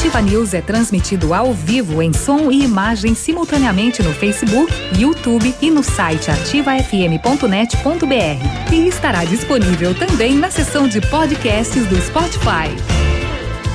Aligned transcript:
Ativa 0.00 0.22
News 0.22 0.54
é 0.54 0.62
transmitido 0.62 1.34
ao 1.34 1.52
vivo 1.52 2.00
em 2.00 2.10
som 2.10 2.50
e 2.50 2.64
imagem 2.64 3.14
simultaneamente 3.14 4.02
no 4.02 4.14
Facebook, 4.14 4.72
YouTube 4.98 5.54
e 5.60 5.70
no 5.70 5.82
site 5.82 6.30
ativafm.net.br. 6.30 8.72
E 8.72 8.88
estará 8.88 9.26
disponível 9.26 9.94
também 9.94 10.36
na 10.36 10.50
seção 10.50 10.88
de 10.88 11.02
podcasts 11.02 11.86
do 11.86 12.00
Spotify. 12.00 12.74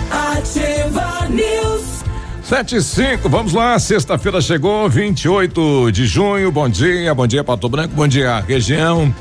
Ativa 0.10 1.28
News. 1.30 2.04
7 2.42 2.78
e 2.78 2.82
5, 2.82 3.30
vamos 3.30 3.54
lá, 3.54 3.78
sexta-feira 3.78 4.42
chegou, 4.42 4.90
28 4.90 5.92
de 5.92 6.08
junho, 6.08 6.52
bom 6.52 6.68
dia, 6.68 7.14
bom 7.14 7.28
dia 7.28 7.44
Pato 7.44 7.70
Branco, 7.70 7.94
bom 7.94 8.08
dia 8.08 8.40
região. 8.40 9.14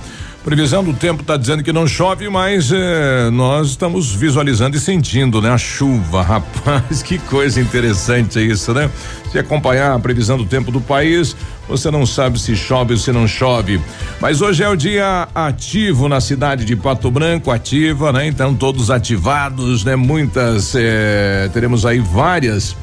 Previsão 0.45 0.85
do 0.85 0.93
tempo 0.93 1.23
está 1.23 1.39
dizendo 1.39 1.63
que 1.63 1.73
não 1.73 1.87
chove, 1.87 2.29
mas 2.29 2.71
eh, 2.71 3.31
nós 3.31 3.69
estamos 3.69 4.15
visualizando 4.15 4.77
e 4.77 4.81
sentindo, 4.81 5.41
né? 5.41 5.49
A 5.49 5.57
chuva, 5.57 6.21
rapaz, 6.23 7.03
que 7.03 7.17
coisa 7.19 7.59
interessante 7.59 8.39
isso, 8.47 8.75
né? 8.75 8.91
Se 9.33 9.39
acompanhar 9.39 9.95
a 9.95 9.99
previsão 9.99 10.37
do 10.37 10.45
tempo 10.45 10.71
do 10.71 10.83
país, 10.83 11.35
você 11.67 11.91
não 11.91 12.05
sabe 12.05 12.39
se 12.39 12.55
chove 12.55 12.93
ou 12.93 12.99
se 12.99 13.11
não 13.11 13.27
chove. 13.27 13.81
Mas 14.21 14.43
hoje 14.43 14.63
é 14.63 14.69
o 14.69 14.77
dia 14.77 15.27
ativo 15.35 16.11
na 16.11 16.21
cidade 16.21 16.67
de 16.67 16.77
Pato 16.77 17.11
Branco, 17.11 17.51
ativa, 17.51 18.13
né? 18.13 18.27
Então 18.27 18.55
todos 18.55 18.91
ativados, 18.91 19.83
né? 19.83 19.97
Muitas, 19.97 20.75
eh, 20.75 21.49
teremos 21.55 21.87
aí 21.87 22.01
várias 22.01 22.77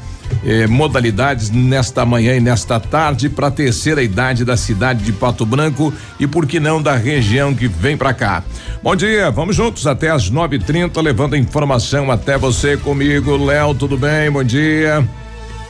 eh, 0.44 0.66
modalidades 0.66 1.50
nesta 1.50 2.04
manhã 2.04 2.36
e 2.36 2.40
nesta 2.40 2.78
tarde 2.78 3.28
para 3.28 3.48
a 3.48 3.50
terceira 3.50 4.02
idade 4.02 4.44
da 4.44 4.56
cidade 4.56 5.04
de 5.04 5.12
Pato 5.12 5.46
Branco 5.46 5.92
e 6.18 6.26
por 6.26 6.46
que 6.46 6.58
não 6.58 6.82
da 6.82 6.96
região 6.96 7.54
que 7.54 7.68
vem 7.68 7.96
para 7.96 8.12
cá. 8.12 8.42
Bom 8.82 8.96
dia, 8.96 9.30
vamos 9.30 9.56
juntos 9.56 9.86
até 9.86 10.10
às 10.10 10.30
9:30 10.30 11.00
levando 11.00 11.36
informação 11.36 12.10
até 12.10 12.36
você 12.36 12.76
comigo, 12.76 13.36
Léo, 13.36 13.74
tudo 13.74 13.96
bem? 13.96 14.30
Bom 14.30 14.44
dia. 14.44 15.06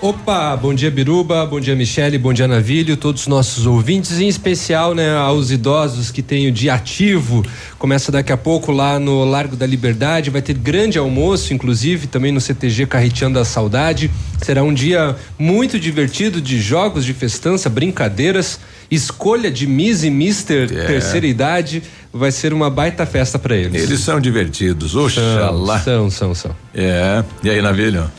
Opa, 0.02 0.56
bom 0.56 0.74
dia 0.74 0.90
Biruba, 0.90 1.46
bom 1.46 1.60
dia 1.60 1.76
Michele, 1.76 2.18
bom 2.18 2.32
dia 2.32 2.48
Navilho, 2.48 2.96
todos 2.96 3.20
os 3.22 3.28
nossos 3.28 3.66
ouvintes, 3.66 4.18
em 4.18 4.26
especial, 4.26 4.96
né, 4.96 5.14
aos 5.16 5.52
idosos 5.52 6.10
que 6.10 6.20
têm 6.20 6.48
o 6.48 6.50
dia 6.50 6.74
ativo. 6.74 7.46
Começa 7.78 8.10
daqui 8.10 8.32
a 8.32 8.36
pouco 8.36 8.72
lá 8.72 8.98
no 8.98 9.24
Largo 9.24 9.54
da 9.54 9.64
Liberdade, 9.64 10.28
vai 10.28 10.42
ter 10.42 10.54
grande 10.54 10.98
almoço, 10.98 11.54
inclusive, 11.54 12.08
também 12.08 12.32
no 12.32 12.40
CTG 12.40 12.84
Carreteando 12.86 13.38
a 13.38 13.44
Saudade. 13.44 14.10
Será 14.42 14.64
um 14.64 14.74
dia 14.74 15.14
muito 15.38 15.78
divertido 15.78 16.40
de 16.40 16.60
jogos 16.60 17.04
de 17.04 17.14
festança, 17.14 17.70
brincadeiras, 17.70 18.58
escolha 18.90 19.52
de 19.52 19.68
Miss 19.68 20.02
e 20.02 20.10
Mister 20.10 20.64
É. 20.64 20.84
terceira 20.84 21.28
idade. 21.28 21.80
Vai 22.12 22.32
ser 22.32 22.52
uma 22.52 22.68
baita 22.68 23.06
festa 23.06 23.38
para 23.38 23.56
eles. 23.56 23.84
Eles 23.84 24.00
são 24.00 24.20
divertidos, 24.20 24.96
oxalá. 24.96 25.78
São, 25.78 26.10
são, 26.10 26.34
são. 26.34 26.56
É. 26.74 27.22
E 27.44 27.48
aí, 27.48 27.62
Navilho? 27.62 28.10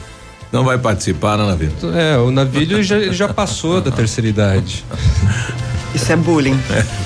Não 0.53 0.63
vai 0.63 0.77
participar, 0.77 1.35
né, 1.35 1.47
Navilho? 1.47 1.73
É, 1.97 2.15
o 2.19 2.29
Navilho 2.29 2.83
já, 2.83 2.97
ele 2.97 3.11
já 3.11 3.27
passou 3.27 3.81
da 3.81 3.89
terceira 3.89 4.27
idade. 4.29 4.85
Isso 5.95 6.11
é 6.11 6.15
bullying. 6.15 6.59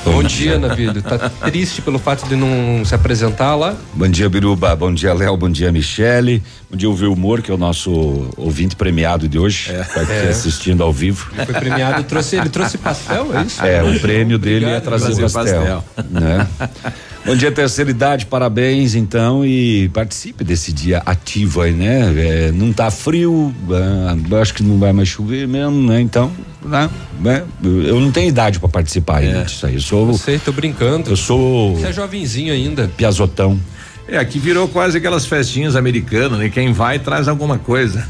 Bom 0.03 0.21
dia, 0.21 0.59
Navilho. 0.59 1.01
Tá 1.01 1.29
triste 1.29 1.81
pelo 1.81 1.97
fato 1.97 2.27
de 2.27 2.35
não 2.35 2.83
se 2.83 2.93
apresentar 2.93 3.55
lá? 3.55 3.73
Bom 3.93 4.07
dia, 4.09 4.29
Biruba. 4.29 4.75
Bom 4.75 4.93
dia, 4.93 5.13
Léo. 5.13 5.37
Bom 5.37 5.49
dia, 5.49 5.71
Michele. 5.71 6.43
Bom 6.69 6.75
dia, 6.75 6.89
o 6.89 6.93
Vilmor, 6.93 7.41
que 7.41 7.49
é 7.49 7.53
o 7.53 7.57
nosso 7.57 8.29
ouvinte 8.35 8.75
premiado 8.75 9.29
de 9.29 9.39
hoje. 9.39 9.71
Tá 9.93 10.01
aqui 10.01 10.11
É. 10.11 10.27
assistindo 10.29 10.83
ao 10.83 10.91
vivo. 10.91 11.29
Foi 11.33 11.53
premiado, 11.53 12.03
trouxe, 12.03 12.35
ele 12.35 12.49
trouxe 12.49 12.77
pastel, 12.77 13.27
é 13.33 13.43
isso? 13.43 13.63
É, 13.65 13.81
o 13.81 13.97
prêmio 14.01 14.37
dele 14.37 14.65
é 14.65 14.77
Obrigado, 14.77 14.83
trazer 14.83 15.15
trazer 15.15 15.33
pastel. 15.33 15.85
Né? 16.09 16.47
Bom 17.27 17.35
dia, 17.35 17.51
terceira 17.51 17.91
idade, 17.91 18.25
parabéns 18.25 18.95
então 18.95 19.45
e 19.45 19.89
participe 19.89 20.45
desse 20.45 20.71
dia 20.71 21.03
ativo 21.05 21.59
aí, 21.59 21.73
né? 21.73 22.13
É, 22.15 22.51
não 22.53 22.71
tá 22.71 22.89
frio, 22.89 23.53
ah, 23.69 24.39
acho 24.39 24.53
que 24.53 24.63
não 24.63 24.79
vai 24.79 24.93
mais 24.93 25.09
chover 25.09 25.45
mesmo, 25.45 25.85
né? 25.91 25.99
Então, 25.99 26.31
né? 26.63 26.89
né? 27.19 27.43
Eu 27.61 27.99
não 27.99 28.13
tenho 28.13 28.29
idade 28.29 28.61
pra 28.61 28.69
participar 28.69 29.17
ainda 29.17 29.43
disso 29.43 29.65
aí. 29.65 29.73
Eu 29.75 29.81
sou, 29.81 30.13
sei, 30.13 30.39
tô 30.39 30.53
brincando. 30.53 31.09
eu 31.09 31.17
sou 31.17 31.75
Você 31.75 31.87
é 31.87 31.91
jovenzinho 31.91 32.53
ainda. 32.53 32.89
piazotão. 32.95 33.59
É, 34.07 34.17
aqui 34.17 34.39
virou 34.39 34.69
quase 34.69 34.97
aquelas 34.97 35.25
festinhas 35.25 35.75
americanas, 35.75 36.39
né? 36.39 36.47
Quem 36.47 36.71
vai 36.71 36.97
traz 36.97 37.27
alguma 37.27 37.59
coisa. 37.59 38.07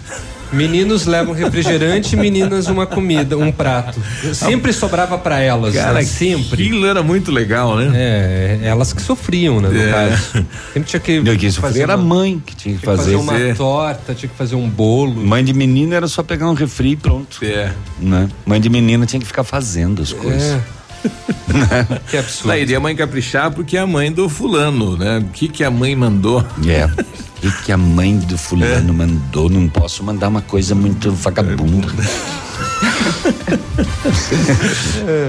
Meninos 0.52 1.06
levam 1.06 1.34
refrigerante, 1.34 2.16
meninas 2.16 2.68
uma 2.68 2.85
comida, 2.85 3.38
um 3.38 3.52
prato. 3.52 4.00
Sempre 4.34 4.72
sobrava 4.72 5.18
pra 5.18 5.40
elas, 5.40 5.74
Cara, 5.74 5.94
né? 5.94 6.03
sempre. 6.03 6.63
Aquilo 6.63 6.85
era 6.85 7.03
muito 7.03 7.31
legal, 7.31 7.75
né? 7.75 7.91
É, 7.94 8.59
elas 8.63 8.94
que 8.94 9.02
sofriam, 9.02 9.59
né, 9.59 9.69
no 9.69 9.80
É. 9.81 9.91
caso. 9.91 10.46
Sempre 10.74 10.90
tinha 10.90 11.00
que, 11.00 11.19
Não, 11.19 11.35
que 11.35 11.52
fazer 11.52 11.81
era 11.81 11.94
a 11.94 11.96
uma- 11.97 12.16
mãe 12.16 12.41
que 12.46 12.56
tinha 12.56 12.75
que 12.75 12.80
tinha 12.80 12.80
que 12.80 12.85
fazer. 12.85 13.03
fazer 13.13 13.16
uma 13.16 13.38
É. 13.38 13.53
torta, 13.53 14.13
tinha 14.13 14.30
que 14.30 14.35
fazer 14.38 14.56
um 14.56 14.69
bolo. 14.69 15.16
Mãe 15.25 15.44
de 15.44 15.53
menina 15.53 15.96
era 15.96 16.08
só 16.08 16.24
pegar 16.24 16.50
um 16.50 16.53
refri 16.53 16.91
e 16.91 16.96
pronto. 16.96 17.40
É. 17.44 17.72
Né? 18.00 18.28
Mãe 18.46 18.59
de 18.62 18.69
menina 18.69 19.06
tinha 19.06 19.19
que 19.19 19.25
ficar 19.28 19.44
fazendo 19.44 20.02
as 20.02 20.14
coisas. 20.14 20.44
É. 20.53 20.78
que 22.09 22.18
absurdo. 22.18 22.58
Iria 22.58 22.78
a 22.78 22.79
mãe 22.79 22.96
caprichar 22.96 23.52
porque 23.52 23.78
é 23.78 23.79
a 23.81 23.88
mãe 23.88 24.12
do 24.12 24.28
fulano, 24.28 24.97
né? 24.97 25.19
O 25.19 25.25
que 25.31 25.47
que 25.47 25.64
a 25.64 25.72
mãe 25.72 25.96
mandou? 25.96 26.44
É. 26.68 26.85
O 26.85 27.24
que, 27.41 27.51
que 27.63 27.71
a 27.71 27.77
mãe 27.77 28.17
do 28.17 28.37
fulano 28.37 28.93
mandou? 28.93 29.49
Não 29.49 29.67
posso 29.69 30.03
mandar 30.03 30.27
uma 30.27 30.41
coisa 30.41 30.75
muito 30.75 31.11
vagabunda. 31.11 31.87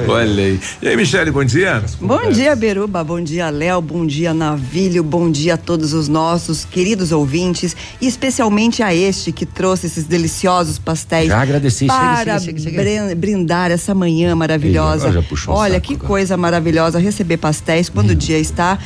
Olha 0.08 0.44
aí. 0.44 0.60
E 0.80 0.88
aí, 0.88 0.96
Michele, 0.96 1.30
bom 1.30 1.44
dia. 1.44 1.82
Bom 2.00 2.30
dia, 2.30 2.54
Beruba. 2.56 3.02
Bom 3.04 3.20
dia, 3.20 3.50
Léo. 3.50 3.80
Bom 3.82 4.06
dia, 4.06 4.32
Navilho. 4.32 5.02
Bom 5.02 5.30
dia 5.30 5.54
a 5.54 5.56
todos 5.56 5.92
os 5.92 6.08
nossos 6.08 6.64
queridos 6.64 7.12
ouvintes 7.12 7.76
e 8.00 8.06
especialmente 8.06 8.82
a 8.82 8.94
este 8.94 9.32
que 9.32 9.44
trouxe 9.46 9.86
esses 9.86 10.04
deliciosos 10.04 10.78
pastéis. 10.78 11.28
Já 11.28 11.42
agradeci. 11.42 11.86
Para 11.86 12.18
chega, 12.18 12.40
chega, 12.40 12.60
chega. 12.60 12.82
brin- 12.82 13.14
brindar 13.14 13.70
essa 13.70 13.94
manhã 13.94 14.34
maravilhosa. 14.34 15.08
Olha 15.48 15.74
saco 15.74 15.86
que 15.86 15.94
agora. 15.94 16.08
coisa 16.08 16.36
maravilhosa 16.36 16.98
receber 16.98 17.36
pastéis 17.36 17.88
quando 17.88 18.10
o 18.10 18.14
dia 18.14 18.38
está 18.38 18.78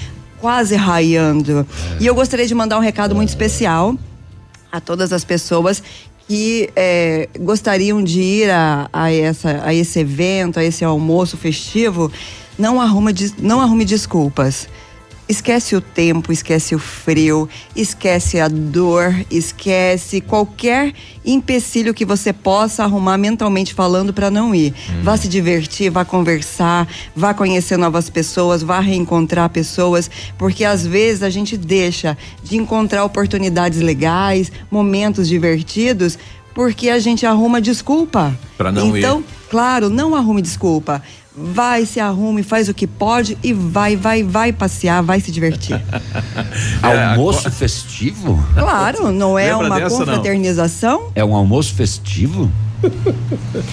quase 0.43 0.75
raiando. 0.75 1.65
E 2.01 2.05
eu 2.07 2.15
gostaria 2.17 2.45
de 2.47 2.55
mandar 2.55 2.77
um 2.77 2.81
recado 2.83 3.15
muito 3.15 3.29
especial 3.29 3.97
a 4.73 4.81
todas 4.81 5.13
as 5.13 5.25
pessoas 5.25 5.81
que 6.27 6.69
eh, 6.75 7.29
gostariam 7.39 8.03
de 8.03 8.21
ir 8.21 8.51
a, 8.51 8.89
a, 8.93 9.13
essa, 9.13 9.63
a 9.65 9.73
esse 9.73 10.01
evento, 10.01 10.59
a 10.59 10.65
esse 10.65 10.85
almoço 10.85 11.37
festivo, 11.37 12.11
não, 12.59 12.81
arruma, 12.81 13.13
des- 13.13 13.37
não 13.39 13.61
arrume 13.61 13.85
desculpas. 13.85 14.69
Esquece 15.33 15.75
o 15.75 15.81
tempo, 15.81 16.31
esquece 16.31 16.75
o 16.75 16.79
frio, 16.79 17.49
esquece 17.75 18.39
a 18.39 18.49
dor, 18.49 19.15
esquece 19.31 20.21
qualquer 20.21 20.93
empecilho 21.25 21.95
que 21.95 22.05
você 22.05 22.35
possa 22.35 22.85
arrumar 22.85 23.17
mentalmente 23.17 23.73
falando 23.73 24.13
para 24.13 24.31
não 24.31 24.55
ir. 24.55 24.75
Vá 25.03 25.17
se 25.17 25.29
divertir, 25.29 25.91
vá 25.91 26.05
conversar, 26.05 26.87
vá 27.17 27.33
conhecer 27.33 27.79
novas 27.79 28.11
pessoas, 28.11 28.63
vá 28.63 28.79
reencontrar 28.81 29.49
pessoas, 29.49 30.11
porque 30.37 30.67
às 30.67 30.87
vezes 30.87 31.23
a 31.23 31.31
gente 31.31 31.57
deixa 31.57 32.15
de 32.45 32.59
encontrar 32.59 33.03
oportunidades 33.03 33.81
legais, 33.81 34.53
momentos 34.71 35.27
divertidos, 35.27 36.19
porque 36.55 36.91
a 36.91 36.99
gente 36.99 37.25
arruma 37.25 37.59
desculpa. 37.59 38.39
Pra 38.59 38.71
não 38.71 38.95
ir. 38.95 38.99
então, 38.99 39.25
claro, 39.49 39.89
não 39.89 40.15
arrume 40.15 40.43
desculpa. 40.43 41.03
Vai, 41.35 41.87
se 41.87 41.99
arrume, 41.99 42.43
faz 42.43 42.69
o 42.69 42.75
que 42.75 42.87
pode 42.87 43.39
e 43.43 43.53
vai, 43.55 43.97
vai, 43.97 44.23
vai 44.23 44.53
passear, 44.53 45.03
vai 45.03 45.19
se 45.19 45.31
divertir. 45.31 45.81
Almoço 46.83 47.51
festivo? 47.51 48.45
Claro, 48.55 49.11
não 49.11 49.39
é 49.39 49.51
Lembra 49.51 49.67
uma 49.67 49.81
dessa, 49.81 49.91
não? 49.91 50.05
confraternização? 50.05 51.11
É 51.15 51.25
um 51.25 51.35
almoço 51.35 51.75
festivo? 51.75 52.51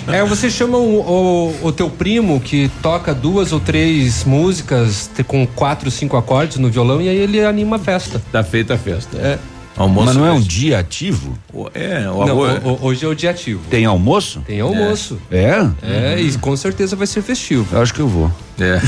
É, 0.07 0.23
você 0.23 0.49
chama 0.49 0.77
o, 0.77 0.99
o, 0.99 1.67
o 1.67 1.71
teu 1.71 1.89
primo 1.89 2.39
que 2.39 2.69
toca 2.81 3.13
duas 3.13 3.51
ou 3.51 3.59
três 3.59 4.23
músicas 4.23 5.09
com 5.27 5.45
quatro, 5.47 5.89
cinco 5.89 6.15
acordes 6.17 6.57
no 6.57 6.69
violão 6.69 7.01
e 7.01 7.09
aí 7.09 7.17
ele 7.17 7.43
anima 7.43 7.77
a 7.77 7.79
festa. 7.79 8.21
Tá 8.31 8.43
feita 8.43 8.75
a 8.75 8.77
festa. 8.77 9.17
É. 9.17 9.39
Almoço. 9.79 10.05
Mas 10.07 10.15
não 10.17 10.25
é 10.25 10.31
um 10.31 10.37
festivo. 10.39 10.59
dia 10.59 10.79
ativo? 10.79 11.37
É, 11.73 11.99
o 12.09 12.25
Não, 12.25 12.43
arroz. 12.43 12.61
o- 12.65 12.85
hoje 12.85 13.05
é 13.05 13.07
o 13.07 13.15
dia 13.15 13.31
ativo. 13.31 13.61
Tem 13.69 13.85
almoço? 13.85 14.41
Tem 14.45 14.59
almoço. 14.59 15.17
É? 15.31 15.65
É, 15.81 16.19
e 16.21 16.37
com 16.37 16.55
certeza 16.57 16.95
vai 16.97 17.07
ser 17.07 17.21
festivo. 17.21 17.65
Eu 17.75 17.81
acho 17.81 17.93
que 17.93 18.01
eu 18.01 18.07
vou. 18.07 18.29
É. 18.59 18.79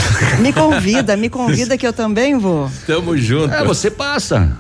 Me 0.42 0.52
convida, 0.52 1.16
me 1.16 1.30
convida 1.30 1.78
que 1.78 1.88
eu 1.88 1.94
também 1.94 2.38
vou. 2.38 2.70
Tamo 2.86 3.18
junto. 3.18 3.54
É, 3.54 3.64
você 3.64 3.90
passa. 3.90 4.52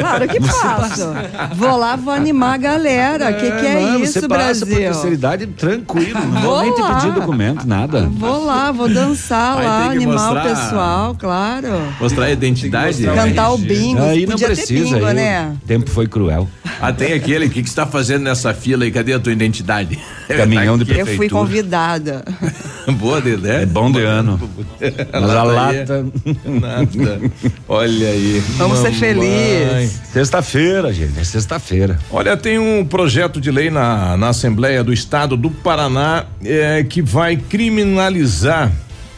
Claro 0.00 0.28
que 0.28 0.40
faço. 0.40 1.12
Vou 1.54 1.76
lá, 1.76 1.96
vou 1.96 2.12
animar 2.12 2.54
a 2.54 2.56
galera. 2.56 3.30
O 3.30 3.34
que, 3.34 3.50
que 3.50 3.66
é 3.66 3.80
não, 3.80 4.02
isso, 4.02 4.14
você 4.14 4.28
passa 4.28 4.66
por 4.66 4.68
Brasil? 4.68 4.76
terceira 4.76 5.14
idade 5.14 5.46
tranquilo, 5.46 6.18
não 6.20 6.40
vou 6.40 6.50
Vou 6.50 6.62
nem 6.62 6.74
te 6.74 6.82
pedir 6.82 7.12
documento, 7.12 7.66
nada. 7.66 8.08
Vou 8.12 8.44
lá, 8.44 8.72
vou 8.72 8.88
dançar 8.88 9.58
Aí 9.58 9.64
lá, 9.66 9.84
animar 9.90 10.32
mostrar- 10.34 10.44
o 10.44 10.48
pessoal, 10.48 11.16
claro. 11.18 11.68
Mostrar 12.00 12.24
a 12.26 12.30
identidade. 12.30 13.04
Cantar 13.04 13.50
o 13.52 13.58
bingo. 13.58 14.02
Aí 14.02 14.24
não 14.26 14.32
Podia 14.32 14.48
ter 14.48 14.54
precisa, 14.56 14.94
bingo, 14.96 15.06
aí 15.06 15.14
né? 15.14 15.56
o 15.62 15.66
tempo 15.66 15.90
foi 15.90 16.06
cruel. 16.06 16.48
Ah, 16.80 16.92
tem 16.92 17.12
aquele, 17.12 17.46
o 17.46 17.50
que, 17.50 17.62
que 17.62 17.68
você 17.68 17.76
tá 17.76 17.86
fazendo 17.86 18.22
nessa 18.22 18.54
fila 18.54 18.84
aí? 18.84 18.90
Cadê 18.90 19.12
a 19.12 19.18
tua 19.20 19.32
identidade? 19.32 19.98
Caminhão 20.28 20.78
de 20.78 20.84
aqui. 20.84 20.92
Eu 20.92 21.06
fui 21.06 21.16
Prefeitura. 21.16 21.40
convidada. 21.42 22.24
Boa, 22.98 23.20
Dedé. 23.20 23.62
É 23.62 23.66
bom 23.66 23.90
de 23.92 24.02
ano. 24.02 24.40
Mas 25.12 25.30
a 25.30 25.42
lata. 25.42 26.06
Nada. 26.44 27.20
Olha 27.68 28.08
aí. 28.08 28.42
Vamos 28.56 28.78
ser 28.78 28.84
Mamãe. 28.92 28.98
felizes. 28.98 29.89
Sexta-feira, 30.12 30.92
gente, 30.92 31.18
é 31.18 31.24
sexta-feira. 31.24 31.98
Olha, 32.10 32.36
tem 32.36 32.58
um 32.58 32.84
projeto 32.84 33.40
de 33.40 33.50
lei 33.50 33.70
na, 33.70 34.16
na 34.16 34.28
Assembleia 34.28 34.82
do 34.82 34.92
Estado 34.92 35.36
do 35.36 35.50
Paraná 35.50 36.24
eh, 36.44 36.84
que 36.88 37.02
vai 37.02 37.36
criminalizar 37.36 38.72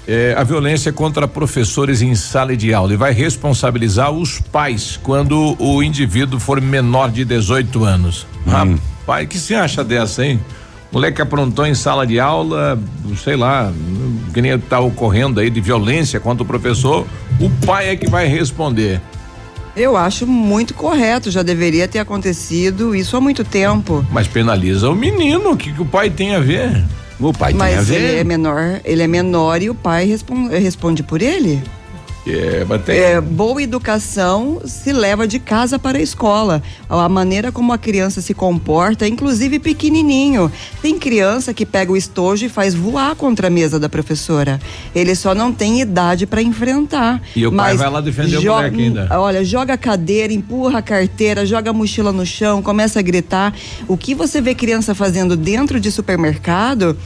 eh, 0.07 0.35
a 0.37 0.43
violência 0.43 0.93
contra 0.93 1.29
professores 1.29 2.03
em 2.03 2.15
sala 2.15 2.57
de 2.57 2.75
aula 2.75 2.93
e 2.93 2.97
vai 2.97 3.13
responsabilizar 3.13 4.11
os 4.11 4.41
pais 4.41 4.99
quando 5.03 5.57
o 5.59 5.83
indivíduo 5.83 6.41
for 6.41 6.61
menor 6.61 7.11
de 7.11 7.25
18 7.25 7.85
anos. 7.85 8.27
Hum. 8.47 8.51
Rapaz, 8.51 9.25
o 9.25 9.29
que 9.29 9.39
você 9.39 9.55
acha 9.55 9.85
dessa, 9.85 10.25
hein? 10.25 10.41
Moleque 10.93 11.23
aprontou 11.23 11.67
em 11.67 11.75
sala 11.75 12.07
de 12.07 12.21
aula, 12.21 12.79
sei 13.25 13.35
lá, 13.35 13.73
que 14.35 14.43
nem 14.43 14.59
tá 14.59 14.79
ocorrendo 14.79 15.41
aí 15.41 15.49
de 15.49 15.59
violência 15.59 16.21
contra 16.21 16.43
o 16.43 16.47
professor, 16.47 17.07
o 17.41 17.49
pai 17.65 17.89
é 17.89 17.97
que 17.97 18.11
vai 18.11 18.27
responder. 18.27 19.01
Eu 19.75 19.97
acho 19.97 20.27
muito 20.27 20.75
correto, 20.75 21.31
já 21.31 21.43
deveria 21.43 21.89
ter 21.89 21.99
acontecido 21.99 22.95
isso 22.95 23.17
há 23.17 23.21
muito 23.21 23.43
tempo. 23.43 24.05
Mas 24.11 24.29
penaliza 24.29 24.91
o 24.91 24.95
menino, 24.95 25.53
o 25.53 25.57
que, 25.57 25.73
que 25.73 25.81
o 25.81 25.87
pai 25.87 26.11
tem 26.11 26.35
a 26.35 26.41
ver? 26.41 26.85
O 27.19 27.33
pai 27.33 27.53
tem 27.53 27.63
a 27.63 27.65
Mas 27.77 27.89
ver. 27.89 27.95
ele 28.01 28.19
é 28.19 28.25
menor, 28.25 28.81
ele 28.85 29.03
é 29.03 29.07
menor 29.07 29.63
e 29.63 29.71
o 29.71 29.75
pai 29.75 30.05
respon- 30.05 30.49
responde 30.49 31.03
por 31.03 31.23
ele. 31.23 31.63
É, 32.25 32.65
mas 32.69 32.83
tem- 32.85 32.97
É, 32.97 33.21
boa 33.21 33.61
educação 33.61 34.63
se 34.65 34.93
leva 34.93 35.27
de 35.27 35.41
casa 35.41 35.77
para 35.79 35.99
a 35.99 36.01
escola. 36.01 36.63
A 36.89 37.09
maneira 37.09 37.51
como 37.51 37.73
a 37.73 37.79
criança 37.79 38.21
se 38.21 38.33
comporta, 38.33 39.09
inclusive 39.09 39.59
pequenininho. 39.59 40.51
Tem 40.81 40.99
criança 40.99 41.53
que 41.53 41.67
pega 41.67 41.91
o 41.91 41.97
estojo 41.97 42.47
e 42.47 42.49
faz 42.49 42.75
voar 42.75 43.17
contra 43.17 43.49
a 43.49 43.51
mesa 43.51 43.79
da 43.81 43.89
professora. 43.89 44.61
Ele 44.95 45.15
só 45.17 45.35
não 45.35 45.53
tem 45.53 45.81
idade 45.81 46.25
para 46.27 46.41
enfrentar. 46.41 47.21
E 47.35 47.45
o 47.45 47.51
pai 47.53 47.77
vai 47.77 47.91
lá 47.91 48.01
defender 48.01 48.37
o 48.39 48.43
moleque 48.45 48.81
ainda. 48.81 49.09
Olha, 49.19 49.45
joga 49.45 49.75
a 49.75 49.79
cadeira, 49.79 50.33
empurra 50.33 50.79
a 50.79 50.83
carteira, 50.83 51.45
joga 51.45 51.71
a 51.71 51.73
mochila 51.73 52.13
no 52.13 52.25
chão, 52.25 52.63
começa 52.63 53.01
a 53.01 53.03
gritar. 53.03 53.53
O 53.89 53.97
que 53.97 54.15
você 54.15 54.41
vê 54.41 54.55
criança 54.55 54.95
fazendo 54.95 55.37
dentro 55.37 55.81
de 55.81 55.91
supermercado? 55.91 56.97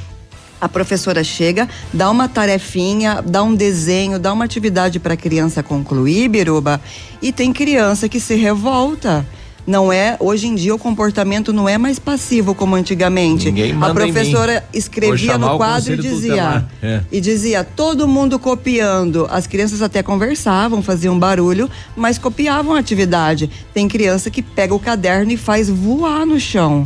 A 0.67 0.69
professora 0.69 1.23
chega, 1.23 1.69
dá 1.93 2.11
uma 2.11 2.29
tarefinha, 2.29 3.23
dá 3.25 3.41
um 3.41 3.55
desenho, 3.55 4.19
dá 4.19 4.33
uma 4.33 4.45
atividade 4.45 4.99
para 4.99 5.15
a 5.15 5.17
criança 5.17 5.63
concluir, 5.63 6.29
Biruba, 6.29 6.81
e 7.23 7.31
tem 7.31 7.53
criança 7.53 8.09
que 8.09 8.19
se 8.19 8.35
revolta. 8.35 9.25
Não 9.65 9.93
é, 9.93 10.17
hoje 10.19 10.49
em 10.49 10.57
dia 10.57 10.75
o 10.75 10.79
comportamento 10.79 11.53
não 11.53 11.69
é 11.69 11.79
mais 11.79 12.01
passivo 12.01 12.53
como 12.53 12.75
antigamente. 12.75 13.47
Ninguém 13.47 13.79
a 13.81 13.95
professora 13.95 14.55
Vou 14.55 14.69
escrevia 14.73 15.39
no 15.39 15.57
quadro 15.57 15.95
e 15.95 15.99
dizia. 15.99 16.67
É. 16.83 17.01
e 17.13 17.21
dizia 17.21 17.63
todo 17.63 18.09
mundo 18.09 18.37
copiando. 18.37 19.29
As 19.31 19.47
crianças 19.47 19.83
até 19.83 20.03
conversavam, 20.03 20.83
faziam 20.83 21.17
barulho, 21.17 21.71
mas 21.95 22.19
copiavam 22.19 22.75
a 22.75 22.81
atividade. 22.81 23.49
Tem 23.73 23.87
criança 23.87 24.33
que 24.33 24.43
pega 24.43 24.75
o 24.75 24.81
caderno 24.81 25.31
e 25.31 25.37
faz 25.37 25.69
voar 25.69 26.27
no 26.27 26.41
chão. 26.41 26.85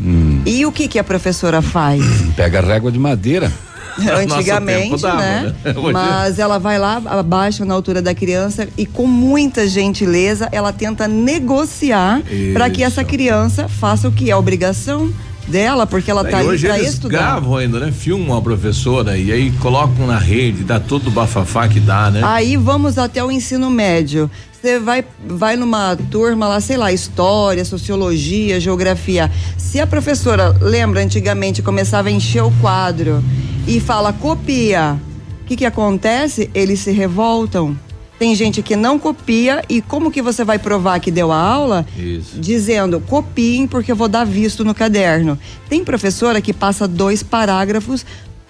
Hum. 0.00 0.42
E 0.44 0.64
o 0.66 0.72
que 0.72 0.88
que 0.88 0.98
a 0.98 1.04
professora 1.04 1.62
faz? 1.62 2.02
Pega 2.36 2.58
a 2.58 2.62
régua 2.62 2.90
de 2.92 2.98
madeira. 2.98 3.52
Antigamente, 3.98 5.00
dava, 5.00 5.16
né? 5.16 5.54
né? 5.64 5.74
Mas 5.92 6.38
ela 6.38 6.58
vai 6.58 6.78
lá, 6.78 7.00
abaixa 7.06 7.64
na 7.64 7.72
altura 7.72 8.02
da 8.02 8.14
criança 8.14 8.68
e 8.76 8.84
com 8.84 9.06
muita 9.06 9.66
gentileza 9.66 10.50
ela 10.52 10.70
tenta 10.70 11.08
negociar 11.08 12.20
para 12.52 12.68
que 12.68 12.82
essa 12.82 13.02
criança 13.02 13.68
faça 13.68 14.06
o 14.06 14.12
que 14.12 14.30
é 14.30 14.36
obrigação 14.36 15.10
dela, 15.46 15.86
porque 15.86 16.10
ela 16.10 16.24
tá 16.24 16.38
ali 16.38 16.48
hoje 16.48 16.66
para 16.66 16.78
eles 16.78 16.94
estudar. 16.94 17.18
gravam 17.18 17.56
ainda, 17.56 17.78
né? 17.78 17.92
Filmam 17.92 18.36
a 18.36 18.42
professora 18.42 19.16
e 19.16 19.32
aí 19.32 19.50
colocam 19.52 20.06
na 20.06 20.18
rede, 20.18 20.64
dá 20.64 20.80
todo 20.80 21.08
o 21.08 21.10
bafafá 21.10 21.68
que 21.68 21.80
dá, 21.80 22.10
né? 22.10 22.20
Aí 22.24 22.56
vamos 22.56 22.98
até 22.98 23.22
o 23.22 23.30
ensino 23.30 23.70
médio. 23.70 24.30
Você 24.60 24.78
vai, 24.78 25.04
vai 25.24 25.54
numa 25.56 25.94
turma 26.10 26.48
lá, 26.48 26.60
sei 26.60 26.76
lá, 26.76 26.92
história, 26.92 27.64
sociologia, 27.64 28.58
geografia. 28.58 29.30
Se 29.56 29.78
a 29.78 29.86
professora, 29.86 30.56
lembra, 30.60 31.02
antigamente 31.02 31.62
começava 31.62 32.08
a 32.08 32.10
encher 32.10 32.42
o 32.42 32.50
quadro 32.60 33.22
e 33.66 33.78
fala 33.78 34.12
copia, 34.12 34.98
o 35.42 35.44
que, 35.44 35.56
que 35.56 35.64
acontece? 35.64 36.50
Eles 36.54 36.80
se 36.80 36.90
revoltam. 36.90 37.76
Tem 38.18 38.34
gente 38.34 38.62
que 38.62 38.74
não 38.74 38.98
copia 38.98 39.62
e 39.68 39.82
como 39.82 40.10
que 40.10 40.22
você 40.22 40.42
vai 40.42 40.58
provar 40.58 41.00
que 41.00 41.10
deu 41.10 41.30
a 41.30 41.38
aula? 41.38 41.86
Isso. 41.94 42.40
Dizendo, 42.40 42.98
copiem 42.98 43.66
porque 43.66 43.92
eu 43.92 43.96
vou 43.96 44.08
dar 44.08 44.24
visto 44.24 44.64
no 44.64 44.74
caderno. 44.74 45.38
Tem 45.68 45.84
professora 45.84 46.40
que 46.40 46.54
passa 46.54 46.88
dois 46.88 47.22
parágrafos 47.22 48.06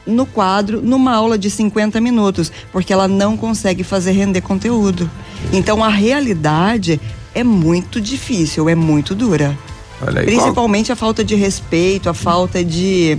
no 0.07 0.25
quadro, 0.25 0.81
numa 0.81 1.13
aula 1.13 1.37
de 1.37 1.51
50 1.51 2.01
minutos, 2.01 2.53
porque 2.73 2.93
ela 2.93 3.09
não 3.09 3.37
consegue 3.37 3.83
fazer 3.83 4.13
render 4.13 4.41
conteúdo. 4.41 5.11
Então 5.53 5.83
a 5.83 5.89
realidade 5.89 7.01
é 7.35 7.43
muito 7.43 8.01
difícil, 8.01 8.69
é 8.69 8.75
muito 8.75 9.15
dura. 9.15 9.57
Olha 10.01 10.21
aí. 10.21 10.27
Principalmente 10.27 10.93
a 10.93 10.97
falta 10.97 11.25
de 11.25 11.35
respeito, 11.35 12.09
a 12.09 12.15
falta 12.15 12.65
de. 12.65 13.19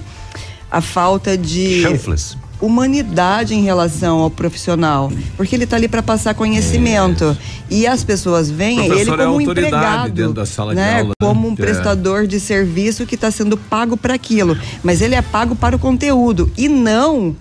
a 0.71 0.81
falta 0.81 1.37
de 1.37 1.81
Chanfles. 1.81 2.37
Humanidade 2.59 3.53
em 3.53 3.63
relação 3.63 4.19
ao 4.19 4.29
profissional, 4.29 5.11
porque 5.35 5.55
ele 5.55 5.63
está 5.65 5.75
ali 5.75 5.87
para 5.87 6.01
passar 6.01 6.33
conhecimento 6.33 7.37
e 7.69 7.85
as 7.85 8.03
pessoas 8.03 8.49
veem 8.49 8.85
ele 8.85 9.01
é 9.01 9.05
como 9.05 9.21
um 9.35 9.39
autoridade 9.39 9.67
empregado, 9.67 10.11
dentro 10.13 10.33
da 10.33 10.45
sala 10.45 10.73
de 10.73 10.81
né? 10.81 10.95
aula, 10.99 11.09
né? 11.09 11.13
Como 11.19 11.47
um 11.47 11.53
É. 11.53 11.55
prestador 11.55 12.25
de 12.27 12.39
serviço 12.39 13.05
que 13.05 13.15
está 13.15 13.29
sendo 13.29 13.57
pago 13.57 13.95
para 13.95 14.13
aquilo, 14.13 14.57
mas 14.83 15.01
ele 15.01 15.15
é 15.15 15.21
pago 15.21 15.55
para 15.55 15.75
o 15.75 15.79
conteúdo 15.79 16.51
e 16.57 16.67
não 16.67 17.35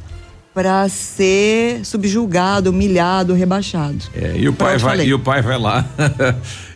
para 0.56 0.88
ser 0.88 1.84
subjulgado, 1.84 2.70
humilhado, 2.70 3.34
rebaixado. 3.34 3.98
É, 4.14 4.32
e 4.38 4.48
o 4.48 4.54
pai 4.54 4.78
vai 4.78 4.92
falei. 4.92 5.06
e 5.06 5.12
o 5.12 5.18
pai 5.18 5.42
vai 5.42 5.58
lá 5.58 5.84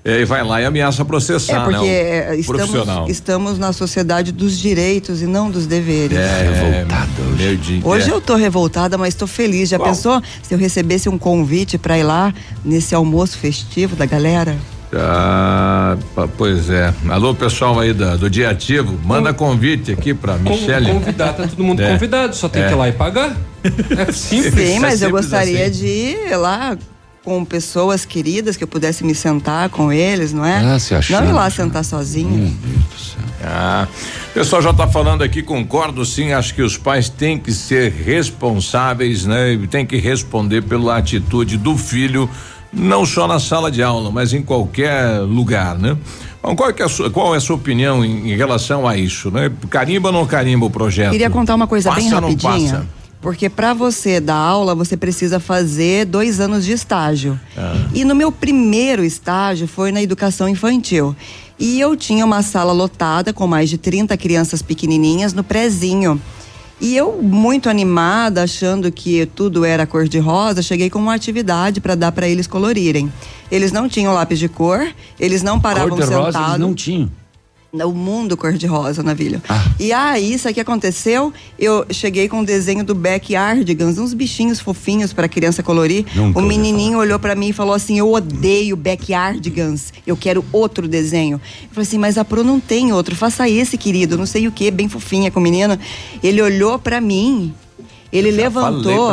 é, 0.05 0.21
e 0.21 0.25
vai 0.27 0.45
lá 0.45 0.61
e 0.61 0.67
ameaça 0.67 1.03
processar, 1.03 1.63
É 1.63 1.65
porque 1.65 1.87
né? 1.87 2.35
é, 2.35 2.37
estamos, 2.37 3.09
estamos 3.09 3.59
na 3.59 3.73
sociedade 3.73 4.33
dos 4.33 4.59
direitos 4.59 5.23
e 5.23 5.27
não 5.27 5.51
dos 5.51 5.67
deveres. 5.67 6.19
É, 6.19 6.43
revoltada 6.43 7.23
hoje. 7.33 7.81
Hoje 7.83 8.11
é. 8.11 8.13
eu 8.13 8.21
tô 8.21 8.35
revoltada, 8.35 8.99
mas 8.99 9.15
tô 9.15 9.27
feliz. 9.27 9.71
Já 9.71 9.79
Qual? 9.79 9.89
pensou 9.89 10.23
se 10.43 10.53
eu 10.53 10.59
recebesse 10.59 11.09
um 11.09 11.17
convite 11.17 11.79
para 11.79 11.99
ir 11.99 12.03
lá 12.03 12.35
nesse 12.63 12.95
almoço 12.95 13.39
festivo 13.39 13.97
da 13.97 14.05
galera? 14.05 14.59
Ah, 14.93 15.97
pois 16.37 16.69
é. 16.69 16.93
Alô, 17.09 17.35
pessoal 17.35 17.79
aí 17.79 17.93
da- 17.93 18.17
do 18.17 18.29
dia 18.29 18.51
ativo, 18.51 18.99
manda 19.05 19.33
convite 19.33 19.93
aqui 19.93 20.13
pra 20.13 20.37
Michele. 20.37 20.93
Convidar, 20.93 21.33
tá 21.33 21.47
todo 21.47 21.63
mundo 21.63 21.81
É. 21.81 21.93
convidado, 21.93 22.35
só 22.35 22.49
tem 22.49 22.63
É. 22.63 22.67
que 22.67 22.73
ir 22.73 22.77
lá 22.77 22.89
e 22.89 22.93
pagar. 22.93 23.37
É 23.65 24.11
simples. 24.13 24.55
Sim, 24.55 24.79
mas 24.81 25.01
eu 25.03 25.09
simples 25.09 25.25
gostaria 25.27 25.65
assim. 25.67 25.71
de 25.81 25.87
ir 25.87 26.37
lá 26.37 26.77
com 27.25 27.45
pessoas 27.45 28.05
queridas 28.05 28.57
que 28.57 28.65
eu 28.65 28.69
pudesse 28.69 29.05
me 29.05 29.15
sentar 29.15 29.69
com 29.69 29.93
eles, 29.93 30.33
não 30.33 30.45
é? 30.45 30.57
Ah, 30.75 30.79
se 30.79 30.95
achando, 30.95 31.23
não 31.25 31.31
ir 31.31 31.35
lá 31.35 31.49
já. 31.49 31.57
sentar 31.63 31.85
sozinha. 31.85 32.53
Ah, 33.45 33.87
o 34.31 34.35
pessoal 34.35 34.61
já 34.61 34.71
está 34.71 34.89
falando 34.89 35.23
aqui, 35.23 35.43
concordo 35.43 36.05
sim, 36.05 36.33
acho 36.33 36.55
que 36.55 36.63
os 36.63 36.77
pais 36.77 37.09
têm 37.09 37.39
que 37.39 37.53
ser 37.53 37.93
responsáveis, 37.93 39.25
né? 39.25 39.53
E 39.53 39.67
Tem 39.67 39.87
que 39.87 39.97
responder 39.99 40.63
pela 40.63 40.97
atitude 40.97 41.57
do 41.57 41.77
filho, 41.77 42.29
não 42.73 43.05
só 43.05 43.27
na 43.27 43.41
sala 43.41 43.71
de 43.71 43.83
aula, 43.83 44.11
mas 44.11 44.33
em 44.33 44.43
qualquer 44.43 45.21
lugar, 45.21 45.79
né? 45.79 45.97
Bom, 46.43 46.57
qual, 46.57 46.73
que 46.73 46.83
é 46.83 46.87
a 46.87 46.89
sua, 46.89 47.11
qual 47.11 47.35
é 47.35 47.39
a 47.39 47.41
sua 47.41 47.57
opinião 47.57 48.05
em, 48.05 48.33
em 48.33 48.37
relação 48.37 48.89
a 48.89 48.97
isso, 48.97 49.31
né? 49.31 49.51
Carimba 49.69 50.09
ou 50.09 50.13
não 50.13 50.27
carimba 50.27 50.67
o 50.67 50.71
projeto? 50.71 51.11
Queria 51.11 51.29
contar 51.29 51.55
uma 51.55 51.67
coisa 51.67 51.91
bem 51.93 52.05
Passa 52.05 52.21
não 52.21 52.29
rapidinha. 52.29 52.89
Porque 53.21 53.51
para 53.51 53.75
você 53.75 54.19
dar 54.19 54.37
aula, 54.37 54.75
você 54.75 54.97
precisa 54.97 55.39
fazer 55.39 56.07
dois 56.07 56.41
anos 56.41 56.65
de 56.65 56.73
estágio. 56.73 57.39
Ah. 57.57 57.75
E 57.93 58.03
no 58.03 58.15
meu 58.15 58.33
primeiro 58.33 59.05
estágio 59.05 59.69
foi 59.69 59.93
na 59.93 60.03
educação 60.03 60.49
infantil. 60.49 61.15
E 61.59 61.79
eu 61.79 61.95
tinha 61.95 62.25
uma 62.25 62.43
sala 62.43 62.73
lotada 62.73 63.35
com 63.35 63.47
mais 63.47 63.69
de 63.69 63.77
30 63.77 64.17
crianças 64.17 64.63
pequenininhas 64.63 65.35
no 65.35 65.45
prezinho. 65.45 66.19
E 66.81 66.97
eu, 66.97 67.21
muito 67.21 67.69
animada, 67.69 68.43
achando 68.43 68.91
que 68.91 69.27
tudo 69.27 69.67
era 69.67 69.87
cor 69.87 70.09
de 70.09 70.19
rosa, 70.19 70.63
cheguei 70.63 70.89
com 70.89 70.99
uma 70.99 71.15
atividade 71.15 71.79
para 71.81 71.95
dar 71.95 72.11
para 72.11 72.27
eles 72.27 72.47
colorirem. 72.47 73.13
Eles 73.51 73.71
não 73.71 73.87
tinham 73.89 74.15
lápis 74.15 74.39
de 74.39 74.49
cor, 74.49 74.91
eles 75.19 75.43
não 75.43 75.61
paravam 75.61 75.91
Cor 75.91 75.99
de 75.99 76.05
rosa 76.05 76.15
eles 76.15 76.35
sentados. 76.35 76.59
não 76.59 76.75
tinham. 76.75 77.11
O 77.73 77.93
mundo 77.93 78.37
cor-de-rosa, 78.37 79.03
Navilho. 79.03 79.41
Ah. 79.49 79.65
E 79.79 79.93
aí, 79.93 80.33
isso 80.33 80.53
que 80.53 80.61
aconteceu, 80.61 81.33
eu 81.59 81.87
cheguei 81.91 82.29
com 82.29 82.41
um 82.41 82.45
desenho 82.45 82.85
do 82.85 82.95
Backyardigans, 82.95 83.99
uns 83.99 84.13
bichinhos 84.13 84.59
fofinhos 84.59 85.13
para 85.13 85.29
criança 85.29 85.63
colorir. 85.63 86.05
Nunca 86.15 86.39
o 86.39 86.43
menininho 86.43 86.99
olhou 86.99 87.19
para 87.19 87.35
mim 87.35 87.49
e 87.49 87.53
falou 87.53 87.75
assim: 87.75 87.99
"Eu 87.99 88.13
odeio 88.13 88.77
Backyardigans, 88.77 89.93
eu 90.07 90.17
quero 90.17 90.45
outro 90.53 90.89
desenho". 90.89 91.41
Eu 91.63 91.69
falei 91.71 91.87
assim: 91.87 91.99
"Mas 91.99 92.19
a 92.19 92.25
Pro 92.25 92.43
não 92.43 92.59
tem 92.59 92.93
outro, 92.93 93.15
faça 93.15 93.49
esse, 93.49 93.79
querido, 93.79 94.19
não 94.19 94.27
sei 94.27 94.49
o 94.49 94.53
que, 94.53 94.71
bem 94.71 94.89
fofinha 94.89 95.31
com 95.31 95.39
o 95.39 95.43
menino". 95.43 95.79
Ele 96.23 96.43
olhou 96.43 96.79
para 96.79 97.01
mim, 97.01 97.55
ele 98.13 98.31
levantou. 98.31 99.13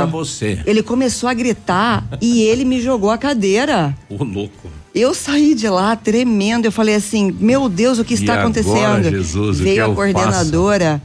Ele 0.66 0.82
começou 0.82 1.30
a 1.30 1.34
gritar 1.34 2.08
e 2.20 2.42
ele 2.42 2.66
me 2.66 2.82
jogou 2.82 3.12
a 3.12 3.18
cadeira. 3.18 3.96
Ô, 4.10 4.24
louco. 4.24 4.70
Eu 4.98 5.14
saí 5.14 5.54
de 5.54 5.70
lá 5.70 5.96
tremendo. 5.96 6.66
Eu 6.66 6.72
falei 6.72 6.96
assim: 6.96 7.36
Meu 7.40 7.70
Deus, 7.70 8.00
o 8.00 8.06
que 8.06 8.16
está 8.16 8.34
agora, 8.34 8.48
acontecendo? 8.48 9.10
Jesus, 9.10 9.60
o 9.60 9.64
Veio 9.64 9.76
que 9.76 9.92
a 9.92 9.94
coordenadora 9.94 11.02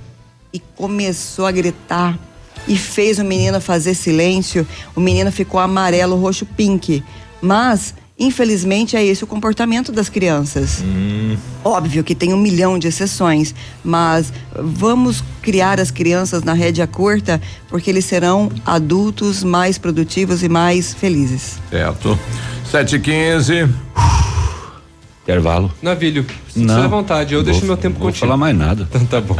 e 0.53 0.59
começou 0.59 1.47
a 1.47 1.53
gritar 1.53 2.19
e 2.67 2.77
fez 2.77 3.19
o 3.19 3.25
menino 3.25 3.61
fazer 3.61 3.95
silêncio. 3.95 4.67
O 4.95 5.01
menino 5.01 5.31
ficou 5.31 5.61
amarelo, 5.61 6.17
roxo, 6.17 6.47
pink. 6.47 7.03
Mas, 7.41 7.95
infelizmente, 8.23 8.97
é 8.97 9.05
esse 9.05 9.25
o 9.25 9.27
comportamento 9.27 9.91
das 9.93 10.09
crianças. 10.09 10.83
Hum. 10.85 11.37
Óbvio 11.65 12.03
que 12.05 12.15
tem 12.15 12.33
um 12.33 12.39
milhão 12.39 12.79
de 12.79 12.89
exceções, 12.89 13.55
mas 13.85 14.33
vamos 14.55 15.23
criar 15.43 15.81
as 15.81 15.91
crianças 15.91 16.43
na 16.43 16.53
rédea 16.53 16.87
curta 16.87 17.41
porque 17.69 17.91
eles 17.91 18.05
serão 18.05 18.51
adultos 18.65 19.43
mais 19.45 19.79
produtivos 19.79 20.43
e 20.43 20.49
mais 20.49 20.95
felizes. 20.95 21.59
Certo. 21.71 22.19
7 22.71 22.97
e 22.97 23.01
15 23.01 23.69
Intervalo. 25.23 25.71
Navilho, 25.81 26.27
Não. 26.57 26.83
à 26.83 26.89
vontade, 26.89 27.33
eu 27.35 27.43
Vou- 27.45 27.53
deixo 27.53 27.65
meu 27.65 27.77
tempo 27.77 27.97
vou 27.99 28.09
contigo. 28.09 28.27
falar 28.27 28.37
mais 28.37 28.57
nada. 28.57 28.89
Então 28.95 29.07
tá 29.07 29.21
bom. 29.21 29.37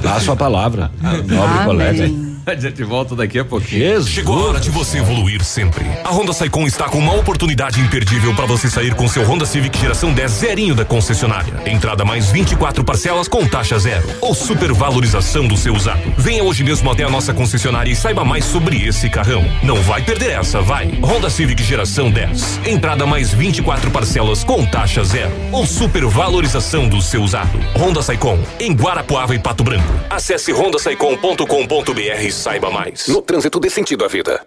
Dá 0.00 0.14
a 0.14 0.20
sua 0.20 0.36
palavra, 0.36 0.92
nobre 1.02 1.36
Amém. 1.36 1.64
colega. 1.64 2.33
A 2.54 2.54
gente 2.54 2.82
volta 2.84 3.16
daqui 3.16 3.38
a 3.38 3.44
pouquinho. 3.44 3.80
Jesus. 3.80 4.10
Chegou 4.10 4.38
a 4.38 4.48
hora 4.48 4.60
de 4.60 4.70
você 4.70 4.98
evoluir 4.98 5.42
sempre. 5.42 5.84
A 6.04 6.10
Honda 6.10 6.32
Saicon 6.32 6.66
está 6.66 6.88
com 6.88 6.98
uma 6.98 7.14
oportunidade 7.14 7.80
imperdível 7.80 8.34
para 8.34 8.44
você 8.44 8.68
sair 8.68 8.94
com 8.94 9.08
seu 9.08 9.24
Honda 9.24 9.46
Civic 9.46 9.78
geração 9.78 10.12
10 10.12 10.30
zerinho 10.30 10.74
da 10.74 10.84
concessionária. 10.84 11.54
Entrada 11.66 12.04
mais 12.04 12.30
24 12.30 12.84
parcelas 12.84 13.28
com 13.28 13.46
taxa 13.46 13.78
zero 13.78 14.06
ou 14.20 14.34
supervalorização 14.34 15.48
do 15.48 15.56
seu 15.56 15.74
usado. 15.74 16.02
Venha 16.18 16.44
hoje 16.44 16.62
mesmo 16.62 16.90
até 16.90 17.04
a 17.04 17.10
nossa 17.10 17.32
concessionária 17.32 17.90
e 17.90 17.96
saiba 17.96 18.24
mais 18.24 18.44
sobre 18.44 18.84
esse 18.86 19.08
carrão. 19.08 19.42
Não 19.62 19.76
vai 19.82 20.02
perder 20.02 20.32
essa, 20.32 20.60
vai. 20.60 20.86
Honda 21.02 21.30
Civic 21.30 21.62
geração 21.62 22.10
10. 22.10 22.60
Entrada 22.66 23.06
mais 23.06 23.32
24 23.32 23.90
parcelas 23.90 24.44
com 24.44 24.64
taxa 24.66 25.02
zero 25.02 25.32
ou 25.50 25.66
supervalorização 25.66 26.88
do 26.88 27.00
seu 27.00 27.22
usado. 27.22 27.58
Honda 27.76 28.02
Saicon 28.02 28.38
em 28.60 28.72
Guarapuava 28.72 29.34
e 29.34 29.38
Pato 29.38 29.64
Branco. 29.64 29.94
Acesse 30.10 30.52
hondasaicon.com.br 30.52 32.33
saiba 32.34 32.70
mais. 32.70 33.08
No 33.08 33.22
trânsito 33.22 33.60
dê 33.60 33.70
sentido 33.70 34.04
à 34.04 34.08
vida. 34.08 34.46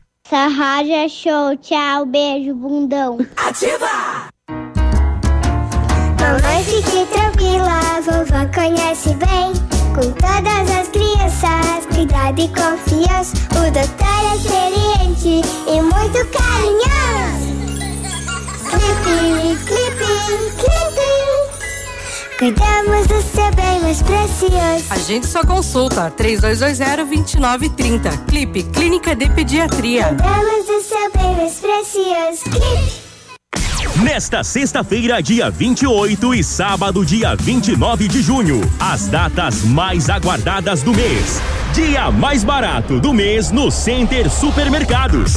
Essa 0.31 0.47
rádio 0.47 0.93
é 0.93 1.09
show. 1.09 1.57
Tchau, 1.57 2.05
beijo, 2.05 2.55
bundão. 2.55 3.17
Mamãe, 6.21 6.63
fique 6.63 7.05
tranquila, 7.11 7.99
vovó 7.99 8.45
conhece 8.55 9.09
bem. 9.15 9.51
Com 9.93 10.09
todas 10.13 10.71
as 10.71 10.87
crianças, 10.87 11.85
cuidado 11.93 12.39
e 12.39 12.47
confiança. 12.47 13.35
O 13.57 13.69
doutor 13.71 14.21
é 14.23 14.37
experiente 14.37 15.41
e 15.67 15.81
muito 15.81 16.25
carinhoso. 16.31 17.51
Clipe, 18.69 19.57
clipe, 19.65 20.11
clipe. 20.55 20.90
Cuidamos 22.41 23.05
do 23.05 23.21
seu 23.21 23.53
bem 23.53 23.79
mais 23.81 24.01
precioso. 24.01 24.85
Agende 24.89 25.27
sua 25.27 25.45
consulta 25.45 26.11
3220-2930. 26.17 28.25
Clipe 28.25 28.63
Clínica 28.63 29.15
de 29.15 29.29
Pediatria. 29.29 30.05
Cuidamos 30.05 30.65
do 30.65 30.81
seu 30.81 31.11
bem 31.11 31.35
mais 31.35 31.59
precioso. 31.59 32.45
Clipe. 32.45 33.11
Nesta 34.03 34.43
sexta-feira, 34.43 35.21
dia 35.21 35.51
28 35.51 36.33
e 36.33 36.43
sábado, 36.43 37.05
dia 37.05 37.35
29 37.35 38.07
de 38.07 38.23
junho, 38.23 38.59
as 38.79 39.05
datas 39.05 39.63
mais 39.63 40.09
aguardadas 40.09 40.81
do 40.81 40.95
mês. 40.95 41.39
Dia 41.75 42.09
mais 42.09 42.43
barato 42.43 42.99
do 42.99 43.13
mês 43.13 43.51
no 43.51 43.69
Center 43.69 44.31
Supermercados. 44.31 45.33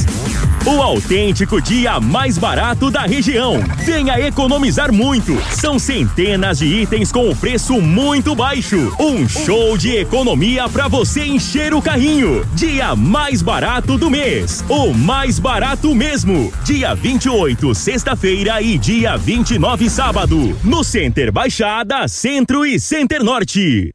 O 0.67 0.81
autêntico 0.81 1.61
dia 1.61 1.99
mais 1.99 2.39
barato 2.39 2.89
da 2.89 3.01
região. 3.03 3.59
Venha 3.85 4.19
economizar 4.19 4.91
muito. 4.91 5.39
São 5.51 5.77
centenas 5.77 6.57
de 6.57 6.65
itens 6.65 7.11
com 7.11 7.35
preço 7.35 7.79
muito 7.79 8.33
baixo. 8.33 8.91
Um 8.99 9.29
show 9.29 9.77
de 9.77 9.95
economia 9.95 10.67
para 10.67 10.87
você 10.87 11.23
encher 11.23 11.71
o 11.71 11.83
carrinho. 11.83 12.43
Dia 12.55 12.95
mais 12.95 13.43
barato 13.43 13.95
do 13.95 14.09
mês. 14.09 14.65
O 14.67 14.91
mais 14.91 15.37
barato 15.37 15.93
mesmo. 15.93 16.51
Dia 16.63 16.95
28, 16.95 17.75
sexta-feira 17.75 18.59
e 18.59 18.79
dia 18.79 19.15
29, 19.17 19.87
sábado. 19.87 20.57
No 20.63 20.83
Center 20.83 21.31
Baixada, 21.31 22.07
Centro 22.07 22.65
e 22.65 22.79
Center 22.79 23.23
Norte. 23.23 23.94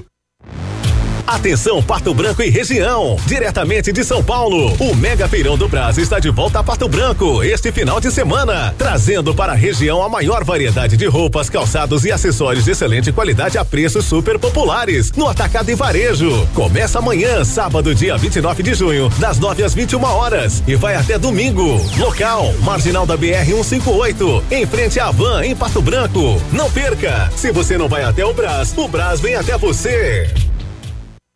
Atenção 1.31 1.81
Pato 1.81 2.13
Branco 2.13 2.43
e 2.43 2.49
região, 2.49 3.15
diretamente 3.25 3.93
de 3.93 4.03
São 4.03 4.21
Paulo, 4.21 4.75
o 4.77 4.93
Mega 4.93 5.29
Feirão 5.29 5.57
do 5.57 5.65
Brasil 5.65 6.03
está 6.03 6.19
de 6.19 6.29
volta 6.29 6.59
a 6.59 6.63
Pato 6.63 6.89
Branco 6.89 7.41
este 7.41 7.71
final 7.71 8.01
de 8.01 8.11
semana, 8.11 8.75
trazendo 8.77 9.33
para 9.33 9.53
a 9.53 9.55
região 9.55 10.03
a 10.03 10.09
maior 10.09 10.43
variedade 10.43 10.97
de 10.97 11.05
roupas, 11.05 11.49
calçados 11.49 12.03
e 12.03 12.11
acessórios 12.11 12.65
de 12.65 12.71
excelente 12.71 13.13
qualidade 13.13 13.57
a 13.57 13.63
preços 13.63 14.03
super 14.03 14.37
populares 14.37 15.13
no 15.13 15.25
atacado 15.25 15.71
e 15.71 15.73
varejo. 15.73 16.45
Começa 16.53 16.99
amanhã, 16.99 17.45
sábado, 17.45 17.95
dia 17.95 18.17
29 18.17 18.61
de 18.61 18.73
junho, 18.73 19.07
das 19.17 19.39
9 19.39 19.63
às 19.63 19.73
21 19.73 20.03
horas 20.03 20.61
e 20.67 20.75
vai 20.75 20.95
até 20.95 21.17
domingo. 21.17 21.79
Local: 21.97 22.53
Marginal 22.59 23.05
da 23.05 23.15
BR 23.15 23.45
158, 23.45 24.43
em 24.51 24.65
frente 24.65 24.99
à 24.99 25.09
Van 25.11 25.45
em 25.45 25.55
Pato 25.55 25.81
Branco. 25.81 26.41
Não 26.51 26.69
perca! 26.69 27.31
Se 27.37 27.53
você 27.53 27.77
não 27.77 27.87
vai 27.87 28.03
até 28.03 28.25
o 28.25 28.33
Brás, 28.33 28.73
o 28.77 28.85
Brás 28.89 29.21
vem 29.21 29.35
até 29.35 29.57
você. 29.57 30.29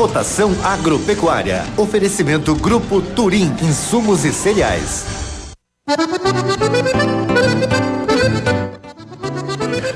Cotação 0.00 0.56
agropecuária. 0.64 1.62
Oferecimento 1.76 2.54
Grupo 2.54 3.02
Turim, 3.02 3.54
insumos 3.62 4.24
e 4.24 4.32
cereais. 4.32 5.04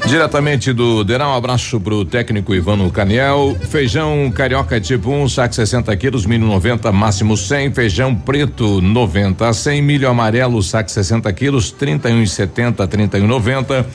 Diretamente 0.06 0.74
do 0.74 1.02
Derá, 1.04 1.26
um 1.26 1.34
abraço 1.34 1.80
pro 1.80 2.04
técnico 2.04 2.54
Ivano 2.54 2.90
Caniel. 2.90 3.56
Feijão 3.70 4.30
carioca 4.30 4.78
tipo 4.78 5.08
1, 5.08 5.22
um, 5.22 5.26
saco 5.26 5.54
60 5.54 5.96
quilos, 5.96 6.26
milho 6.26 6.44
90, 6.48 6.92
máximo 6.92 7.34
100. 7.34 7.72
Feijão 7.72 8.14
preto 8.14 8.82
90 8.82 9.48
a 9.48 9.54
100. 9.54 9.80
Milho 9.80 10.06
amarelo, 10.06 10.62
saco 10.62 10.90
60 10.90 11.32
quilos, 11.32 11.72
31,70, 11.72 12.86
31,90. 12.86 13.86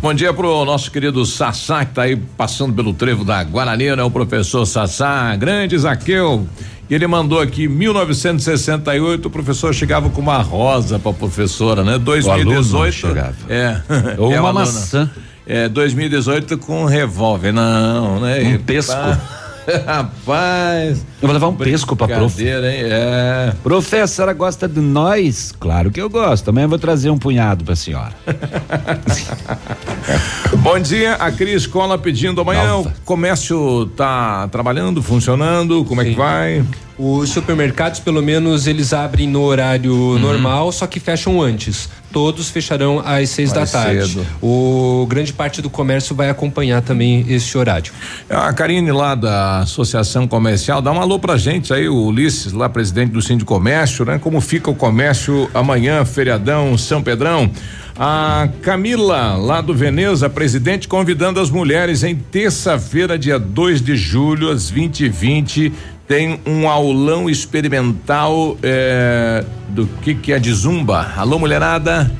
Bom 0.00 0.14
dia 0.14 0.32
pro 0.32 0.64
nosso 0.64 0.88
querido 0.90 1.24
Sassá, 1.26 1.84
que 1.84 1.94
tá 1.94 2.02
aí 2.02 2.16
passando 2.16 2.72
pelo 2.72 2.94
trevo 2.94 3.24
da 3.24 3.42
Guarani, 3.42 3.96
né? 3.96 4.04
O 4.04 4.10
professor 4.10 4.64
Sassá, 4.66 5.34
grande 5.34 5.76
Zaqueu. 5.76 6.46
E 6.88 6.94
ele 6.94 7.06
mandou 7.06 7.40
aqui, 7.40 7.66
1968, 7.66 9.26
o 9.26 9.30
professor 9.30 9.74
chegava 9.74 10.10
com 10.10 10.20
uma 10.20 10.38
rosa 10.38 10.98
pra 10.98 11.12
professora, 11.12 11.82
né? 11.82 11.98
2018. 11.98 12.92
chegava. 12.92 13.34
É. 13.48 13.80
Ou 14.18 14.30
é 14.30 14.40
uma 14.40 14.50
aluna. 14.50 15.10
É, 15.46 15.68
2018 15.68 16.58
com 16.58 16.82
um 16.82 16.86
revólver, 16.86 17.52
não, 17.52 18.20
né? 18.20 18.54
Um 18.54 18.58
pesco. 18.58 18.94
Rapaz. 19.86 20.98
Eu 21.20 21.26
vou 21.26 21.32
levar 21.32 21.48
um 21.48 21.56
pesco 21.56 21.96
pra 21.96 22.06
prof. 22.06 22.42
Hein? 22.42 22.50
É. 22.54 23.52
Prof, 23.62 23.96
a 23.96 24.06
senhora 24.06 24.34
gosta 24.34 24.68
de 24.68 24.80
nós? 24.80 25.52
Claro 25.58 25.90
que 25.90 26.00
eu 26.00 26.10
gosto. 26.10 26.50
Amanhã 26.50 26.66
eu 26.66 26.68
vou 26.68 26.78
trazer 26.78 27.10
um 27.10 27.18
punhado 27.18 27.64
pra 27.64 27.74
senhora. 27.74 28.12
Bom 30.58 30.78
dia, 30.78 31.14
a 31.14 31.32
Cris 31.32 31.66
Cola 31.66 31.96
pedindo 31.96 32.40
amanhã. 32.40 32.76
O 32.76 32.92
comércio 33.04 33.86
tá 33.96 34.48
trabalhando, 34.48 35.02
funcionando? 35.02 35.84
Como 35.84 36.02
é 36.02 36.04
que 36.04 36.14
vai? 36.14 36.62
Os 36.96 37.30
supermercados, 37.30 37.98
pelo 37.98 38.22
menos, 38.22 38.68
eles 38.68 38.92
abrem 38.92 39.26
no 39.26 39.42
horário 39.42 39.92
Uhum. 39.92 40.18
normal, 40.18 40.70
só 40.70 40.86
que 40.86 41.00
fecham 41.00 41.42
antes. 41.42 41.88
Todos 42.12 42.48
fecharão 42.48 43.02
às 43.04 43.30
seis 43.30 43.50
da 43.52 43.60
Mais 43.60 43.72
tarde. 43.72 44.06
cedo. 44.12 44.24
O 44.40 45.04
grande 45.10 45.32
parte 45.32 45.60
do 45.60 45.68
comércio 45.68 46.14
vai 46.14 46.30
acompanhar 46.30 46.80
também 46.82 47.26
esse 47.28 47.58
horário. 47.58 47.92
A 48.30 48.52
Karine 48.52 48.92
lá 48.92 49.16
da 49.16 49.58
Associação 49.60 50.28
Comercial, 50.28 50.80
dá 50.80 50.92
um 50.92 51.00
alô 51.00 51.18
pra 51.18 51.36
gente 51.36 51.72
aí, 51.74 51.88
o 51.88 51.96
Ulisses, 52.06 52.52
lá 52.52 52.68
presidente 52.68 53.10
do 53.10 53.20
Sindicato 53.20 53.44
Comércio, 53.46 54.04
né? 54.04 54.18
Como 54.22 54.40
fica 54.40 54.70
o 54.70 54.74
comércio 54.76 55.50
amanhã, 55.52 56.04
feriadão, 56.04 56.78
São 56.78 57.02
Pedrão. 57.02 57.50
A 57.96 58.48
Camila, 58.60 59.36
lá 59.36 59.60
do 59.60 59.72
Veneza, 59.72 60.28
presidente, 60.28 60.88
convidando 60.88 61.38
as 61.38 61.48
mulheres 61.48 62.02
em 62.02 62.16
terça-feira, 62.16 63.16
dia 63.16 63.38
2 63.38 63.80
de 63.80 63.96
julho, 63.96 64.50
às 64.50 64.68
20 64.68 65.04
e 65.04 65.08
20 65.08 65.72
tem 66.06 66.38
um 66.44 66.68
aulão 66.68 67.30
experimental 67.30 68.58
eh, 68.62 69.42
do 69.70 69.86
que 70.02 70.14
que 70.14 70.32
é 70.32 70.38
de 70.38 70.52
zumba. 70.52 71.12
Alô, 71.16 71.38
mulherada? 71.38 72.10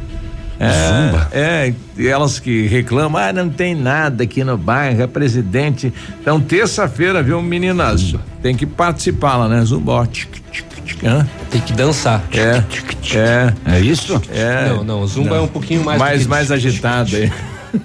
É, 0.59 0.71
Zumba? 0.71 1.29
É, 1.33 1.75
elas 1.99 2.39
que 2.39 2.67
reclamam, 2.67 3.21
ah, 3.21 3.33
não 3.33 3.51
tem 3.51 3.75
nada 3.75 4.25
aqui 4.25 4.45
no 4.45 4.57
bairro, 4.57 5.03
é 5.03 5.07
presidente. 5.07 5.93
Então, 6.21 6.41
terça-feira, 6.41 7.23
viu, 7.23 7.43
meninas? 7.43 8.15
Tem 8.41 8.55
que 8.55 8.65
participar 8.65 9.37
lá, 9.37 9.49
né? 9.49 9.63
Zumba, 9.65 9.93
ó, 9.93 10.07
tic, 10.07 10.31
tic, 10.51 10.65
hã? 11.05 11.27
Tem 11.51 11.61
que 11.61 11.73
dançar. 11.73 12.23
É, 12.33 12.63
é. 13.17 13.77
É 13.77 13.81
isso? 13.81 14.21
É. 14.33 14.69
Não, 14.69 14.85
não, 14.85 15.07
zumba 15.07 15.37
é 15.37 15.41
um 15.41 15.47
pouquinho 15.49 15.85
mais 15.85 15.99
Mais, 15.99 16.23
que- 16.23 16.29
mais 16.29 16.51
agitado 16.51 17.17
aí. 17.17 17.33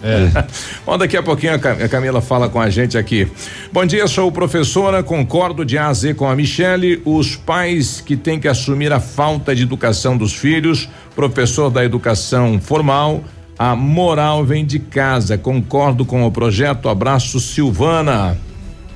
É. 0.03 0.45
Bom, 0.85 0.97
daqui 0.99 1.17
a 1.17 1.23
pouquinho 1.23 1.55
a 1.55 1.59
Camila 1.89 2.21
fala 2.21 2.47
com 2.47 2.62
a 2.62 2.69
gente 2.69 2.95
aqui. 2.97 3.27
Bom 3.73 3.83
dia, 3.85 4.05
sou 4.07 4.31
professora, 4.31 5.01
concordo 5.01 5.65
de 5.65 5.77
A 5.79 5.88
a 5.88 5.93
Z 5.93 6.13
com 6.13 6.29
a 6.29 6.35
Michele. 6.35 7.01
Os 7.05 7.35
pais 7.35 7.99
que 7.99 8.15
têm 8.15 8.39
que 8.39 8.47
assumir 8.47 8.93
a 8.93 8.99
falta 8.99 9.55
de 9.55 9.63
educação 9.63 10.15
dos 10.15 10.33
filhos, 10.33 10.88
professor 11.15 11.71
da 11.71 11.83
educação 11.83 12.59
formal, 12.62 13.23
a 13.57 13.75
moral 13.75 14.45
vem 14.45 14.63
de 14.63 14.77
casa. 14.77 15.38
Concordo 15.39 16.05
com 16.05 16.23
o 16.23 16.31
projeto. 16.31 16.88
Abraço, 16.88 17.39
Silvana. 17.39 18.38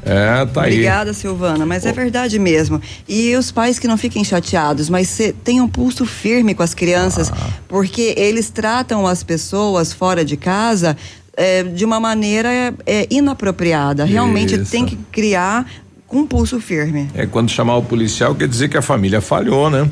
É, 0.06 0.46
tá 0.46 0.64
aí. 0.64 0.74
Obrigada, 0.74 1.14
Silvana, 1.14 1.66
mas 1.66 1.86
é 1.86 1.92
verdade 1.92 2.38
mesmo. 2.38 2.82
E 3.08 3.36
os 3.36 3.52
pais 3.52 3.80
que 3.80 3.88
não 3.88 3.98
fiquem 3.98 4.24
chateados, 4.24 4.90
mas 4.90 5.20
tenham 5.44 5.68
pulso 5.68 6.06
firme 6.06 6.54
com 6.54 6.64
as 6.64 6.74
crianças, 6.74 7.32
Ah. 7.32 7.50
porque 7.68 8.14
eles 8.18 8.50
tratam 8.50 9.08
as 9.08 9.24
pessoas 9.24 9.94
fora 9.94 10.26
de 10.26 10.36
casa 10.38 10.98
eh, 11.38 11.64
de 11.64 11.84
uma 11.86 12.00
maneira 12.00 12.74
eh, 12.86 13.08
inapropriada. 13.10 14.06
Realmente 14.06 14.56
Isso. 14.56 14.70
tem 14.72 14.86
que 14.86 14.96
criar 15.12 15.66
com 16.06 16.28
pulso 16.28 16.60
firme. 16.60 17.10
É, 17.16 17.26
quando 17.26 17.50
chamar 17.50 17.78
o 17.78 17.82
policial, 17.82 18.36
quer 18.36 18.48
dizer 18.48 18.70
que 18.70 18.78
a 18.78 18.84
família 18.84 19.20
falhou, 19.20 19.68
né? 19.70 19.90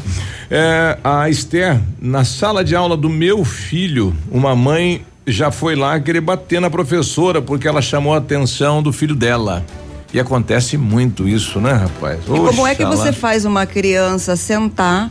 É, 0.51 0.97
a 1.03 1.27
Esther, 1.29 1.79
na 1.99 2.23
sala 2.23 2.63
de 2.63 2.75
aula 2.75 2.95
do 2.95 3.09
meu 3.09 3.43
filho, 3.43 4.15
uma 4.29 4.55
mãe 4.55 5.01
já 5.25 5.49
foi 5.49 5.75
lá 5.75 5.99
querer 5.99 6.21
bater 6.21 6.61
na 6.61 6.69
professora 6.69 7.41
porque 7.41 7.67
ela 7.67 7.81
chamou 7.81 8.13
a 8.13 8.17
atenção 8.17 8.83
do 8.83 8.93
filho 8.93 9.15
dela. 9.15 9.65
E 10.13 10.19
acontece 10.19 10.77
muito 10.77 11.27
isso, 11.27 11.59
né, 11.61 11.71
rapaz? 11.73 12.19
E 12.23 12.25
como 12.27 12.67
é 12.67 12.75
que 12.75 12.83
você 12.85 13.11
faz 13.13 13.45
uma 13.45 13.65
criança 13.65 14.35
sentar, 14.35 15.09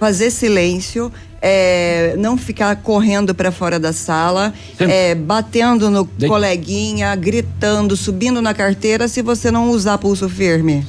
fazer 0.00 0.30
silêncio, 0.30 1.12
é, 1.42 2.14
não 2.18 2.36
ficar 2.36 2.74
correndo 2.76 3.34
para 3.34 3.52
fora 3.52 3.78
da 3.78 3.92
sala, 3.92 4.52
é, 4.78 5.14
batendo 5.14 5.90
no 5.90 6.04
Dei- 6.16 6.28
coleguinha, 6.28 7.14
gritando, 7.14 7.96
subindo 7.96 8.40
na 8.42 8.54
carteira, 8.54 9.06
se 9.06 9.22
você 9.22 9.50
não 9.50 9.70
usar 9.70 9.98
pulso 9.98 10.28
firme? 10.28 10.86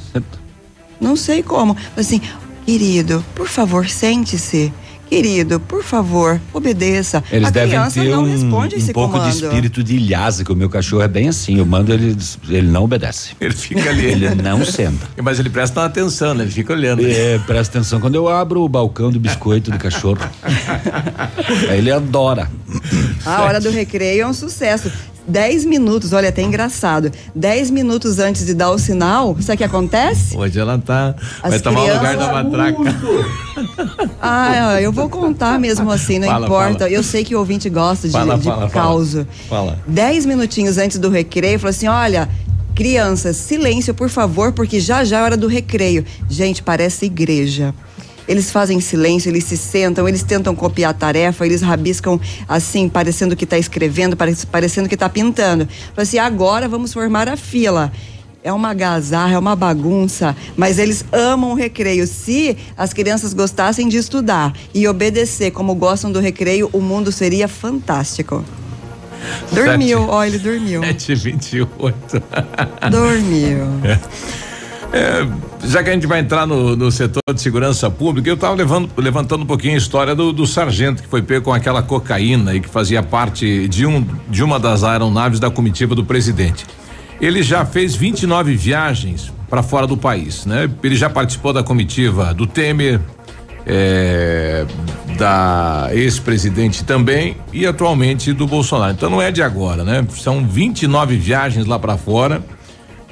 Não 1.00 1.14
sei 1.16 1.42
como. 1.42 1.76
Assim, 1.96 2.20
querido, 2.66 3.24
por 3.34 3.48
favor, 3.48 3.88
sente-se. 3.88 4.72
Querido, 5.10 5.58
por 5.58 5.82
favor, 5.82 6.40
obedeça. 6.52 7.22
Eles 7.32 7.48
a 7.48 7.50
devem 7.50 7.70
criança 7.70 8.00
ter 8.00 8.10
não 8.10 8.22
um, 8.22 8.30
responde 8.30 8.76
um 8.76 8.78
esse 8.78 8.92
pouco 8.92 9.14
comando. 9.14 9.28
de 9.28 9.44
espírito 9.44 9.82
de 9.82 9.96
ilhasa, 9.96 10.44
que 10.44 10.52
o 10.52 10.54
meu 10.54 10.70
cachorro 10.70 11.02
é 11.02 11.08
bem 11.08 11.28
assim. 11.28 11.58
Eu 11.58 11.66
mando 11.66 11.92
ele, 11.92 12.16
ele 12.48 12.68
não 12.68 12.84
obedece. 12.84 13.32
Ele 13.40 13.52
fica 13.52 13.90
ali. 13.90 14.04
Ele 14.06 14.32
não 14.36 14.64
senta. 14.64 15.08
Mas 15.20 15.40
ele 15.40 15.50
presta 15.50 15.84
atenção, 15.84 16.32
né? 16.32 16.44
Ele 16.44 16.52
fica 16.52 16.72
olhando. 16.72 17.04
É, 17.04 17.40
presta 17.40 17.78
atenção 17.78 17.98
quando 17.98 18.14
eu 18.14 18.28
abro 18.28 18.62
o 18.62 18.68
balcão 18.68 19.10
do 19.10 19.18
biscoito 19.18 19.72
do 19.72 19.78
cachorro. 19.78 20.20
Aí 21.68 21.78
ele 21.78 21.90
adora. 21.90 22.48
A 23.26 23.42
hora 23.42 23.60
do 23.60 23.68
recreio 23.68 24.22
é 24.22 24.26
um 24.28 24.32
sucesso. 24.32 24.92
Dez 25.26 25.64
minutos, 25.64 26.12
olha, 26.12 26.28
até 26.30 26.42
engraçado. 26.42 27.12
Dez 27.34 27.70
minutos 27.70 28.18
antes 28.18 28.44
de 28.46 28.54
dar 28.54 28.70
o 28.70 28.78
sinal, 28.78 29.36
sabe 29.40 29.54
o 29.54 29.58
que 29.58 29.64
acontece? 29.64 30.36
Hoje 30.36 30.58
ela 30.58 30.78
tá. 30.78 31.14
As 31.42 31.50
vai 31.50 31.60
tomar 31.60 31.80
o 31.82 31.94
lugar 31.94 32.16
da 32.16 32.32
matraca. 32.32 32.78
Ah, 34.20 34.80
eu 34.80 34.92
vou 34.92 35.08
contar 35.08 35.58
mesmo 35.58 35.90
assim, 35.90 36.18
não 36.18 36.28
Fala, 36.28 36.46
importa. 36.46 36.78
fala. 36.80 36.90
Eu 36.90 37.02
sei 37.02 37.24
que 37.24 37.34
o 37.34 37.38
ouvinte 37.38 37.68
gosta 37.70 38.06
de, 38.08 38.12
Fala, 38.12 38.36
de 38.38 38.44
fala, 38.44 38.68
fala. 38.68 38.70
causo. 38.70 39.26
Fala. 39.48 39.78
Dez 39.86 40.26
minutinhos 40.26 40.78
antes 40.78 40.98
do 40.98 41.08
recreio, 41.08 41.58
falou 41.58 41.70
assim: 41.70 41.88
olha. 41.88 42.28
Crianças, 42.72 43.36
silêncio, 43.36 43.92
por 43.92 44.08
favor, 44.08 44.52
porque 44.52 44.80
já 44.80 45.04
já 45.04 45.18
é 45.18 45.22
hora 45.22 45.36
do 45.36 45.46
recreio. 45.48 46.02
Gente, 46.30 46.62
parece 46.62 47.04
igreja. 47.04 47.74
Eles 48.30 48.48
fazem 48.52 48.78
silêncio, 48.80 49.28
eles 49.28 49.42
se 49.42 49.56
sentam, 49.56 50.08
eles 50.08 50.22
tentam 50.22 50.54
copiar 50.54 50.92
a 50.92 50.94
tarefa, 50.94 51.44
eles 51.44 51.62
rabiscam 51.62 52.20
assim, 52.48 52.88
parecendo 52.88 53.34
que 53.34 53.42
está 53.42 53.58
escrevendo, 53.58 54.16
parece- 54.16 54.46
parecendo 54.46 54.88
que 54.88 54.94
está 54.94 55.08
pintando. 55.08 55.66
Falei 55.94 56.02
assim, 56.04 56.18
agora 56.18 56.68
vamos 56.68 56.92
formar 56.92 57.28
a 57.28 57.36
fila. 57.36 57.90
É 58.44 58.52
uma 58.52 58.72
gazarra, 58.72 59.34
é 59.34 59.38
uma 59.38 59.56
bagunça, 59.56 60.34
mas 60.56 60.78
eles 60.78 61.04
amam 61.12 61.50
o 61.50 61.54
recreio. 61.54 62.06
Se 62.06 62.56
as 62.78 62.92
crianças 62.92 63.34
gostassem 63.34 63.88
de 63.88 63.96
estudar 63.98 64.54
e 64.72 64.86
obedecer 64.86 65.50
como 65.50 65.74
gostam 65.74 66.12
do 66.12 66.20
recreio, 66.20 66.70
o 66.72 66.80
mundo 66.80 67.10
seria 67.10 67.48
fantástico. 67.48 68.44
Dormiu, 69.52 70.06
ó, 70.08 70.24
ele 70.24 70.38
dormiu. 70.38 70.82
728. 70.82 72.22
Dormiu. 72.90 73.58
É, 73.84 73.98
já 75.64 75.82
que 75.82 75.90
a 75.90 75.92
gente 75.92 76.06
vai 76.06 76.20
entrar 76.20 76.46
no, 76.46 76.74
no 76.74 76.90
setor 76.90 77.22
de 77.32 77.40
segurança 77.40 77.90
pública, 77.90 78.28
eu 78.28 78.34
estava 78.34 78.56
levantando 78.96 79.42
um 79.42 79.46
pouquinho 79.46 79.74
a 79.74 79.78
história 79.78 80.14
do, 80.14 80.32
do 80.32 80.46
sargento 80.46 81.02
que 81.02 81.08
foi 81.08 81.22
pego 81.22 81.46
com 81.46 81.52
aquela 81.52 81.82
cocaína 81.82 82.54
e 82.54 82.60
que 82.60 82.68
fazia 82.68 83.02
parte 83.02 83.68
de, 83.68 83.86
um, 83.86 84.04
de 84.28 84.42
uma 84.42 84.58
das 84.58 84.82
aeronaves 84.82 85.38
da 85.38 85.50
comitiva 85.50 85.94
do 85.94 86.04
presidente. 86.04 86.66
Ele 87.20 87.42
já 87.42 87.64
fez 87.64 87.94
29 87.94 88.56
viagens 88.56 89.32
para 89.48 89.62
fora 89.62 89.86
do 89.86 89.96
país, 89.96 90.46
né? 90.46 90.70
Ele 90.82 90.96
já 90.96 91.10
participou 91.10 91.52
da 91.52 91.62
comitiva 91.62 92.32
do 92.32 92.46
Temer, 92.46 93.00
é, 93.66 94.64
da 95.18 95.90
ex-presidente 95.92 96.84
também 96.84 97.36
e 97.52 97.66
atualmente 97.66 98.32
do 98.32 98.46
Bolsonaro. 98.46 98.92
Então 98.92 99.10
não 99.10 99.20
é 99.20 99.30
de 99.30 99.42
agora, 99.42 99.84
né? 99.84 100.06
São 100.16 100.44
29 100.44 101.16
viagens 101.16 101.66
lá 101.66 101.78
para 101.78 101.96
fora. 101.98 102.42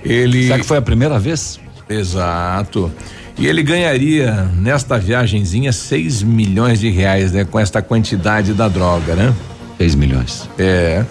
Ele 0.02 0.44
Será 0.44 0.58
que 0.58 0.66
foi 0.66 0.78
a 0.78 0.82
primeira 0.82 1.18
vez? 1.18 1.60
Exato. 1.88 2.92
E 3.38 3.46
ele 3.46 3.62
ganharia 3.62 4.50
nesta 4.56 4.98
viagenzinha 4.98 5.72
6 5.72 6.22
milhões 6.22 6.80
de 6.80 6.90
reais, 6.90 7.32
né? 7.32 7.44
Com 7.44 7.58
esta 7.58 7.80
quantidade 7.80 8.52
da 8.52 8.68
droga, 8.68 9.14
né? 9.14 9.32
6 9.78 9.94
milhões. 9.94 10.48
É. 10.58 11.04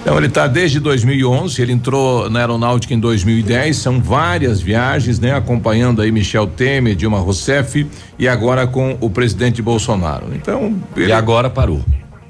Então 0.00 0.16
ele 0.16 0.28
está 0.28 0.46
desde 0.46 0.80
2011, 0.80 1.60
ele 1.60 1.72
entrou 1.72 2.30
na 2.30 2.38
aeronáutica 2.38 2.94
em 2.94 2.98
2010, 2.98 3.76
são 3.76 4.00
várias 4.00 4.60
viagens, 4.60 5.18
né? 5.18 5.34
Acompanhando 5.34 6.00
aí 6.00 6.10
Michel 6.10 6.46
Temer, 6.46 6.94
Dilma 6.94 7.18
Rousseff 7.18 7.86
e 8.18 8.26
agora 8.26 8.66
com 8.66 8.96
o 9.00 9.10
presidente 9.10 9.60
Bolsonaro. 9.60 10.28
Então 10.34 10.74
E 10.96 11.12
agora 11.12 11.50
parou. 11.50 11.84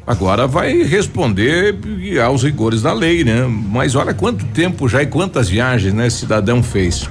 Agora 0.07 0.47
vai 0.47 0.83
responder 0.83 1.77
aos 2.25 2.43
rigores 2.43 2.83
da 2.83 2.93
lei, 2.93 3.23
né? 3.23 3.47
Mas 3.47 3.95
olha 3.95 4.13
quanto 4.13 4.45
tempo 4.47 4.89
já 4.89 5.03
e 5.03 5.07
quantas 5.07 5.49
viagens, 5.49 5.95
né, 5.95 6.11
cidadão 6.11 6.63
fez. 6.63 7.09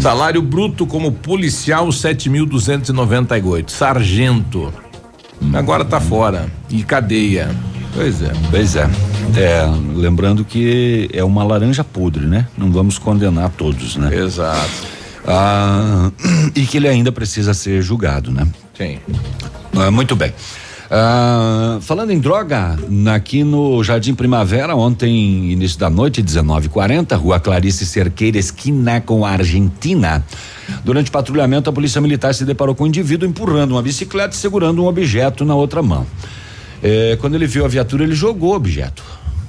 Salário 0.00 0.40
bruto 0.40 0.86
como 0.86 1.10
policial 1.10 1.88
7.298, 1.88 3.70
sargento. 3.70 4.72
Agora 5.52 5.84
tá 5.84 6.00
fora 6.00 6.48
e 6.70 6.82
cadeia. 6.84 7.50
Pois 7.94 8.22
é. 8.22 8.32
Pois 8.50 8.76
é. 8.76 8.88
É, 9.36 9.64
lembrando 9.94 10.44
que 10.44 11.10
é 11.12 11.24
uma 11.24 11.42
laranja 11.42 11.82
podre, 11.82 12.26
né? 12.26 12.46
Não 12.56 12.70
vamos 12.70 12.98
condenar 12.98 13.50
todos, 13.50 13.96
né? 13.96 14.14
Exato. 14.14 14.86
Ah, 15.26 16.10
e 16.54 16.64
que 16.66 16.76
ele 16.76 16.88
ainda 16.88 17.10
precisa 17.10 17.52
ser 17.54 17.82
julgado, 17.82 18.30
né? 18.30 18.46
Sim. 18.76 18.98
Ah, 19.76 19.90
muito 19.90 20.14
bem. 20.14 20.32
Ah, 20.94 21.78
falando 21.80 22.10
em 22.10 22.18
droga, 22.18 22.76
aqui 23.14 23.42
no 23.42 23.82
Jardim 23.82 24.14
Primavera, 24.14 24.76
ontem, 24.76 25.50
início 25.50 25.78
da 25.78 25.88
noite, 25.88 26.22
19:40, 26.22 27.16
Rua 27.16 27.40
Clarice 27.40 27.86
Cerqueira, 27.86 28.36
esquina 28.36 29.00
com 29.00 29.24
a 29.24 29.30
Argentina. 29.30 30.22
Durante 30.84 31.08
o 31.08 31.10
patrulhamento, 31.10 31.70
a 31.70 31.72
polícia 31.72 31.98
militar 31.98 32.34
se 32.34 32.44
deparou 32.44 32.74
com 32.74 32.84
um 32.84 32.88
indivíduo 32.88 33.26
empurrando 33.26 33.72
uma 33.72 33.80
bicicleta 33.80 34.34
e 34.34 34.38
segurando 34.38 34.82
um 34.84 34.86
objeto 34.86 35.46
na 35.46 35.54
outra 35.54 35.82
mão. 35.82 36.06
Eh, 36.82 37.16
quando 37.22 37.36
ele 37.36 37.46
viu 37.46 37.64
a 37.64 37.68
viatura, 37.68 38.04
ele 38.04 38.14
jogou 38.14 38.52
o 38.52 38.56
objeto. 38.56 39.02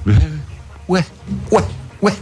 Ué, 0.88 1.04
ué, 1.52 1.64
ué. 2.02 2.14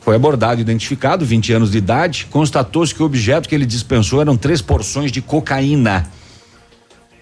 Foi 0.00 0.14
abordado 0.14 0.60
e 0.60 0.62
identificado, 0.62 1.24
20 1.24 1.52
anos 1.52 1.72
de 1.72 1.78
idade. 1.78 2.28
Constatou-se 2.30 2.94
que 2.94 3.02
o 3.02 3.06
objeto 3.06 3.48
que 3.48 3.54
ele 3.56 3.66
dispensou 3.66 4.20
eram 4.20 4.36
três 4.36 4.62
porções 4.62 5.10
de 5.10 5.20
cocaína. 5.20 6.06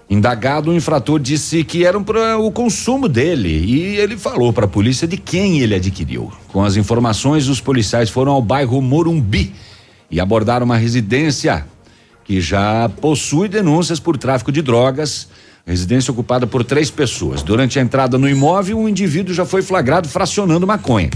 Indagado, 0.08 0.70
o 0.70 0.74
infrator 0.74 1.18
disse 1.18 1.64
que 1.64 1.84
eram 1.84 2.04
para 2.04 2.38
o 2.38 2.50
consumo 2.52 3.08
dele 3.08 3.48
e 3.48 3.96
ele 3.96 4.16
falou 4.18 4.52
para 4.52 4.66
a 4.66 4.68
polícia 4.68 5.08
de 5.08 5.16
quem 5.16 5.60
ele 5.60 5.74
adquiriu. 5.74 6.30
Com 6.48 6.62
as 6.62 6.76
informações, 6.76 7.48
os 7.48 7.60
policiais 7.60 8.10
foram 8.10 8.32
ao 8.32 8.42
bairro 8.42 8.80
Morumbi 8.82 9.54
e 10.10 10.20
abordaram 10.20 10.66
uma 10.66 10.76
residência 10.76 11.66
que 12.22 12.40
já 12.40 12.88
possui 13.00 13.48
denúncias 13.48 13.98
por 13.98 14.16
tráfico 14.18 14.52
de 14.52 14.60
drogas. 14.62 15.28
Residência 15.66 16.12
ocupada 16.12 16.46
por 16.46 16.62
três 16.62 16.90
pessoas. 16.90 17.42
Durante 17.42 17.78
a 17.78 17.82
entrada 17.82 18.18
no 18.18 18.28
imóvel, 18.28 18.78
um 18.78 18.88
indivíduo 18.88 19.34
já 19.34 19.46
foi 19.46 19.62
flagrado 19.62 20.06
fracionando 20.08 20.66
maconha. 20.66 21.10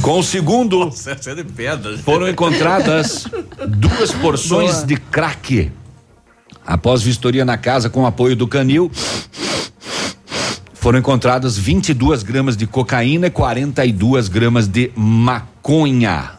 Com 0.00 0.20
o 0.20 0.22
segundo, 0.22 0.86
Nossa, 0.86 1.10
é 1.26 1.34
de 1.34 1.44
pedra. 1.44 1.98
foram 1.98 2.28
encontradas 2.28 3.26
duas 3.66 4.12
porções 4.12 4.76
Boa. 4.76 4.86
de 4.86 4.96
crack. 4.96 5.72
Após 6.68 7.02
vistoria 7.02 7.46
na 7.46 7.56
casa 7.56 7.88
com 7.88 8.04
apoio 8.04 8.36
do 8.36 8.46
canil, 8.46 8.92
foram 10.74 10.98
encontradas 10.98 11.56
22 11.56 12.22
gramas 12.22 12.58
de 12.58 12.66
cocaína 12.66 13.28
e 13.28 13.30
42 13.30 14.28
gramas 14.28 14.68
de 14.68 14.92
maconha. 14.94 16.32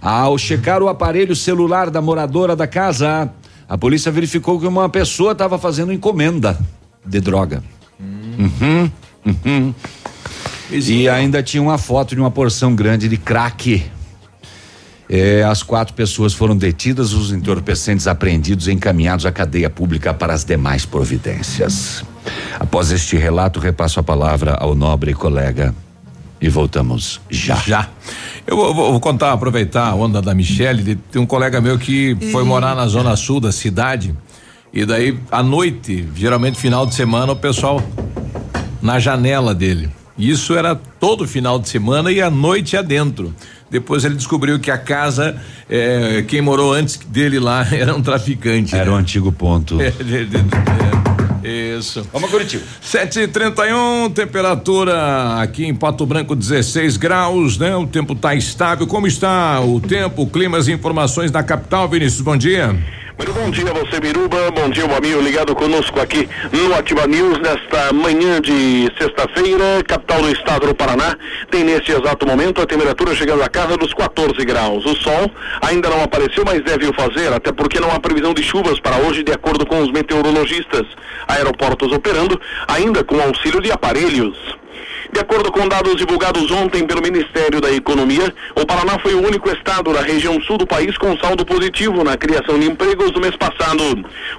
Ao 0.00 0.38
checar 0.38 0.82
o 0.82 0.88
aparelho 0.88 1.36
celular 1.36 1.90
da 1.90 2.00
moradora 2.00 2.56
da 2.56 2.66
casa, 2.66 3.30
a 3.68 3.76
polícia 3.76 4.10
verificou 4.10 4.58
que 4.58 4.66
uma 4.66 4.88
pessoa 4.88 5.32
estava 5.32 5.58
fazendo 5.58 5.92
encomenda 5.92 6.58
de 7.04 7.20
droga. 7.20 7.62
Uhum, 8.00 8.90
uhum. 9.26 9.74
E 10.70 11.10
ainda 11.10 11.42
tinha 11.42 11.62
uma 11.62 11.76
foto 11.76 12.14
de 12.14 12.20
uma 12.22 12.30
porção 12.30 12.74
grande 12.74 13.06
de 13.06 13.18
crack. 13.18 13.84
É, 15.08 15.42
as 15.44 15.62
quatro 15.62 15.92
pessoas 15.94 16.32
foram 16.32 16.56
detidas, 16.56 17.12
os 17.12 17.30
entorpecentes 17.30 18.06
apreendidos 18.06 18.68
e 18.68 18.72
encaminhados 18.72 19.26
à 19.26 19.32
cadeia 19.32 19.68
pública 19.68 20.14
para 20.14 20.32
as 20.32 20.44
demais 20.44 20.86
providências. 20.86 22.02
Após 22.58 22.90
este 22.90 23.16
relato, 23.16 23.60
repasso 23.60 24.00
a 24.00 24.02
palavra 24.02 24.54
ao 24.54 24.74
nobre 24.74 25.12
colega 25.12 25.74
e 26.40 26.48
voltamos 26.48 27.20
já. 27.30 27.56
Já. 27.56 27.88
Eu 28.46 28.56
vou, 28.56 28.74
vou- 28.74 29.00
contar, 29.00 29.32
aproveitar 29.32 29.88
a 29.88 29.94
onda 29.94 30.20
da 30.22 30.34
Michelle. 30.34 30.82
de- 30.82 30.96
Tem 30.96 31.20
um 31.20 31.26
colega 31.26 31.60
meu 31.60 31.78
que 31.78 32.16
foi 32.32 32.42
morar 32.44 32.74
na 32.74 32.86
zona 32.86 33.14
sul 33.16 33.40
da 33.40 33.52
cidade. 33.52 34.14
E 34.72 34.84
daí, 34.86 35.18
à 35.30 35.42
noite, 35.42 36.08
geralmente 36.16 36.58
final 36.58 36.86
de 36.86 36.94
semana, 36.94 37.32
o 37.32 37.36
pessoal 37.36 37.82
na 38.82 38.98
janela 38.98 39.54
dele. 39.54 39.88
Isso 40.18 40.54
era 40.54 40.74
todo 40.74 41.26
final 41.26 41.58
de 41.58 41.68
semana 41.68 42.10
e 42.10 42.20
à 42.22 42.30
noite 42.30 42.76
adentro. 42.76 43.34
Depois 43.74 44.04
ele 44.04 44.14
descobriu 44.14 44.56
que 44.60 44.70
a 44.70 44.78
casa, 44.78 45.34
eh, 45.68 46.24
quem 46.28 46.40
morou 46.40 46.72
antes 46.72 46.96
dele 47.08 47.40
lá 47.40 47.66
era 47.74 47.92
um 47.92 48.00
traficante. 48.00 48.72
Era 48.76 48.92
o 48.92 48.94
antigo 48.94 49.32
ponto. 49.32 49.78
É, 49.82 49.90
de- 49.90 50.24
de- 50.26 50.26
de- 50.26 50.38
é, 51.42 51.76
isso. 51.76 52.06
Vamos 52.12 52.30
Curitiba. 52.30 52.62
7h31, 52.80 54.12
temperatura 54.14 55.40
aqui 55.42 55.64
em 55.66 55.74
Pato 55.74 56.06
Branco 56.06 56.36
16 56.36 56.96
graus, 56.96 57.58
né? 57.58 57.74
O 57.74 57.84
tempo 57.84 58.14
tá 58.14 58.32
estável. 58.34 58.86
Como 58.86 59.08
está 59.08 59.60
o 59.60 59.80
tempo, 59.80 60.24
climas 60.28 60.68
e 60.68 60.72
informações 60.72 61.32
da 61.32 61.42
capital, 61.42 61.88
Vinícius? 61.88 62.20
Bom 62.22 62.36
dia. 62.36 62.74
Muito 63.16 63.32
bom 63.32 63.48
dia 63.48 63.70
a 63.70 63.72
você, 63.72 64.00
Biruba. 64.00 64.50
Bom 64.50 64.68
dia, 64.68 64.88
meu 64.88 64.96
amigo 64.96 65.20
ligado 65.20 65.54
conosco 65.54 66.00
aqui 66.00 66.28
no 66.52 66.74
Ativa 66.74 67.06
News 67.06 67.38
nesta 67.38 67.92
manhã 67.92 68.40
de 68.40 68.90
sexta-feira, 68.98 69.84
capital 69.86 70.20
do 70.20 70.32
estado 70.32 70.66
do 70.66 70.74
Paraná. 70.74 71.16
Tem 71.48 71.62
neste 71.62 71.92
exato 71.92 72.26
momento 72.26 72.60
a 72.60 72.66
temperatura 72.66 73.14
chegando 73.14 73.44
à 73.44 73.48
casa 73.48 73.76
dos 73.76 73.94
14 73.94 74.44
graus. 74.44 74.84
O 74.84 74.96
sol 74.96 75.30
ainda 75.62 75.88
não 75.88 76.02
apareceu, 76.02 76.42
mas 76.44 76.60
deve 76.64 76.88
o 76.88 76.94
fazer, 76.94 77.32
até 77.32 77.52
porque 77.52 77.78
não 77.78 77.92
há 77.92 78.00
previsão 78.00 78.34
de 78.34 78.42
chuvas 78.42 78.80
para 78.80 78.96
hoje, 78.96 79.22
de 79.22 79.32
acordo 79.32 79.64
com 79.64 79.80
os 79.80 79.92
meteorologistas. 79.92 80.84
Aeroportos 81.28 81.92
operando, 81.92 82.40
ainda 82.66 83.04
com 83.04 83.20
auxílio 83.20 83.60
de 83.60 83.70
aparelhos. 83.70 84.63
De 85.12 85.20
acordo 85.20 85.52
com 85.52 85.68
dados 85.68 85.96
divulgados 85.96 86.50
ontem 86.50 86.86
pelo 86.86 87.02
Ministério 87.02 87.60
da 87.60 87.70
Economia, 87.70 88.32
o 88.56 88.66
Paraná 88.66 88.98
foi 88.98 89.14
o 89.14 89.24
único 89.24 89.50
estado 89.50 89.92
da 89.92 90.00
região 90.00 90.40
sul 90.40 90.58
do 90.58 90.66
país 90.66 90.96
com 90.96 91.16
saldo 91.18 91.44
positivo 91.44 92.02
na 92.02 92.16
criação 92.16 92.58
de 92.58 92.66
empregos 92.66 93.12
no 93.12 93.20
mês 93.20 93.36
passado. 93.36 93.82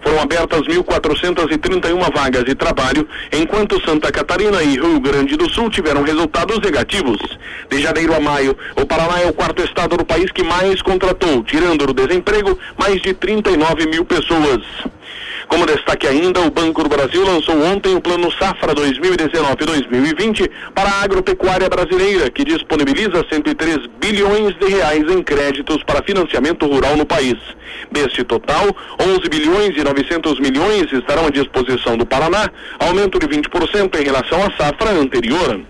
Foram 0.02 0.22
abertas 0.22 0.62
1.431 0.62 2.14
vagas 2.14 2.44
de 2.44 2.56
trabalho, 2.56 3.08
enquanto 3.32 3.84
Santa 3.86 4.12
Catarina 4.12 4.62
e 4.64 4.72
Rio 4.72 5.00
Grande 5.00 5.38
do 5.38 5.50
Sul 5.50 5.70
tiveram 5.70 6.04
resultados 6.04 6.60
negativos. 6.60 7.20
De 7.70 7.82
janeiro 7.82 8.16
a 8.16 8.20
maio, 8.20 8.58
o 8.76 8.86
Paraná 8.86 9.20
é 9.22 9.28
o 9.28 9.34
quarto 9.34 9.64
estado 9.64 9.98
do 9.98 10.06
país 10.06 10.32
que 10.32 10.44
mais 10.44 10.82
contratou, 10.82 11.44
tirando 11.44 11.86
do 11.86 11.94
desemprego 11.94 12.58
mais 12.78 13.02
de 13.02 13.14
39 13.14 13.88
mil 13.88 14.06
pessoas. 14.06 14.62
Como 15.48 15.66
destaque 15.66 16.08
ainda, 16.08 16.42
o 16.42 16.50
Banco 16.50 16.84
do 16.84 16.90
Brasil 16.90 17.24
lançou 17.24 17.56
ontem 17.64 17.96
o 17.96 18.02
Plano 18.02 18.32
Safra 18.32 18.74
2019-2020 18.74 20.50
para 20.74 20.90
a 20.90 21.04
agropecuária 21.04 21.70
brasileira, 21.70 22.30
que 22.30 22.44
disponibiliza 22.44 23.26
103 23.30 23.88
bilhões 24.00 24.56
de 24.58 24.68
reais 24.68 25.04
em 25.10 25.22
créditos 25.22 25.84
para 25.84 26.04
financiamento 26.04 26.66
rural 26.66 26.98
no 26.98 27.06
país. 27.06 27.38
Deste 27.92 28.24
total, 28.24 28.76
11 29.00 29.30
bilhões 29.30 29.78
e 29.78 29.84
900 29.84 30.40
milhões 30.40 30.92
estarão 30.92 31.28
à 31.28 31.30
disposição 31.30 31.98
do 31.98 32.06
Paraná, 32.06 32.50
aumento 32.80 33.20
de 33.20 33.28
20% 33.28 34.00
em 34.00 34.04
relação 34.04 34.40
à 34.44 34.52
safra 34.58 34.92
anterior. 34.92 35.62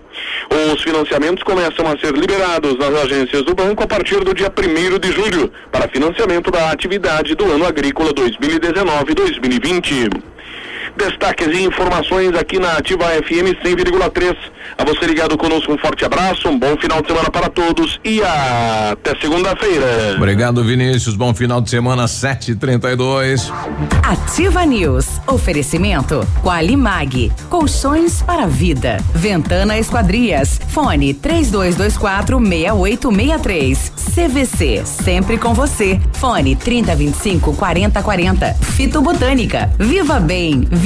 Os 0.50 0.82
financiamentos 0.82 1.42
começam 1.42 1.86
a 1.86 1.98
ser 1.98 2.12
liberados 2.14 2.76
nas 2.78 2.94
agências 3.02 3.42
do 3.42 3.54
banco 3.54 3.82
a 3.82 3.86
partir 3.86 4.22
do 4.24 4.34
dia 4.34 4.50
1 4.50 4.98
de 4.98 5.12
julho, 5.12 5.52
para 5.70 5.88
financiamento 5.88 6.50
da 6.50 6.70
atividade 6.70 7.34
do 7.34 7.44
ano 7.50 7.66
agrícola 7.66 8.12
2019-2020. 8.14 10.10
Destaques 10.96 11.48
e 11.48 11.62
informações 11.62 12.34
aqui 12.34 12.58
na 12.58 12.72
Ativa 12.72 13.04
FM 13.04 13.52
100,3. 13.62 14.34
A 14.78 14.84
você 14.84 15.06
ligado 15.06 15.36
conosco, 15.36 15.72
um 15.72 15.78
forte 15.78 16.04
abraço, 16.04 16.48
um 16.48 16.58
bom 16.58 16.76
final 16.76 17.00
de 17.02 17.08
semana 17.08 17.30
para 17.30 17.48
todos 17.48 18.00
e 18.04 18.22
até 18.22 19.14
segunda-feira. 19.20 20.14
Obrigado, 20.16 20.64
Vinícius. 20.64 21.14
Bom 21.14 21.34
final 21.34 21.60
de 21.60 21.70
semana, 21.70 22.06
7h32. 22.06 23.52
Ativa 24.02 24.64
News. 24.64 25.06
Oferecimento 25.26 26.26
Qualimag. 26.42 27.30
Colchões 27.50 28.22
para 28.22 28.44
a 28.44 28.46
vida. 28.46 28.98
Ventana 29.14 29.78
Esquadrias. 29.78 30.60
Fone 30.68 31.12
3224 31.14 32.38
6863. 32.38 33.92
CVC. 34.14 34.82
Sempre 34.84 35.38
com 35.38 35.52
você. 35.52 36.00
Fone 36.14 36.56
3025 36.56 37.54
4040. 37.54 38.54
Fito 38.54 39.00
Botânica. 39.02 39.70
Viva 39.78 40.18
Bem. 40.18 40.66
Viva 40.70 40.85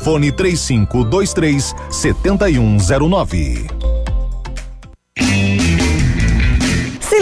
fone 0.01 0.31
3523 0.31 1.73
7109. 1.89 3.81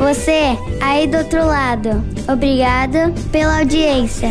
você 0.00 0.56
aí 0.80 1.06
do 1.06 1.18
outro 1.18 1.44
lado. 1.46 2.02
Obrigado 2.26 3.12
pela 3.30 3.58
audiência. 3.58 4.30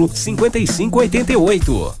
5588. 0.07 2.00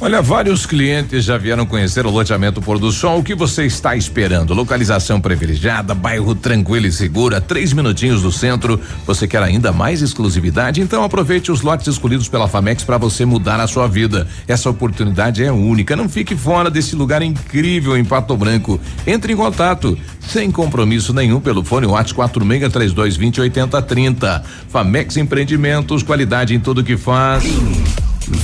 Olha, 0.00 0.20
vários 0.20 0.66
clientes 0.66 1.24
já 1.24 1.38
vieram 1.38 1.64
conhecer 1.64 2.04
o 2.04 2.10
loteamento 2.10 2.60
Pôr 2.60 2.78
do 2.78 2.90
Sol. 2.90 3.20
O 3.20 3.22
que 3.24 3.34
você 3.34 3.64
está 3.64 3.94
esperando? 3.96 4.52
Localização 4.52 5.20
privilegiada, 5.20 5.94
bairro 5.94 6.34
tranquilo 6.34 6.86
e 6.86 6.92
seguro, 6.92 7.36
a 7.36 7.40
três 7.40 7.72
minutinhos 7.72 8.20
do 8.20 8.30
centro. 8.30 8.78
Você 9.06 9.26
quer 9.26 9.42
ainda 9.42 9.72
mais 9.72 10.02
exclusividade? 10.02 10.80
Então 10.80 11.04
aproveite 11.04 11.50
os 11.50 11.62
lotes 11.62 11.86
escolhidos 11.86 12.28
pela 12.28 12.48
Famex 12.48 12.82
para 12.82 12.98
você 12.98 13.24
mudar 13.24 13.60
a 13.60 13.66
sua 13.66 13.86
vida. 13.86 14.26
Essa 14.48 14.68
oportunidade 14.68 15.42
é 15.42 15.50
única. 15.50 15.96
Não 15.96 16.08
fique 16.08 16.34
fora 16.34 16.70
desse 16.70 16.96
lugar 16.96 17.22
incrível 17.22 17.96
em 17.96 18.04
Pato 18.04 18.36
Branco. 18.36 18.80
Entre 19.06 19.32
em 19.32 19.36
contato, 19.36 19.96
sem 20.28 20.50
compromisso 20.50 21.14
nenhum, 21.14 21.40
pelo 21.40 21.64
fone 21.64 21.86
WhatsApp 21.86 22.14
4632 22.14 23.16
20 23.16 23.40
80 23.42 23.82
30. 23.82 24.44
Famex 24.68 25.16
Empreendimentos, 25.16 26.02
qualidade 26.02 26.54
em 26.54 26.60
tudo 26.60 26.84
que 26.84 26.96
faz. 26.96 27.44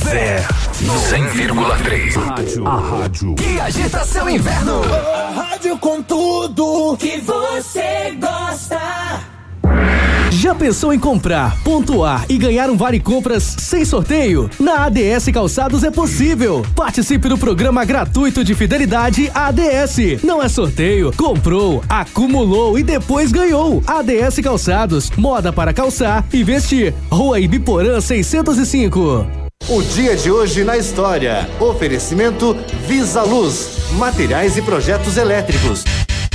Zé 0.04 0.46
100,3. 0.74 2.14
Rádio. 2.16 2.66
A 2.66 2.76
rádio. 2.76 3.34
Que 3.34 3.58
agita 3.58 4.04
seu 4.04 4.28
inverno. 4.28 4.82
A 4.84 5.30
rádio 5.30 5.78
com 5.78 6.02
tudo 6.02 6.96
que 6.98 7.18
você 7.20 8.14
gosta. 8.20 8.78
Já 10.30 10.54
pensou 10.54 10.92
em 10.92 10.98
comprar, 10.98 11.56
pontuar 11.62 12.24
e 12.28 12.38
ganhar 12.38 12.70
um 12.70 12.76
vale 12.76 13.00
compras 13.00 13.42
sem 13.42 13.84
sorteio? 13.84 14.48
Na 14.60 14.84
ADS 14.84 15.26
Calçados 15.32 15.82
é 15.82 15.90
possível. 15.90 16.64
Participe 16.74 17.28
do 17.28 17.36
programa 17.36 17.84
gratuito 17.84 18.44
de 18.44 18.54
fidelidade 18.54 19.30
ADS. 19.34 20.22
Não 20.22 20.42
é 20.42 20.48
sorteio, 20.48 21.12
comprou, 21.16 21.82
acumulou 21.88 22.78
e 22.78 22.82
depois 22.82 23.32
ganhou. 23.32 23.82
ADS 23.86 24.38
Calçados, 24.42 25.10
moda 25.16 25.52
para 25.52 25.72
calçar 25.72 26.24
e 26.32 26.44
vestir. 26.44 26.94
Rua 27.10 27.40
Ibiporã 27.40 28.00
605. 28.00 29.49
O 29.68 29.82
dia 29.82 30.16
de 30.16 30.30
hoje 30.30 30.64
na 30.64 30.76
história. 30.76 31.48
Oferecimento 31.60 32.56
Visa 32.88 33.22
Luz, 33.22 33.68
materiais 33.92 34.56
e 34.56 34.62
projetos 34.62 35.16
elétricos. 35.16 35.84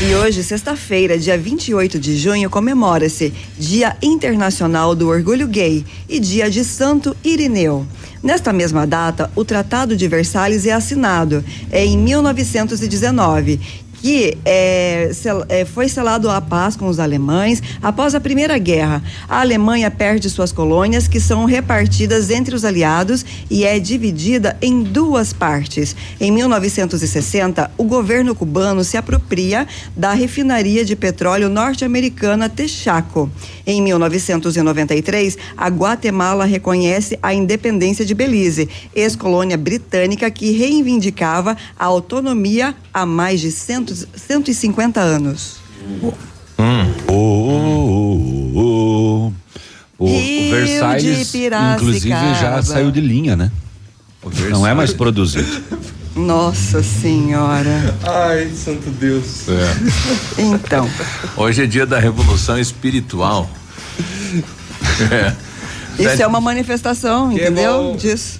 E 0.01 0.13
hoje, 0.15 0.43
sexta-feira, 0.43 1.17
dia 1.17 1.37
28 1.37 1.99
de 1.99 2.17
junho, 2.17 2.49
comemora-se 2.49 3.33
Dia 3.57 3.95
Internacional 4.01 4.95
do 4.95 5.09
Orgulho 5.09 5.47
Gay 5.47 5.85
e 6.07 6.19
Dia 6.19 6.49
de 6.49 6.63
Santo 6.63 7.15
Irineu. 7.23 7.85
Nesta 8.21 8.51
mesma 8.51 8.87
data, 8.87 9.29
o 9.35 9.45
Tratado 9.45 9.95
de 9.95 10.07
Versalhes 10.07 10.65
é 10.65 10.71
assinado, 10.71 11.43
é 11.71 11.85
em 11.85 11.97
1919, 11.97 13.59
que 14.05 14.37
é, 14.45 15.09
é, 15.49 15.65
foi 15.65 15.89
selado 15.89 16.29
a 16.29 16.39
paz 16.39 16.75
com 16.75 16.87
os 16.87 16.99
alemães 16.99 17.63
após 17.81 18.13
a 18.13 18.19
Primeira 18.19 18.55
Guerra. 18.59 19.01
A 19.27 19.41
Alemanha 19.41 19.89
perde 19.89 20.29
suas 20.29 20.51
colônias, 20.51 21.07
que 21.07 21.19
são 21.19 21.45
repartidas 21.45 22.29
entre 22.29 22.53
os 22.53 22.63
aliados 22.63 23.25
e 23.49 23.65
é 23.65 23.79
dividida 23.79 24.55
em 24.61 24.83
duas 24.83 25.33
partes. 25.33 25.95
Em 26.21 26.31
1960, 26.31 27.71
o 27.79 27.83
governo 27.83 28.35
cubano 28.35 28.83
se 28.83 28.95
apropria 28.95 29.67
da 29.97 30.13
refinaria 30.13 30.85
de 30.85 30.95
petróleo 30.95 31.49
norte-americana 31.49 32.47
Texaco. 32.47 33.27
Em 33.65 33.81
1993, 33.81 35.35
a 35.57 35.67
Guatemala 35.67 36.45
reconhece 36.45 37.17
a 37.23 37.33
independência 37.33 38.05
de 38.05 38.13
Belize, 38.13 38.69
ex-colônia 38.95 39.57
britânica 39.57 40.29
que 40.29 40.51
reivindicava 40.51 41.57
a 41.75 41.85
autonomia 41.85 42.75
há 42.93 43.03
mais 43.03 43.41
de 43.41 43.51
100 43.51 43.94
150 44.15 44.99
anos. 44.99 45.57
O, 47.07 49.31
o 49.97 50.07
Rio 50.07 50.51
Versalhes, 50.51 51.19
de 51.19 51.25
Piracicaba. 51.31 51.75
inclusive, 51.75 52.09
já 52.09 52.63
saiu 52.63 52.91
de 52.91 53.01
linha, 53.01 53.35
né? 53.35 53.51
Não 54.49 54.65
é 54.65 54.73
mais 54.73 54.93
produzido. 54.93 55.61
Nossa 56.15 56.81
Senhora. 56.81 57.95
Ai, 58.03 58.49
santo 58.55 58.89
Deus. 58.89 59.47
É. 59.49 60.41
Então. 60.41 60.89
Hoje 61.35 61.63
é 61.63 61.67
dia 61.67 61.85
da 61.85 61.99
revolução 61.99 62.57
espiritual. 62.57 63.49
É. 65.11 65.33
Isso 66.01 66.21
é 66.21 66.27
uma 66.27 66.41
manifestação, 66.41 67.31
entendeu? 67.31 67.95
Disso. 67.97 68.39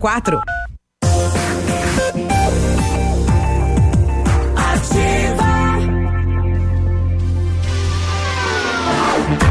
quatro. 0.01 0.41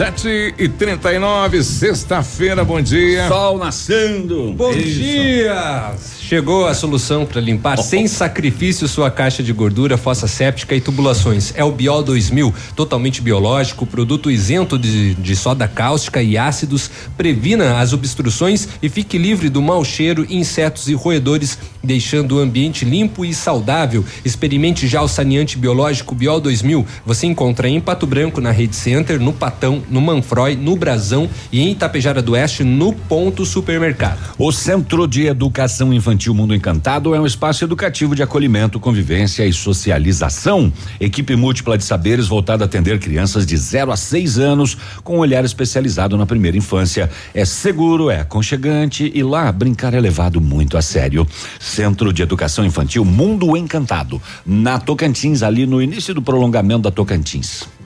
Sete 0.00 0.54
e 0.56 0.66
trinta 0.66 1.12
e 1.12 1.18
nove, 1.18 1.62
sexta-feira, 1.62 2.64
bom 2.64 2.80
dia. 2.80 3.28
Sol 3.28 3.58
nascendo. 3.58 4.50
Bom 4.54 4.72
dia! 4.72 5.94
Chegou 6.30 6.64
a 6.68 6.74
solução 6.74 7.26
para 7.26 7.40
limpar 7.40 7.76
oh, 7.76 7.82
sem 7.82 8.06
sacrifício 8.06 8.86
sua 8.86 9.10
caixa 9.10 9.42
de 9.42 9.52
gordura, 9.52 9.98
fossa 9.98 10.28
séptica 10.28 10.76
e 10.76 10.80
tubulações. 10.80 11.52
É 11.56 11.64
o 11.64 11.72
Biol 11.72 12.04
2000, 12.04 12.54
totalmente 12.76 13.20
biológico, 13.20 13.84
produto 13.84 14.30
isento 14.30 14.78
de, 14.78 15.14
de 15.14 15.34
soda 15.34 15.66
cáustica 15.66 16.22
e 16.22 16.38
ácidos, 16.38 16.88
previna 17.16 17.80
as 17.80 17.92
obstruções 17.92 18.68
e 18.80 18.88
fique 18.88 19.18
livre 19.18 19.48
do 19.48 19.60
mau 19.60 19.84
cheiro, 19.84 20.24
insetos 20.30 20.86
e 20.88 20.94
roedores, 20.94 21.58
deixando 21.82 22.36
o 22.36 22.38
ambiente 22.38 22.84
limpo 22.84 23.24
e 23.24 23.34
saudável. 23.34 24.04
Experimente 24.24 24.86
já 24.86 25.02
o 25.02 25.08
saneante 25.08 25.58
biológico 25.58 26.14
Biol 26.14 26.40
2000. 26.40 26.86
Você 27.04 27.26
encontra 27.26 27.68
em 27.68 27.80
Pato 27.80 28.06
Branco, 28.06 28.40
na 28.40 28.52
Rede 28.52 28.76
Center, 28.76 29.18
no 29.18 29.32
Patão, 29.32 29.82
no 29.90 30.00
Manfroy, 30.00 30.54
no 30.54 30.76
Brasão 30.76 31.28
e 31.50 31.60
em 31.60 31.72
Itapejara 31.72 32.22
do 32.22 32.34
Oeste, 32.34 32.62
no 32.62 32.92
Ponto 32.92 33.44
Supermercado. 33.44 34.20
O 34.38 34.52
Centro 34.52 35.08
de 35.08 35.26
Educação 35.26 35.92
Infantil 35.92 36.19
Infantil 36.20 36.34
Mundo 36.34 36.54
Encantado 36.54 37.14
é 37.14 37.20
um 37.20 37.24
espaço 37.24 37.64
educativo 37.64 38.14
de 38.14 38.22
acolhimento, 38.22 38.78
convivência 38.78 39.46
e 39.46 39.54
socialização. 39.54 40.70
Equipe 41.00 41.34
múltipla 41.34 41.78
de 41.78 41.84
saberes 41.84 42.28
voltada 42.28 42.62
a 42.62 42.66
atender 42.66 42.98
crianças 42.98 43.46
de 43.46 43.56
0 43.56 43.90
a 43.90 43.96
6 43.96 44.38
anos 44.38 44.76
com 45.02 45.16
um 45.16 45.20
olhar 45.20 45.42
especializado 45.46 46.18
na 46.18 46.26
primeira 46.26 46.58
infância. 46.58 47.10
É 47.32 47.46
seguro, 47.46 48.10
é 48.10 48.20
aconchegante 48.20 49.10
e 49.14 49.22
lá 49.22 49.50
brincar 49.50 49.94
é 49.94 50.00
levado 50.00 50.42
muito 50.42 50.76
a 50.76 50.82
sério. 50.82 51.26
Centro 51.58 52.12
de 52.12 52.20
Educação 52.20 52.66
Infantil 52.66 53.02
Mundo 53.02 53.56
Encantado, 53.56 54.20
na 54.44 54.78
Tocantins, 54.78 55.42
ali 55.42 55.64
no 55.64 55.80
início 55.80 56.12
do 56.12 56.20
prolongamento 56.20 56.82
da 56.82 56.90
Tocantins. 56.90 57.79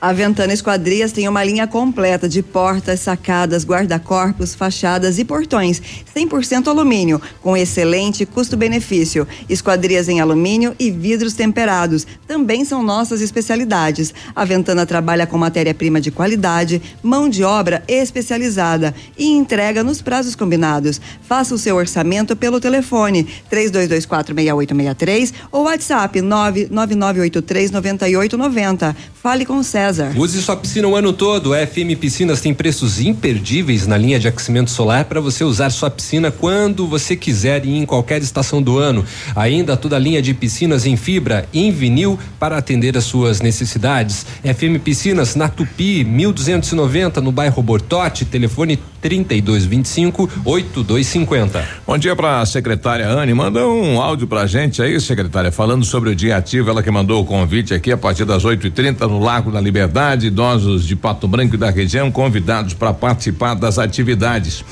A 0.00 0.12
Ventana 0.12 0.52
Esquadrias 0.52 1.10
tem 1.10 1.26
uma 1.26 1.42
linha 1.42 1.66
completa 1.66 2.28
de 2.28 2.40
portas, 2.40 3.00
sacadas, 3.00 3.64
guarda-corpos, 3.64 4.54
fachadas 4.54 5.18
e 5.18 5.24
portões, 5.24 5.82
100% 6.14 6.68
alumínio, 6.68 7.20
com 7.42 7.56
excelente 7.56 8.24
custo-benefício. 8.24 9.26
Esquadrias 9.48 10.08
em 10.08 10.20
alumínio 10.20 10.72
e 10.78 10.88
vidros 10.88 11.34
temperados 11.34 12.06
também 12.28 12.64
são 12.64 12.80
nossas 12.80 13.20
especialidades. 13.20 14.14
A 14.36 14.44
Ventana 14.44 14.86
trabalha 14.86 15.26
com 15.26 15.36
matéria-prima 15.36 16.00
de 16.00 16.12
qualidade, 16.12 16.80
mão 17.02 17.28
de 17.28 17.42
obra 17.42 17.82
especializada 17.88 18.94
e 19.18 19.26
entrega 19.26 19.82
nos 19.82 20.00
prazos 20.00 20.36
combinados. 20.36 21.00
Faça 21.22 21.56
o 21.56 21.58
seu 21.58 21.74
orçamento 21.74 22.36
pelo 22.36 22.60
telefone 22.60 23.26
32246863 23.50 25.32
ou 25.50 25.64
WhatsApp 25.64 26.20
999839890. 26.20 28.94
Fale 29.20 29.44
com 29.44 29.58
o 29.58 29.64
César. 29.64 29.87
César. 29.88 30.12
Use 30.16 30.42
sua 30.42 30.56
piscina 30.56 30.86
o 30.86 30.94
ano 30.94 31.12
todo. 31.12 31.54
A 31.54 31.66
FM 31.66 31.96
Piscinas 31.98 32.40
tem 32.40 32.52
preços 32.52 33.00
imperdíveis 33.00 33.86
na 33.86 33.96
linha 33.96 34.18
de 34.18 34.28
aquecimento 34.28 34.70
solar 34.70 35.06
para 35.06 35.20
você 35.20 35.44
usar 35.44 35.70
sua 35.70 35.90
piscina 35.90 36.30
quando 36.30 36.86
você 36.86 37.16
quiser 37.16 37.64
e 37.64 37.76
em 37.76 37.86
qualquer 37.86 38.20
estação 38.20 38.60
do 38.60 38.78
ano. 38.78 39.04
Ainda 39.34 39.76
toda 39.76 39.96
a 39.96 39.98
linha 39.98 40.20
de 40.20 40.34
piscinas 40.34 40.84
em 40.86 40.96
fibra 40.96 41.48
em 41.54 41.70
vinil 41.70 42.18
para 42.38 42.58
atender 42.58 42.96
às 42.96 43.04
suas 43.04 43.40
necessidades. 43.40 44.26
FM 44.42 44.82
Piscinas 44.82 45.34
na 45.34 45.48
Tupi, 45.48 46.04
1290 46.04 47.20
no 47.20 47.32
bairro 47.32 47.62
Bortote, 47.62 48.24
telefone 48.24 48.78
3225 49.00 50.28
8250. 50.44 51.64
Bom 51.86 51.98
dia 51.98 52.14
para 52.14 52.40
a 52.40 52.46
secretária 52.46 53.08
Anne. 53.08 53.34
Manda 53.34 53.66
um 53.66 54.00
áudio 54.00 54.26
pra 54.26 54.46
gente 54.46 54.82
aí, 54.82 55.00
secretária, 55.00 55.52
falando 55.52 55.84
sobre 55.84 56.10
o 56.10 56.14
dia 56.14 56.36
ativo. 56.36 56.70
Ela 56.70 56.82
que 56.82 56.90
mandou 56.90 57.22
o 57.22 57.24
convite 57.24 57.74
aqui 57.74 57.92
a 57.92 57.96
partir 57.96 58.24
das 58.24 58.44
8h30 58.44 59.00
no 59.02 59.18
Lago 59.18 59.50
da 59.50 59.60
Liberdade. 59.60 60.26
Idosos 60.26 60.86
de 60.86 60.96
Pato 60.96 61.28
Branco 61.28 61.54
e 61.54 61.58
da 61.58 61.70
região 61.70 62.10
convidados 62.10 62.74
para 62.74 62.92
participar 62.92 63.54
das 63.54 63.78
atividades. 63.78 64.64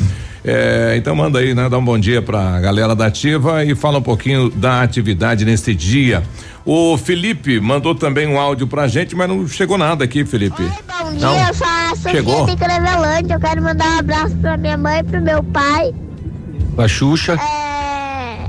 É, 0.49 0.95
então 0.97 1.17
manda 1.17 1.41
aí, 1.41 1.55
né? 1.57 1.69
Dá 1.69 1.77
um 1.77 1.85
bom 1.85 1.99
dia 1.99 2.23
pra 2.23 2.61
galera 2.61 2.95
da 2.95 3.07
Ativa 3.07 3.65
e 3.65 3.75
fala 3.75 3.99
um 3.99 4.03
pouquinho 4.03 4.49
da 4.49 4.81
atividade 4.81 5.45
neste 5.45 5.75
dia. 5.75 6.23
O 6.65 6.97
Felipe 6.97 7.59
mandou 7.59 7.97
também 7.97 8.29
um 8.29 8.39
áudio 8.39 8.67
pra 8.69 8.87
gente, 8.87 9.17
mas 9.17 9.29
não 9.29 9.49
chegou 9.49 9.77
nada 9.77 10.05
aqui, 10.05 10.25
Felipe. 10.25 10.63
Oi, 10.63 10.69
bom 10.87 11.11
não? 11.19 11.35
dia, 11.35 11.49
eu 11.49 11.55
sou 11.55 11.67
a 11.67 11.89
Sofia 11.97 12.13
chegou. 12.13 12.47
de 12.47 12.57
Crevelândia. 12.57 13.35
Eu 13.35 13.41
quero 13.41 13.61
mandar 13.61 13.87
um 13.87 13.99
abraço 13.99 14.37
pra 14.37 14.57
minha 14.57 14.79
mãe 14.79 15.01
e 15.01 15.03
pro 15.03 15.21
meu 15.21 15.43
pai. 15.43 15.93
Pra 16.77 16.87
Xuxa. 16.87 17.33
É 17.33 17.66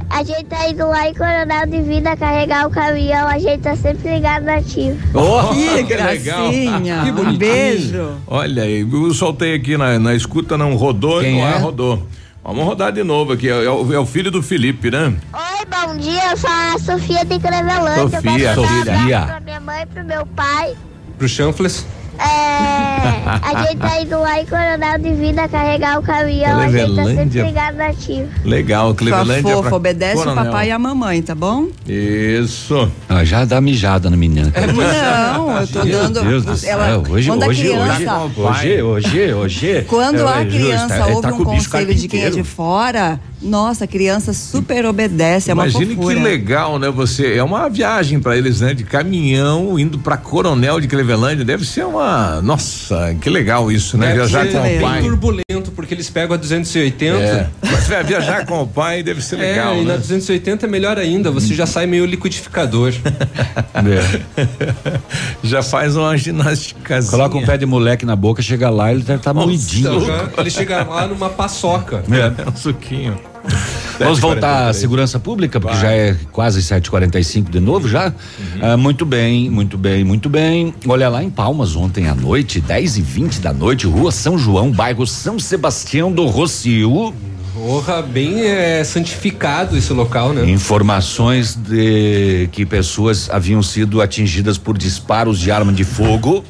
a 0.10 0.24
gente 0.24 0.46
tá 0.46 0.70
indo 0.70 0.88
lá 0.88 1.10
em 1.10 1.14
Coronel 1.14 1.68
de 1.68 1.82
Vida 1.82 2.16
carregar 2.16 2.68
o 2.68 2.70
caminhão, 2.70 3.28
a 3.28 3.38
gente 3.38 3.62
tá 3.62 3.76
sempre 3.76 4.16
ligado 4.16 4.44
na 4.44 4.56
ativa. 4.56 4.98
Oh, 5.14 5.54
que, 5.54 5.84
que 5.84 5.84
gracinha! 5.84 7.02
Que 7.04 7.12
bonitinho. 7.12 7.38
Beijo! 7.38 8.12
Olha 8.26 8.64
aí, 8.64 8.82
eu 8.82 9.14
soltei 9.14 9.56
aqui 9.56 9.78
na, 9.78 10.00
na 10.00 10.16
escuta, 10.16 10.58
não 10.58 10.76
rodou, 10.76 11.22
Quem 11.22 11.40
não 11.40 11.48
é? 11.48 11.58
rodou. 11.58 12.08
Vamos 12.44 12.64
rodar 12.64 12.94
de 12.94 13.04
novo 13.04 13.34
aqui, 13.34 13.50
é 13.50 13.70
o, 13.70 13.94
é 13.94 14.00
o, 14.00 14.06
filho 14.06 14.32
do 14.32 14.42
Felipe, 14.42 14.90
né? 14.90 15.14
Oi, 15.34 15.66
bom 15.70 15.98
dia, 15.98 16.32
eu 16.32 16.38
sou 16.38 16.50
a 16.50 16.80
Sofia 16.80 17.26
de 17.26 17.38
Crevelândia. 17.40 18.22
Sofia, 18.22 18.56
Sofia. 18.56 19.22
Pra 19.26 19.40
minha 19.42 19.60
mãe, 19.60 19.86
pro 19.86 20.04
meu 20.06 20.26
pai. 20.28 20.74
Pro 21.18 21.28
Chanfles. 21.28 21.86
É, 22.20 23.28
a 23.42 23.68
gente 23.68 23.78
tá 23.78 24.02
indo 24.02 24.20
lá 24.20 24.42
em 24.42 24.46
Coronel 24.46 24.98
de 25.00 25.14
Vida 25.14 25.48
carregar 25.48 26.00
o 26.00 26.04
caminhão, 26.04 26.60
a 26.60 26.70
gente 26.70 26.96
tá 26.96 27.06
sempre 27.06 27.42
ligado 27.42 27.76
na 27.76 27.88
ativa. 27.88 28.28
Legal, 28.44 28.96
Clevelândia. 28.96 29.42
Sua 29.42 29.64
fofa, 29.64 29.76
obedece 29.76 30.16
Coronel. 30.16 30.44
o 30.44 30.46
papai 30.46 30.68
e 30.70 30.72
a 30.72 30.80
mamãe, 30.80 31.22
tá 31.22 31.36
bom? 31.36 31.68
Isso. 31.88 32.92
Ah, 33.08 33.24
já 33.24 33.46
dá 33.46 33.62
mijada 33.62 34.10
na 34.10 34.18
menina. 34.18 34.52
É, 34.56 34.68
não, 35.38 35.60
eu 35.60 35.68
tô 35.68 35.84
dando. 35.84 36.22
Deus 36.22 36.46
do 36.46 36.58
céu, 36.58 36.82
ela, 36.82 37.10
hoje, 37.10 37.30
quando 37.30 37.46
hoje, 37.48 37.64
criança, 37.64 38.20
hoje, 38.36 38.82
hoje, 38.82 38.84
hoje, 38.84 39.34
hoje. 39.34 39.86
Quando 39.88 40.28
a 40.28 40.46
criança 40.46 40.96
é, 40.96 41.06
ouve 41.06 41.22
tá 41.22 41.34
um 41.34 41.44
conselho 41.44 41.94
de 41.94 42.08
quem 42.08 42.24
é 42.24 42.30
de 42.30 42.44
fora, 42.44 43.20
nossa, 43.42 43.84
a 43.84 43.88
criança 43.88 44.34
super 44.34 44.86
obedece, 44.86 45.52
é 45.52 45.54
uma 45.54 45.68
Imagine 45.68 45.96
que 45.96 46.14
legal, 46.16 46.80
né? 46.80 46.90
Você 46.90 47.36
é 47.36 47.44
uma 47.44 47.70
viagem 47.70 48.20
para 48.20 48.38
eles, 48.38 48.62
né? 48.62 48.74
De 48.74 48.84
caminhão 48.84 49.78
indo 49.78 50.00
para 50.00 50.18
Coronel 50.18 50.80
de 50.80 50.88
Clevelândia, 50.88 51.46
deve 51.46 51.66
ser 51.66 51.86
uma, 51.86 52.42
nossa, 52.42 53.16
que 53.22 53.30
legal 53.30 53.72
isso, 53.72 53.98
né? 53.98 54.08
Deve 54.08 54.28
viajar 54.28 54.48
com 54.48 54.58
o 54.58 54.82
pai. 54.82 55.02
turbulento 55.02 55.72
porque 55.76 55.94
eles 55.94 56.10
pegam 56.10 56.34
a 56.34 56.38
280. 56.38 57.18
É. 57.18 57.50
Mas 57.62 57.88
viajar 58.08 58.46
com 58.46 58.62
o 58.62 58.68
pai 58.68 59.04
deve 59.04 59.22
ser 59.22 59.36
é, 59.36 59.52
legal, 59.52 59.76
e 59.76 59.86
né? 59.86 59.94
na 59.94 59.98
280 59.98 60.66
é 60.66 60.70
melhor 60.70 60.98
ainda, 60.98 61.30
você 61.30 61.54
já 61.54 61.66
sai 61.66 61.86
meio 61.86 62.06
liquidificador. 62.06 62.94
É. 63.78 64.98
já 65.44 65.62
faz 65.62 65.96
uma 65.96 66.18
ginástica. 66.18 67.02
Coloca 67.04 67.38
um 67.38 67.46
pé 67.46 67.58
de 67.58 67.66
moleque 67.66 68.06
na 68.06 68.16
boca, 68.16 68.42
chega 68.42 68.70
lá, 68.70 68.92
ele 68.92 69.02
deve 69.02 69.20
estar 69.20 69.34
tá 69.34 69.40
moidinho. 69.40 70.02
Ele 70.38 70.50
chega 70.50 70.84
lá 70.84 71.08
numa 71.08 71.30
paçoca. 71.30 72.04
É, 72.10 72.50
um 72.50 72.56
suquinho. 72.56 73.18
Vamos 74.00 74.20
voltar 74.20 74.70
à 74.70 74.74
segurança 74.74 75.20
pública, 75.20 75.60
porque 75.60 75.76
Vai. 75.76 75.86
já 75.86 75.92
é 75.92 76.16
quase 76.32 76.62
7h45 76.62 77.50
de 77.50 77.60
novo 77.60 77.88
já. 77.88 78.08
Uhum. 78.08 78.60
Ah, 78.62 78.78
muito 78.78 79.06
bem, 79.06 79.50
muito 79.50 79.78
bem, 79.78 80.04
muito 80.04 80.30
bem. 80.30 80.74
Olha 80.88 81.10
lá 81.10 81.24
em 81.24 81.30
Palmas 81.30 81.76
ontem 81.76 82.08
à 82.08 82.14
noite, 82.14 82.62
10 82.62 82.98
e 82.98 83.02
20 83.02 83.40
da 83.40 83.52
noite, 83.52 83.88
rua 83.88 84.12
São 84.12 84.38
João, 84.38 84.72
bairro 84.72 85.06
São 85.08 85.40
Sebastião 85.40 86.12
do 86.12 86.26
Rocio. 86.26 87.14
Porra, 87.54 88.04
bem 88.04 88.42
é, 88.42 88.84
santificado 88.84 89.76
esse 89.76 89.92
local, 89.92 90.32
né? 90.32 90.48
Informações 90.48 91.56
de 91.56 92.48
que 92.52 92.68
pessoas 92.68 93.30
haviam 93.32 93.64
sido 93.64 94.00
atingidas 94.00 94.60
por 94.60 94.78
disparos 94.78 95.40
de 95.40 95.50
arma 95.50 95.74
de 95.74 95.84
fogo. 95.84 96.46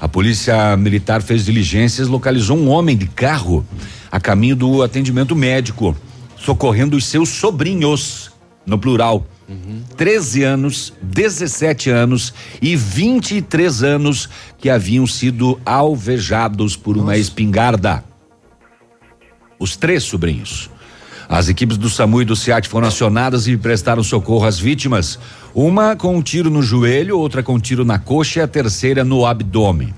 A 0.00 0.08
polícia 0.08 0.76
militar 0.76 1.22
fez 1.22 1.44
diligências, 1.44 2.08
localizou 2.08 2.58
um 2.58 2.68
homem 2.68 2.96
de 2.96 3.06
carro 3.06 3.64
a 4.10 4.18
caminho 4.18 4.56
do 4.56 4.82
atendimento 4.82 5.36
médico 5.36 5.94
socorrendo 6.40 6.96
os 6.96 7.04
seus 7.04 7.28
sobrinhos, 7.28 8.30
no 8.66 8.78
plural. 8.78 9.26
Uhum. 9.48 9.82
13 9.96 10.42
anos, 10.44 10.92
17 11.02 11.90
anos 11.90 12.32
e 12.62 12.76
23 12.76 13.82
anos 13.82 14.28
que 14.58 14.70
haviam 14.70 15.06
sido 15.06 15.60
alvejados 15.66 16.76
por 16.76 16.94
Nossa. 16.94 17.04
uma 17.04 17.16
espingarda. 17.16 18.04
Os 19.58 19.76
três 19.76 20.04
sobrinhos. 20.04 20.70
As 21.28 21.48
equipes 21.48 21.76
do 21.76 21.88
SAMU 21.88 22.22
e 22.22 22.24
do 22.24 22.34
SEAT 22.34 22.68
foram 22.68 22.88
acionadas 22.88 23.46
e 23.46 23.56
prestaram 23.56 24.02
socorro 24.02 24.44
às 24.44 24.58
vítimas. 24.58 25.18
Uma 25.54 25.94
com 25.94 26.16
um 26.16 26.22
tiro 26.22 26.50
no 26.50 26.62
joelho, 26.62 27.18
outra 27.18 27.42
com 27.42 27.54
um 27.54 27.60
tiro 27.60 27.84
na 27.84 27.98
coxa 27.98 28.40
e 28.40 28.42
a 28.42 28.48
terceira 28.48 29.04
no 29.04 29.24
abdômen. 29.24 29.94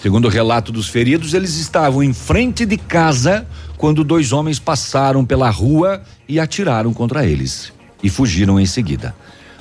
Segundo 0.00 0.26
o 0.26 0.30
relato 0.30 0.70
dos 0.70 0.88
feridos, 0.88 1.34
eles 1.34 1.56
estavam 1.56 2.02
em 2.02 2.12
frente 2.12 2.64
de 2.64 2.76
casa 2.76 3.44
quando 3.76 4.04
dois 4.04 4.32
homens 4.32 4.58
passaram 4.58 5.24
pela 5.24 5.50
rua 5.50 6.02
e 6.28 6.38
atiraram 6.38 6.94
contra 6.94 7.26
eles 7.26 7.72
e 8.02 8.08
fugiram 8.08 8.60
em 8.60 8.66
seguida. 8.66 9.14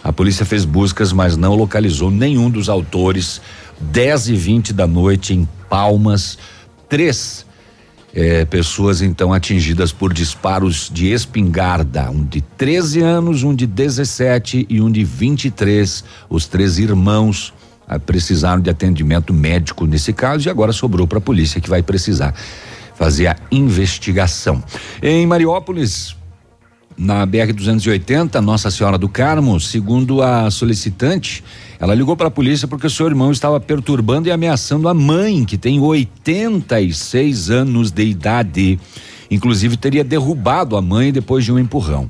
A 0.04 0.14
polícia 0.14 0.46
fez 0.46 0.64
buscas, 0.64 1.12
mas 1.12 1.36
não 1.36 1.56
localizou 1.56 2.12
nenhum 2.12 2.52
dos 2.52 2.70
autores. 2.70 3.42
10 3.80 4.30
e 4.30 4.36
20 4.36 4.74
da 4.74 4.88
noite 4.88 5.34
em 5.34 5.48
Palmas, 5.70 6.38
três 6.88 7.46
eh, 8.14 8.46
pessoas 8.46 9.02
então 9.02 9.34
atingidas 9.34 9.92
por 9.92 10.14
disparos 10.14 10.90
de 10.92 11.08
espingarda, 11.12 12.10
um 12.10 12.24
de 12.24 12.42
13 12.42 13.02
anos, 13.02 13.44
um 13.44 13.54
de 13.54 13.68
17 13.68 14.66
e 14.70 14.82
um 14.82 14.90
de 14.90 15.04
23. 15.04 16.04
Os 16.30 16.48
três 16.48 16.80
irmãos 16.80 17.54
precisaram 18.06 18.62
de 18.62 18.70
atendimento 18.70 19.34
médico 19.34 19.86
nesse 19.86 20.12
caso 20.12 20.48
e 20.48 20.50
agora 20.50 20.72
sobrou 20.72 21.08
para 21.08 21.20
a 21.20 21.22
polícia 21.22 21.62
que 21.62 21.70
vai 21.70 21.82
precisar 21.82 22.34
fazer 22.96 23.28
a 23.28 23.36
investigação. 23.52 24.64
Em 25.02 25.26
Mariópolis, 25.26 26.16
na 26.98 27.26
BR 27.26 27.54
280, 27.54 28.42
Nossa 28.42 28.72
Senhora 28.72 28.98
do 28.98 29.08
Carmo, 29.08 29.60
segundo 29.60 30.24
a 30.24 30.50
solicitante, 30.50 31.44
ela 31.80 31.94
ligou 31.94 32.18
para 32.18 32.28
a 32.28 32.32
polícia 32.32 32.68
porque 32.68 32.88
o 32.88 32.90
seu 32.90 33.06
irmão 33.06 33.32
estava 33.32 33.60
perturbando 33.60 34.28
e 34.28 34.32
ameaçando 34.32 34.90
a 34.90 34.94
mãe, 34.96 35.46
que 35.46 35.58
tem 35.58 35.80
86 35.80 37.52
anos 37.52 37.92
de 37.92 38.04
idade. 38.04 38.80
Inclusive 39.30 39.78
teria 39.78 40.04
derrubado 40.04 40.78
a 40.78 40.82
mãe 40.82 41.12
depois 41.12 41.44
de 41.44 41.52
um 41.52 41.60
empurrão. 41.60 42.10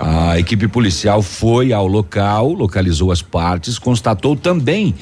A 0.00 0.38
equipe 0.38 0.66
policial 0.68 1.22
foi 1.22 1.72
ao 1.72 1.86
local, 1.86 2.52
localizou 2.52 3.12
as 3.12 3.22
partes, 3.22 3.78
constatou 3.78 4.34
também 4.34 4.94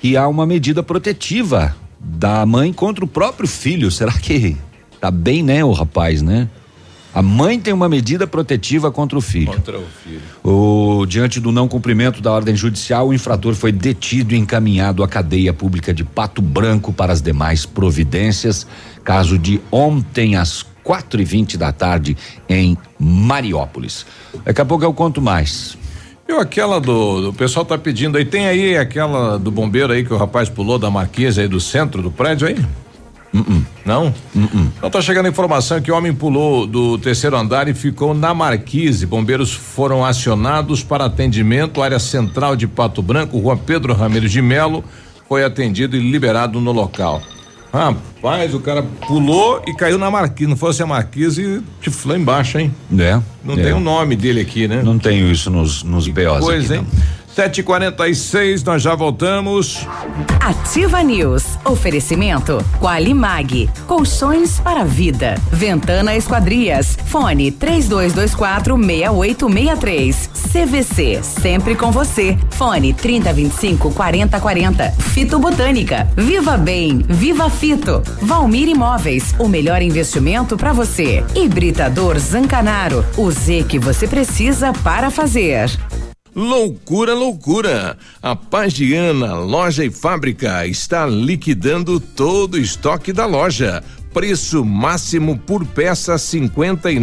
que 0.00 0.16
há 0.16 0.28
uma 0.28 0.46
medida 0.46 0.82
protetiva 0.82 1.74
da 1.98 2.46
mãe 2.46 2.72
contra 2.72 3.04
o 3.04 3.08
próprio 3.08 3.48
filho. 3.48 3.90
Será 3.90 4.12
que 4.12 4.56
tá 5.00 5.10
bem, 5.10 5.42
né, 5.42 5.64
o 5.64 5.72
rapaz, 5.72 6.22
né? 6.22 6.48
A 7.14 7.22
mãe 7.22 7.58
tem 7.58 7.72
uma 7.72 7.88
medida 7.88 8.26
protetiva 8.26 8.92
contra 8.92 9.18
o 9.18 9.20
filho. 9.20 9.52
Contra 9.52 9.78
o 9.78 9.86
filho. 10.04 10.20
O, 10.44 11.06
diante 11.06 11.40
do 11.40 11.50
não 11.50 11.66
cumprimento 11.66 12.20
da 12.20 12.30
ordem 12.30 12.54
judicial, 12.54 13.08
o 13.08 13.14
infrator 13.14 13.54
foi 13.54 13.72
detido 13.72 14.34
e 14.34 14.38
encaminhado 14.38 15.02
à 15.02 15.08
cadeia 15.08 15.52
pública 15.52 15.92
de 15.92 16.04
Pato 16.04 16.40
Branco 16.42 16.92
para 16.92 17.12
as 17.12 17.22
demais 17.22 17.64
providências. 17.64 18.66
Caso 19.02 19.38
de 19.38 19.60
ontem 19.72 20.36
às 20.36 20.62
quatro 20.82 21.20
e 21.20 21.24
vinte 21.24 21.56
da 21.56 21.72
tarde 21.72 22.16
em 22.48 22.76
Mariópolis. 22.98 24.06
Daqui 24.44 24.60
a 24.60 24.64
pouco 24.64 24.84
eu 24.84 24.92
conto 24.92 25.20
mais. 25.20 25.76
Eu 26.26 26.38
aquela 26.40 26.78
do, 26.80 27.22
do 27.22 27.32
pessoal 27.32 27.64
tá 27.64 27.78
pedindo 27.78 28.18
aí, 28.18 28.24
tem 28.24 28.46
aí 28.46 28.76
aquela 28.76 29.38
do 29.38 29.50
bombeiro 29.50 29.92
aí 29.92 30.04
que 30.04 30.12
o 30.12 30.16
rapaz 30.16 30.48
pulou 30.48 30.78
da 30.78 30.90
marquise 30.90 31.40
aí 31.40 31.48
do 31.48 31.60
centro 31.60 32.02
do 32.02 32.10
prédio 32.10 32.46
aí? 32.46 32.56
Uh-uh. 33.32 33.66
Não? 33.84 34.14
Então 34.34 34.90
tá 34.90 35.00
chegando 35.00 35.26
a 35.26 35.28
informação 35.28 35.80
que 35.80 35.92
o 35.92 35.96
homem 35.96 36.14
pulou 36.14 36.66
do 36.66 36.98
terceiro 36.98 37.36
andar 37.36 37.68
e 37.68 37.74
ficou 37.74 38.14
na 38.14 38.34
marquise. 38.34 39.06
Bombeiros 39.06 39.52
foram 39.52 40.04
acionados 40.04 40.82
para 40.82 41.06
atendimento, 41.06 41.82
área 41.82 41.98
central 41.98 42.56
de 42.56 42.66
Pato 42.66 43.02
Branco, 43.02 43.38
rua 43.38 43.56
Pedro 43.56 43.94
Ramiro 43.94 44.28
de 44.28 44.40
Melo, 44.40 44.82
foi 45.28 45.44
atendido 45.44 45.96
e 45.96 46.10
liberado 46.10 46.60
no 46.60 46.72
local. 46.72 47.22
Rapaz, 47.72 48.54
o 48.54 48.60
cara 48.60 48.82
pulou 49.06 49.62
e 49.66 49.74
caiu 49.74 49.98
na 49.98 50.10
marquise. 50.10 50.48
Não 50.48 50.56
fosse 50.56 50.82
a 50.82 50.86
marquise, 50.86 51.62
tiflou 51.80 52.16
embaixo, 52.16 52.58
hein? 52.58 52.74
É. 52.98 53.20
Não 53.44 53.54
é. 53.54 53.62
tem 53.62 53.72
o 53.72 53.80
nome 53.80 54.16
dele 54.16 54.40
aqui, 54.40 54.66
né? 54.66 54.82
Não 54.82 54.98
tenho 54.98 55.30
isso 55.30 55.50
nos, 55.50 55.82
nos 55.82 56.08
BOs 56.08 56.40
Pois, 56.40 56.70
aqui, 56.70 56.80
hein? 56.80 56.86
7h46, 57.38 58.64
nós 58.66 58.82
já 58.82 58.96
voltamos. 58.96 59.86
Ativa 60.40 61.04
News. 61.04 61.44
Oferecimento 61.64 62.58
Qualimag. 62.80 63.70
Colchões 63.86 64.58
para 64.58 64.82
vida. 64.82 65.36
Ventana 65.52 66.16
Esquadrias. 66.16 66.98
Fone 67.06 67.52
3224 67.52 68.76
6863. 68.76 70.30
CVC. 70.50 71.20
Sempre 71.22 71.76
com 71.76 71.92
você. 71.92 72.36
Fone 72.50 72.92
3025 72.92 73.92
4040. 73.92 74.90
Fito 74.90 75.38
Botânica. 75.38 76.10
Viva 76.16 76.56
Bem. 76.56 77.04
Viva 77.08 77.48
Fito. 77.48 78.02
Valmir 78.20 78.68
Imóveis. 78.68 79.36
O 79.38 79.46
melhor 79.46 79.80
investimento 79.80 80.56
para 80.56 80.72
você. 80.72 81.24
Hibridador 81.36 82.18
Zancanaro. 82.18 83.04
O 83.16 83.30
Z 83.30 83.64
que 83.68 83.78
você 83.78 84.08
precisa 84.08 84.72
para 84.72 85.08
fazer. 85.08 85.70
Loucura, 86.38 87.14
loucura! 87.14 87.98
A 88.22 88.36
Pagiana 88.36 89.34
Loja 89.34 89.84
e 89.84 89.90
Fábrica 89.90 90.64
está 90.68 91.04
liquidando 91.04 91.98
todo 91.98 92.54
o 92.54 92.58
estoque 92.60 93.12
da 93.12 93.26
loja. 93.26 93.82
Preço 94.14 94.64
máximo 94.64 95.36
por 95.36 95.66
peça 95.66 96.16
cinquenta 96.16 96.92
e 96.92 97.00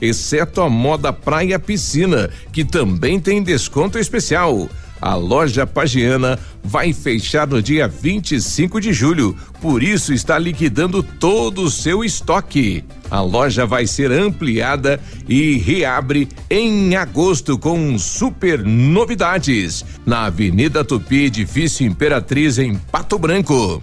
exceto 0.00 0.60
a 0.60 0.68
moda 0.68 1.12
praia 1.12 1.56
piscina, 1.56 2.28
que 2.52 2.64
também 2.64 3.20
tem 3.20 3.40
desconto 3.40 3.96
especial. 3.96 4.68
A 5.00 5.14
loja 5.14 5.66
Pagiana 5.66 6.38
vai 6.62 6.92
fechar 6.92 7.46
no 7.46 7.60
dia 7.62 7.86
25 7.86 8.80
de 8.80 8.92
julho, 8.92 9.36
por 9.60 9.82
isso 9.82 10.12
está 10.12 10.38
liquidando 10.38 11.02
todo 11.02 11.62
o 11.62 11.70
seu 11.70 12.02
estoque. 12.02 12.84
A 13.10 13.20
loja 13.20 13.66
vai 13.66 13.86
ser 13.86 14.10
ampliada 14.10 14.98
e 15.28 15.58
reabre 15.58 16.28
em 16.48 16.96
agosto 16.96 17.58
com 17.58 17.98
super 17.98 18.64
novidades 18.64 19.84
na 20.06 20.24
Avenida 20.26 20.84
Tupi, 20.84 21.24
edifício 21.24 21.86
Imperatriz 21.86 22.58
em 22.58 22.74
Pato 22.76 23.18
Branco. 23.18 23.82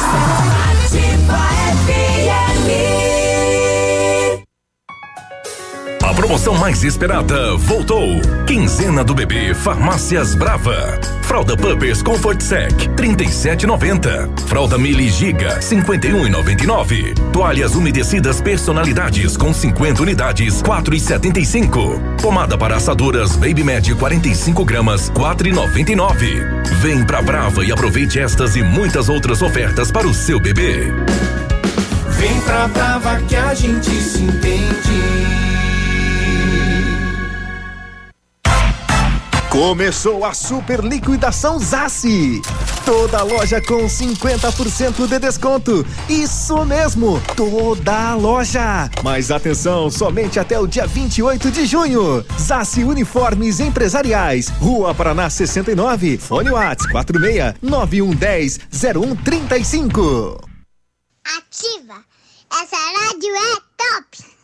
A 6.11 6.13
promoção 6.13 6.55
mais 6.55 6.83
esperada 6.83 7.55
voltou. 7.55 8.19
Quinzena 8.45 9.01
do 9.01 9.15
bebê 9.15 9.53
Farmácias 9.53 10.35
Brava. 10.35 10.99
Fralda 11.21 11.55
Pampers 11.55 12.03
Comfort 12.03 12.41
Sec 12.41 12.73
37,90. 12.97 14.41
Fralda 14.41 14.77
Mili 14.77 15.09
Giga 15.09 15.59
51,99. 15.61 17.13
Toalhas 17.31 17.75
umedecidas 17.75 18.41
personalidades 18.41 19.37
com 19.37 19.53
50 19.53 20.01
unidades 20.01 20.61
4,75. 20.61 22.21
Pomada 22.21 22.57
para 22.57 22.75
assadoras 22.75 23.37
Baby 23.37 23.63
Med 23.63 23.95
45 23.95 24.65
gramas 24.65 25.09
4,99. 25.11 26.65
Vem 26.81 27.05
pra 27.05 27.21
Brava 27.21 27.63
e 27.63 27.71
aproveite 27.71 28.19
estas 28.19 28.57
e 28.57 28.61
muitas 28.61 29.07
outras 29.07 29.41
ofertas 29.41 29.89
para 29.93 30.05
o 30.05 30.13
seu 30.13 30.41
bebê. 30.41 30.93
Vem 32.09 32.41
pra 32.41 32.67
Brava 32.67 33.17
que 33.21 33.35
a 33.37 33.53
gente 33.53 33.89
se 33.89 34.23
entende. 34.23 35.20
Começou 39.51 40.23
a 40.23 40.33
super 40.33 40.79
liquidação 40.79 41.59
Zassi. 41.59 42.41
Toda 42.85 43.21
loja 43.21 43.61
com 43.61 43.85
50% 43.85 45.05
de 45.05 45.19
desconto. 45.19 45.85
Isso 46.07 46.63
mesmo, 46.63 47.21
toda 47.35 48.15
loja. 48.15 48.89
Mas 49.03 49.29
atenção, 49.29 49.91
somente 49.91 50.39
até 50.39 50.57
o 50.57 50.65
dia 50.65 50.87
28 50.87 51.51
de 51.51 51.65
junho. 51.65 52.25
Zassi 52.39 52.85
Uniformes 52.85 53.59
Empresariais, 53.59 54.47
Rua 54.47 54.95
Paraná 54.95 55.29
69, 55.29 56.17
Fone 56.17 56.49
Whats 56.49 56.89
46 56.89 57.55
9110 57.61 58.57
0135. 58.71 60.47
Ativa. 61.25 62.05
Essa 62.49 62.77
rádio 62.77 63.35
é 63.35 63.55
top. 63.75 64.30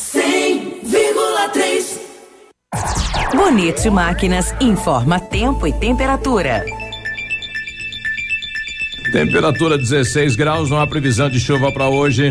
100,3 0.00 2.00
Bonito 3.34 3.92
Máquinas 3.92 4.54
informa 4.60 5.20
tempo 5.20 5.66
e 5.66 5.72
temperatura. 5.74 6.64
Temperatura 9.12 9.76
16 9.76 10.36
graus, 10.36 10.70
não 10.70 10.80
há 10.80 10.86
previsão 10.86 11.28
de 11.28 11.38
chuva 11.38 11.70
para 11.70 11.86
hoje. 11.88 12.30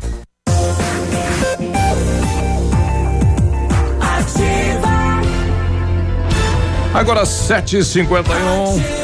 Agora 6.93 7.23
7h51. 7.23 9.00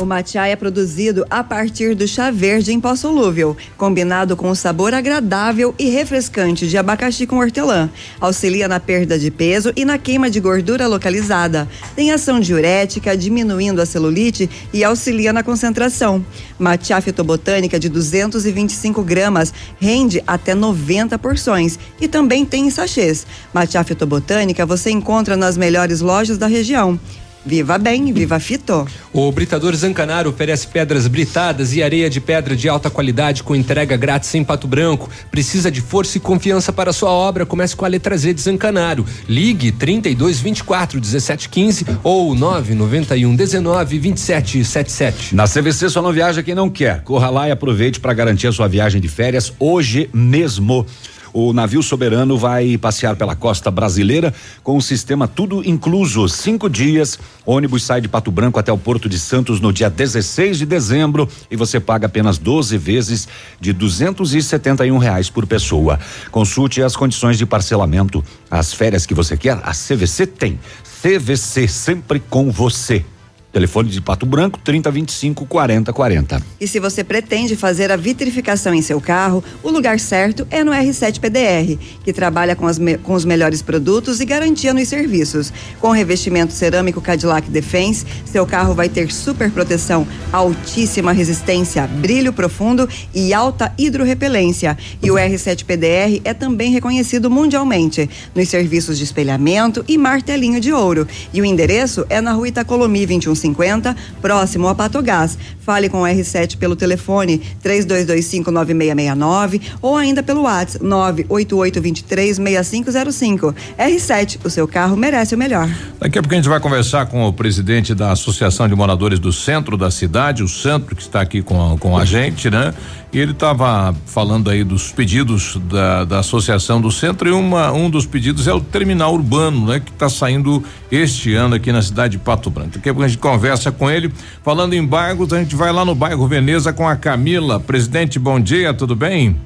O 0.00 0.06
matcha 0.06 0.46
é 0.46 0.56
produzido 0.56 1.26
a 1.28 1.44
partir 1.44 1.94
do 1.94 2.08
chá 2.08 2.30
verde 2.30 2.72
em 2.72 2.80
pó 2.80 2.96
solúvel, 2.96 3.54
combinado 3.76 4.34
com 4.34 4.48
o 4.48 4.56
sabor 4.56 4.94
agradável 4.94 5.74
e 5.78 5.90
refrescante 5.90 6.66
de 6.66 6.78
abacaxi 6.78 7.26
com 7.26 7.36
hortelã. 7.36 7.90
Auxilia 8.18 8.66
na 8.66 8.80
perda 8.80 9.18
de 9.18 9.30
peso 9.30 9.70
e 9.76 9.84
na 9.84 9.98
queima 9.98 10.30
de 10.30 10.40
gordura 10.40 10.86
localizada. 10.86 11.68
Tem 11.94 12.12
ação 12.12 12.40
diurética, 12.40 13.14
diminuindo 13.14 13.82
a 13.82 13.84
celulite 13.84 14.48
e 14.72 14.82
auxilia 14.82 15.34
na 15.34 15.42
concentração. 15.42 16.24
Matcha 16.58 16.98
fitobotânica 17.02 17.78
de 17.78 17.90
225 17.90 19.02
gramas 19.02 19.52
rende 19.78 20.24
até 20.26 20.54
90 20.54 21.18
porções 21.18 21.78
e 22.00 22.08
também 22.08 22.46
tem 22.46 22.68
em 22.68 22.70
sachês. 22.70 23.26
Matcha 23.52 23.84
fitobotânica 23.84 24.64
você 24.64 24.90
encontra 24.90 25.36
nas 25.36 25.58
melhores 25.58 26.00
lojas 26.00 26.38
da 26.38 26.46
região. 26.46 26.98
Viva 27.44 27.78
bem, 27.78 28.12
viva 28.12 28.38
Fito. 28.38 28.86
O 29.12 29.32
Britador 29.32 29.74
Zancanaro 29.74 30.28
oferece 30.28 30.66
pedras 30.66 31.06
britadas 31.06 31.74
e 31.74 31.82
areia 31.82 32.10
de 32.10 32.20
pedra 32.20 32.54
de 32.54 32.68
alta 32.68 32.90
qualidade 32.90 33.42
com 33.42 33.56
entrega 33.56 33.96
grátis 33.96 34.34
em 34.34 34.44
Pato 34.44 34.68
Branco. 34.68 35.08
Precisa 35.30 35.70
de 35.70 35.80
força 35.80 36.18
e 36.18 36.20
confiança 36.20 36.70
para 36.70 36.92
sua 36.92 37.10
obra? 37.10 37.46
Comece 37.46 37.74
com 37.74 37.86
a 37.86 37.88
letra 37.88 38.16
Z 38.16 38.34
de 38.34 38.42
Zancanaro. 38.42 39.06
Ligue 39.26 39.72
32 39.72 40.38
24 40.38 41.00
17 41.00 41.48
15 41.48 41.86
ou 42.04 42.34
991 42.34 43.34
19 43.34 43.98
27 43.98 44.64
77. 44.64 45.34
Na 45.34 45.48
CVC 45.48 45.88
só 45.88 46.02
não 46.02 46.12
viaja 46.12 46.42
quem 46.42 46.54
não 46.54 46.68
quer. 46.68 47.02
Corra 47.02 47.30
lá 47.30 47.48
e 47.48 47.50
aproveite 47.50 47.98
para 47.98 48.12
garantir 48.12 48.48
a 48.48 48.52
sua 48.52 48.68
viagem 48.68 49.00
de 49.00 49.08
férias 49.08 49.50
hoje 49.58 50.10
mesmo. 50.12 50.86
O 51.32 51.52
navio 51.52 51.82
soberano 51.82 52.36
vai 52.36 52.76
passear 52.76 53.16
pela 53.16 53.36
costa 53.36 53.70
brasileira 53.70 54.34
com 54.62 54.76
o 54.76 54.82
sistema 54.82 55.28
tudo 55.28 55.62
incluso. 55.64 56.28
Cinco 56.28 56.68
dias. 56.68 57.18
Ônibus 57.46 57.84
sai 57.84 58.00
de 58.00 58.08
Pato 58.08 58.30
Branco 58.30 58.58
até 58.58 58.72
o 58.72 58.78
Porto 58.78 59.08
de 59.08 59.18
Santos 59.18 59.60
no 59.60 59.72
dia 59.72 59.88
16 59.88 60.58
de 60.58 60.66
dezembro 60.66 61.28
e 61.50 61.56
você 61.56 61.78
paga 61.78 62.06
apenas 62.06 62.38
12 62.38 62.76
vezes 62.78 63.28
de 63.60 63.72
271 63.72 64.98
reais 64.98 65.30
por 65.30 65.46
pessoa. 65.46 65.98
Consulte 66.30 66.82
as 66.82 66.96
condições 66.96 67.38
de 67.38 67.46
parcelamento. 67.46 68.24
As 68.50 68.72
férias 68.72 69.06
que 69.06 69.14
você 69.14 69.36
quer, 69.36 69.58
a 69.62 69.72
CVC 69.72 70.26
tem. 70.26 70.58
CVC 71.02 71.68
sempre 71.68 72.20
com 72.20 72.50
você. 72.50 73.04
Telefone 73.52 73.88
de 73.88 74.00
Pato 74.00 74.24
Branco 74.24 74.60
3025 74.62 75.44
4040. 75.44 76.40
E 76.60 76.68
se 76.68 76.78
você 76.78 77.02
pretende 77.02 77.56
fazer 77.56 77.90
a 77.90 77.96
vitrificação 77.96 78.72
em 78.72 78.80
seu 78.80 79.00
carro, 79.00 79.42
o 79.62 79.70
lugar 79.70 79.98
certo 79.98 80.46
é 80.50 80.62
no 80.62 80.70
R7 80.70 81.18
PDR, 81.18 81.76
que 82.04 82.12
trabalha 82.12 82.54
com, 82.54 82.66
as 82.66 82.78
com 83.02 83.12
os 83.14 83.24
melhores 83.24 83.60
produtos 83.60 84.20
e 84.20 84.24
garantia 84.24 84.72
nos 84.72 84.86
serviços. 84.86 85.52
Com 85.80 85.90
revestimento 85.90 86.52
cerâmico 86.52 87.00
Cadillac 87.00 87.50
Defense, 87.50 88.06
seu 88.24 88.46
carro 88.46 88.72
vai 88.72 88.88
ter 88.88 89.10
super 89.10 89.50
proteção, 89.50 90.06
altíssima 90.32 91.10
resistência, 91.10 91.86
brilho 91.88 92.32
profundo 92.32 92.88
e 93.12 93.34
alta 93.34 93.72
hidrorrepelência. 93.76 94.78
E 95.02 95.10
o 95.10 95.14
R7 95.14 95.64
PDR 95.64 96.20
é 96.24 96.32
também 96.32 96.70
reconhecido 96.70 97.28
mundialmente 97.28 98.08
nos 98.32 98.48
serviços 98.48 98.96
de 98.96 99.04
espelhamento 99.04 99.84
e 99.88 99.98
martelinho 99.98 100.60
de 100.60 100.72
ouro. 100.72 101.06
E 101.34 101.40
o 101.40 101.44
endereço 101.44 102.06
é 102.08 102.20
na 102.20 102.32
rua 102.32 102.48
Itacolomi 102.48 103.04
21 103.06 103.39
50, 103.40 103.96
próximo 104.20 104.68
a 104.68 104.74
Patogás. 104.74 105.38
Fale 105.60 105.88
com 105.88 106.02
o 106.02 106.04
R7 106.04 106.56
pelo 106.56 106.76
telefone 106.76 107.40
32259669 107.64 109.60
ou 109.80 109.96
ainda 109.96 110.22
pelo 110.22 110.42
WhatsApp 110.42 110.84
988236505. 110.84 113.54
R7, 113.78 114.40
o 114.44 114.50
seu 114.50 114.68
carro 114.68 114.96
merece 114.96 115.34
o 115.34 115.38
melhor. 115.38 115.68
Daqui 115.98 116.18
a 116.18 116.22
pouco 116.22 116.34
a 116.34 116.36
gente 116.36 116.48
vai 116.48 116.60
conversar 116.60 117.06
com 117.06 117.26
o 117.26 117.32
presidente 117.32 117.94
da 117.94 118.12
Associação 118.12 118.68
de 118.68 118.74
Moradores 118.74 119.18
do 119.18 119.32
Centro 119.32 119.76
da 119.76 119.90
cidade, 119.90 120.42
o 120.42 120.48
Centro, 120.48 120.94
que 120.94 121.02
está 121.02 121.20
aqui 121.20 121.42
com 121.42 121.74
a, 121.74 121.78
com 121.78 121.96
a 121.96 122.04
gente, 122.06 122.50
né? 122.50 122.74
E 123.12 123.18
ele 123.18 123.32
estava 123.32 123.92
falando 124.06 124.48
aí 124.48 124.62
dos 124.62 124.92
pedidos 124.92 125.56
da, 125.64 126.04
da 126.04 126.18
Associação 126.20 126.80
do 126.80 126.92
Centro 126.92 127.28
e 127.28 127.32
uma, 127.32 127.72
um 127.72 127.90
dos 127.90 128.06
pedidos 128.06 128.46
é 128.46 128.52
o 128.54 128.60
terminal 128.60 129.12
urbano, 129.14 129.66
né? 129.66 129.80
Que 129.80 129.90
está 129.90 130.08
saindo 130.08 130.62
este 130.92 131.34
ano 131.34 131.56
aqui 131.56 131.72
na 131.72 131.82
cidade 131.82 132.16
de 132.16 132.22
Pato 132.22 132.48
Branco. 132.50 132.74
Daqui 132.76 132.88
a 132.88 132.92
pouco 132.92 133.04
a 133.04 133.08
gente 133.08 133.18
conversa 133.18 133.72
com 133.72 133.90
ele. 133.90 134.12
Falando 134.44 134.74
em 134.74 134.86
bairros, 134.86 135.32
a 135.32 135.38
gente 135.40 135.56
vai 135.56 135.72
lá 135.72 135.84
no 135.84 135.92
bairro 135.92 136.24
Veneza 136.28 136.72
com 136.72 136.86
a 136.88 136.94
Camila. 136.94 137.58
Presidente, 137.58 138.16
bom 138.16 138.38
dia, 138.38 138.72
tudo 138.72 138.94
bem? 138.94 139.36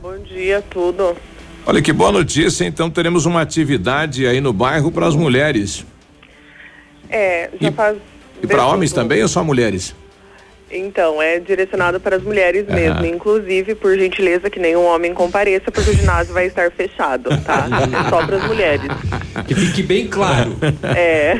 Bom 0.00 0.16
dia, 0.18 0.62
tudo. 0.70 1.16
Olha 1.66 1.82
que 1.82 1.92
boa 1.92 2.12
notícia, 2.12 2.64
então 2.64 2.88
teremos 2.88 3.26
uma 3.26 3.40
atividade 3.40 4.24
aí 4.24 4.40
no 4.40 4.52
bairro 4.52 4.92
para 4.92 5.08
as 5.08 5.16
mulheres. 5.16 5.84
É, 7.08 7.50
já 7.60 7.70
E- 7.70 7.72
faz. 7.72 7.98
E 8.40 8.46
para 8.46 8.64
homens 8.66 8.92
também 8.92 9.20
ou 9.20 9.28
só 9.28 9.42
mulheres? 9.42 9.94
Então, 10.70 11.20
é 11.20 11.40
direcionado 11.40 11.98
para 11.98 12.16
as 12.16 12.22
mulheres 12.22 12.66
mesmo. 12.66 13.04
Inclusive, 13.04 13.74
por 13.74 13.98
gentileza, 13.98 14.48
que 14.48 14.60
nenhum 14.60 14.84
homem 14.84 15.12
compareça, 15.12 15.70
porque 15.70 15.90
o 15.90 15.94
ginásio 15.94 16.32
vai 16.32 16.46
estar 16.46 16.70
fechado, 16.70 17.30
tá? 17.44 17.66
Só 18.08 18.24
para 18.24 18.36
as 18.36 18.46
mulheres. 18.46 18.88
Que 19.46 19.54
fique 19.54 19.82
bem 19.82 20.06
claro. 20.06 20.56
É. 20.96 21.34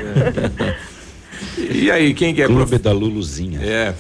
E 1.57 1.91
aí, 1.91 2.13
quem 2.13 2.35
que 2.35 2.43
é? 2.43 2.47
Clube 2.47 2.79
da 2.79 2.91
Luluzinha. 2.91 3.61
É. 3.63 3.95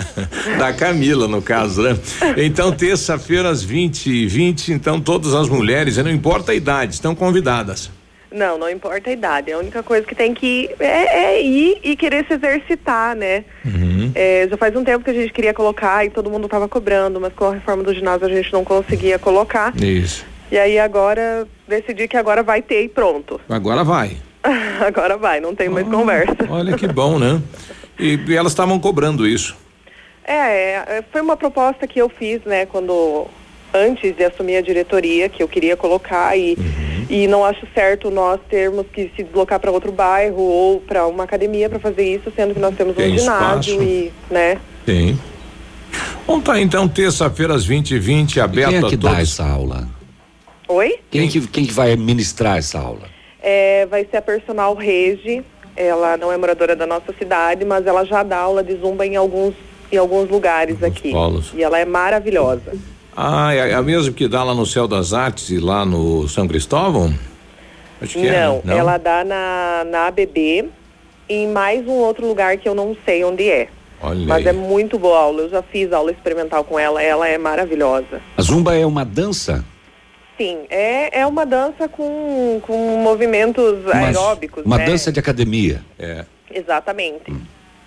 da 0.58 0.72
Camila, 0.72 1.28
no 1.28 1.42
caso, 1.42 1.82
né? 1.82 1.98
Então, 2.38 2.72
terça-feira, 2.72 3.50
às 3.50 3.62
20 3.62 4.06
e 4.06 4.26
20 4.26 4.72
então 4.72 5.00
todas 5.00 5.34
as 5.34 5.48
mulheres, 5.48 5.98
não 5.98 6.10
importa 6.10 6.52
a 6.52 6.54
idade, 6.54 6.94
estão 6.94 7.14
convidadas. 7.14 7.90
Não, 8.32 8.56
não 8.56 8.70
importa 8.70 9.10
a 9.10 9.12
idade. 9.12 9.52
A 9.52 9.58
única 9.58 9.82
coisa 9.82 10.06
que 10.06 10.14
tem 10.14 10.32
que 10.32 10.46
ir 10.46 10.76
é, 10.78 11.34
é 11.34 11.42
ir 11.42 11.80
e 11.82 11.96
querer 11.96 12.24
se 12.26 12.34
exercitar, 12.34 13.16
né? 13.16 13.44
Uhum. 13.64 14.12
É, 14.14 14.46
já 14.48 14.56
faz 14.56 14.74
um 14.76 14.84
tempo 14.84 15.04
que 15.04 15.10
a 15.10 15.14
gente 15.14 15.32
queria 15.32 15.52
colocar 15.52 16.04
e 16.04 16.10
todo 16.10 16.30
mundo 16.30 16.44
estava 16.44 16.68
cobrando, 16.68 17.20
mas 17.20 17.32
com 17.32 17.46
a 17.46 17.54
reforma 17.54 17.82
do 17.82 17.92
ginásio 17.92 18.26
a 18.26 18.30
gente 18.30 18.52
não 18.52 18.64
conseguia 18.64 19.18
colocar. 19.18 19.74
Isso. 19.76 20.24
E 20.50 20.58
aí 20.58 20.78
agora 20.78 21.46
decidi 21.66 22.06
que 22.06 22.16
agora 22.16 22.42
vai 22.42 22.62
ter 22.62 22.82
e 22.84 22.88
pronto. 22.88 23.40
Agora 23.48 23.84
vai. 23.84 24.16
agora 24.80 25.18
vai, 25.18 25.38
não 25.38 25.54
tem 25.54 25.68
mais 25.68 25.86
conversa. 25.86 26.34
Olha 26.48 26.74
que 26.74 26.88
bom, 26.88 27.18
né? 27.18 27.42
E, 27.98 28.18
e 28.26 28.34
elas 28.34 28.52
estavam 28.52 28.80
cobrando 28.80 29.26
isso. 29.26 29.54
É, 30.24 30.96
é, 30.98 31.04
foi 31.12 31.20
uma 31.20 31.36
proposta 31.36 31.86
que 31.86 32.00
eu 32.00 32.08
fiz, 32.08 32.42
né, 32.44 32.64
quando 32.64 33.26
antes 33.74 34.16
de 34.16 34.24
assumir 34.24 34.56
a 34.56 34.60
diretoria, 34.62 35.28
que 35.28 35.42
eu 35.42 35.48
queria 35.48 35.76
colocar 35.76 36.36
e, 36.36 36.56
e 37.10 37.26
não 37.26 37.44
acho 37.44 37.66
certo 37.74 38.08
nós 38.08 38.40
termos 38.48 38.86
que 38.92 39.10
se 39.16 39.24
deslocar 39.24 39.58
para 39.58 39.70
outro 39.72 39.90
bairro 39.90 40.40
ou 40.40 40.80
para 40.80 41.06
uma 41.08 41.24
academia 41.24 41.68
para 41.68 41.80
fazer 41.80 42.04
isso, 42.04 42.32
sendo 42.36 42.54
que 42.54 42.60
nós 42.60 42.74
temos 42.76 42.94
Tem 42.94 43.12
um 43.12 43.18
ginásio 43.18 43.74
espaço. 43.74 43.82
e, 43.82 44.12
né? 44.30 44.58
Sim. 44.86 45.18
Bom, 46.24 46.40
tá 46.40 46.60
então, 46.60 46.86
terça-feira 46.86 47.52
às 47.52 47.66
20 47.66 47.94
h 47.94 48.00
20 48.04 48.40
aberto 48.40 48.68
quem 48.68 48.76
é 48.76 48.80
que 48.80 48.86
a 48.86 48.90
todos. 48.90 49.12
dá 49.12 49.20
essa 49.20 49.44
aula? 49.44 49.88
Oi? 50.68 51.00
Quem 51.10 51.28
que, 51.28 51.46
quem 51.48 51.66
que 51.66 51.72
vai 51.72 51.96
ministrar 51.96 52.58
essa 52.58 52.78
aula? 52.78 53.08
É, 53.42 53.86
vai 53.86 54.06
ser 54.08 54.18
a 54.18 54.22
personal 54.22 54.74
Regi, 54.76 55.42
ela 55.74 56.16
não 56.16 56.30
é 56.30 56.36
moradora 56.36 56.76
da 56.76 56.86
nossa 56.86 57.12
cidade, 57.18 57.64
mas 57.64 57.84
ela 57.86 58.04
já 58.04 58.22
dá 58.22 58.38
aula 58.38 58.62
de 58.62 58.76
zumba 58.76 59.04
em 59.04 59.16
alguns 59.16 59.54
em 59.92 59.96
alguns 59.96 60.30
lugares 60.30 60.80
aqui. 60.84 61.10
polos. 61.10 61.52
E 61.52 61.60
ela 61.60 61.76
é 61.76 61.84
maravilhosa. 61.84 62.72
Ah, 63.16 63.52
é 63.54 63.74
a 63.74 63.82
mesma 63.82 64.12
que 64.12 64.28
dá 64.28 64.42
lá 64.44 64.54
no 64.54 64.64
Céu 64.64 64.86
das 64.86 65.12
Artes 65.12 65.50
e 65.50 65.58
lá 65.58 65.84
no 65.84 66.28
São 66.28 66.46
Cristóvão? 66.46 67.12
Acho 68.00 68.18
que 68.18 68.26
é, 68.26 68.46
não, 68.46 68.62
ela 68.72 68.96
dá 68.96 69.24
na, 69.24 69.84
na 69.84 70.06
ABB 70.06 70.70
e 71.28 71.34
em 71.34 71.48
mais 71.48 71.86
um 71.86 71.92
outro 71.92 72.26
lugar 72.26 72.56
que 72.56 72.68
eu 72.68 72.74
não 72.74 72.96
sei 73.04 73.22
onde 73.24 73.48
é. 73.50 73.68
Olha 74.02 74.26
Mas 74.26 74.46
aí. 74.46 74.48
é 74.48 74.52
muito 74.52 74.98
boa 74.98 75.18
aula. 75.18 75.42
Eu 75.42 75.50
já 75.50 75.62
fiz 75.62 75.92
aula 75.92 76.10
experimental 76.10 76.64
com 76.64 76.78
ela, 76.78 77.02
ela 77.02 77.28
é 77.28 77.36
maravilhosa. 77.36 78.22
A 78.36 78.42
zumba 78.42 78.74
é 78.74 78.86
uma 78.86 79.04
dança? 79.04 79.64
Sim, 80.38 80.60
é, 80.70 81.20
é 81.20 81.26
uma 81.26 81.44
dança 81.44 81.86
com, 81.86 82.62
com 82.66 82.96
movimentos 83.02 83.86
aeróbicos, 83.92 84.64
Uma 84.64 84.78
né? 84.78 84.86
dança 84.86 85.12
de 85.12 85.20
academia. 85.20 85.82
É. 85.98 86.24
Exatamente. 86.50 87.30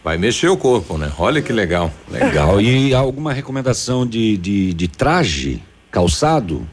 Vai 0.03 0.17
mexer 0.17 0.49
o 0.49 0.57
corpo, 0.57 0.97
né? 0.97 1.09
Olha 1.17 1.41
que 1.41 1.53
legal. 1.53 1.89
Legal. 2.11 2.59
E 2.59 2.93
alguma 2.93 3.31
recomendação 3.31 4.05
de, 4.05 4.35
de, 4.37 4.73
de 4.73 4.87
traje, 4.89 5.63
calçado? 5.89 6.67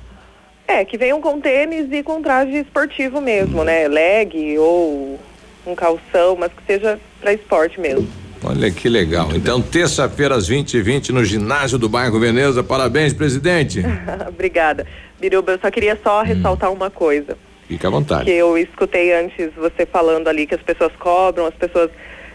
É, 0.67 0.85
que 0.85 0.99
venham 0.99 1.21
com 1.21 1.41
tênis 1.41 1.87
e 1.93 2.03
com 2.03 2.21
traje 2.21 2.57
esportivo 2.57 3.21
mesmo, 3.21 3.63
né? 3.63 3.87
Leg 3.87 4.59
ou 4.59 5.19
um 5.65 5.75
calção, 5.77 6.37
mas 6.37 6.51
que 6.53 6.63
seja 6.67 6.99
para 7.21 7.33
esporte 7.33 7.79
mesmo. 7.79 8.09
Olha 8.43 8.71
que 8.71 8.89
legal. 8.89 9.29
Então, 9.35 9.61
terça-feira 9.61 10.35
às 10.35 10.49
20 10.49 10.79
h 10.79 10.85
20 10.85 11.13
no 11.13 11.25
ginásio 11.25 11.79
do 11.79 11.89
bairro 11.89 12.19
Veneza. 12.19 12.65
Parabéns, 12.65 13.13
presidente. 13.13 13.83
Obrigada. 14.27 14.87
Biruba, 15.21 15.53
eu 15.53 15.59
só 15.61 15.71
queria 15.71 15.99
só 16.03 16.23
ressaltar 16.23 16.73
uma 16.73 16.91
coisa. 16.91 17.37
Fica 17.69 17.87
à 17.87 17.91
vontade. 17.91 18.25
que 18.25 18.33
eu 18.33 18.59
escutei 18.59 19.13
antes 19.15 19.53
você 19.55 19.87
falando 19.87 20.27
ali 20.27 20.45
que 20.47 20.55
as 20.57 20.63
pessoas 20.63 20.91
cobram, 20.99 21.47
as 21.47 21.55
pessoas 21.55 21.91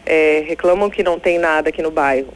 eh, 0.05 0.43
reclamam 0.47 0.89
que 0.89 1.03
não 1.03 1.19
tem 1.19 1.37
nada 1.39 1.69
aqui 1.69 1.81
no 1.81 1.91
bairro. 1.91 2.33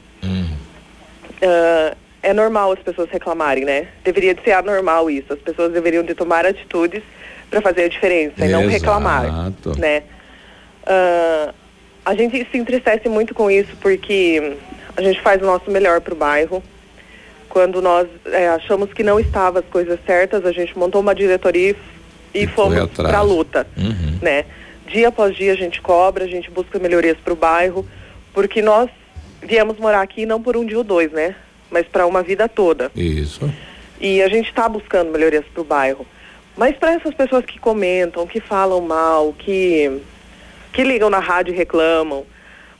Ah, 1.41 1.95
é 2.21 2.33
normal 2.33 2.73
as 2.73 2.79
pessoas 2.79 3.09
reclamarem, 3.09 3.63
né? 3.63 3.87
Deveria 4.03 4.33
de 4.35 4.43
ser 4.43 4.51
anormal 4.51 5.09
isso. 5.09 5.31
As 5.33 5.39
pessoas 5.39 5.71
deveriam 5.71 6.03
de 6.03 6.13
tomar 6.13 6.45
atitudes 6.45 7.01
para 7.49 7.61
fazer 7.61 7.83
a 7.83 7.87
diferença 7.87 8.45
e 8.45 8.49
não 8.49 8.67
reclamar, 8.67 9.25
Exato. 9.25 9.79
né? 9.79 10.03
Ah, 10.85 11.53
a 12.05 12.15
gente 12.15 12.45
se 12.51 12.57
entristece 12.57 13.07
muito 13.07 13.33
com 13.33 13.49
isso 13.49 13.75
porque 13.81 14.57
a 14.97 15.01
gente 15.01 15.21
faz 15.21 15.41
o 15.41 15.45
nosso 15.45 15.69
melhor 15.71 16.01
para 16.01 16.13
o 16.13 16.17
bairro. 16.17 16.63
Quando 17.47 17.81
nós 17.81 18.07
eh, 18.27 18.47
achamos 18.49 18.93
que 18.93 19.01
não 19.01 19.19
estavam 19.19 19.59
as 19.59 19.65
coisas 19.69 19.99
certas, 20.05 20.45
a 20.45 20.51
gente 20.51 20.77
montou 20.77 21.01
uma 21.01 21.15
diretoria 21.15 21.75
e, 22.33 22.43
e 22.43 22.47
fomos 22.47 22.87
para 22.91 23.17
a 23.17 23.21
luta, 23.21 23.65
né? 24.21 24.45
Dia 24.89 25.09
após 25.09 25.35
dia 25.35 25.53
a 25.53 25.55
gente 25.55 25.81
cobra, 25.81 26.25
a 26.25 26.27
gente 26.27 26.49
busca 26.49 26.79
melhorias 26.79 27.17
para 27.23 27.33
o 27.33 27.35
bairro, 27.35 27.87
porque 28.33 28.61
nós 28.61 28.89
viemos 29.41 29.77
morar 29.77 30.01
aqui 30.01 30.25
não 30.25 30.41
por 30.41 30.57
um 30.57 30.65
dia 30.65 30.77
ou 30.77 30.83
dois, 30.83 31.11
né? 31.11 31.35
Mas 31.69 31.87
para 31.87 32.07
uma 32.07 32.23
vida 32.23 32.49
toda. 32.49 32.91
Isso. 32.95 33.49
E 34.01 34.21
a 34.21 34.27
gente 34.27 34.49
está 34.49 34.67
buscando 34.67 35.11
melhorias 35.11 35.45
para 35.53 35.61
o 35.61 35.63
bairro. 35.63 36.05
Mas 36.57 36.75
para 36.75 36.93
essas 36.93 37.13
pessoas 37.13 37.45
que 37.45 37.59
comentam, 37.59 38.25
que 38.25 38.39
falam 38.39 38.81
mal, 38.81 39.33
que, 39.33 40.01
que 40.73 40.83
ligam 40.83 41.09
na 41.09 41.19
rádio 41.19 41.53
e 41.53 41.57
reclamam, 41.57 42.25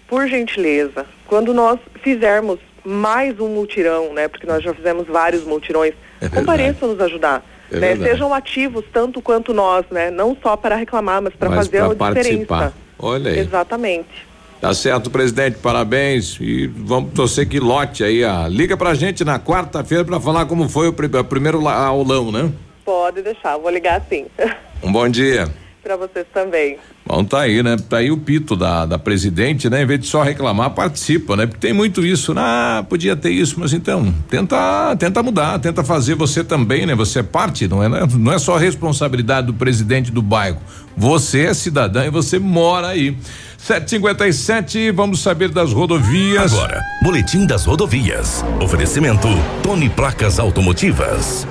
por 0.08 0.28
gentileza, 0.28 1.06
quando 1.28 1.54
nós 1.54 1.80
fizermos 2.02 2.60
mais 2.84 3.40
um 3.40 3.48
multirão, 3.48 4.14
né? 4.14 4.28
Porque 4.28 4.48
nós 4.48 4.64
já 4.64 4.74
fizemos 4.74 5.08
vários 5.08 5.44
multirões, 5.44 5.94
compareçam 6.34 6.90
nos 6.90 7.00
ajudar. 7.00 7.46
É 7.72 7.96
né? 7.96 8.08
Sejam 8.10 8.34
ativos 8.34 8.84
tanto 8.92 9.22
quanto 9.22 9.54
nós, 9.54 9.86
né? 9.92 10.10
Não 10.12 10.36
só 10.42 10.56
para 10.58 10.76
reclamar, 10.76 11.22
mas 11.22 11.34
para 11.34 11.50
Mas 11.50 11.66
fazer 11.68 11.84
uma 11.84 11.96
participar. 11.96 12.34
diferença. 12.34 12.74
Olha 12.98 13.32
aí. 13.32 13.40
Exatamente. 13.40 14.28
Tá 14.60 14.74
certo, 14.74 15.10
presidente, 15.10 15.58
parabéns. 15.60 16.38
E 16.42 16.68
vamos 16.68 17.14
torcer 17.14 17.48
que 17.48 17.60
lote 17.60 18.04
aí. 18.04 18.24
Ah. 18.26 18.48
Liga 18.50 18.76
pra 18.76 18.94
gente 18.94 19.24
na 19.24 19.40
quarta-feira 19.40 20.04
pra 20.04 20.20
falar 20.20 20.46
como 20.48 20.68
foi 20.68 20.88
o, 20.90 20.94
pri- 20.94 21.08
o 21.18 21.24
primeiro 21.24 21.66
aulão, 21.68 22.32
né? 22.32 22.52
Pode 22.84 23.22
deixar, 23.22 23.58
vou 23.58 23.70
ligar 23.70 24.02
sim. 24.10 24.26
Um 24.84 24.92
bom 24.94 25.08
dia. 25.10 25.48
Para 25.82 25.96
vocês 25.96 26.26
também. 26.34 26.78
Bom, 27.06 27.24
tá 27.24 27.42
aí, 27.42 27.64
né? 27.64 27.76
Tá 27.78 27.98
aí 27.98 28.12
o 28.12 28.18
pito 28.18 28.56
da, 28.56 28.86
da 28.86 29.00
presidente, 29.00 29.70
né? 29.70 29.82
Em 29.82 29.86
vez 29.86 30.02
de 30.02 30.08
só 30.08 30.22
reclamar, 30.22 30.70
participa, 30.72 31.36
né? 31.36 31.46
Porque 31.48 31.60
tem 31.60 31.74
muito 31.74 32.06
isso, 32.06 32.34
né? 32.34 32.42
Ah, 32.44 32.86
podia 32.88 33.16
ter 33.16 33.32
isso, 33.32 33.60
mas 33.60 33.74
então, 33.74 34.14
tenta, 34.30 34.96
tenta 34.98 35.24
mudar, 35.24 35.58
tenta 35.60 35.84
fazer 35.84 36.16
você 36.16 36.44
também, 36.44 36.86
né? 36.86 36.94
Você 36.96 37.20
é 37.20 37.24
parte, 37.24 37.68
não 37.68 37.84
é, 37.84 37.90
né? 37.90 38.08
não 38.18 38.32
é 38.32 38.38
só 38.38 38.58
responsabilidade 38.58 39.48
do 39.48 39.54
presidente 39.54 40.12
do 40.12 40.22
bairro. 40.22 40.60
Você 40.96 41.46
é 41.46 41.54
cidadã 41.54 42.06
e 42.06 42.10
você 42.10 42.38
mora 42.38 42.88
aí. 42.88 43.18
757, 43.58 44.92
vamos 44.92 45.22
saber 45.22 45.50
das 45.50 45.72
rodovias. 45.74 46.54
Agora, 46.54 46.82
Boletim 47.04 47.46
das 47.46 47.66
Rodovias. 47.66 48.44
Oferecimento 48.62 49.28
Tony 49.62 49.90
Placas 49.90 50.40
Automotivas. 50.40 51.48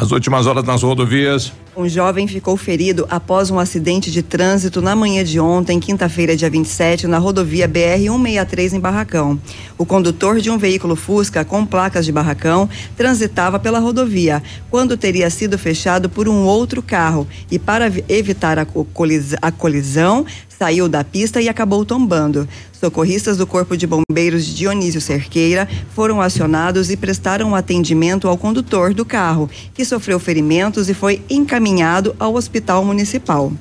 As 0.00 0.12
últimas 0.12 0.46
horas 0.46 0.62
nas 0.62 0.80
rodovias. 0.84 1.52
Um 1.76 1.88
jovem 1.88 2.28
ficou 2.28 2.56
ferido 2.56 3.04
após 3.10 3.50
um 3.50 3.58
acidente 3.58 4.12
de 4.12 4.22
trânsito 4.22 4.80
na 4.80 4.94
manhã 4.94 5.24
de 5.24 5.40
ontem, 5.40 5.80
quinta-feira, 5.80 6.36
dia 6.36 6.48
27, 6.48 7.08
na 7.08 7.18
rodovia 7.18 7.68
BR-163 7.68 8.74
em 8.74 8.80
Barracão. 8.80 9.40
O 9.76 9.84
condutor 9.84 10.38
de 10.40 10.50
um 10.50 10.56
veículo 10.58 10.94
Fusca 10.94 11.44
com 11.44 11.66
placas 11.66 12.06
de 12.06 12.12
Barracão 12.12 12.68
transitava 12.96 13.58
pela 13.58 13.80
rodovia 13.80 14.40
quando 14.70 14.96
teria 14.96 15.28
sido 15.30 15.58
fechado 15.58 16.08
por 16.08 16.28
um 16.28 16.44
outro 16.44 16.80
carro 16.80 17.26
e, 17.50 17.58
para 17.58 17.90
vi- 17.90 18.04
evitar 18.08 18.56
a 18.56 19.50
colisão, 19.50 20.24
saiu 20.48 20.88
da 20.88 21.02
pista 21.02 21.40
e 21.40 21.48
acabou 21.48 21.84
tombando. 21.84 22.48
Socorristas 22.80 23.36
do 23.36 23.44
Corpo 23.44 23.76
de 23.76 23.88
Bombeiros 23.88 24.46
de 24.46 24.54
Dionísio 24.54 25.00
Cerqueira 25.00 25.68
foram 25.96 26.20
acionados 26.20 26.90
e 26.90 26.96
prestaram 26.96 27.52
atendimento 27.52 28.28
ao 28.28 28.38
condutor 28.38 28.94
do 28.94 29.04
carro, 29.04 29.50
que 29.74 29.84
sofreu 29.84 30.20
ferimentos 30.20 30.88
e 30.88 30.94
foi 30.94 31.20
encaminhado 31.28 32.14
ao 32.20 32.34
hospital 32.34 32.84
municipal. 32.84 33.52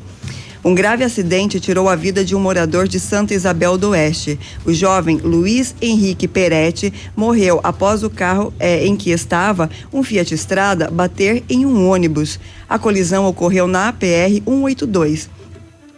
Um 0.64 0.76
grave 0.76 1.04
acidente 1.04 1.60
tirou 1.60 1.90
a 1.90 1.96
vida 1.96 2.24
de 2.24 2.36
um 2.36 2.40
morador 2.40 2.88
de 2.88 3.00
Santa 3.00 3.34
Isabel 3.34 3.76
do 3.76 3.90
Oeste. 3.90 4.40
O 4.64 4.72
jovem 4.72 5.18
Luiz 5.18 5.74
Henrique 5.82 6.28
Peretti 6.28 6.94
morreu 7.16 7.60
após 7.64 8.04
o 8.04 8.12
carro 8.12 8.54
eh, 8.60 8.86
em 8.86 8.96
que 8.96 9.10
estava, 9.10 9.68
um 9.92 10.04
Fiat 10.04 10.32
Strada, 10.36 10.92
bater 10.92 11.44
em 11.50 11.66
um 11.66 11.90
ônibus. 11.90 12.40
A 12.70 12.78
colisão 12.78 13.26
ocorreu 13.26 13.66
na 13.66 13.88
APR 13.88 14.44
182 14.46 15.30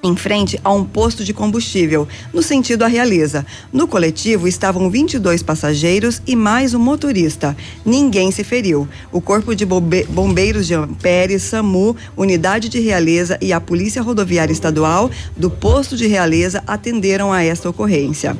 em 0.01 0.15
frente 0.15 0.59
a 0.63 0.71
um 0.71 0.83
posto 0.83 1.23
de 1.23 1.33
combustível, 1.33 2.07
no 2.33 2.41
sentido 2.41 2.83
à 2.83 2.87
Realeza. 2.87 3.45
No 3.71 3.87
coletivo 3.87 4.47
estavam 4.47 4.89
22 4.89 5.43
passageiros 5.43 6.21
e 6.25 6.35
mais 6.35 6.73
um 6.73 6.79
motorista. 6.79 7.55
Ninguém 7.85 8.31
se 8.31 8.43
feriu. 8.43 8.87
O 9.11 9.19
Corpo 9.19 9.55
de 9.55 9.65
Bombe- 9.65 10.05
Bombeiros 10.09 10.67
de 10.67 10.73
Ampere, 10.73 11.39
SAMU, 11.39 11.95
Unidade 12.15 12.69
de 12.69 12.79
Realeza 12.79 13.37
e 13.41 13.51
a 13.51 13.59
Polícia 13.59 14.01
Rodoviária 14.01 14.53
Estadual 14.53 15.11
do 15.35 15.49
posto 15.49 15.97
de 15.97 16.07
Realeza 16.07 16.63
atenderam 16.65 17.31
a 17.31 17.43
esta 17.43 17.69
ocorrência. 17.69 18.37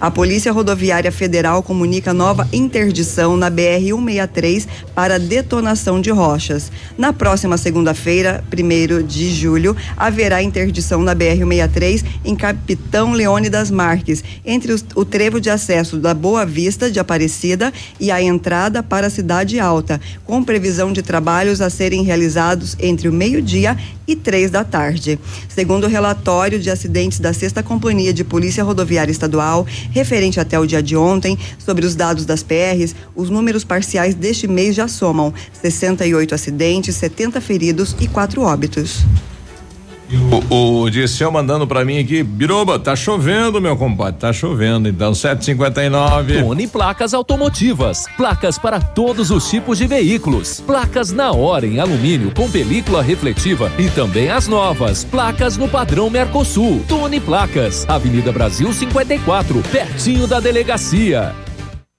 A 0.00 0.12
Polícia 0.12 0.52
Rodoviária 0.52 1.10
Federal 1.10 1.60
comunica 1.60 2.14
nova 2.14 2.48
interdição 2.52 3.36
na 3.36 3.50
BR-163 3.50 4.68
para 4.94 5.18
detonação 5.18 6.00
de 6.00 6.08
rochas. 6.12 6.70
Na 6.96 7.12
próxima 7.12 7.58
segunda-feira, 7.58 8.44
1 8.52 9.04
de 9.04 9.34
julho, 9.34 9.76
haverá 9.96 10.40
interdição 10.40 11.02
na 11.02 11.16
BR-163 11.16 12.04
em 12.24 12.36
Capitão 12.36 13.12
Leônidas 13.12 13.72
Marques, 13.72 14.22
entre 14.46 14.72
o 14.94 15.04
trevo 15.04 15.40
de 15.40 15.50
acesso 15.50 15.96
da 15.96 16.14
Boa 16.14 16.46
Vista 16.46 16.88
de 16.88 17.00
Aparecida 17.00 17.72
e 17.98 18.12
a 18.12 18.22
entrada 18.22 18.84
para 18.84 19.08
a 19.08 19.10
Cidade 19.10 19.58
Alta, 19.58 20.00
com 20.24 20.44
previsão 20.44 20.92
de 20.92 21.02
trabalhos 21.02 21.60
a 21.60 21.68
serem 21.68 22.04
realizados 22.04 22.76
entre 22.78 23.08
o 23.08 23.12
meio-dia 23.12 23.76
e 24.06 24.16
três 24.16 24.50
da 24.50 24.64
tarde. 24.64 25.18
Segundo 25.48 25.84
o 25.84 25.88
relatório 25.88 26.58
de 26.58 26.70
acidentes 26.70 27.20
da 27.20 27.34
Sexta 27.34 27.62
Companhia 27.62 28.12
de 28.12 28.24
Polícia 28.24 28.64
Rodoviária 28.64 29.12
Estadual, 29.12 29.66
referente 29.90 30.40
até 30.40 30.58
o 30.58 30.66
dia 30.66 30.82
de 30.82 30.96
ontem, 30.96 31.38
sobre 31.58 31.84
os 31.86 31.94
dados 31.94 32.24
das 32.24 32.42
PRs, 32.42 32.94
os 33.14 33.30
números 33.30 33.64
parciais 33.64 34.14
deste 34.14 34.46
mês 34.46 34.74
já 34.74 34.88
somam 34.88 35.32
68 35.52 36.34
acidentes, 36.34 36.96
70 36.96 37.40
feridos 37.40 37.96
e 38.00 38.08
quatro 38.08 38.42
óbitos. 38.42 39.04
O, 40.50 40.82
o 40.84 40.90
Dirceu 40.90 41.30
mandando 41.30 41.66
pra 41.66 41.84
mim 41.84 41.98
aqui, 41.98 42.22
Biruba, 42.22 42.78
tá 42.78 42.96
chovendo, 42.96 43.60
meu 43.60 43.76
compadre, 43.76 44.18
tá 44.18 44.32
chovendo, 44.32 44.88
então 44.88 45.14
759. 45.14 46.42
Tone 46.42 46.66
Placas 46.66 47.12
Automotivas, 47.12 48.06
placas 48.16 48.58
para 48.58 48.80
todos 48.80 49.30
os 49.30 49.48
tipos 49.50 49.76
de 49.76 49.86
veículos, 49.86 50.60
placas 50.60 51.12
na 51.12 51.32
hora 51.32 51.66
em 51.66 51.78
alumínio 51.78 52.32
com 52.34 52.50
película 52.50 53.02
refletiva 53.02 53.70
e 53.78 53.90
também 53.90 54.30
as 54.30 54.48
novas, 54.48 55.04
placas 55.04 55.56
no 55.56 55.68
padrão 55.68 56.08
Mercosul. 56.08 56.82
Tone 56.88 57.20
Placas, 57.20 57.84
Avenida 57.88 58.32
Brasil 58.32 58.72
54, 58.72 59.62
pertinho 59.70 60.26
da 60.26 60.40
delegacia. 60.40 61.34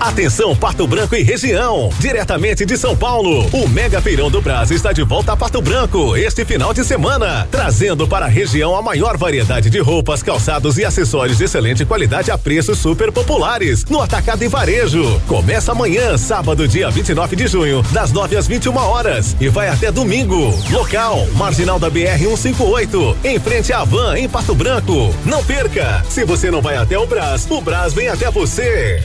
Atenção 0.00 0.54
Pato 0.54 0.86
Branco 0.86 1.16
e 1.16 1.24
região, 1.24 1.90
diretamente 1.98 2.64
de 2.64 2.78
São 2.78 2.96
Paulo, 2.96 3.44
o 3.52 3.68
Mega 3.68 4.00
Feirão 4.00 4.30
do 4.30 4.40
Brás 4.40 4.70
está 4.70 4.92
de 4.92 5.02
volta 5.02 5.32
a 5.32 5.36
Pato 5.36 5.60
Branco 5.60 6.16
este 6.16 6.44
final 6.44 6.72
de 6.72 6.84
semana, 6.84 7.48
trazendo 7.50 8.06
para 8.06 8.26
a 8.26 8.28
região 8.28 8.76
a 8.76 8.82
maior 8.82 9.16
variedade 9.16 9.68
de 9.68 9.80
roupas, 9.80 10.22
calçados 10.22 10.78
e 10.78 10.84
acessórios 10.84 11.38
de 11.38 11.44
excelente 11.44 11.84
qualidade 11.84 12.30
a 12.30 12.38
preços 12.38 12.78
super 12.78 13.10
populares 13.10 13.84
no 13.86 14.00
atacado 14.00 14.44
e 14.44 14.46
varejo. 14.46 15.20
Começa 15.26 15.72
amanhã, 15.72 16.16
sábado, 16.16 16.68
dia 16.68 16.88
29 16.88 17.34
de 17.34 17.48
junho, 17.48 17.82
das 17.90 18.12
9 18.12 18.36
às 18.36 18.46
21 18.46 18.76
horas 18.76 19.36
e 19.40 19.48
vai 19.48 19.68
até 19.68 19.90
domingo. 19.90 20.56
Local: 20.70 21.26
Marginal 21.34 21.80
da 21.80 21.90
BR 21.90 22.18
158, 22.18 23.16
em 23.24 23.40
frente 23.40 23.72
à 23.72 23.82
Van 23.82 24.16
em 24.16 24.28
Pato 24.28 24.54
Branco. 24.54 25.12
Não 25.24 25.42
perca! 25.44 26.04
Se 26.08 26.24
você 26.24 26.52
não 26.52 26.62
vai 26.62 26.76
até 26.76 26.96
o 26.96 27.04
Brás, 27.04 27.50
o 27.50 27.60
Brás 27.60 27.92
vem 27.92 28.06
até 28.06 28.30
você. 28.30 29.04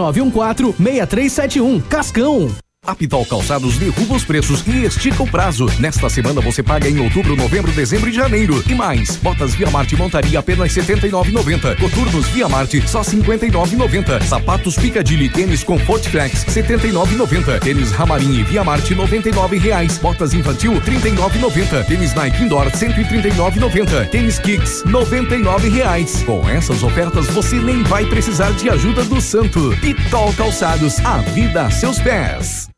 914-6371. 0.01 1.81
Cascão. 1.87 2.49
A 2.83 2.95
Calçados 3.25 3.77
derruba 3.77 4.15
os 4.15 4.25
preços 4.25 4.65
e 4.65 4.85
estica 4.85 5.21
o 5.21 5.27
prazo. 5.27 5.67
Nesta 5.79 6.09
semana 6.09 6.41
você 6.41 6.63
paga 6.63 6.89
em 6.89 6.99
outubro, 6.99 7.35
novembro, 7.35 7.71
dezembro 7.71 8.09
e 8.09 8.11
janeiro. 8.11 8.61
E 8.67 8.73
mais, 8.73 9.17
botas 9.17 9.53
Via 9.53 9.69
Marte 9.69 9.95
montaria 9.95 10.39
apenas 10.39 10.75
R$ 10.75 10.81
79,90. 10.81 11.79
Coturnos 11.79 12.27
Via 12.29 12.49
Marte 12.49 12.81
só 12.87 13.01
R$ 13.01 13.11
59,90. 13.11 14.23
Sapatos 14.23 14.75
Picadilly 14.77 15.29
tênis 15.29 15.63
Comfort 15.63 16.09
Flex 16.09 16.43
R$ 16.43 16.63
79,90. 16.63 17.59
Tênis 17.59 17.91
Ramarim 17.91 18.39
e 18.39 18.43
Via 18.43 18.63
Marte 18.63 18.95
R$ 18.95 19.03
99,00. 19.03 19.99
Botas 20.01 20.33
infantil 20.33 20.73
R$ 20.73 20.81
39,90. 20.81 21.85
Tênis 21.85 22.15
Nike 22.15 22.43
Indoor 22.43 22.65
R$ 22.65 22.71
139,90. 22.71 24.09
Tênis 24.09 24.39
Kicks 24.39 24.81
R$ 24.85 24.91
99,00. 24.91 26.25
Com 26.25 26.49
essas 26.49 26.81
ofertas 26.81 27.27
você 27.27 27.57
nem 27.57 27.83
vai 27.83 28.07
precisar 28.07 28.51
de 28.53 28.71
ajuda 28.71 29.03
do 29.03 29.21
santo. 29.21 29.69
Pitol 29.79 30.33
Calçados, 30.33 30.99
a 31.05 31.19
vida 31.19 31.67
a 31.67 31.69
seus 31.69 31.99
pés. 31.99 32.70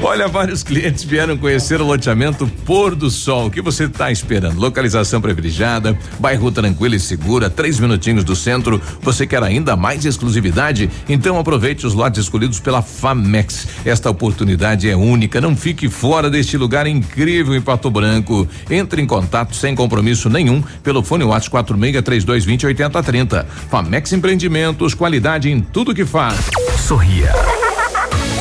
Olha, 0.02 0.26
vários 0.28 0.62
clientes 0.62 1.04
vieram 1.04 1.36
conhecer 1.36 1.80
o 1.80 1.84
loteamento 1.84 2.46
Pôr 2.64 2.94
do 2.94 3.10
Sol. 3.10 3.46
O 3.46 3.50
que 3.50 3.60
você 3.60 3.84
está 3.84 4.10
esperando? 4.10 4.58
Localização 4.58 5.20
privilegiada, 5.20 5.96
bairro 6.18 6.50
tranquilo 6.50 6.94
e 6.94 7.00
segura, 7.00 7.50
três 7.50 7.78
minutinhos 7.78 8.24
do 8.24 8.34
centro. 8.34 8.80
Você 9.02 9.26
quer 9.26 9.42
ainda 9.42 9.76
mais 9.76 10.04
exclusividade? 10.04 10.90
Então 11.08 11.38
aproveite 11.38 11.86
os 11.86 11.94
lotes 11.94 12.22
escolhidos 12.22 12.58
pela 12.58 12.82
Famex. 12.82 13.66
Esta 13.84 14.10
oportunidade 14.10 14.88
é 14.88 14.96
única. 14.96 15.40
Não 15.40 15.54
fique 15.54 15.88
fora 15.88 16.30
deste 16.30 16.56
lugar 16.56 16.86
incrível 16.86 17.54
em 17.54 17.60
Pato 17.60 17.90
Branco. 17.90 18.48
Entre 18.70 19.02
em 19.02 19.06
contato 19.06 19.54
sem 19.54 19.74
compromisso 19.74 20.30
nenhum 20.30 20.62
pelo 20.82 21.02
fone 21.02 21.24
WhatsApp 21.24 21.50
463220 21.50 22.66
8030. 22.66 23.46
Famex 23.70 24.12
Empreendimentos, 24.12 24.94
qualidade 24.94 25.50
em 25.50 25.60
tudo 25.60 25.94
que 25.94 26.06
faz. 26.06 26.38
Sorria. 26.86 27.69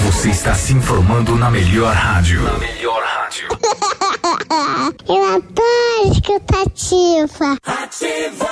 Você 0.10 0.32
está 0.32 0.56
se 0.56 0.74
informando 0.74 1.36
na 1.36 1.52
melhor 1.52 1.94
rádio. 1.94 2.42
Na 2.42 2.58
melhor 2.58 3.00
rádio. 3.04 3.48
Eu 5.08 5.24
adoro 5.24 6.12
escutar 6.12 6.64
ativa. 6.64 7.56
Ativa. 7.64 8.50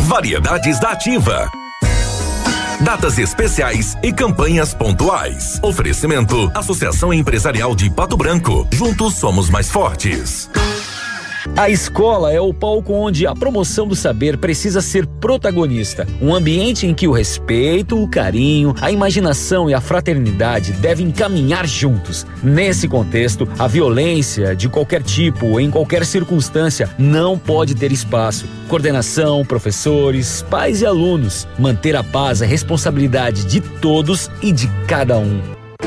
Variedades 0.00 0.80
da 0.80 0.90
Ativa. 0.90 1.48
Datas 2.80 3.18
especiais 3.18 3.96
e 4.02 4.12
campanhas 4.12 4.74
pontuais. 4.74 5.60
Oferecimento: 5.62 6.50
Associação 6.52 7.14
Empresarial 7.14 7.76
de 7.76 7.88
Pato 7.88 8.16
Branco. 8.16 8.66
Juntos 8.72 9.14
somos 9.14 9.48
mais 9.48 9.70
fortes. 9.70 10.50
A 11.56 11.68
escola 11.68 12.32
é 12.32 12.40
o 12.40 12.54
palco 12.54 12.92
onde 12.92 13.26
a 13.26 13.34
promoção 13.34 13.86
do 13.86 13.94
saber 13.94 14.38
precisa 14.38 14.80
ser 14.80 15.06
protagonista. 15.06 16.06
Um 16.20 16.34
ambiente 16.34 16.86
em 16.86 16.94
que 16.94 17.06
o 17.06 17.12
respeito, 17.12 18.02
o 18.02 18.08
carinho, 18.08 18.74
a 18.80 18.90
imaginação 18.90 19.68
e 19.68 19.74
a 19.74 19.80
fraternidade 19.80 20.72
devem 20.72 21.10
caminhar 21.10 21.66
juntos. 21.66 22.26
Nesse 22.42 22.88
contexto, 22.88 23.46
a 23.58 23.66
violência 23.66 24.56
de 24.56 24.68
qualquer 24.68 25.02
tipo, 25.02 25.60
em 25.60 25.70
qualquer 25.70 26.06
circunstância, 26.06 26.88
não 26.98 27.38
pode 27.38 27.74
ter 27.74 27.92
espaço. 27.92 28.46
Coordenação, 28.68 29.44
professores, 29.44 30.42
pais 30.48 30.80
e 30.80 30.86
alunos. 30.86 31.46
Manter 31.58 31.94
a 31.94 32.02
paz 32.02 32.40
é 32.40 32.46
responsabilidade 32.46 33.44
de 33.44 33.60
todos 33.60 34.30
e 34.40 34.50
de 34.50 34.66
cada 34.86 35.18
um. 35.18 35.59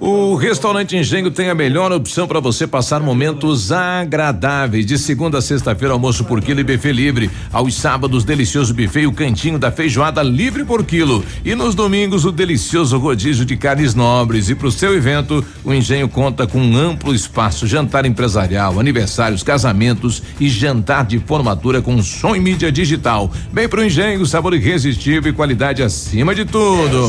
O 0.00 0.34
restaurante 0.34 0.96
Engenho 0.96 1.30
tem 1.30 1.48
a 1.48 1.54
melhor 1.54 1.92
opção 1.92 2.26
para 2.26 2.40
você 2.40 2.66
passar 2.66 3.00
momentos 3.00 3.72
agradáveis. 3.72 4.84
De 4.84 4.98
segunda 4.98 5.38
a 5.38 5.42
sexta-feira, 5.42 5.94
almoço 5.94 6.24
por 6.24 6.40
quilo 6.40 6.60
e 6.60 6.64
buffet 6.64 6.92
livre. 6.92 7.30
Aos 7.52 7.74
sábados, 7.74 8.24
delicioso 8.24 8.74
buffet 8.74 9.02
e 9.02 9.06
o 9.06 9.12
cantinho 9.12 9.58
da 9.58 9.70
feijoada 9.70 10.22
livre 10.22 10.64
por 10.64 10.84
quilo. 10.84 11.24
E 11.44 11.54
nos 11.54 11.74
domingos, 11.74 12.24
o 12.24 12.32
delicioso 12.32 12.98
rodízio 12.98 13.44
de 13.44 13.56
carnes 13.56 13.94
nobres. 13.94 14.48
E 14.48 14.54
para 14.54 14.68
o 14.68 14.72
seu 14.72 14.94
evento, 14.94 15.44
o 15.62 15.72
Engenho 15.72 16.08
conta 16.08 16.46
com 16.46 16.58
um 16.58 16.76
amplo 16.76 17.14
espaço: 17.14 17.66
jantar 17.66 18.04
empresarial, 18.04 18.78
aniversários, 18.78 19.42
casamentos 19.42 20.22
e 20.40 20.48
jantar 20.48 21.04
de 21.06 21.18
formatura 21.18 21.80
com 21.80 22.02
som 22.02 22.34
e 22.34 22.40
mídia 22.40 22.70
digital. 22.70 23.30
Bem 23.52 23.68
para 23.68 23.80
o 23.80 23.84
Engenho, 23.84 24.26
sabor 24.26 24.54
irresistível 24.54 25.30
e 25.30 25.34
qualidade 25.34 25.82
acima 25.82 26.34
de 26.34 26.44
tudo. 26.44 27.08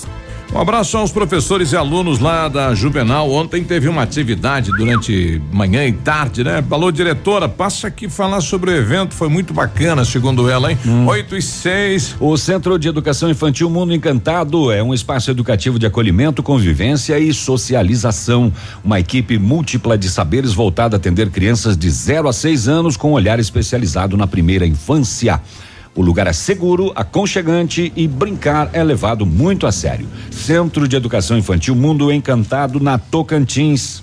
Um 0.53 0.59
abraço 0.59 0.97
aos 0.97 1.13
professores 1.13 1.71
e 1.71 1.77
alunos 1.77 2.19
lá 2.19 2.49
da 2.49 2.75
Juvenal. 2.75 3.31
Ontem 3.31 3.63
teve 3.63 3.87
uma 3.87 4.01
atividade 4.01 4.69
durante 4.71 5.41
manhã 5.49 5.87
e 5.87 5.93
tarde, 5.93 6.43
né? 6.43 6.61
Falou, 6.69 6.91
diretora, 6.91 7.47
passa 7.47 7.87
aqui 7.87 8.09
falar 8.09 8.41
sobre 8.41 8.69
o 8.69 8.75
evento, 8.75 9.15
foi 9.15 9.29
muito 9.29 9.53
bacana, 9.53 10.03
segundo 10.03 10.49
ela, 10.49 10.69
hein? 10.69 10.77
Hum. 10.85 11.07
8 11.07 11.37
e 11.37 11.41
6. 11.41 12.17
O 12.19 12.35
Centro 12.35 12.77
de 12.77 12.89
Educação 12.89 13.29
Infantil 13.29 13.69
Mundo 13.69 13.93
Encantado 13.93 14.69
é 14.69 14.83
um 14.83 14.93
espaço 14.93 15.31
educativo 15.31 15.79
de 15.79 15.85
acolhimento, 15.85 16.43
convivência 16.43 17.17
e 17.17 17.33
socialização. 17.33 18.51
Uma 18.83 18.99
equipe 18.99 19.39
múltipla 19.39 19.97
de 19.97 20.09
saberes 20.09 20.53
voltada 20.53 20.97
a 20.97 20.97
atender 20.97 21.29
crianças 21.29 21.77
de 21.77 21.89
0 21.89 22.27
a 22.27 22.33
6 22.33 22.67
anos 22.67 22.97
com 22.97 23.13
olhar 23.13 23.39
especializado 23.39 24.17
na 24.17 24.27
primeira 24.27 24.67
infância. 24.67 25.39
O 25.93 26.01
lugar 26.01 26.25
é 26.27 26.33
seguro, 26.33 26.91
aconchegante 26.95 27.91
e 27.95 28.07
brincar 28.07 28.69
é 28.71 28.83
levado 28.83 29.25
muito 29.25 29.67
a 29.67 29.71
sério. 29.71 30.07
Centro 30.29 30.87
de 30.87 30.95
Educação 30.95 31.37
Infantil 31.37 31.75
Mundo 31.75 32.11
Encantado 32.11 32.79
na 32.79 32.97
Tocantins. 32.97 34.01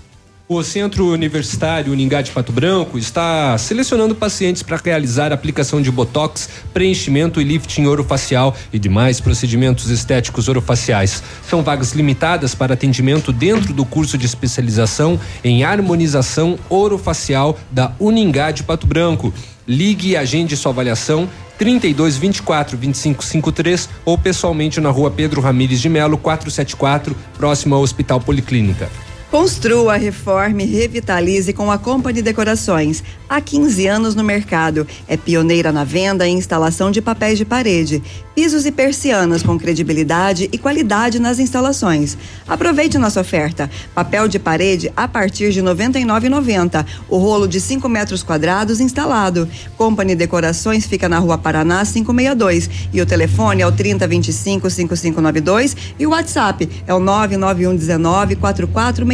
O 0.51 0.63
Centro 0.63 1.13
Universitário 1.13 1.93
Uningá 1.93 2.23
de 2.23 2.31
Pato 2.31 2.51
Branco 2.53 2.97
está 2.97 3.59
selecionando 3.59 4.15
pacientes 4.15 4.63
para 4.63 4.81
realizar 4.83 5.31
aplicação 5.31 5.83
de 5.83 5.91
botox, 5.91 6.49
preenchimento 6.73 7.39
e 7.39 7.45
lifting 7.45 7.85
orofacial 7.85 8.57
e 8.73 8.79
demais 8.79 9.21
procedimentos 9.21 9.91
estéticos 9.91 10.49
orofaciais. 10.49 11.23
São 11.47 11.63
vagas 11.63 11.93
limitadas 11.93 12.55
para 12.55 12.73
atendimento 12.73 13.31
dentro 13.31 13.75
do 13.75 13.85
curso 13.85 14.17
de 14.17 14.25
especialização 14.25 15.21
em 15.45 15.65
harmonização 15.65 16.59
orofacial 16.71 17.59
da 17.71 17.93
Uningá 18.01 18.51
de 18.51 18.63
Pato 18.63 18.87
Branco. 18.87 19.35
Ligue 19.67 20.13
e 20.13 20.17
agende 20.17 20.57
sua 20.57 20.73
avaliação 20.73 21.29
32 21.59 22.17
24 22.17 22.75
25 22.79 23.23
53 23.23 23.89
ou 24.03 24.17
pessoalmente 24.17 24.81
na 24.81 24.89
rua 24.89 25.11
Pedro 25.11 25.43
Ramires 25.43 25.79
de 25.79 25.91
Melo 25.91 26.17
474, 26.17 27.15
próximo 27.37 27.75
ao 27.75 27.83
Hospital 27.83 28.19
Policlínica. 28.19 28.89
Construa, 29.31 29.97
reforme, 29.97 30.65
revitalize 30.65 31.53
com 31.53 31.71
a 31.71 31.77
Company 31.77 32.23
Decorações. 32.23 33.05
Há 33.29 33.43
15 33.43 33.87
anos 33.87 34.15
no 34.15 34.25
mercado. 34.25 34.87
É 35.07 35.19
pioneira 35.19 35.71
na 35.71 35.85
venda 35.85 36.27
e 36.27 36.31
instalação 36.31 36.91
de 36.91 37.03
papéis 37.03 37.37
de 37.37 37.45
parede, 37.45 38.03
pisos 38.35 38.65
e 38.65 38.73
persianas 38.73 39.43
com 39.43 39.59
credibilidade 39.59 40.49
e 40.51 40.57
qualidade 40.57 41.19
nas 41.19 41.39
instalações. 41.39 42.17
Aproveite 42.47 42.97
nossa 42.97 43.21
oferta. 43.21 43.69
Papel 43.95 44.29
de 44.29 44.39
parede 44.39 44.91
a 44.97 45.07
partir 45.07 45.53
de 45.53 45.61
R$ 45.61 45.67
99,90. 45.67 46.87
O 47.07 47.19
rolo 47.19 47.47
de 47.47 47.61
5 47.61 47.87
metros 47.87 48.23
quadrados 48.23 48.81
instalado. 48.81 49.47
Company 49.77 50.15
Decorações 50.15 50.87
fica 50.87 51.07
na 51.07 51.19
Rua 51.19 51.37
Paraná 51.37 51.85
562 51.85 52.71
e 52.95 53.03
o 53.03 53.07
telefone 53.07 53.61
é 53.61 53.67
o 53.67 53.73
3025 53.73 54.71
5592 54.71 55.77
e 55.99 56.07
o 56.07 56.11
WhatsApp 56.11 56.67
é 56.87 56.95
o 56.95 56.99
99119 56.99 58.37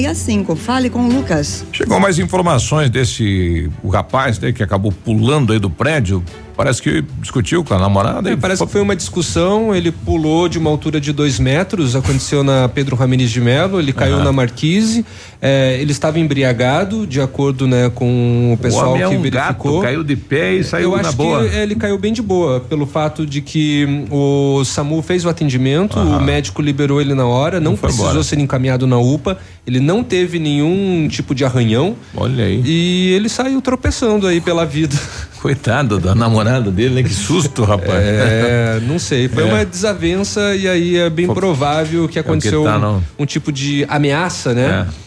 4465. 0.04 0.56
Fale 0.56 0.90
com 0.90 1.06
o 1.06 1.08
Lucas. 1.08 1.64
Chegou 1.72 1.98
mais 1.98 2.18
informações 2.18 2.90
desse 2.90 3.70
o 3.82 3.88
rapaz 3.88 4.38
né, 4.38 4.52
que 4.52 4.62
acabou 4.62 4.92
pulando 4.92 5.52
aí 5.52 5.58
do 5.58 5.70
prédio. 5.70 6.22
Parece 6.56 6.80
que 6.80 7.02
discutiu 7.20 7.64
com 7.64 7.74
a 7.74 7.78
namorada. 7.78 8.30
É, 8.30 8.36
parece 8.36 8.64
que 8.64 8.70
foi 8.70 8.80
uma 8.80 8.94
discussão. 8.94 9.74
Ele 9.74 9.90
pulou 9.90 10.48
de 10.48 10.58
uma 10.58 10.70
altura 10.70 11.00
de 11.00 11.12
dois 11.12 11.38
metros. 11.40 11.96
Aconteceu 11.96 12.44
na 12.44 12.68
Pedro 12.68 12.94
Ramirez 12.94 13.30
de 13.30 13.40
Melo. 13.40 13.80
Ele 13.80 13.92
caiu 13.92 14.16
Aham. 14.16 14.24
na 14.24 14.32
Marquise. 14.32 15.04
É, 15.42 15.76
ele 15.80 15.92
estava 15.92 16.18
embriagado, 16.18 17.06
de 17.06 17.20
acordo 17.20 17.66
né, 17.66 17.90
com 17.94 18.52
o 18.54 18.56
pessoal 18.56 18.92
homem 18.92 19.02
é 19.02 19.08
que 19.08 19.16
um 19.16 19.20
verificou. 19.20 19.72
gato, 19.72 19.82
caiu 19.82 20.02
de 20.02 20.16
pé 20.16 20.54
e 20.54 20.64
saiu 20.64 20.90
Eu 20.92 20.96
na 21.02 21.08
acho 21.08 21.16
boa. 21.18 21.46
que 21.46 21.54
ele 21.56 21.74
caiu 21.74 21.98
bem 21.98 22.14
de 22.14 22.22
boa, 22.22 22.60
pelo 22.60 22.86
fato 22.86 23.26
de 23.26 23.42
que 23.42 23.84
hum, 24.10 24.58
o 24.60 24.64
SAMU 24.64 25.02
fez 25.02 25.22
o 25.26 25.28
atendimento, 25.28 25.98
o 25.98 26.18
médico 26.22 26.62
liberou 26.62 26.98
ele 26.98 27.12
na 27.12 27.26
hora, 27.26 27.60
não, 27.60 27.72
foi 27.76 27.88
precisou 27.88 28.06
embora. 28.08 28.24
ser 28.24 28.38
encaminhado 28.38 28.86
na 28.86 28.96
UPA, 28.96 29.36
ele 29.66 29.80
não 29.80 30.02
teve 30.02 30.38
nenhum 30.38 31.06
tipo 31.10 31.34
de 31.34 31.44
arranhão. 31.44 31.94
Olha 32.16 32.44
aí. 32.44 32.62
E 32.64 33.12
ele 33.12 33.28
saiu 33.28 33.60
tropeçando 33.60 34.26
aí 34.26 34.40
pela 34.40 34.64
vida. 34.64 34.96
Coitado 35.44 36.00
da 36.00 36.14
namorada 36.14 36.70
dele, 36.70 36.94
né? 36.94 37.02
Que 37.02 37.12
susto, 37.12 37.64
rapaz. 37.64 37.90
É, 38.02 38.80
não 38.88 38.98
sei. 38.98 39.28
Foi 39.28 39.42
É. 39.42 39.46
uma 39.46 39.62
desavença 39.62 40.56
e 40.56 40.66
aí 40.66 40.96
é 40.96 41.10
bem 41.10 41.26
provável 41.26 42.08
que 42.08 42.18
aconteceu 42.18 42.64
tá, 42.64 42.78
um- 42.78 43.02
um, 43.18 43.26
tipo 43.26 43.52
de 43.52 43.84
ameaça, 43.86 44.54
né? 44.54 44.86
É, 44.88 45.03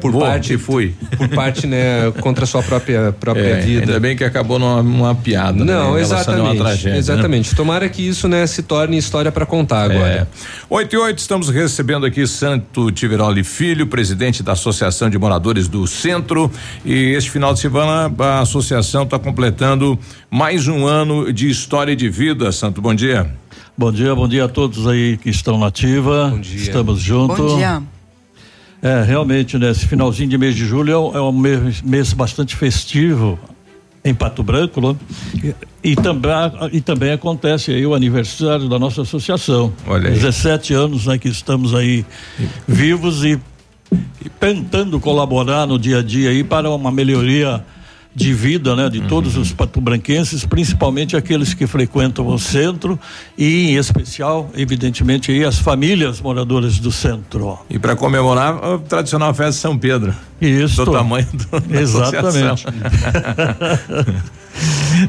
por 0.00 0.10
Vou, 0.10 0.20
parte 0.22 0.58
fui. 0.58 0.92
por 1.16 1.28
parte 1.28 1.66
né 1.68 2.10
contra 2.20 2.42
a 2.44 2.46
sua 2.46 2.62
própria 2.62 3.12
própria 3.12 3.42
É, 3.42 3.60
vida 3.60 3.80
Ainda 3.82 4.00
bem 4.00 4.16
que 4.16 4.24
acabou 4.24 4.58
numa, 4.58 4.82
numa 4.82 5.14
piada. 5.14 5.64
né, 5.64 5.72
não 5.72 5.94
a 5.94 6.00
exatamente 6.00 6.40
Uma 6.40 6.54
tragédia, 6.56 6.92
né? 6.92 6.98
exatamente 6.98 7.54
tomara 7.54 7.88
que 7.88 8.02
isso 8.02 8.26
né 8.26 8.44
se 8.46 8.62
torne 8.62 8.96
história 8.98 9.30
para 9.30 9.46
contar 9.46 9.84
agora 9.84 10.06
É. 10.06 10.26
8 10.68 10.92
e 10.94 10.98
8, 10.98 11.18
estamos 11.18 11.48
recebendo 11.48 12.04
aqui 12.06 12.26
Santo 12.26 12.90
Tiveroli 12.90 13.44
Filho, 13.44 13.86
presidente 13.86 14.42
da 14.42 14.52
Associação 14.52 15.08
de 15.08 15.16
Moradores 15.18 15.68
do 15.68 15.86
Centro. 15.86 16.50
E 16.84 16.92
este 17.14 17.30
final 17.30 17.54
de 17.54 17.60
semana 17.60 18.12
a 18.18 18.40
associação 18.40 19.04
está 19.04 19.18
completando 19.18 19.96
mais 20.30 20.66
um 20.66 20.86
ano 20.86 21.32
de 21.32 21.48
história 21.48 21.94
de 21.94 22.08
vida. 22.08 22.50
Santo, 22.50 22.80
bom 22.82 22.94
dia. 22.94 23.30
Bom 23.78 23.92
dia, 23.92 24.14
bom 24.14 24.26
dia 24.26 24.44
a 24.46 24.48
todos 24.48 24.86
aí 24.88 25.16
que 25.18 25.30
estão 25.30 25.56
na 25.58 25.66
ativa. 25.68 26.30
Bom 26.30 26.40
dia. 26.40 26.56
Estamos 26.56 27.00
juntos. 27.00 27.38
Bom 27.38 27.56
dia. 27.58 27.95
É, 28.82 29.02
realmente, 29.02 29.58
né? 29.58 29.70
Esse 29.70 29.86
finalzinho 29.86 30.28
de 30.28 30.38
mês 30.38 30.54
de 30.54 30.64
julho 30.64 30.92
é 30.92 30.98
um, 30.98 31.16
é 31.16 31.22
um 31.22 31.32
mês, 31.32 31.82
mês 31.82 32.12
bastante 32.12 32.54
festivo 32.54 33.38
em 34.04 34.14
Pato 34.14 34.42
Branco, 34.42 34.80
né? 34.80 34.96
E, 35.82 35.90
e 35.92 35.96
também, 35.96 36.30
e 36.72 36.80
também 36.80 37.12
acontece 37.12 37.72
aí 37.72 37.84
o 37.84 37.94
aniversário 37.94 38.68
da 38.68 38.78
nossa 38.78 39.02
associação. 39.02 39.72
Olha 39.86 40.08
aí. 40.08 40.14
17 40.14 40.74
anos, 40.74 41.06
né? 41.06 41.18
Que 41.18 41.28
estamos 41.28 41.74
aí 41.74 42.04
vivos 42.68 43.24
e, 43.24 43.40
e 44.24 44.28
tentando 44.28 45.00
colaborar 45.00 45.66
no 45.66 45.78
dia 45.78 45.98
a 45.98 46.02
dia 46.02 46.30
aí 46.30 46.44
para 46.44 46.70
uma 46.70 46.92
melhoria 46.92 47.64
de 48.16 48.32
vida, 48.32 48.74
né, 48.74 48.88
de 48.88 49.02
todos 49.02 49.36
os 49.36 49.52
patobranquenses, 49.52 50.46
principalmente 50.46 51.14
aqueles 51.14 51.52
que 51.52 51.66
frequentam 51.66 52.26
o 52.26 52.38
centro 52.38 52.98
e 53.36 53.68
em 53.68 53.76
especial, 53.76 54.50
evidentemente, 54.54 55.30
aí 55.30 55.44
as 55.44 55.58
famílias 55.58 56.18
moradoras 56.18 56.78
do 56.78 56.90
centro. 56.90 57.58
E 57.68 57.78
para 57.78 57.94
comemorar 57.94 58.54
a 58.54 58.78
tradicional 58.78 59.34
festa 59.34 59.52
de 59.52 59.58
São 59.58 59.76
Pedro. 59.76 60.14
Isso. 60.40 60.82
Do 60.82 60.92
tamanho 60.92 61.26
do, 61.30 61.62
Exatamente. 61.78 62.64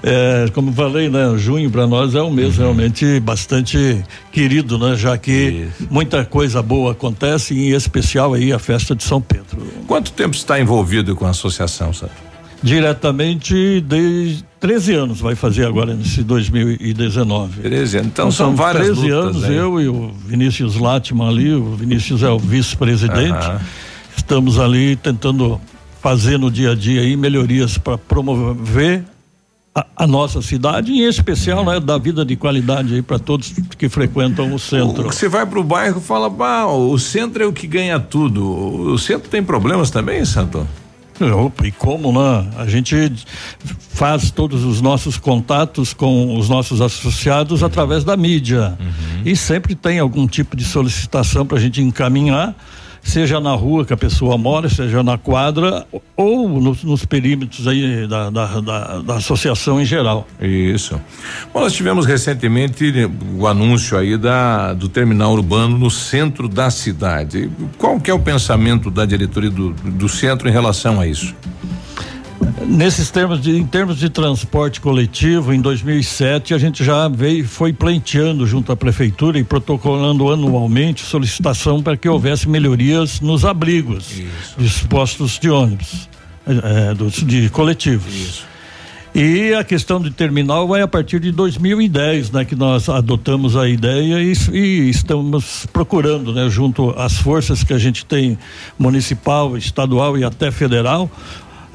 É, 0.04 0.50
como 0.54 0.74
falei, 0.74 1.08
né, 1.08 1.38
junho 1.38 1.72
para 1.72 1.88
nós 1.88 2.14
é 2.14 2.22
um 2.22 2.30
mês 2.30 2.58
realmente 2.58 3.18
bastante 3.22 4.04
querido, 4.30 4.78
né, 4.78 4.98
já 4.98 5.18
que 5.18 5.70
muita 5.90 6.26
coisa 6.26 6.62
boa 6.62 6.92
acontece, 6.92 7.58
em 7.58 7.70
especial 7.70 8.34
aí 8.34 8.52
a 8.52 8.60
festa 8.60 8.94
de 8.94 9.06
São 9.06 9.22
Pedro. 9.22 9.66
Quanto 9.88 10.12
tempo 10.12 10.36
está 10.36 10.60
envolvido 10.60 11.16
com 11.16 11.26
a 11.26 11.30
associação, 11.30 11.94
Santo? 11.94 12.27
Diretamente 12.62 13.82
desde 13.82 14.44
13 14.60 14.94
anos 14.94 15.20
vai 15.20 15.36
fazer 15.36 15.66
agora 15.66 15.94
nesse 15.94 16.24
2019. 16.24 17.62
13 17.62 17.98
anos. 17.98 18.10
Então 18.12 18.32
são 18.32 18.56
várias 18.56 18.86
13 18.86 19.02
lutas 19.02 19.36
anos, 19.36 19.44
aí. 19.44 19.56
eu 19.56 19.82
e 19.82 19.88
o 19.88 20.12
Vinícius 20.26 20.76
Latman 20.76 21.30
ali, 21.30 21.54
o 21.54 21.76
Vinícius 21.76 22.24
é 22.24 22.30
o 22.30 22.40
vice-presidente. 22.40 23.32
Aham. 23.32 23.62
Estamos 24.16 24.60
ali 24.60 24.96
tentando 24.96 25.62
fazer 26.02 26.38
no 26.38 26.50
dia 26.50 26.72
a 26.72 26.76
dia 26.76 27.02
aí 27.02 27.16
melhorias 27.16 27.78
para 27.78 27.98
promover 27.98 29.04
a, 29.76 29.86
a 29.96 30.08
nossa 30.08 30.42
cidade, 30.42 30.92
em 30.92 31.04
especial, 31.04 31.64
né, 31.64 31.80
da 31.80 31.98
vida 32.00 32.26
de 32.26 32.36
qualidade 32.36 32.96
aí 32.96 33.02
para 33.02 33.20
todos 33.20 33.54
que 33.78 33.88
frequentam 33.88 34.54
o 34.54 34.58
centro. 34.58 35.04
Você 35.04 35.30
vai 35.30 35.46
pro 35.46 35.64
bairro 35.64 36.00
e 36.00 36.04
fala, 36.04 36.30
bah, 36.30 36.66
o 36.66 36.98
centro 36.98 37.44
é 37.44 37.46
o 37.46 37.54
que 37.54 37.68
ganha 37.68 38.00
tudo. 38.00 38.44
O 38.92 38.98
centro 38.98 39.30
tem 39.30 39.44
problemas 39.44 39.92
também, 39.92 40.26
Santo? 40.26 40.68
Opa, 41.20 41.66
e 41.68 41.72
como, 41.72 42.12
né? 42.12 42.48
A 42.58 42.68
gente 42.68 43.12
faz 43.90 44.30
todos 44.30 44.64
os 44.64 44.82
nossos 44.82 45.18
contatos 45.18 45.94
com 45.94 46.38
os 46.38 46.48
nossos 46.48 46.82
associados 46.82 47.64
através 47.64 48.04
da 48.04 48.16
mídia. 48.16 48.78
E 49.26 49.36
sempre 49.36 49.74
tem 49.74 50.00
algum 50.00 50.28
tipo 50.28 50.56
de 50.56 50.64
solicitação 50.64 51.46
para 51.46 51.58
a 51.58 51.62
gente 51.62 51.82
encaminhar, 51.82 52.56
seja 53.08 53.40
na 53.40 53.54
rua 53.54 53.86
que 53.86 53.94
a 53.94 53.98
pessoa 53.98 54.38
mora, 54.38 54.70
seja 54.70 55.02
na 55.02 55.18
quadra, 55.18 55.86
ou 56.16 56.50
nos, 56.50 56.84
nos 56.84 57.06
perímetros 57.06 57.68
aí 57.68 58.06
da, 58.08 58.30
da, 58.30 58.62
da, 58.62 59.00
da 59.00 59.16
associação 59.16 59.80
em 59.82 59.86
geral. 59.86 60.28
Isso. 60.42 61.00
Bom, 61.54 61.62
nós 61.62 61.74
tivemos 61.74 62.06
recentemente 62.06 62.94
o 63.38 63.48
anúncio 63.48 63.98
aí 63.98 64.18
da, 64.18 64.74
do 64.74 64.90
terminal 64.90 65.32
urbano 65.34 65.78
no 65.78 65.90
centro 65.90 66.48
da 66.48 66.70
cidade. 66.70 67.50
Qual 67.78 68.00
que 68.00 68.12
é 68.12 68.14
o 68.14 68.20
pensamento 68.20 68.92
da 68.92 69.06
diretoria 69.06 69.50
do, 69.50 69.72
do 69.72 70.10
centro 70.10 70.50
em 70.50 70.52
relação 70.52 71.00
a 71.00 71.08
isso? 71.08 71.34
Nesses 72.66 73.10
termos 73.10 73.42
de, 73.42 73.56
em 73.56 73.66
termos 73.66 73.98
de 73.98 74.10
transporte 74.10 74.82
coletivo, 74.82 75.54
em 75.54 75.62
2007 75.62 76.54
a 76.54 76.58
gente 76.58 76.84
já 76.84 77.08
veio, 77.08 77.48
foi 77.48 77.72
pleiteando 77.72 78.46
junto 78.46 78.72
à 78.72 78.76
prefeitura 78.76 79.40
e 79.40 79.44
protocolando 79.44 80.32
anualmente 80.32 81.02
solicitação 81.02 81.82
para 81.82 81.96
que 81.96 82.10
houvesse 82.10 82.48
melhorias 82.48 83.22
nos 83.22 83.46
abrigos 83.46 84.22
dos 84.58 84.82
postos 84.82 85.40
de 85.40 85.50
ônibus, 85.50 86.10
eh, 86.46 86.94
dos, 86.94 87.16
de 87.16 87.50
coletivos. 87.50 88.46
E 89.16 89.54
a 89.54 89.64
questão 89.64 90.00
de 90.00 90.12
terminal 90.12 90.68
vai 90.68 90.82
a 90.82 90.88
partir 90.88 91.20
de 91.20 91.32
2010, 91.32 92.30
né, 92.32 92.46
que 92.46 92.56
nós 92.56 92.88
adotamos 92.88 93.56
a 93.56 93.68
ideia 93.68 94.22
e, 94.22 94.34
e 94.52 94.90
estamos 94.90 95.66
procurando, 95.74 96.32
né, 96.34 96.48
junto 96.50 96.92
às 96.92 97.18
forças 97.18 97.64
que 97.64 97.74
a 97.74 97.80
gente 97.80 98.06
tem 98.06 98.38
municipal, 98.78 99.58
estadual 99.58 100.18
e 100.18 100.24
até 100.24 100.52
federal, 100.52 101.10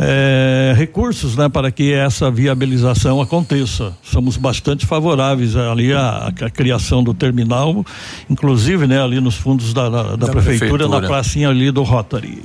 eh, 0.04 0.74
recursos, 0.76 1.36
né, 1.36 1.48
para 1.48 1.70
que 1.70 1.92
essa 1.92 2.30
viabilização 2.30 3.20
aconteça. 3.20 3.92
Somos 4.02 4.36
bastante 4.36 4.84
favoráveis 4.86 5.54
ali 5.56 5.92
à, 5.92 6.32
à 6.40 6.50
criação 6.50 7.02
do 7.02 7.14
terminal, 7.14 7.84
inclusive, 8.28 8.86
né, 8.86 9.02
ali 9.02 9.20
nos 9.20 9.36
fundos 9.36 9.72
da, 9.72 9.88
da, 9.88 10.02
da 10.02 10.16
Da 10.16 10.28
prefeitura, 10.28 10.84
na 10.84 10.98
prefeitura. 10.98 11.06
pracinha 11.08 11.48
ali 11.48 11.70
do 11.70 11.82
Rotary. 11.82 12.42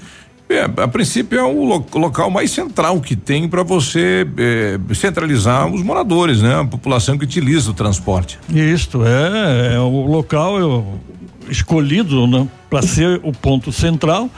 É, 0.49 0.62
a 0.64 0.88
princípio 0.88 1.38
é 1.38 1.43
o 1.43 1.66
lo- 1.66 1.86
local 1.95 2.32
mais 2.32 2.51
central 2.51 3.01
que 3.01 3.18
tem 3.18 3.49
para 3.49 3.64
você 3.64 4.26
eh, 4.38 4.80
centralizar 4.95 5.68
os 5.68 5.84
moradores, 5.84 6.41
né? 6.41 6.62
A 6.62 6.64
população 6.64 7.18
que 7.18 7.26
utiliza 7.26 7.70
o 7.70 7.74
transporte. 7.74 8.39
Isto 8.49 9.03
é, 9.05 9.76
é 9.76 9.80
o 9.80 10.05
local 10.05 10.58
é, 10.58 11.51
escolhido 11.51 12.26
né, 12.28 12.47
para 12.70 12.82
ser 12.82 13.20
o 13.24 13.34
ponto 13.34 13.74
central 13.74 14.30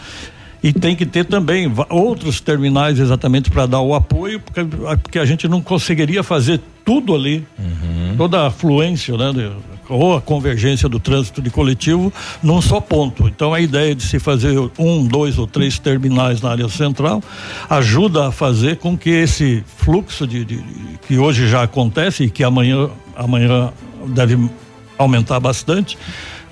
e 0.62 0.74
tem 0.74 0.96
que 0.96 1.06
ter 1.06 1.24
também 1.26 1.72
outros 1.90 2.42
terminais 2.42 3.00
exatamente 3.00 3.50
para 3.50 3.66
dar 3.66 3.80
o 3.82 3.94
apoio, 3.96 4.40
porque, 4.40 4.64
porque 5.02 5.20
a 5.20 5.26
gente 5.26 5.48
não 5.48 5.62
conseguiria 5.62 6.22
fazer 6.24 6.60
tudo 6.84 7.16
ali, 7.16 7.46
toda 8.18 8.42
a 8.42 8.48
afluência, 8.48 9.16
né, 9.18 9.32
de- 9.32 9.52
ou 9.88 10.16
a 10.16 10.22
convergência 10.22 10.88
do 10.88 11.00
trânsito 11.00 11.42
de 11.42 11.50
coletivo 11.50 12.14
num 12.44 12.62
só 12.62 12.80
ponto. 12.80 13.28
Então 13.28 13.54
a 13.54 13.60
ideia 13.60 13.96
de 13.96 14.04
se 14.04 14.20
fazer 14.20 14.56
um, 14.78 15.04
dois 15.08 15.40
ou 15.40 15.48
três 15.48 15.80
terminais 15.80 16.42
na 16.42 16.52
área 16.52 16.70
central 16.70 17.24
ajuda 17.70 18.28
a 18.28 18.32
fazer 18.32 18.78
com 18.78 18.96
que 18.98 19.10
esse 19.10 19.64
fluxo 19.78 20.28
de, 20.28 20.46
de- 20.46 20.62
de- 20.62 20.98
que 21.08 21.18
hoje 21.18 21.48
já 21.48 21.64
acontece 21.64 22.26
e 22.26 22.30
que 22.30 22.44
amanhã 22.44 22.90
amanhã 23.16 23.72
deve 24.08 24.38
aumentar 24.98 25.40
bastante 25.40 25.98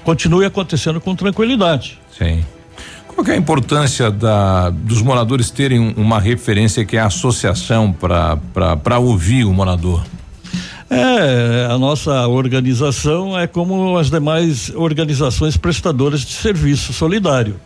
continue 0.04 0.46
acontecendo 0.46 1.00
com 1.02 1.16
tranquilidade. 1.16 2.00
Sim. 2.18 2.44
Qual 3.18 3.26
que 3.26 3.32
é 3.32 3.34
a 3.34 3.38
importância 3.38 4.12
da, 4.12 4.70
dos 4.70 5.02
moradores 5.02 5.50
terem 5.50 5.80
um- 5.80 5.92
uma 5.98 6.20
referência 6.20 6.86
que 6.86 6.96
é 6.96 7.00
a 7.00 7.08
associação 7.08 7.92
para 7.92 9.00
ouvir 9.00 9.44
o 9.44 9.52
morador? 9.52 10.06
É, 10.88 11.68
a 11.68 11.80
nossa 11.80 12.28
organização 12.28 13.36
é 13.36 13.48
como 13.48 13.98
as 13.98 14.12
demais 14.12 14.70
organizações 14.76 15.58
prestadoras 15.58 16.22
de 16.22 16.32
serviço 16.34 16.94
solidário. 16.94 17.60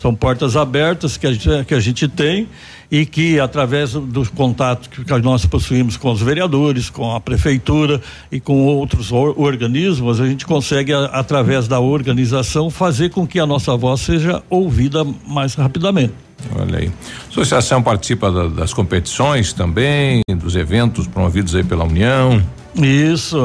São 0.00 0.14
portas 0.14 0.54
abertas 0.56 1.16
que 1.16 1.26
a 1.26 1.32
gente, 1.32 1.48
que 1.66 1.74
a 1.74 1.80
gente 1.80 2.06
tem 2.06 2.46
e 2.94 3.06
que, 3.06 3.40
através 3.40 3.94
do 3.94 4.22
contato 4.32 4.90
que 4.90 5.18
nós 5.22 5.46
possuímos 5.46 5.96
com 5.96 6.12
os 6.12 6.20
vereadores, 6.20 6.90
com 6.90 7.16
a 7.16 7.18
prefeitura 7.18 7.98
e 8.30 8.38
com 8.38 8.66
outros 8.66 9.10
or- 9.10 9.34
organismos, 9.40 10.20
a 10.20 10.26
gente 10.26 10.44
consegue, 10.44 10.92
a- 10.92 11.06
através 11.06 11.66
da 11.66 11.80
organização, 11.80 12.68
fazer 12.68 13.08
com 13.08 13.26
que 13.26 13.40
a 13.40 13.46
nossa 13.46 13.74
voz 13.78 14.02
seja 14.02 14.42
ouvida 14.50 15.06
mais 15.26 15.54
rapidamente. 15.54 16.12
Olha 16.54 16.80
aí. 16.80 16.88
A 16.88 17.28
associação 17.30 17.82
participa 17.82 18.30
da, 18.30 18.48
das 18.48 18.74
competições 18.74 19.54
também, 19.54 20.20
dos 20.36 20.54
eventos 20.54 21.06
promovidos 21.06 21.54
aí 21.54 21.64
pela 21.64 21.84
União. 21.84 22.42
Isso, 22.76 23.38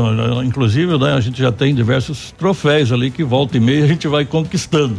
inclusive, 0.43 0.98
né, 0.98 1.14
a 1.14 1.22
gente 1.22 1.39
já 1.41 1.54
tem 1.54 1.74
diversos 1.74 2.34
troféus 2.38 2.91
ali 2.91 3.10
que 3.12 3.24
volta 3.24 3.56
e 3.56 3.62
meia 3.62 3.86
a 3.86 3.88
gente 3.88 4.10
vai 4.10 4.26
conquistando. 4.26 4.98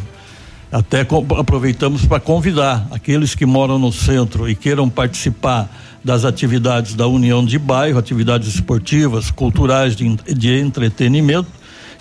Até 0.70 1.06
aproveitamos 1.38 2.04
para 2.04 2.20
convidar 2.20 2.86
aqueles 2.90 3.34
que 3.34 3.46
moram 3.46 3.78
no 3.78 3.90
centro 3.90 4.48
e 4.48 4.54
queiram 4.54 4.88
participar 4.88 5.68
das 6.04 6.24
atividades 6.24 6.94
da 6.94 7.06
União 7.06 7.44
de 7.44 7.58
Bairro, 7.58 7.98
atividades 7.98 8.54
esportivas, 8.54 9.30
culturais, 9.30 9.96
de, 9.96 10.14
de 10.16 10.58
entretenimento, 10.60 11.48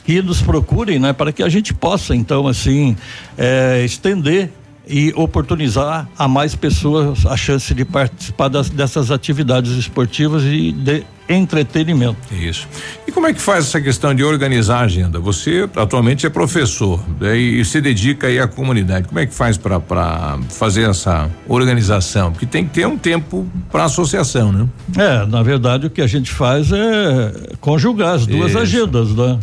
que 0.04 0.22
nos 0.22 0.42
procurem, 0.42 1.00
né, 1.00 1.14
para 1.14 1.32
que 1.32 1.44
a 1.44 1.50
gente 1.50 1.74
possa, 1.74 2.16
então, 2.16 2.48
assim, 2.48 2.96
é, 3.38 3.84
estender 3.84 4.52
e 4.90 5.14
oportunizar 5.16 6.08
a 6.18 6.28
mais 6.28 6.56
pessoas 6.56 7.26
a 7.26 7.36
chance 7.36 7.74
de 7.74 7.86
participar 7.86 8.48
das, 8.48 8.70
dessas 8.70 9.12
atividades 9.12 9.72
esportivas 9.74 10.44
e 10.44 10.72
de 10.72 11.04
entretenimento. 11.30 12.18
Isso. 12.32 12.68
E 13.06 13.12
como 13.12 13.28
é 13.28 13.34
que 13.34 13.42
faz 13.42 13.66
essa 13.66 13.82
questão 13.82 14.16
de 14.16 14.24
organizar 14.24 14.78
a 14.78 14.82
agenda? 14.82 15.20
Você 15.20 15.70
atualmente 15.76 16.26
é 16.26 16.30
professor 16.30 17.04
né, 17.20 17.38
e 17.38 17.64
se 17.66 17.82
dedica 17.82 18.28
aí 18.28 18.40
à 18.40 18.48
comunidade. 18.48 19.08
Como 19.08 19.20
é 19.20 19.26
que 19.26 19.34
faz 19.34 19.58
para 19.58 20.40
fazer 20.50 20.90
essa 20.90 21.30
organização? 21.48 22.32
Porque 22.32 22.46
tem 22.46 22.66
que 22.66 22.74
ter 22.74 22.88
um 22.88 22.98
tempo 22.98 23.46
para 23.70 23.84
associação, 23.84 24.52
né? 24.52 24.68
É, 24.98 25.26
na 25.26 25.44
verdade 25.44 25.88
o 25.88 25.90
que 25.90 26.02
a 26.02 26.08
gente 26.08 26.32
faz 26.32 26.72
é 26.72 27.56
conjugar 27.60 28.16
as 28.16 28.26
duas 28.26 28.52
Isso. 28.52 28.60
agendas, 28.60 29.14
né? 29.14 29.38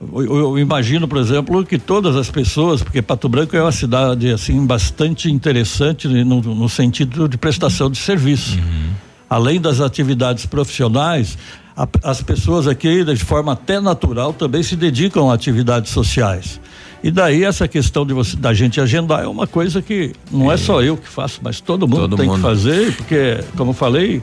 Eu, 0.00 0.56
imagino, 0.58 1.08
por 1.08 1.18
exemplo, 1.18 1.64
que 1.66 1.76
todas 1.76 2.14
as 2.14 2.30
pessoas, 2.30 2.82
porque 2.82 3.02
Pato 3.02 3.28
Branco 3.28 3.56
é 3.56 3.62
uma 3.62 3.72
cidade 3.72 4.30
assim 4.30 4.64
bastante 4.64 5.28
interessante 5.28 6.06
no, 6.06 6.40
no 6.40 6.68
sentido 6.68 7.28
de 7.28 7.36
prestação 7.36 7.90
de 7.90 7.98
serviço. 7.98 8.56
Uhum. 8.56 8.90
Além 9.28 9.60
das 9.60 9.80
atividades 9.80 10.46
profissionais, 10.46 11.36
a, 11.76 11.86
as 12.04 12.22
pessoas 12.22 12.68
aqui, 12.68 13.04
de 13.04 13.16
forma 13.16 13.52
até 13.52 13.80
natural, 13.80 14.32
também 14.32 14.62
se 14.62 14.76
dedicam 14.76 15.30
a 15.30 15.34
atividades 15.34 15.90
sociais. 15.90 16.60
E 17.02 17.10
daí 17.10 17.44
essa 17.44 17.66
questão 17.66 18.06
de 18.06 18.14
você, 18.14 18.36
da 18.36 18.54
gente 18.54 18.80
agendar 18.80 19.22
é 19.22 19.26
uma 19.26 19.46
coisa 19.46 19.82
que 19.82 20.12
não 20.30 20.50
é, 20.50 20.54
é 20.54 20.56
só 20.56 20.82
eu 20.82 20.96
que 20.96 21.08
faço, 21.08 21.40
mas 21.42 21.60
todo 21.60 21.86
mundo 21.86 22.08
todo 22.08 22.16
tem 22.16 22.26
mundo. 22.26 22.36
que 22.36 22.42
fazer, 22.42 22.96
porque, 22.96 23.38
como 23.56 23.70
eu 23.70 23.74
falei, 23.74 24.22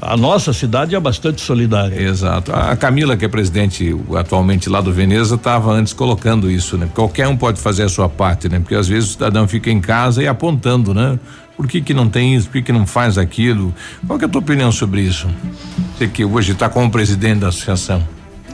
a 0.00 0.16
nossa 0.16 0.52
cidade 0.52 0.94
é 0.94 1.00
bastante 1.00 1.40
solidária. 1.40 2.00
Exato. 2.00 2.52
A 2.52 2.76
Camila, 2.76 3.16
que 3.16 3.24
é 3.24 3.28
presidente 3.28 3.94
atualmente 4.16 4.68
lá 4.68 4.80
do 4.80 4.92
Veneza, 4.92 5.36
estava 5.36 5.72
antes 5.72 5.92
colocando 5.92 6.50
isso, 6.50 6.76
né? 6.76 6.88
Qualquer 6.94 7.28
um 7.28 7.36
pode 7.36 7.60
fazer 7.60 7.84
a 7.84 7.88
sua 7.88 8.08
parte, 8.08 8.48
né? 8.48 8.58
Porque 8.58 8.74
às 8.74 8.88
vezes 8.88 9.10
o 9.10 9.12
cidadão 9.12 9.48
fica 9.48 9.70
em 9.70 9.80
casa 9.80 10.22
e 10.22 10.28
apontando, 10.28 10.92
né? 10.92 11.18
Por 11.56 11.68
que 11.68 11.80
que 11.80 11.94
não 11.94 12.08
tem 12.08 12.34
isso? 12.34 12.46
Por 12.48 12.54
que 12.54 12.62
que 12.62 12.72
não 12.72 12.86
faz 12.86 13.16
aquilo? 13.16 13.74
Qual 14.06 14.18
é 14.20 14.24
a 14.24 14.28
tua 14.28 14.40
opinião 14.40 14.72
sobre 14.72 15.02
isso? 15.02 15.28
Você 15.96 16.08
que 16.08 16.24
hoje 16.24 16.52
está 16.52 16.68
como 16.68 16.90
presidente 16.90 17.40
da 17.40 17.48
associação. 17.48 18.06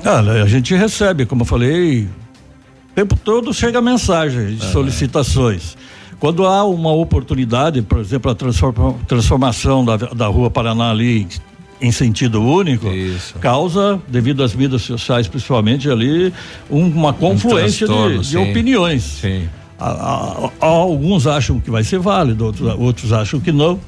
Ah, 0.04 0.20
a 0.20 0.46
gente 0.46 0.74
recebe, 0.74 1.26
como 1.26 1.42
eu 1.42 1.46
falei, 1.46 2.04
o 2.04 2.94
tempo 2.94 3.16
todo 3.16 3.52
chega 3.52 3.80
mensagem 3.80 4.56
de 4.56 4.64
solicitações. 4.66 5.76
Quando 6.20 6.46
há 6.46 6.62
uma 6.64 6.92
oportunidade, 6.92 7.80
por 7.80 7.98
exemplo, 7.98 8.30
a 8.30 8.34
transformação 9.06 9.84
da, 9.84 9.96
da 9.96 10.26
Rua 10.26 10.50
Paraná 10.50 10.90
ali 10.90 11.26
em 11.80 11.90
sentido 11.90 12.42
único, 12.42 12.88
Isso. 12.88 13.38
causa, 13.38 13.98
devido 14.06 14.42
às 14.42 14.54
mídias 14.54 14.82
sociais 14.82 15.26
principalmente 15.26 15.88
ali, 15.88 16.30
um, 16.70 16.86
uma 16.88 17.14
confluência 17.14 17.90
um 17.90 18.20
de, 18.20 18.28
de 18.28 18.36
opiniões. 18.36 19.02
Sim. 19.02 19.48
A, 19.78 19.88
a, 19.88 20.50
a, 20.60 20.66
alguns 20.66 21.26
acham 21.26 21.58
que 21.58 21.70
vai 21.70 21.82
ser 21.82 21.98
válido, 21.98 22.44
outros, 22.44 22.78
outros 22.78 23.12
acham 23.14 23.40
que 23.40 23.50
não 23.50 23.80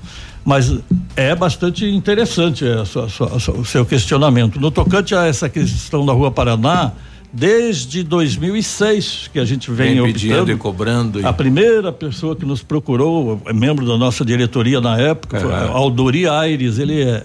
mas 0.45 0.77
é 1.15 1.37
bastante 1.37 1.87
interessante 1.87 2.67
a 2.67 2.85
sua, 2.85 3.07
a 3.07 3.53
o 3.53 3.65
seu 3.65 3.87
questionamento. 3.87 4.59
No 4.59 4.73
tocante 4.73 5.15
a 5.15 5.27
essa 5.27 5.49
questão 5.49 6.05
da 6.05 6.13
Rua 6.13 6.33
Paraná, 6.33 6.93
Desde 7.33 8.03
2006 8.03 9.31
que 9.33 9.39
a 9.39 9.45
gente 9.45 9.71
vem, 9.71 9.95
vem 9.95 10.13
pedindo 10.13 10.53
e 10.53 10.57
cobrando. 10.57 11.21
E... 11.21 11.25
A 11.25 11.33
primeira 11.33 11.91
pessoa 11.91 12.37
que 12.37 12.45
nos 12.45 12.63
procurou, 12.63 13.41
é 13.47 13.53
membro 13.55 13.87
da 13.87 13.97
nossa 13.97 14.25
diretoria 14.25 14.81
na 14.81 14.99
época, 14.99 15.41
foi 15.41 15.53
Aldori 15.53 16.29
Aires. 16.29 16.79
Ele 16.79 17.03
é, 17.03 17.25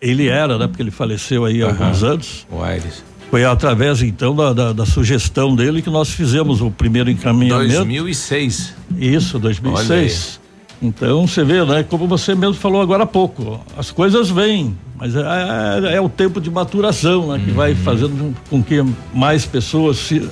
ele 0.00 0.28
era, 0.28 0.56
né? 0.58 0.68
Porque 0.68 0.82
ele 0.82 0.92
faleceu 0.92 1.44
aí 1.44 1.62
há 1.62 1.66
alguns 1.66 2.04
anos. 2.04 2.46
O 2.50 2.62
Aires. 2.62 3.02
Foi 3.30 3.44
através 3.44 4.02
então 4.02 4.36
da, 4.36 4.52
da, 4.52 4.72
da, 4.74 4.84
sugestão 4.84 5.56
dele 5.56 5.80
que 5.80 5.88
nós 5.88 6.10
fizemos 6.10 6.60
o 6.60 6.70
primeiro 6.70 7.10
encaminhamento. 7.10 7.76
2006. 7.76 8.74
Isso, 8.98 9.38
2006. 9.38 10.41
Então 10.82 11.26
você 11.26 11.44
vê, 11.44 11.64
né? 11.64 11.82
Como 11.82 12.06
você 12.08 12.34
mesmo 12.34 12.54
falou 12.54 12.82
agora 12.82 13.04
há 13.04 13.06
pouco, 13.06 13.60
as 13.76 13.90
coisas 13.90 14.28
vêm 14.30 14.76
mas 15.02 15.16
é, 15.16 15.20
é, 15.20 15.94
é, 15.96 16.00
o 16.00 16.08
tempo 16.08 16.40
de 16.40 16.48
maturação 16.48 17.32
né, 17.32 17.40
que 17.44 17.50
uhum. 17.50 17.56
vai 17.56 17.74
fazendo 17.74 18.32
com 18.48 18.62
que 18.62 18.80
mais 19.12 19.44
pessoas 19.44 19.96
se 19.96 20.28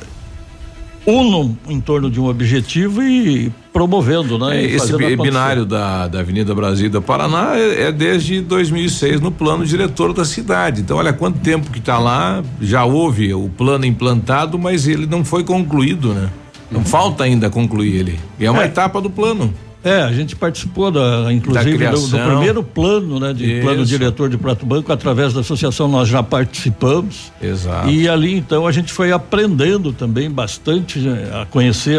unam 1.05 1.59
em 1.69 1.81
torno 1.81 2.09
de 2.09 2.21
um 2.21 2.29
objetivo 2.29 3.03
e 3.03 3.51
promovendo, 3.73 4.39
né? 4.39 4.59
É, 4.59 4.65
esse 4.65 4.97
binário 5.17 5.65
da, 5.65 6.07
da 6.07 6.21
Avenida 6.21 6.55
Brasil 6.55 6.89
da 6.89 7.01
Paraná 7.01 7.57
é, 7.57 7.89
é, 7.89 7.93
desde 7.93 8.41
2006 8.43 9.21
no 9.21 9.33
plano 9.33 9.67
diretor 9.67 10.13
da 10.13 10.25
cidade. 10.25 10.83
Então, 10.83 10.99
olha 10.99 11.13
quanto 11.13 11.41
tempo 11.41 11.69
que 11.73 11.81
está 11.81 11.99
lá, 11.99 12.41
já 12.61 12.85
houve 12.85 13.35
o 13.35 13.49
plano 13.49 13.85
implantado, 13.85 14.57
mas 14.57 14.87
ele 14.87 15.05
não 15.05 15.25
foi 15.25 15.43
concluído, 15.43 16.15
né? 16.15 16.31
Não 16.71 16.79
uhum. 16.79 16.87
falta 16.87 17.25
ainda 17.25 17.51
concluir 17.51 17.97
ele. 17.97 18.21
E 18.39 18.47
é 18.47 18.51
uma 18.53 18.63
é. 18.63 18.67
etapa 18.67 19.01
do 19.01 19.11
plano. 19.11 19.53
É, 19.83 20.03
a 20.03 20.13
gente 20.13 20.37
participou 20.37 20.91
da, 20.91 21.33
inclusive 21.33 21.79
da 21.79 21.93
do, 21.93 22.07
do, 22.07 22.19
primeiro 22.19 22.63
plano, 22.63 23.19
né, 23.19 23.33
de 23.33 23.51
Isso. 23.51 23.63
plano 23.63 23.85
diretor 23.85 24.29
de 24.29 24.37
Prato 24.37 24.67
Banco, 24.67 24.93
através 24.93 25.33
da 25.33 25.41
associação 25.41 25.89
nós 25.89 26.09
já 26.09 26.23
participamos. 26.23 27.33
Exato. 27.41 27.89
E 27.89 28.09
ali 28.09 28.37
então 28.37 28.67
a 28.67 28.73
gente 28.73 28.93
foi 28.93 29.11
aprendendo 29.11 29.93
também 29.93 30.31
bastante 30.31 30.99
né, 30.99 31.31
a 31.33 31.47
conhecer 31.47 31.99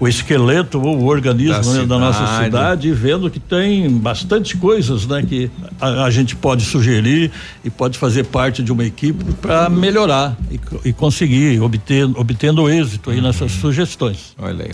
o 0.00 0.06
esqueleto 0.06 0.80
ou 0.80 0.98
o 0.98 1.06
organismo 1.06 1.72
da, 1.72 1.80
né, 1.80 1.86
da 1.86 1.98
nossa 1.98 2.44
cidade 2.44 2.88
e 2.88 2.92
vendo 2.92 3.28
que 3.30 3.40
tem 3.40 3.90
bastante 3.90 4.56
coisas, 4.56 5.06
né, 5.06 5.24
que 5.26 5.50
a, 5.80 6.04
a, 6.04 6.10
gente 6.10 6.36
pode 6.36 6.64
sugerir 6.64 7.30
e 7.64 7.70
pode 7.70 7.98
fazer 7.98 8.24
parte 8.24 8.62
de 8.62 8.70
uma 8.70 8.84
equipe 8.84 9.24
para 9.34 9.68
melhorar 9.68 10.36
e, 10.50 10.88
e, 10.88 10.92
conseguir 10.92 11.60
obter 11.60 12.04
obtendo 12.16 12.68
êxito 12.70 13.10
aí 13.10 13.20
nessas 13.20 13.52
uhum. 13.54 13.60
sugestões. 13.60 14.34
Olha 14.38 14.66
aí. 14.66 14.70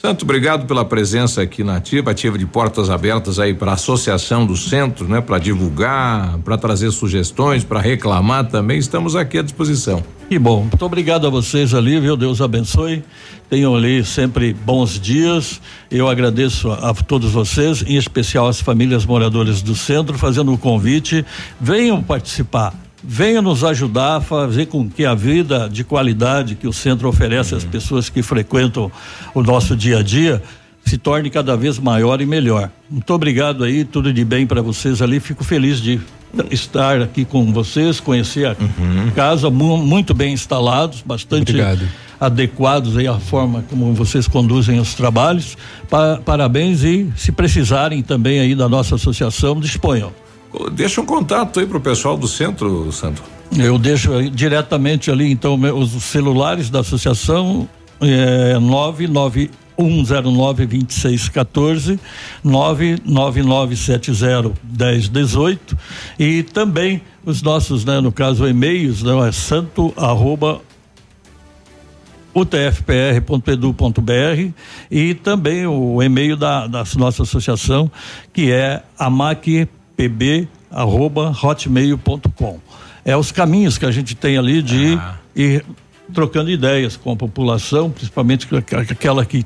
Santo, 0.00 0.22
obrigado 0.22 0.64
pela 0.64 0.84
presença 0.84 1.42
aqui 1.42 1.64
na 1.64 1.78
Ativa, 1.78 2.12
Ativa 2.12 2.38
de 2.38 2.46
portas 2.46 2.88
abertas 2.88 3.40
aí 3.40 3.52
para 3.52 3.72
a 3.72 3.74
associação 3.74 4.46
do 4.46 4.56
centro, 4.56 5.08
né? 5.08 5.20
Para 5.20 5.40
divulgar, 5.40 6.38
para 6.44 6.56
trazer 6.56 6.92
sugestões, 6.92 7.64
para 7.64 7.80
reclamar 7.80 8.46
também, 8.46 8.78
estamos 8.78 9.16
aqui 9.16 9.38
à 9.38 9.42
disposição. 9.42 10.00
Que 10.28 10.38
bom, 10.38 10.60
muito 10.60 10.84
obrigado 10.84 11.26
a 11.26 11.30
vocês 11.30 11.74
ali, 11.74 11.98
viu? 11.98 12.16
Deus 12.16 12.40
abençoe. 12.40 13.02
Tenham 13.50 13.74
ali 13.74 14.04
sempre 14.04 14.52
bons 14.52 15.00
dias. 15.00 15.60
Eu 15.90 16.06
agradeço 16.06 16.70
a, 16.70 16.90
a 16.90 16.94
todos 16.94 17.32
vocês, 17.32 17.82
em 17.82 17.96
especial 17.96 18.46
as 18.46 18.60
famílias 18.60 19.04
moradoras 19.04 19.62
do 19.62 19.74
centro, 19.74 20.16
fazendo 20.16 20.52
o 20.52 20.58
convite. 20.58 21.26
Venham 21.60 22.00
participar 22.00 22.72
venha 23.02 23.40
nos 23.40 23.64
ajudar 23.64 24.16
a 24.16 24.20
fazer 24.20 24.66
com 24.66 24.88
que 24.88 25.04
a 25.04 25.14
vida 25.14 25.68
de 25.68 25.84
qualidade 25.84 26.54
que 26.54 26.66
o 26.66 26.72
centro 26.72 27.08
oferece 27.08 27.54
às 27.54 27.64
pessoas 27.64 28.08
que 28.08 28.22
frequentam 28.22 28.90
o 29.34 29.42
nosso 29.42 29.76
dia 29.76 29.98
a 29.98 30.02
dia 30.02 30.42
se 30.84 30.96
torne 30.96 31.28
cada 31.28 31.56
vez 31.56 31.78
maior 31.78 32.20
e 32.20 32.26
melhor. 32.26 32.70
Muito 32.90 33.12
obrigado 33.12 33.62
aí, 33.62 33.84
tudo 33.84 34.12
de 34.12 34.24
bem 34.24 34.46
para 34.46 34.62
vocês 34.62 35.02
ali. 35.02 35.20
Fico 35.20 35.44
feliz 35.44 35.80
de 35.80 36.00
estar 36.50 37.00
aqui 37.02 37.24
com 37.24 37.52
vocês, 37.52 38.00
conhecer 38.00 38.46
a 38.46 38.56
uhum. 38.58 39.10
casa 39.14 39.50
mu 39.50 39.78
muito 39.78 40.14
bem 40.14 40.32
instalados, 40.32 41.02
bastante 41.02 41.52
obrigado. 41.52 41.86
adequados 42.18 42.96
aí 42.96 43.06
à 43.06 43.18
forma 43.18 43.64
como 43.68 43.92
vocês 43.94 44.26
conduzem 44.26 44.78
os 44.80 44.94
trabalhos. 44.94 45.56
Pa 45.88 46.20
parabéns 46.24 46.82
e 46.82 47.10
se 47.16 47.32
precisarem 47.32 48.02
também 48.02 48.40
aí 48.40 48.54
da 48.54 48.68
nossa 48.68 48.94
associação, 48.94 49.60
disponham. 49.60 50.12
Deixa 50.72 51.00
um 51.00 51.06
contato 51.06 51.60
aí 51.60 51.66
pro 51.66 51.80
pessoal 51.80 52.16
do 52.16 52.26
centro, 52.26 52.90
Santo. 52.92 53.22
Eu 53.56 53.78
deixo 53.78 54.28
diretamente 54.30 55.10
ali, 55.10 55.30
então, 55.30 55.58
os 55.74 55.90
celulares 56.02 56.68
da 56.70 56.80
associação 56.80 57.68
é 58.00 58.58
99109 58.58 60.66
2614 60.66 62.00
99970 62.44 64.52
1018 64.64 65.78
e 66.18 66.42
também 66.42 67.00
os 67.24 67.40
nossos, 67.42 67.84
né, 67.84 68.00
no 68.00 68.10
caso, 68.12 68.46
e-mails, 68.46 69.02
né, 69.02 69.28
é 69.28 69.32
santo 69.32 69.92
arroba 69.96 70.60
utfpr.edu.br 72.34 74.52
e 74.90 75.14
também 75.14 75.66
o 75.66 76.02
e-mail 76.02 76.36
da, 76.36 76.66
da 76.66 76.84
nossa 76.96 77.22
associação, 77.22 77.90
que 78.32 78.50
é 78.52 78.82
amac 78.98 79.68
pb@hotmail.com. 79.98 82.60
É 83.04 83.14
os 83.16 83.32
caminhos 83.32 83.76
que 83.76 83.84
a 83.84 83.90
gente 83.90 84.14
tem 84.14 84.38
ali 84.38 84.62
de 84.62 84.94
ah. 84.94 85.16
ir 85.34 85.64
trocando 86.14 86.48
ideias 86.50 86.96
com 86.96 87.10
a 87.12 87.16
população, 87.16 87.90
principalmente 87.90 88.48
aquela 88.90 89.26
que 89.26 89.44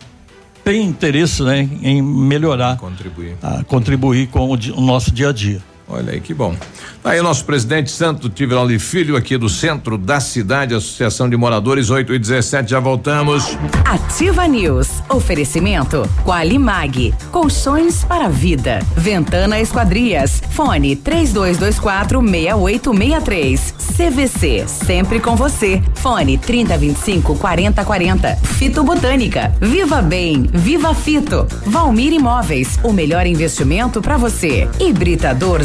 tem 0.62 0.85
interesse 0.85 1.43
né, 1.43 1.69
em 1.83 2.01
melhorar, 2.03 2.77
contribuir, 2.77 3.37
a, 3.43 3.65
contribuir 3.65 4.29
com 4.29 4.51
o, 4.51 4.59
o 4.77 4.81
nosso 4.81 5.11
dia 5.11 5.31
a 5.31 5.33
dia. 5.33 5.61
Olha 5.93 6.12
aí 6.12 6.20
que 6.20 6.32
bom. 6.32 6.56
Aí 7.05 7.20
o 7.20 7.23
nosso 7.23 7.44
presidente 7.44 7.90
Santo 7.90 8.28
Tiveroli 8.31 8.78
Filho 8.78 9.16
aqui 9.16 9.36
do 9.36 9.48
centro 9.48 9.98
da 9.98 10.20
cidade, 10.20 10.74
Associação 10.74 11.28
de 11.28 11.36
Moradores 11.36 11.90
8 11.90 12.14
e 12.14 12.19
17, 12.19 12.70
já 12.70 12.81
voltamos. 12.81 13.59
Ativa 13.85 14.47
News. 14.47 14.89
Oferecimento 15.09 16.09
Qualimag. 16.24 17.12
Colchões 17.31 18.05
para 18.05 18.28
vida. 18.28 18.78
Ventana 18.97 19.60
Esquadrias. 19.60 20.40
Fone 20.51 20.97
3224 20.97 22.20
6863. 22.20 23.74
CVC. 23.97 24.64
Sempre 24.69 25.20
com 25.20 25.36
você. 25.36 25.82
Fone 25.97 26.39
3025 26.39 27.36
4040. 27.36 28.36
Fito 28.36 28.85
Botânica. 28.85 29.52
Viva 29.60 30.01
Bem. 30.01 30.48
Viva 30.52 30.94
Fito. 30.94 31.47
Valmir 31.66 32.12
Imóveis. 32.12 32.78
O 32.82 32.93
melhor 32.93 33.27
investimento 33.27 34.01
para 34.01 34.16
você. 34.16 34.69
Hibridador 34.81 35.64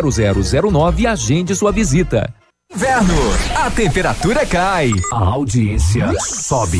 0009 0.09 1.03
e 1.03 1.07
agende 1.07 1.55
sua 1.55 1.71
visita. 1.71 2.33
Inverno, 2.73 3.13
a 3.55 3.69
temperatura 3.69 4.45
cai, 4.45 4.91
a 5.11 5.17
audiência 5.17 6.11
sobe. 6.19 6.79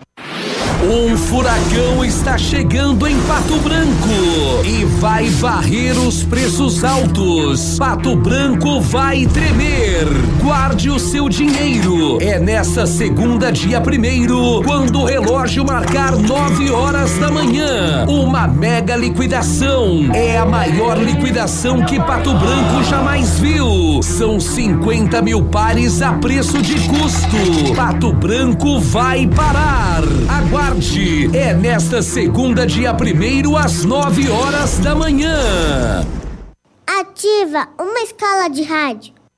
Um 0.83 1.15
furacão 1.15 2.03
está 2.03 2.39
chegando 2.39 3.07
em 3.07 3.15
Pato 3.21 3.55
Branco 3.59 4.65
e 4.65 4.83
vai 4.99 5.29
varrer 5.29 5.95
os 5.97 6.23
preços 6.23 6.83
altos. 6.83 7.77
Pato 7.77 8.15
Branco 8.15 8.81
vai 8.81 9.27
tremer. 9.27 10.07
Guarde 10.41 10.89
o 10.89 10.97
seu 10.97 11.29
dinheiro. 11.29 12.17
É 12.19 12.39
nesta 12.39 12.87
segunda, 12.87 13.51
dia 13.51 13.79
primeiro, 13.79 14.63
quando 14.63 15.01
o 15.01 15.05
relógio 15.05 15.63
marcar 15.63 16.15
nove 16.15 16.71
horas 16.71 17.15
da 17.19 17.29
manhã. 17.29 18.05
Uma 18.07 18.47
mega 18.47 18.95
liquidação. 18.95 20.09
É 20.15 20.39
a 20.39 20.45
maior 20.47 20.97
liquidação 20.97 21.85
que 21.85 21.99
Pato 21.99 22.33
Branco 22.33 22.83
jamais 22.89 23.37
viu. 23.39 24.01
São 24.01 24.39
50 24.39 25.21
mil 25.21 25.43
pares 25.43 26.01
a 26.01 26.13
preço 26.13 26.59
de 26.59 26.73
custo. 26.87 27.75
Pato 27.75 28.11
Branco 28.11 28.79
vai 28.79 29.27
parar. 29.27 30.01
Aguarde 30.29 31.35
é 31.35 31.53
nesta 31.53 32.01
segunda, 32.01 32.65
dia 32.65 32.93
primeiro, 32.93 33.55
às 33.55 33.83
9 33.83 34.29
horas 34.29 34.79
da 34.79 34.95
manhã. 34.95 36.05
Ativa 36.85 37.67
uma 37.79 38.01
escala 38.01 38.47
de 38.49 38.63
rádio. 38.63 39.20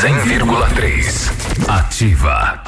100,3 0.00 1.28
Ativa. 1.66 2.62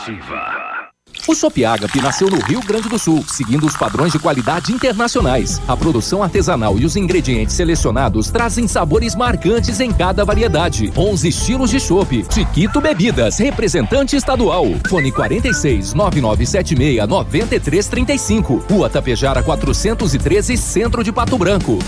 O 1.29 1.33
Shop 1.33 1.65
Agape 1.65 2.03
nasceu 2.03 2.29
no 2.29 2.41
Rio 2.41 2.61
Grande 2.61 2.89
do 2.89 2.99
Sul, 2.99 3.25
seguindo 3.29 3.65
os 3.65 3.77
padrões 3.77 4.11
de 4.11 4.19
qualidade 4.19 4.73
internacionais. 4.73 5.63
A 5.69 5.77
produção 5.77 6.25
artesanal 6.25 6.77
e 6.77 6.85
os 6.85 6.97
ingredientes 6.97 7.55
selecionados 7.55 8.33
trazem 8.33 8.67
sabores 8.67 9.15
marcantes 9.15 9.79
em 9.79 9.93
cada 9.93 10.25
variedade. 10.25 10.93
11 10.97 11.29
estilos 11.29 11.71
de 11.71 11.79
chopp. 11.79 12.27
Chiquito 12.29 12.81
Bebidas, 12.81 13.39
representante 13.39 14.17
estadual. 14.17 14.67
Fone 14.89 15.13
46 15.13 15.95
9976 15.95 17.07
9335. 17.07 18.65
Rua 18.69 18.91
Tapejara 18.91 19.41
413, 19.41 20.57
Centro 20.57 21.05
de 21.05 21.13
Pato 21.13 21.39
Branco. 21.39 21.79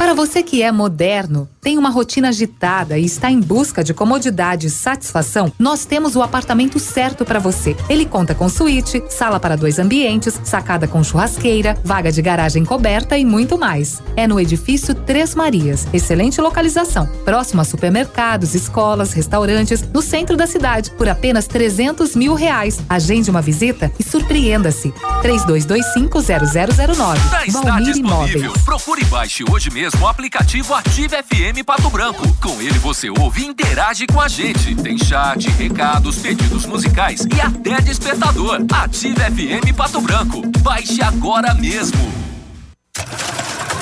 Para 0.00 0.14
você 0.14 0.42
que 0.42 0.62
é 0.62 0.72
moderno, 0.72 1.48
tem 1.60 1.76
uma 1.76 1.90
rotina 1.90 2.28
agitada 2.28 2.98
e 2.98 3.04
está 3.04 3.30
em 3.30 3.40
busca 3.40 3.84
de 3.84 3.92
comodidade 3.92 4.66
e 4.66 4.70
satisfação, 4.70 5.52
nós 5.58 5.84
temos 5.84 6.16
o 6.16 6.22
apartamento 6.22 6.78
certo 6.78 7.24
para 7.24 7.38
você. 7.38 7.76
Ele 7.88 8.06
conta 8.06 8.34
com 8.34 8.48
suíte, 8.48 9.02
sala 9.08 9.38
para 9.38 9.56
dois 9.56 9.78
ambientes, 9.78 10.40
sacada 10.42 10.88
com 10.88 11.04
churrasqueira, 11.04 11.78
vaga 11.84 12.10
de 12.10 12.22
garagem 12.22 12.64
coberta 12.64 13.18
e 13.18 13.24
muito 13.24 13.58
mais. 13.58 14.02
É 14.16 14.26
no 14.26 14.40
edifício 14.40 14.94
Três 14.94 15.34
Marias. 15.34 15.86
Excelente 15.92 16.40
localização. 16.40 17.06
Próximo 17.24 17.60
a 17.60 17.64
supermercados, 17.64 18.54
escolas, 18.54 19.12
restaurantes, 19.12 19.82
no 19.92 20.00
centro 20.00 20.36
da 20.36 20.46
cidade, 20.46 20.90
por 20.92 21.08
apenas 21.08 21.46
300 21.46 22.16
mil 22.16 22.34
reais. 22.34 22.80
Agende 22.88 23.30
uma 23.30 23.42
visita 23.42 23.92
e 23.98 24.02
surpreenda-se. 24.02 24.92
32250009. 25.22 27.30
Já 27.30 27.46
está 27.46 27.60
Valmir. 27.60 27.96
Imóveis. 27.96 28.52
Procure 28.64 29.02
e 29.02 29.04
baixe 29.04 29.44
hoje 29.50 29.70
mesmo 29.70 30.02
o 30.02 30.06
aplicativo 30.06 30.74
Ative 30.74 31.16
FM 31.50 31.64
Pato 31.66 31.90
Branco. 31.90 32.22
Com 32.40 32.62
ele 32.62 32.78
você 32.78 33.10
ouve 33.10 33.42
e 33.42 33.46
interage 33.46 34.06
com 34.06 34.20
a 34.20 34.28
gente. 34.28 34.74
Tem 34.76 34.96
chat, 34.96 35.48
recados, 35.50 36.18
pedidos 36.18 36.64
musicais 36.64 37.26
e 37.34 37.40
até 37.40 37.80
despertador. 37.80 38.60
Ative 38.72 39.16
FM 39.16 39.76
Pato 39.76 40.00
Branco. 40.00 40.42
Baixe 40.60 41.02
agora 41.02 41.52
mesmo. 41.54 41.98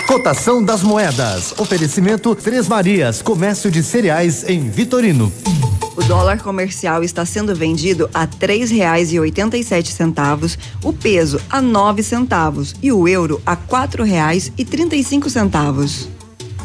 Cotação 0.06 0.64
das 0.64 0.82
moedas. 0.82 1.52
Oferecimento 1.58 2.34
Três 2.34 2.66
Marias, 2.66 3.20
comércio 3.20 3.70
de 3.70 3.82
cereais 3.82 4.48
em 4.48 4.70
Vitorino. 4.70 5.30
O 5.94 6.02
dólar 6.04 6.40
comercial 6.40 7.04
está 7.04 7.26
sendo 7.26 7.54
vendido 7.54 8.08
a 8.14 8.26
três 8.26 8.70
reais 8.70 9.12
e 9.12 9.20
oitenta 9.20 9.58
e 9.58 9.64
sete 9.64 9.92
centavos, 9.92 10.58
o 10.82 10.92
peso 10.92 11.38
a 11.50 11.60
nove 11.60 12.02
centavos 12.02 12.74
e 12.80 12.90
o 12.90 13.06
euro 13.06 13.42
a 13.44 13.56
quatro 13.56 14.04
reais 14.04 14.50
e 14.56 14.64
trinta 14.64 14.96
e 14.96 15.04
cinco 15.04 15.28
centavos. 15.28 16.08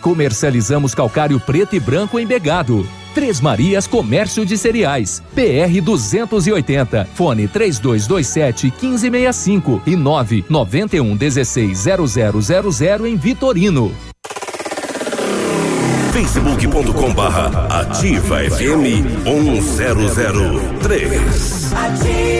Comercializamos 0.00 0.94
calcário 0.94 1.38
preto 1.38 1.76
e 1.76 1.80
branco 1.80 2.18
em 2.18 2.26
Begado. 2.26 2.88
Três 3.14 3.40
Marias 3.40 3.86
Comércio 3.86 4.46
de 4.46 4.56
Cereais. 4.56 5.22
PR 5.34 5.82
280. 5.82 7.08
Fone 7.14 7.46
3227 7.48 8.66
1565 8.66 9.82
e 9.86 9.96
991 9.96 11.16
16 11.16 11.78
0000 11.78 13.06
em 13.06 13.16
Vitorino. 13.16 13.92
facebook.com 16.12 17.14
barra 17.14 17.80
ativa 17.80 18.38
FM 18.38 19.24
1003. 19.24 21.72
Ativa. 21.72 22.39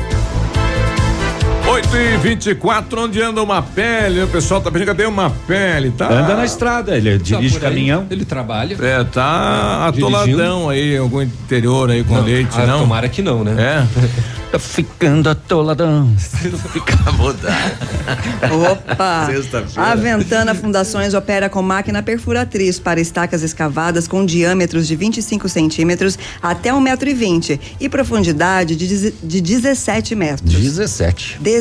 8 1.71 1.95
e 1.95 2.17
24 2.17 3.01
onde 3.01 3.21
anda 3.21 3.41
uma 3.41 3.61
pele? 3.61 4.21
O 4.23 4.27
pessoal 4.27 4.59
tá 4.59 4.69
pedindo 4.69 4.87
cadê 4.87 5.05
uma 5.05 5.29
pele? 5.29 5.89
Tá, 5.91 6.11
Anda 6.11 6.35
na 6.35 6.43
estrada, 6.43 6.97
ele 6.97 7.17
dirige 7.17 7.57
por 7.57 7.65
aí. 7.65 7.71
caminhão. 7.71 8.07
Ele 8.11 8.25
trabalha. 8.25 8.75
É, 8.81 9.01
tá 9.05 9.87
atoladão 9.87 10.67
aí, 10.67 10.97
algum 10.97 11.21
interior 11.21 11.89
aí 11.89 12.03
com 12.03 12.15
Não, 12.15 12.23
leite, 12.23 12.59
ah, 12.59 12.67
não? 12.67 12.79
Tomara 12.79 13.07
que 13.07 13.21
não, 13.21 13.45
né? 13.45 13.55
É. 13.57 14.31
Tá 14.51 14.59
ficando 14.59 15.29
atoladão. 15.29 16.13
Fica 16.73 17.09
mudar. 17.13 17.71
Opa! 18.69 19.27
Sexta-feira. 19.27 19.89
A 19.89 19.95
Ventana 19.95 20.53
Fundações 20.53 21.13
opera 21.13 21.49
com 21.49 21.61
máquina 21.61 22.03
perfuratriz 22.03 22.77
para 22.77 22.99
estacas 22.99 23.43
escavadas 23.43 24.09
com 24.09 24.25
diâmetros 24.25 24.87
de 24.87 24.95
25 24.97 25.47
centímetros 25.47 26.19
até 26.41 26.69
1,20m 26.69 27.61
e 27.79 27.87
profundidade 27.87 28.75
de, 28.75 29.11
de 29.11 29.39
17 29.39 30.15
metros. 30.15 30.51
17. 30.51 31.37
17 31.39 31.60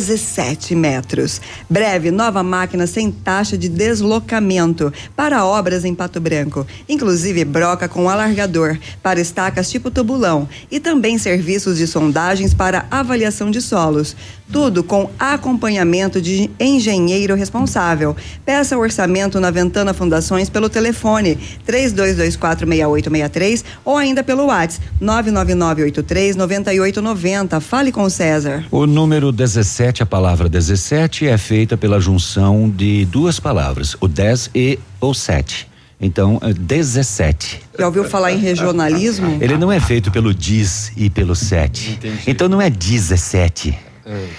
metros. 0.76 1.40
Breve, 1.68 2.10
nova 2.10 2.42
máquina 2.42 2.86
sem 2.86 3.10
taxa 3.10 3.56
de 3.56 3.68
deslocamento 3.68 4.92
para 5.14 5.44
obras 5.44 5.84
em 5.84 5.94
Pato 5.94 6.20
Branco. 6.20 6.66
Inclusive 6.88 7.44
broca 7.44 7.88
com 7.88 8.08
alargador 8.08 8.78
para 9.02 9.20
estacas 9.20 9.70
tipo 9.70 9.90
tubulão 9.90 10.48
e 10.70 10.80
também 10.80 11.18
serviços 11.18 11.78
de 11.78 11.86
sondagens 11.86 12.54
para 12.54 12.86
avaliação 12.90 13.50
de 13.50 13.60
solos. 13.60 14.16
Tudo 14.52 14.82
com 14.82 15.08
acompanhamento 15.18 16.20
de 16.20 16.50
engenheiro 16.58 17.34
responsável. 17.34 18.16
Peça 18.44 18.76
orçamento 18.76 19.38
na 19.38 19.50
Ventana 19.50 19.94
Fundações 19.94 20.50
pelo 20.50 20.68
telefone 20.68 21.38
32246863 21.66 23.64
ou 23.84 23.96
ainda 23.96 24.24
pelo 24.24 24.46
WhatsApp 24.46 24.84
999839890. 25.00 27.60
Fale 27.60 27.92
com 27.92 28.02
o 28.02 28.10
César. 28.10 28.64
O 28.70 28.86
número 28.86 29.30
17, 29.30 30.02
a 30.02 30.06
palavra 30.06 30.48
17, 30.48 31.26
é 31.26 31.38
feita 31.38 31.76
pela 31.76 32.00
junção 32.00 32.68
de 32.68 33.04
duas 33.04 33.38
palavras, 33.38 33.96
o 34.00 34.08
10 34.08 34.50
e 34.54 34.78
o 35.00 35.14
7. 35.14 35.68
Então, 36.00 36.40
é 36.42 36.52
17. 36.52 37.60
Já 37.78 37.86
ouviu 37.86 38.02
falar 38.04 38.32
em 38.32 38.38
regionalismo? 38.38 39.38
Ele 39.40 39.56
não 39.58 39.70
é 39.70 39.78
feito 39.78 40.10
pelo 40.10 40.34
diz 40.34 40.90
e 40.96 41.08
pelo 41.10 41.36
7. 41.36 42.00
Então 42.26 42.48
não 42.48 42.60
é 42.60 42.68
17. 42.70 43.89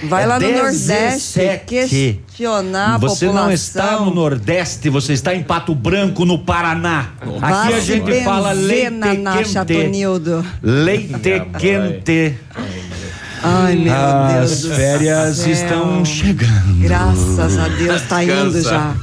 Vai 0.03 0.23
É 0.23 0.25
lá 0.25 0.39
no 0.39 0.45
17. 0.47 1.39
Nordeste 1.39 1.61
questionar 1.65 2.95
a 2.95 2.97
Você 2.97 3.25
população. 3.25 3.33
não 3.47 3.51
está 3.53 3.99
no 3.99 4.13
Nordeste, 4.13 4.89
você 4.89 5.13
está 5.13 5.35
em 5.35 5.43
Pato 5.43 5.75
Branco, 5.75 6.25
no 6.25 6.39
Paraná. 6.39 7.11
Vá 7.39 7.65
Aqui 7.65 7.73
a 7.75 7.79
gente 7.79 8.23
fala 8.23 8.51
leite 8.51 8.91
Chatonildo. 9.45 10.43
quente. 10.43 10.59
Leite 10.63 11.41
quente. 11.59 12.35
Ai, 13.43 13.76
meu 13.76 13.93
As 13.93 14.34
Deus 14.34 14.61
do 14.61 14.76
férias 14.76 15.38
céu. 15.38 15.51
estão 15.51 16.05
chegando. 16.05 16.80
Graças 16.80 17.57
a 17.57 17.68
Deus, 17.69 18.01
tá 18.03 18.23
indo 18.23 18.61
já. 18.61 18.93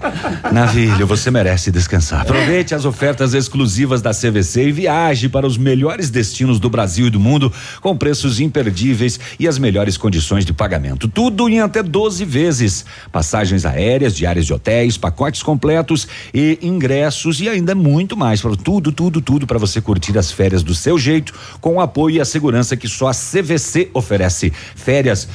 Navilho, 0.52 1.06
você 1.06 1.30
merece 1.30 1.70
descansar. 1.70 2.20
Aproveite 2.20 2.74
as 2.74 2.84
ofertas 2.84 3.32
exclusivas 3.32 4.02
da 4.02 4.10
CVC 4.12 4.68
e 4.68 4.72
viaje 4.72 5.28
para 5.28 5.46
os 5.46 5.56
melhores 5.56 6.10
destinos 6.10 6.60
do 6.60 6.68
Brasil 6.68 7.06
e 7.06 7.10
do 7.10 7.18
mundo 7.18 7.50
com 7.80 7.96
preços 7.96 8.38
imperdíveis 8.38 9.18
e 9.38 9.48
as 9.48 9.58
melhores 9.58 9.96
condições 9.96 10.44
de 10.44 10.52
pagamento. 10.52 11.08
Tudo 11.08 11.48
em 11.48 11.60
até 11.60 11.82
12 11.82 12.24
vezes. 12.24 12.84
Passagens 13.10 13.64
aéreas, 13.64 14.14
diárias 14.14 14.44
de 14.44 14.52
hotéis, 14.52 14.98
pacotes 14.98 15.42
completos 15.42 16.06
e 16.34 16.58
ingressos 16.60 17.40
e 17.40 17.48
ainda 17.48 17.74
muito 17.74 18.14
mais. 18.16 18.42
Para 18.42 18.56
tudo, 18.56 18.92
tudo, 18.92 19.22
tudo 19.22 19.46
para 19.46 19.58
você 19.58 19.80
curtir 19.80 20.18
as 20.18 20.30
férias 20.30 20.62
do 20.62 20.74
seu 20.74 20.98
jeito, 20.98 21.32
com 21.60 21.76
o 21.76 21.80
apoio 21.80 22.16
e 22.16 22.20
a 22.20 22.24
segurança 22.24 22.76
que 22.76 22.88
só 22.88 23.08
a 23.08 23.12
CVC 23.14 23.85
oferece. 23.92 24.52
Férias 24.74 25.28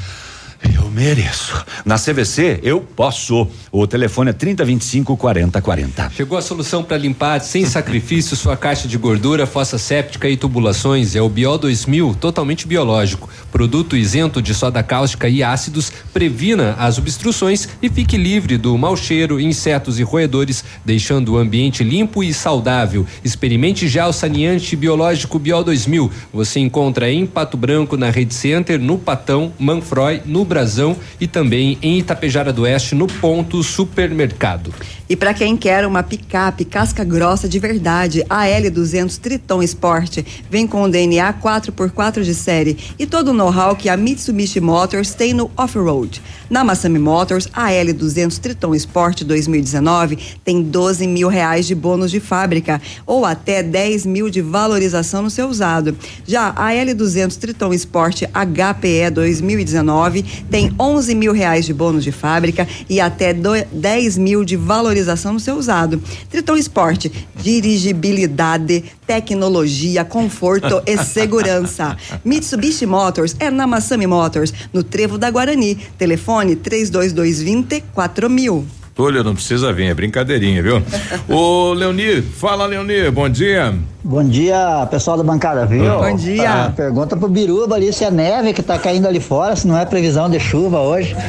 eu 0.63 0.89
mereço. 0.91 1.65
Na 1.85 1.97
CVC, 1.97 2.59
eu 2.61 2.81
posso. 2.81 3.47
O 3.71 3.87
telefone 3.87 4.29
é 4.29 4.33
3025 4.33 5.17
4040. 5.17 6.11
Chegou 6.11 6.37
a 6.37 6.41
solução 6.41 6.83
para 6.83 6.97
limpar 6.97 7.39
sem 7.41 7.65
sacrifício 7.65 8.35
sua 8.35 8.55
caixa 8.55 8.87
de 8.87 8.97
gordura, 8.97 9.47
fossa 9.47 9.77
séptica 9.77 10.29
e 10.29 10.37
tubulações. 10.37 11.15
É 11.15 11.21
o 11.21 11.29
Biol 11.29 11.57
2000, 11.57 12.15
totalmente 12.19 12.67
biológico. 12.67 13.29
Produto 13.51 13.95
isento 13.95 14.41
de 14.41 14.53
soda 14.53 14.83
cáustica 14.83 15.27
e 15.27 15.41
ácidos, 15.41 15.91
previna 16.13 16.75
as 16.77 16.97
obstruções 16.97 17.67
e 17.81 17.89
fique 17.89 18.17
livre 18.17 18.57
do 18.57 18.77
mau 18.77 18.95
cheiro, 18.95 19.39
insetos 19.39 19.99
e 19.99 20.03
roedores, 20.03 20.63
deixando 20.85 21.33
o 21.33 21.37
ambiente 21.37 21.83
limpo 21.83 22.23
e 22.23 22.33
saudável. 22.33 23.05
Experimente 23.23 23.87
já 23.87 24.07
o 24.07 24.13
saneante 24.13 24.75
biológico 24.75 25.39
Biol 25.39 25.63
2000. 25.63 26.11
Você 26.33 26.59
encontra 26.59 27.09
em 27.11 27.25
Pato 27.25 27.57
Branco, 27.57 27.97
na 27.97 28.09
Rede 28.09 28.33
Center, 28.33 28.79
no 28.79 28.97
Patão, 28.97 29.53
Manfroy, 29.57 30.21
no 30.25 30.45
Brasão 30.51 30.97
e 31.17 31.27
também 31.27 31.77
em 31.81 31.97
Itapejara 31.99 32.51
do 32.51 32.63
Oeste, 32.63 32.93
no 32.93 33.07
Ponto 33.07 33.63
Supermercado. 33.63 34.73
E 35.11 35.15
para 35.17 35.33
quem 35.33 35.57
quer 35.57 35.85
uma 35.85 36.01
picape 36.01 36.63
casca 36.63 37.03
grossa 37.03 37.49
de 37.49 37.59
verdade, 37.59 38.23
a 38.29 38.45
L200 38.45 39.17
Triton 39.19 39.61
Sport 39.61 40.19
vem 40.49 40.65
com 40.65 40.83
o 40.83 40.89
DNA 40.89 41.33
4x4 41.33 42.23
de 42.23 42.33
série 42.33 42.77
e 42.97 43.05
todo 43.05 43.31
o 43.31 43.33
know-how 43.33 43.75
que 43.75 43.89
a 43.89 43.97
Mitsubishi 43.97 44.61
Motors 44.61 45.13
tem 45.13 45.33
no 45.33 45.51
off-road. 45.57 46.21
Na 46.49 46.63
Massami 46.63 46.97
Motors, 46.97 47.49
a 47.51 47.71
L200 47.71 48.37
Triton 48.39 48.73
Sport 48.73 49.23
2019 49.25 50.17
tem 50.45 50.61
12 50.63 51.05
mil 51.07 51.27
reais 51.27 51.67
de 51.67 51.75
bônus 51.75 52.09
de 52.09 52.21
fábrica 52.21 52.81
ou 53.05 53.25
até 53.25 53.61
10 53.61 54.05
mil 54.05 54.29
de 54.29 54.41
valorização 54.41 55.23
no 55.23 55.29
seu 55.29 55.49
usado. 55.49 55.93
Já 56.25 56.53
a 56.55 56.69
L200 56.69 57.35
Triton 57.35 57.73
Sport 57.73 58.21
HPE 58.21 59.09
2019 59.13 60.23
tem 60.49 60.73
11 60.79 61.15
mil 61.15 61.33
reais 61.33 61.65
de 61.65 61.73
bônus 61.73 62.05
de 62.05 62.13
fábrica 62.13 62.65
e 62.89 63.01
até 63.01 63.33
do- 63.33 63.51
10 63.73 64.17
mil 64.17 64.45
de 64.45 64.55
valorização 64.55 65.00
no 65.31 65.39
seu 65.39 65.55
usado. 65.55 66.01
Triton 66.29 66.57
Sport, 66.57 67.07
dirigibilidade, 67.35 68.83
tecnologia, 69.05 70.03
conforto 70.03 70.81
e 70.85 70.97
segurança. 71.03 71.97
Mitsubishi 72.23 72.85
Motors 72.85 73.35
é 73.39 73.49
na 73.49 73.67
Massami 73.67 74.07
Motors, 74.07 74.53
no 74.73 74.83
Trevo 74.83 75.17
da 75.17 75.29
Guarani. 75.29 75.75
Telefone 75.97 76.55
32220 76.55 77.83
4000. 77.93 78.80
Túlio, 78.93 79.23
não 79.23 79.33
precisa 79.33 79.71
vir, 79.71 79.85
é 79.85 79.93
brincadeirinha, 79.93 80.61
viu? 80.61 80.83
Ô, 81.29 81.73
Leonir, 81.73 82.21
fala, 82.21 82.65
Leonir, 82.65 83.11
bom 83.11 83.29
dia. 83.29 83.73
Bom 84.03 84.23
dia, 84.23 84.85
pessoal 84.91 85.15
da 85.17 85.23
bancada, 85.23 85.65
viu? 85.65 85.83
Bom 85.99 86.15
dia. 86.15 86.65
Ah, 86.65 86.69
pergunta 86.75 87.15
pro 87.15 87.29
Biruba 87.29 87.75
ali 87.75 87.91
se 87.93 88.03
é 88.03 88.11
neve 88.11 88.51
que 88.53 88.61
tá 88.61 88.77
caindo 88.77 89.07
ali 89.07 89.19
fora, 89.19 89.55
se 89.55 89.65
não 89.65 89.77
é 89.77 89.85
previsão 89.85 90.29
de 90.29 90.39
chuva 90.39 90.79
hoje. 90.79 91.15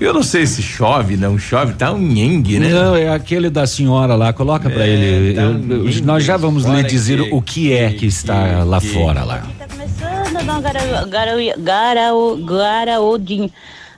Eu 0.00 0.12
não 0.12 0.24
sei 0.24 0.48
se 0.48 0.60
chove, 0.60 1.16
não 1.16 1.38
chove, 1.38 1.74
tá 1.74 1.92
um 1.92 1.98
nhengue, 1.98 2.58
né? 2.58 2.70
Não, 2.70 2.96
é 2.96 3.08
aquele 3.08 3.48
da 3.48 3.68
senhora 3.68 4.16
lá, 4.16 4.32
coloca 4.32 4.68
pra 4.68 4.84
É, 4.84 4.88
ele. 4.88 5.34
tá 5.34 5.42
Eu- 5.42 5.50
um 5.50 5.86
eu- 5.88 6.04
nós 6.04 6.24
já 6.24 6.36
vamos 6.36 6.64
lhe 6.64 6.82
dizer 6.82 7.22
que- 7.22 7.30
o 7.32 7.40
que 7.40 7.72
é 7.72 7.92
que 7.92 8.04
está 8.04 8.64
lá 8.64 8.80
fora 8.80 9.22
lá. 9.22 9.44
Começando, 9.70 10.44
Dom 10.44 10.60
Garau, 10.60 11.06
Garau, 11.06 11.36
Garau, 11.58 12.36
Garaudinho. 12.38 13.48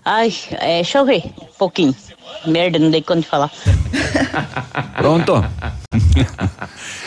Ai, 0.05 0.31
é, 0.61 0.75
deixa 0.77 0.99
eu 0.99 1.07
ver 1.07 1.23
um 1.41 1.47
pouquinho. 1.59 1.95
Merda, 2.47 2.78
não 2.78 2.90
dei 2.90 3.02
conta 3.02 3.20
de 3.20 3.27
falar. 3.27 3.51
Pronto? 4.97 5.44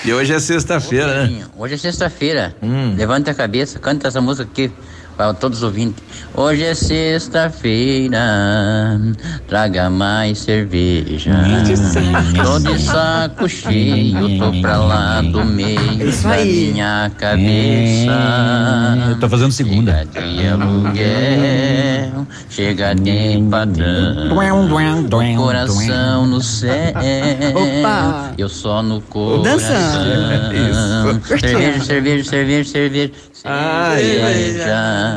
e 0.06 0.14
hoje 0.14 0.34
é 0.34 0.40
sexta-feira, 0.40 1.28
né? 1.28 1.46
Hoje 1.58 1.76
é 1.76 1.78
sexta-feira. 1.78 2.56
Levanta 2.98 3.32
a 3.32 3.34
cabeça, 3.34 3.80
canta 3.80 4.08
essa 4.08 4.22
música 4.22 4.50
aqui 4.50 4.72
para 5.20 5.34
todos 5.34 5.58
os 5.58 5.64
ouvintes. 5.66 6.02
Hoje 6.34 6.64
é 6.64 6.74
sexta-feira. 6.74 8.22
Traga 9.50 9.90
mais 9.90 10.38
cerveja. 10.38 11.32
Tô 12.42 12.58
de 12.60 12.80
saco 12.80 13.50
cheio, 13.50 14.40
tô 14.40 14.62
pra 14.62 14.78
lá 14.78 15.22
do 15.22 15.44
meio 15.44 16.08
Isso 16.08 16.24
da 16.24 16.36
aí. 16.36 16.72
minha 16.72 17.12
cabeça. 17.18 18.12
É, 19.10 19.12
eu 19.12 19.20
tô 19.20 19.28
fazendo 19.28 19.52
segunda. 19.52 20.08
Chega 20.14 20.26
de 20.26 20.48
aluguel, 20.48 22.28
chega 22.50 22.96
de 22.96 23.44
patrão. 23.52 24.30
Tô 25.10 25.22
coração 25.36 26.28
no 26.28 26.42
céu. 26.42 26.94
Opa. 27.56 28.32
Eu 28.38 28.48
só 28.48 28.82
no 28.82 29.02
coração. 29.02 29.44
Dançando. 29.44 31.28
Cerveja, 31.28 31.84
cerveja, 31.84 32.24
cerveja, 32.24 32.72
cerveja. 32.72 33.12
Cerveja. 33.34 35.09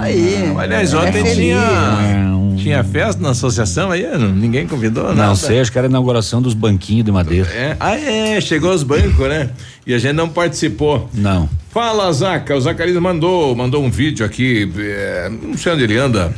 Aí. 0.00 0.52
Aliás, 0.58 0.92
É 0.92 0.96
ontem 0.96 1.12
feliz. 1.12 1.34
tinha, 1.34 2.36
tinha 2.56 2.84
festa 2.84 3.22
na 3.22 3.30
associação 3.30 3.90
aí, 3.90 4.02
não- 4.18 4.28
ninguém 4.30 4.66
convidou, 4.66 5.04
Não 5.08 5.14
nada. 5.14 5.34
sei, 5.34 5.60
acho 5.60 5.72
que 5.72 5.78
era 5.78 5.86
a 5.86 5.90
inauguração 5.90 6.42
dos 6.42 6.54
banquinhos 6.54 7.04
de 7.04 7.12
madeira. 7.12 7.48
É. 7.50 7.76
Ah, 7.80 7.96
é, 7.98 8.40
chegou 8.40 8.72
os 8.72 8.82
bancos, 8.82 9.28
né? 9.28 9.50
E 9.86 9.94
a 9.94 9.98
gente 9.98 10.14
não 10.14 10.28
participou. 10.28 11.08
Não. 11.14 11.48
Fala, 11.70 12.12
Zaca. 12.12 12.54
O 12.56 12.60
Zacarias 12.60 12.96
mandou, 12.98 13.54
mandou 13.56 13.82
um 13.82 13.90
vídeo 13.90 14.24
aqui. 14.24 14.70
é, 14.78 15.30
não 15.42 15.56
sei 15.56 15.72
onde 15.72 15.82
ele 15.84 15.96
anda. 15.96 16.32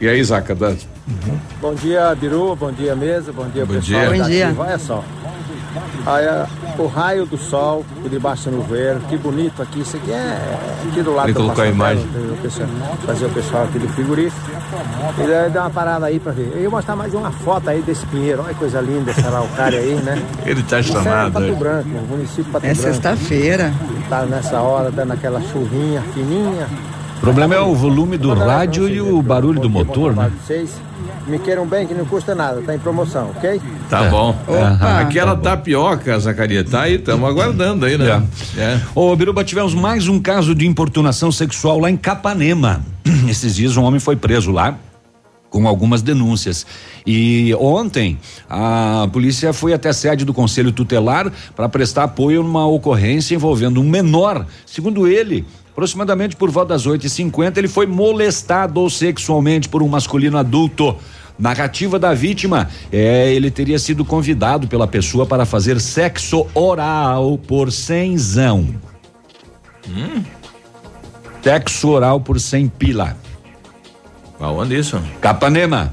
E 0.00 0.08
aí, 0.08 0.22
Zaca? 0.22 0.54
Dá- 0.54 0.72
Bom 1.60 1.74
dia, 1.74 2.14
Biru, 2.14 2.54
bom 2.54 2.70
dia, 2.70 2.94
mesa, 2.94 3.32
bom 3.32 3.48
dia, 3.48 3.66
Bom 3.66 3.74
pessoal. 3.74 4.12
dia. 4.12 4.22
Bom 4.22 4.28
dia. 4.28 4.54
Olha 4.56 4.78
só. 4.78 5.04
Olha, 6.06 6.46
o 6.78 6.86
raio 6.86 7.26
do 7.26 7.36
sol 7.38 7.84
por 8.02 8.08
debaixo 8.10 8.50
do 8.50 8.56
nuveiro, 8.56 9.00
que 9.08 9.16
bonito 9.16 9.62
aqui. 9.62 9.80
Isso 9.80 9.96
aqui 9.96 10.10
é 10.10 10.38
aqui 10.88 11.02
do 11.02 11.14
lado 11.14 11.26
Ele 11.26 11.32
do 11.34 11.40
colocou 11.40 11.64
a 11.64 11.68
imagem. 11.68 12.04
o 12.04 12.36
pessoal- 12.42 12.68
Fazer 13.06 13.26
o 13.26 13.30
pessoal 13.30 13.64
aqui 13.64 13.78
do 13.78 13.88
frigorífico. 13.88 14.50
E 15.18 15.50
dá 15.50 15.62
uma 15.62 15.70
parada 15.70 16.06
aí 16.06 16.18
pra 16.18 16.32
ver. 16.32 16.50
Eu 16.54 16.62
ia 16.62 16.70
mostrar 16.70 16.96
mais 16.96 17.14
uma 17.14 17.30
foto 17.30 17.68
aí 17.70 17.82
desse 17.82 18.04
pinheiro. 18.06 18.42
Olha 18.42 18.52
que 18.54 18.58
coisa 18.58 18.80
linda 18.80 19.10
essa 19.10 19.28
araucária 19.28 19.78
aí, 19.78 19.94
né? 19.94 20.20
Ele 20.44 20.62
tá 20.62 20.78
é 20.78 20.82
chamado. 20.82 21.32
Pato 21.32 21.54
Branco, 21.56 21.88
o 21.88 22.06
município 22.08 22.44
Pato 22.52 22.66
É 22.66 22.72
Branco. 22.74 22.82
sexta-feira. 22.88 23.72
Tá 24.08 24.22
nessa 24.26 24.60
hora, 24.60 24.90
dando 24.90 25.12
aquela 25.12 25.40
chuvinha 25.40 26.02
fininha. 26.14 26.66
O 27.18 27.20
problema 27.20 27.54
é 27.54 27.60
o 27.60 27.74
volume 27.74 28.16
do 28.16 28.32
rádio 28.32 28.88
e 28.88 29.00
o 29.00 29.20
barulho 29.20 29.60
do 29.60 29.68
motor, 29.68 30.16
né? 30.16 30.30
Me 31.30 31.38
queiram 31.38 31.64
bem 31.64 31.86
que 31.86 31.94
não 31.94 32.04
custa 32.04 32.34
nada, 32.34 32.60
tá 32.60 32.74
em 32.74 32.78
promoção, 32.78 33.30
ok? 33.36 33.60
Tá 33.88 34.06
É. 34.06 34.10
bom. 34.10 34.36
Opa. 34.48 34.98
Aquela 35.00 35.36
tapioca, 35.36 36.18
Zacarias, 36.18 36.68
tá 36.68 36.82
aí, 36.82 36.96
estamos 36.96 37.28
aguardando 37.28 37.86
aí, 37.86 37.96
né? 37.96 38.20
É. 38.58 38.80
Ô, 38.94 39.14
Biruba, 39.14 39.44
tivemos 39.44 39.72
mais 39.72 40.08
um 40.08 40.18
caso 40.18 40.56
de 40.56 40.66
importunação 40.66 41.30
sexual 41.30 41.78
lá 41.78 41.88
em 41.88 41.96
Capanema. 41.96 42.82
Esses 43.30 43.54
dias 43.54 43.76
um 43.76 43.84
homem 43.84 44.00
foi 44.00 44.16
preso 44.16 44.50
lá 44.50 44.76
com 45.48 45.66
algumas 45.68 46.02
denúncias. 46.02 46.66
E 47.06 47.54
ontem 47.60 48.18
a 48.48 49.08
polícia 49.12 49.52
foi 49.52 49.72
até 49.72 49.88
a 49.90 49.92
sede 49.92 50.24
do 50.24 50.34
Conselho 50.34 50.72
Tutelar 50.72 51.30
para 51.54 51.68
prestar 51.68 52.04
apoio 52.04 52.42
numa 52.42 52.66
ocorrência 52.66 53.34
envolvendo 53.36 53.80
um 53.80 53.88
menor. 53.88 54.46
Segundo 54.66 55.06
ele, 55.08 55.44
aproximadamente 55.72 56.36
por 56.36 56.50
volta 56.50 56.74
das 56.74 56.86
8h50, 56.86 57.56
ele 57.56 57.68
foi 57.68 57.86
molestado 57.86 58.88
sexualmente 58.90 59.68
por 59.68 59.82
um 59.82 59.88
masculino 59.88 60.38
adulto. 60.38 60.96
Narrativa 61.40 61.98
da 61.98 62.12
vítima 62.12 62.68
é 62.92 63.32
ele 63.32 63.50
teria 63.50 63.78
sido 63.78 64.04
convidado 64.04 64.68
pela 64.68 64.86
pessoa 64.86 65.24
para 65.24 65.46
fazer 65.46 65.80
sexo 65.80 66.46
oral 66.54 67.38
por 67.38 67.72
cenzão. 67.72 68.74
Sexo 71.42 71.88
oral 71.88 72.20
por 72.20 72.38
100 72.38 72.68
pila. 72.68 73.16
Aonde 74.38 74.78
isso? 74.78 75.00
Capanema. 75.20 75.92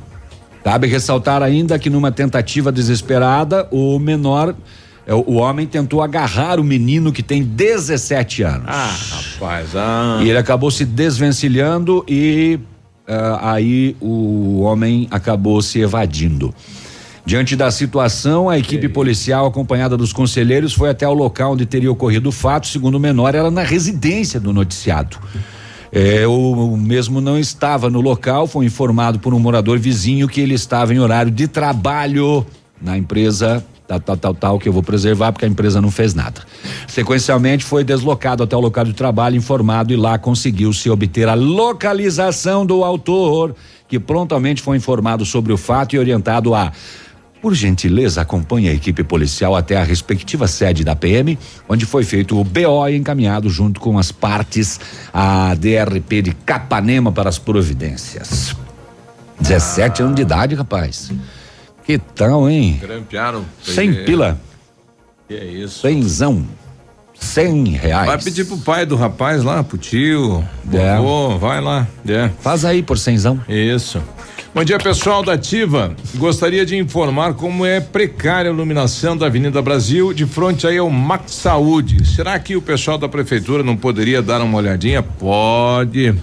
Cabe 0.64 0.88
ressaltar 0.88 1.42
ainda 1.42 1.80
que 1.80 1.90
numa 1.90 2.12
tentativa 2.12 2.72
desesperada, 2.74 3.68
o 3.72 3.98
menor, 4.00 4.54
é, 5.06 5.14
o 5.14 5.36
homem 5.36 5.66
tentou 5.66 6.02
agarrar 6.02 6.60
o 6.60 6.64
menino 6.64 7.14
que 7.14 7.24
tem 7.24 7.42
17 7.42 8.44
anos. 8.44 8.66
Ah, 8.68 8.94
rapaz, 9.12 9.70
ah. 9.76 10.20
E 10.22 10.30
ele 10.30 10.38
acabou 10.38 10.70
se 10.70 10.84
desvencilhando 10.84 12.04
e 12.06 12.60
ah, 13.08 13.54
aí 13.54 13.96
o 14.02 14.60
homem 14.62 15.08
acabou 15.10 15.62
se 15.62 15.80
evadindo. 15.80 16.54
Diante 17.26 17.56
da 17.56 17.70
situação, 17.70 18.50
a 18.50 18.58
equipe 18.58 18.88
policial, 18.88 19.46
acompanhada 19.46 19.98
dos 19.98 20.14
conselheiros, 20.14 20.74
foi 20.74 20.90
até 20.90 21.08
o 21.08 21.14
local 21.14 21.54
onde 21.54 21.66
teria 21.66 21.92
ocorrido 21.92 22.30
o 22.30 22.32
fato. 22.32 22.68
Segundo 22.68 22.96
o 22.96 23.00
menor, 23.00 23.36
era 23.36 23.52
na 23.52 23.64
residência 23.64 24.40
do 24.40 24.54
noticiado. 24.54 25.18
É, 25.92 26.26
o 26.28 26.78
mesmo 26.78 27.20
não 27.20 27.38
estava 27.38 27.90
no 27.90 28.00
local, 28.02 28.48
foi 28.48 28.66
informado 28.66 29.20
por 29.20 29.34
um 29.34 29.40
morador 29.40 29.78
vizinho 29.78 30.28
que 30.28 30.40
ele 30.40 30.54
estava 30.54 30.94
em 30.94 31.00
horário 31.00 31.32
de 31.32 31.48
trabalho 31.48 32.46
na 32.82 32.98
empresa 32.98 33.64
tal, 33.88 34.00
tal, 34.00 34.18
tal, 34.18 34.34
tal, 34.34 34.60
que 34.60 34.68
eu 34.68 34.74
vou 34.74 34.84
preservar 34.84 35.32
porque 35.32 35.46
a 35.46 35.48
empresa 35.48 35.80
não 35.80 35.90
fez 35.90 36.14
nada. 36.14 36.42
Sequencialmente 36.88 37.64
foi 37.64 37.84
deslocado 37.84 38.44
até 38.44 38.56
o 38.56 38.60
local 38.60 38.84
de 38.84 38.94
trabalho, 38.94 39.36
informado 39.36 39.94
e 39.94 39.96
lá 39.96 40.18
conseguiu-se 40.18 40.90
obter 40.90 41.30
a 41.30 41.34
localização 41.34 42.66
do 42.66 42.84
autor, 42.84 43.56
que 43.88 44.00
prontamente 44.00 44.62
foi 44.62 44.78
informado 44.78 45.26
sobre 45.26 45.54
o 45.54 45.58
fato 45.58 45.96
e 45.96 46.00
orientado 46.00 46.54
a 46.54 46.72
por 47.42 47.54
gentileza, 47.54 48.22
acompanhe 48.22 48.68
a 48.68 48.74
equipe 48.74 49.04
policial 49.04 49.56
até 49.56 49.78
a 49.78 49.84
respectiva 49.84 50.48
sede 50.48 50.84
da 50.84 50.96
PM, 50.96 51.38
onde 51.70 51.86
foi 51.86 52.04
feito 52.04 52.40
o 52.40 52.44
BO 52.44 52.90
encaminhado 52.90 53.48
junto 53.48 53.80
com 53.80 53.98
as 54.00 54.12
partes 54.12 54.80
à 55.14 55.54
DRP 55.54 56.24
de 56.24 56.34
Capanema 56.34 57.12
para 57.12 57.30
as 57.30 57.38
providências. 57.38 58.56
17 59.40 60.02
anos 60.02 60.16
de 60.16 60.24
idade, 60.24 60.56
rapaz. 60.56 61.12
Que 61.88 61.98
tal, 61.98 62.50
hein? 62.50 62.78
Grampearam. 62.82 63.46
Sem 63.64 64.04
pila. 64.04 64.38
Que 65.26 65.36
é 65.36 65.46
isso? 65.46 65.80
Cenzão. 65.80 66.46
Cem 67.18 67.64
reais. 67.70 68.08
Vai 68.08 68.18
pedir 68.22 68.46
pro 68.46 68.58
pai 68.58 68.86
do 68.86 68.98
rapaz 68.98 69.42
lá, 69.42 69.64
pro 69.64 69.78
tio, 69.78 70.44
É. 70.72 70.98
vovô, 70.98 71.38
vai 71.38 71.62
lá. 71.62 71.88
É. 72.06 72.30
Faz 72.42 72.66
aí 72.66 72.84
por 72.84 72.98
cenzão. 72.98 73.40
Isso. 73.48 74.04
Bom 74.54 74.64
dia, 74.66 74.78
pessoal 74.78 75.24
da 75.24 75.34
Ativa. 75.34 75.96
Gostaria 76.16 76.66
de 76.66 76.76
informar 76.76 77.36
como 77.36 77.66
é 77.66 77.80
precária 77.80 78.52
a 78.52 78.54
iluminação 78.54 79.16
da 79.16 79.28
Avenida 79.28 79.62
Brasil, 79.62 80.14
de 80.14 80.26
frente 80.26 80.68
aí 80.68 80.78
ao 80.78 80.90
Max 80.90 81.32
Saúde. 81.36 82.06
Será 82.06 82.38
que 82.38 82.56
o 82.58 82.62
pessoal 82.62 82.98
da 82.98 83.08
prefeitura 83.08 83.64
não 83.64 83.78
poderia 83.78 84.22
dar 84.22 84.42
uma 84.42 84.58
olhadinha? 84.58 85.02
Pode. 85.02 86.14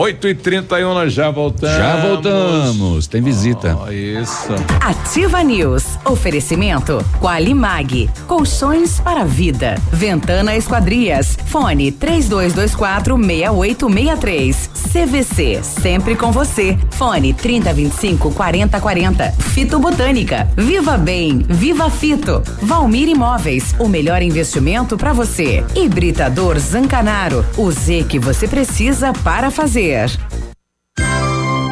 8 0.00 0.28
e 0.28 0.34
31 0.36 0.94
nós 0.94 1.12
já 1.12 1.28
voltamos. 1.28 1.76
Já 1.76 1.96
voltamos. 1.96 3.08
Tem 3.08 3.20
visita. 3.20 3.76
Ó, 3.80 3.90
isso. 3.90 4.54
Ativa 4.80 5.42
News. 5.42 5.98
Oferecimento 6.04 7.04
Qualimag. 7.20 8.08
Colchões 8.28 9.00
para 9.00 9.24
vida. 9.24 9.74
Ventana 9.92 10.54
Esquadrias. 10.54 11.36
Fone 11.46 11.90
3224 11.90 13.16
6863. 13.16 14.70
CVC. 14.92 15.64
Sempre 15.64 16.14
com 16.14 16.30
você. 16.30 16.78
Fone 16.92 17.34
3025 17.34 18.30
4040. 18.30 19.32
Fito 19.32 19.80
Botânica. 19.80 20.48
Viva 20.56 20.96
Bem. 20.96 21.40
Viva 21.40 21.90
Fito. 21.90 22.40
Valmir 22.62 23.08
Imóveis. 23.08 23.74
O 23.80 23.88
melhor 23.88 24.22
investimento 24.22 24.96
para 24.96 25.12
você. 25.12 25.64
Hibridador 25.74 26.56
Zancanaro. 26.60 27.44
O 27.56 27.68
Z 27.72 28.04
que 28.08 28.20
você 28.20 28.46
precisa 28.46 29.12
para 29.12 29.50
fazer. 29.50 29.87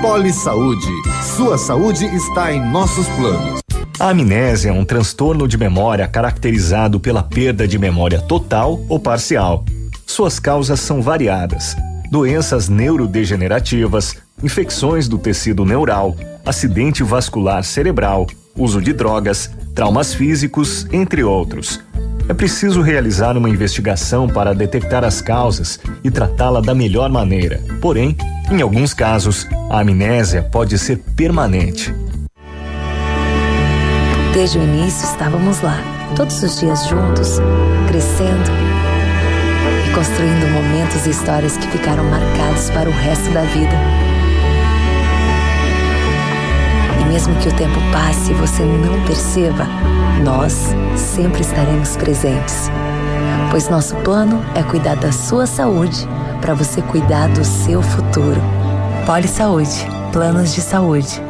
Poli 0.01 0.33
Saúde. 0.33 0.87
Sua 1.37 1.59
saúde 1.59 2.07
está 2.07 2.51
em 2.51 2.67
nossos 2.71 3.07
planos. 3.09 3.61
A 4.01 4.09
amnésia 4.09 4.71
é 4.71 4.73
um 4.73 4.87
transtorno 4.87 5.47
de 5.47 5.59
memória 5.59 6.09
caracterizado 6.09 6.99
pela 6.99 7.23
perda 7.23 7.69
de 7.69 7.79
memória 7.79 8.19
total 8.19 8.81
ou 8.89 8.99
parcial. 8.99 9.67
Suas 10.07 10.41
causas 10.41 10.81
são 10.81 11.03
variadas: 11.03 11.77
doenças 12.11 12.71
neurodegenerativas, 12.71 14.17
infecções 14.43 15.09
do 15.09 15.19
tecido 15.19 15.67
neural, 15.67 16.17
acidente 16.43 17.03
vascular 17.03 17.65
cerebral, 17.65 18.27
uso 18.57 18.81
de 18.81 18.95
drogas, 18.95 19.51
traumas 19.75 20.15
físicos, 20.15 20.87
entre 20.91 21.23
outros. 21.23 21.83
É 22.29 22.35
preciso 22.35 22.81
realizar 22.81 23.37
uma 23.37 23.49
investigação 23.49 24.29
para 24.29 24.55
detectar 24.55 25.05
as 25.05 25.21
causas 25.21 25.79
e 26.03 26.11
tratá-la 26.11 26.61
da 26.61 26.75
melhor 26.75 27.09
maneira. 27.09 27.61
Porém, 27.81 28.17
Em 28.49 28.63
alguns 28.63 28.95
casos, 28.95 29.45
a 29.69 29.81
amnésia 29.81 30.41
pode 30.41 30.79
ser 30.79 30.99
permanente. 31.17 31.93
Desde 34.33 34.59
o 34.59 34.63
início 34.63 35.05
estávamos 35.05 35.61
lá, 35.63 35.81
todos 36.15 36.41
os 36.43 36.61
dias 36.61 36.87
juntos, 36.87 37.39
crescendo 37.89 38.51
e 39.85 39.95
construindo 39.95 40.47
momentos 40.53 41.07
e 41.07 41.11
histórias 41.11 41.57
que 41.57 41.67
ficaram 41.69 42.05
marcados 42.05 42.71
para 42.71 42.89
o 42.89 42.93
resto 42.93 43.29
da 43.33 43.43
vida. 43.43 44.16
Mesmo 47.17 47.35
que 47.37 47.49
o 47.49 47.57
tempo 47.57 47.81
passe 47.93 48.31
e 48.31 48.35
você 48.35 48.63
não 48.63 49.03
perceba, 49.07 49.67
nós 50.23 50.53
sempre 50.95 51.41
estaremos 51.41 51.97
presentes. 51.97 52.71
Pois 53.51 53.71
nosso 53.71 53.97
plano 53.97 54.45
é 54.55 54.63
cuidar 54.63 54.97
da 54.97 55.11
sua 55.11 55.47
saúde 55.47 56.07
para 56.43 56.53
você 56.53 56.83
cuidar 56.83 57.29
do 57.31 57.43
seu 57.43 57.81
futuro. 57.81 58.39
Poli 59.07 59.29
Saúde, 59.29 59.89
planos 60.13 60.55
de 60.55 60.61
saúde. 60.61 61.23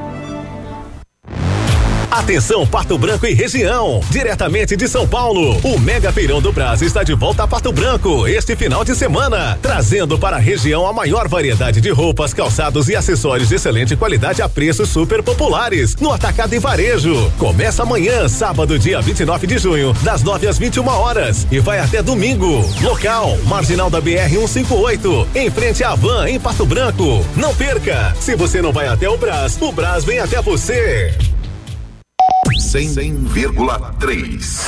Atenção 2.16 2.66
Pato 2.66 2.96
Branco 2.96 3.26
e 3.26 3.34
região, 3.34 4.00
diretamente 4.10 4.74
de 4.74 4.88
São 4.88 5.06
Paulo, 5.06 5.60
o 5.62 5.78
Mega 5.78 6.10
Feirão 6.10 6.40
do 6.40 6.50
Brasil 6.50 6.88
está 6.88 7.02
de 7.02 7.12
volta 7.12 7.42
a 7.42 7.46
Pato 7.46 7.70
Branco 7.70 8.26
este 8.26 8.56
final 8.56 8.82
de 8.82 8.96
semana, 8.96 9.58
trazendo 9.60 10.18
para 10.18 10.36
a 10.36 10.40
região 10.40 10.86
a 10.86 10.94
maior 10.94 11.28
variedade 11.28 11.78
de 11.78 11.90
roupas, 11.90 12.32
calçados 12.32 12.88
e 12.88 12.96
acessórios 12.96 13.50
de 13.50 13.56
excelente 13.56 13.94
qualidade 13.96 14.40
a 14.40 14.48
preços 14.48 14.88
super 14.88 15.22
populares 15.22 15.94
no 15.96 16.10
atacado 16.10 16.54
e 16.54 16.58
varejo. 16.58 17.30
Começa 17.38 17.82
amanhã, 17.82 18.26
sábado, 18.30 18.78
dia 18.78 18.98
29 19.02 19.46
de 19.46 19.58
junho, 19.58 19.92
das 20.02 20.22
9 20.22 20.48
às 20.48 20.58
21 20.58 20.88
horas 20.88 21.46
e 21.52 21.60
vai 21.60 21.80
até 21.80 22.02
domingo. 22.02 22.64
Local: 22.80 23.36
Marginal 23.44 23.90
da 23.90 24.00
BR 24.00 24.30
158, 24.30 25.28
em 25.34 25.50
frente 25.50 25.84
à 25.84 25.94
Van 25.94 26.26
em 26.26 26.40
Pato 26.40 26.64
Branco. 26.64 27.22
Não 27.36 27.54
perca! 27.54 28.16
Se 28.18 28.34
você 28.34 28.62
não 28.62 28.72
vai 28.72 28.88
até 28.88 29.06
o 29.06 29.18
Brás, 29.18 29.58
o 29.60 29.70
Brás 29.70 30.02
vem 30.02 30.18
até 30.18 30.40
você. 30.40 31.14
100,3. 32.66 34.66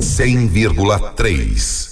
100,3. 0.00 1.91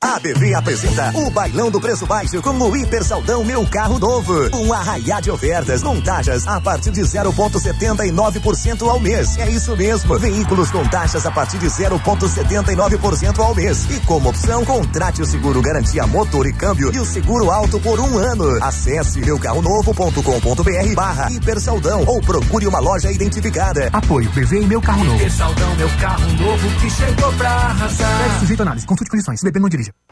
A 0.00 0.20
BV 0.20 0.54
apresenta 0.54 1.10
o 1.18 1.28
Bailão 1.28 1.72
do 1.72 1.80
Preço 1.80 2.06
Baixo 2.06 2.40
com 2.40 2.50
o 2.50 2.76
Hiper 2.76 3.02
Saldão 3.02 3.44
Meu 3.44 3.66
Carro 3.66 3.98
Novo. 3.98 4.48
Um 4.56 4.72
arraiá 4.72 5.20
de 5.20 5.28
ofertas 5.28 5.82
com 5.82 6.00
taxas 6.00 6.46
a 6.46 6.60
partir 6.60 6.92
de 6.92 7.00
0,79% 7.00 8.88
ao 8.88 9.00
mês. 9.00 9.36
É 9.38 9.50
isso 9.50 9.76
mesmo. 9.76 10.16
Veículos 10.16 10.70
com 10.70 10.86
taxas 10.86 11.26
a 11.26 11.32
partir 11.32 11.58
de 11.58 11.66
0,79% 11.66 13.40
ao 13.40 13.52
mês. 13.56 13.90
E 13.90 13.98
como 14.06 14.28
opção, 14.28 14.64
contrate 14.64 15.20
o 15.20 15.26
seguro 15.26 15.60
garantia 15.60 16.06
motor 16.06 16.46
e 16.46 16.52
câmbio 16.52 16.94
e 16.94 17.00
o 17.00 17.04
seguro 17.04 17.50
alto 17.50 17.80
por 17.80 17.98
um 17.98 18.18
ano. 18.18 18.62
Acesse 18.62 19.20
meucarronovo.com.br 19.20 20.94
barra 20.94 21.28
Hiper 21.32 21.60
Saldão 21.60 22.04
ou 22.06 22.20
procure 22.20 22.68
uma 22.68 22.78
loja 22.78 23.10
identificada. 23.10 23.90
Apoio 23.92 24.30
BV 24.30 24.60
e 24.60 24.66
Meu 24.66 24.80
Carro 24.80 25.02
Novo. 25.02 25.16
Hiper 25.16 25.32
Saldão, 25.32 25.74
meu 25.74 25.88
carro 26.00 26.32
novo 26.34 26.70
que 26.80 26.88
chegou 26.88 27.32
pra 27.32 27.50
arrasar. 27.50 28.18
Deve 28.22 28.38
sujeito 28.38 28.60
a 28.60 28.62
análise. 28.62 28.86
Consulte 28.86 29.10
condições. 29.10 29.42
Beber, 29.42 29.60
não 29.60 29.68
dirija. 29.68 29.87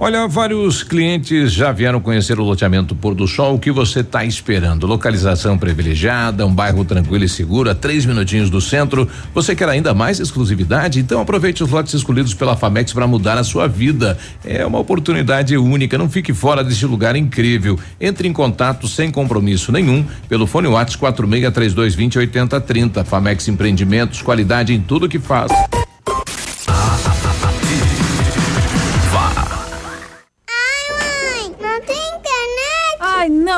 Olha, 0.00 0.28
vários 0.28 0.84
clientes 0.84 1.52
já 1.52 1.72
vieram 1.72 2.00
conhecer 2.00 2.38
o 2.38 2.44
loteamento 2.44 2.94
Pôr 2.94 3.16
do 3.16 3.26
Sol. 3.26 3.56
O 3.56 3.58
que 3.58 3.72
você 3.72 3.98
está 3.98 4.24
esperando? 4.24 4.86
Localização 4.86 5.58
privilegiada, 5.58 6.46
um 6.46 6.54
bairro 6.54 6.84
tranquilo 6.84 7.24
e 7.24 7.28
seguro, 7.28 7.68
a 7.68 7.74
três 7.74 8.06
minutinhos 8.06 8.48
do 8.48 8.60
centro. 8.60 9.08
Você 9.34 9.56
quer 9.56 9.68
ainda 9.68 9.92
mais 9.92 10.20
exclusividade? 10.20 11.00
Então 11.00 11.20
aproveite 11.20 11.64
os 11.64 11.70
lotes 11.70 11.94
escolhidos 11.94 12.32
pela 12.32 12.54
Famex 12.54 12.92
para 12.92 13.08
mudar 13.08 13.38
a 13.38 13.42
sua 13.42 13.66
vida. 13.66 14.16
É 14.44 14.64
uma 14.64 14.78
oportunidade 14.78 15.56
única. 15.56 15.98
Não 15.98 16.08
fique 16.08 16.32
fora 16.32 16.62
deste 16.62 16.86
lugar 16.86 17.16
incrível. 17.16 17.76
Entre 18.00 18.28
em 18.28 18.32
contato 18.32 18.86
sem 18.86 19.10
compromisso 19.10 19.72
nenhum 19.72 20.06
pelo 20.28 20.46
fone 20.46 20.68
WhatsApp 20.68 20.98
463220 20.98 22.18
8030. 22.18 23.04
Famex 23.04 23.48
Empreendimentos, 23.48 24.22
qualidade 24.22 24.72
em 24.72 24.80
tudo 24.80 25.08
que 25.08 25.18
faz. 25.18 25.50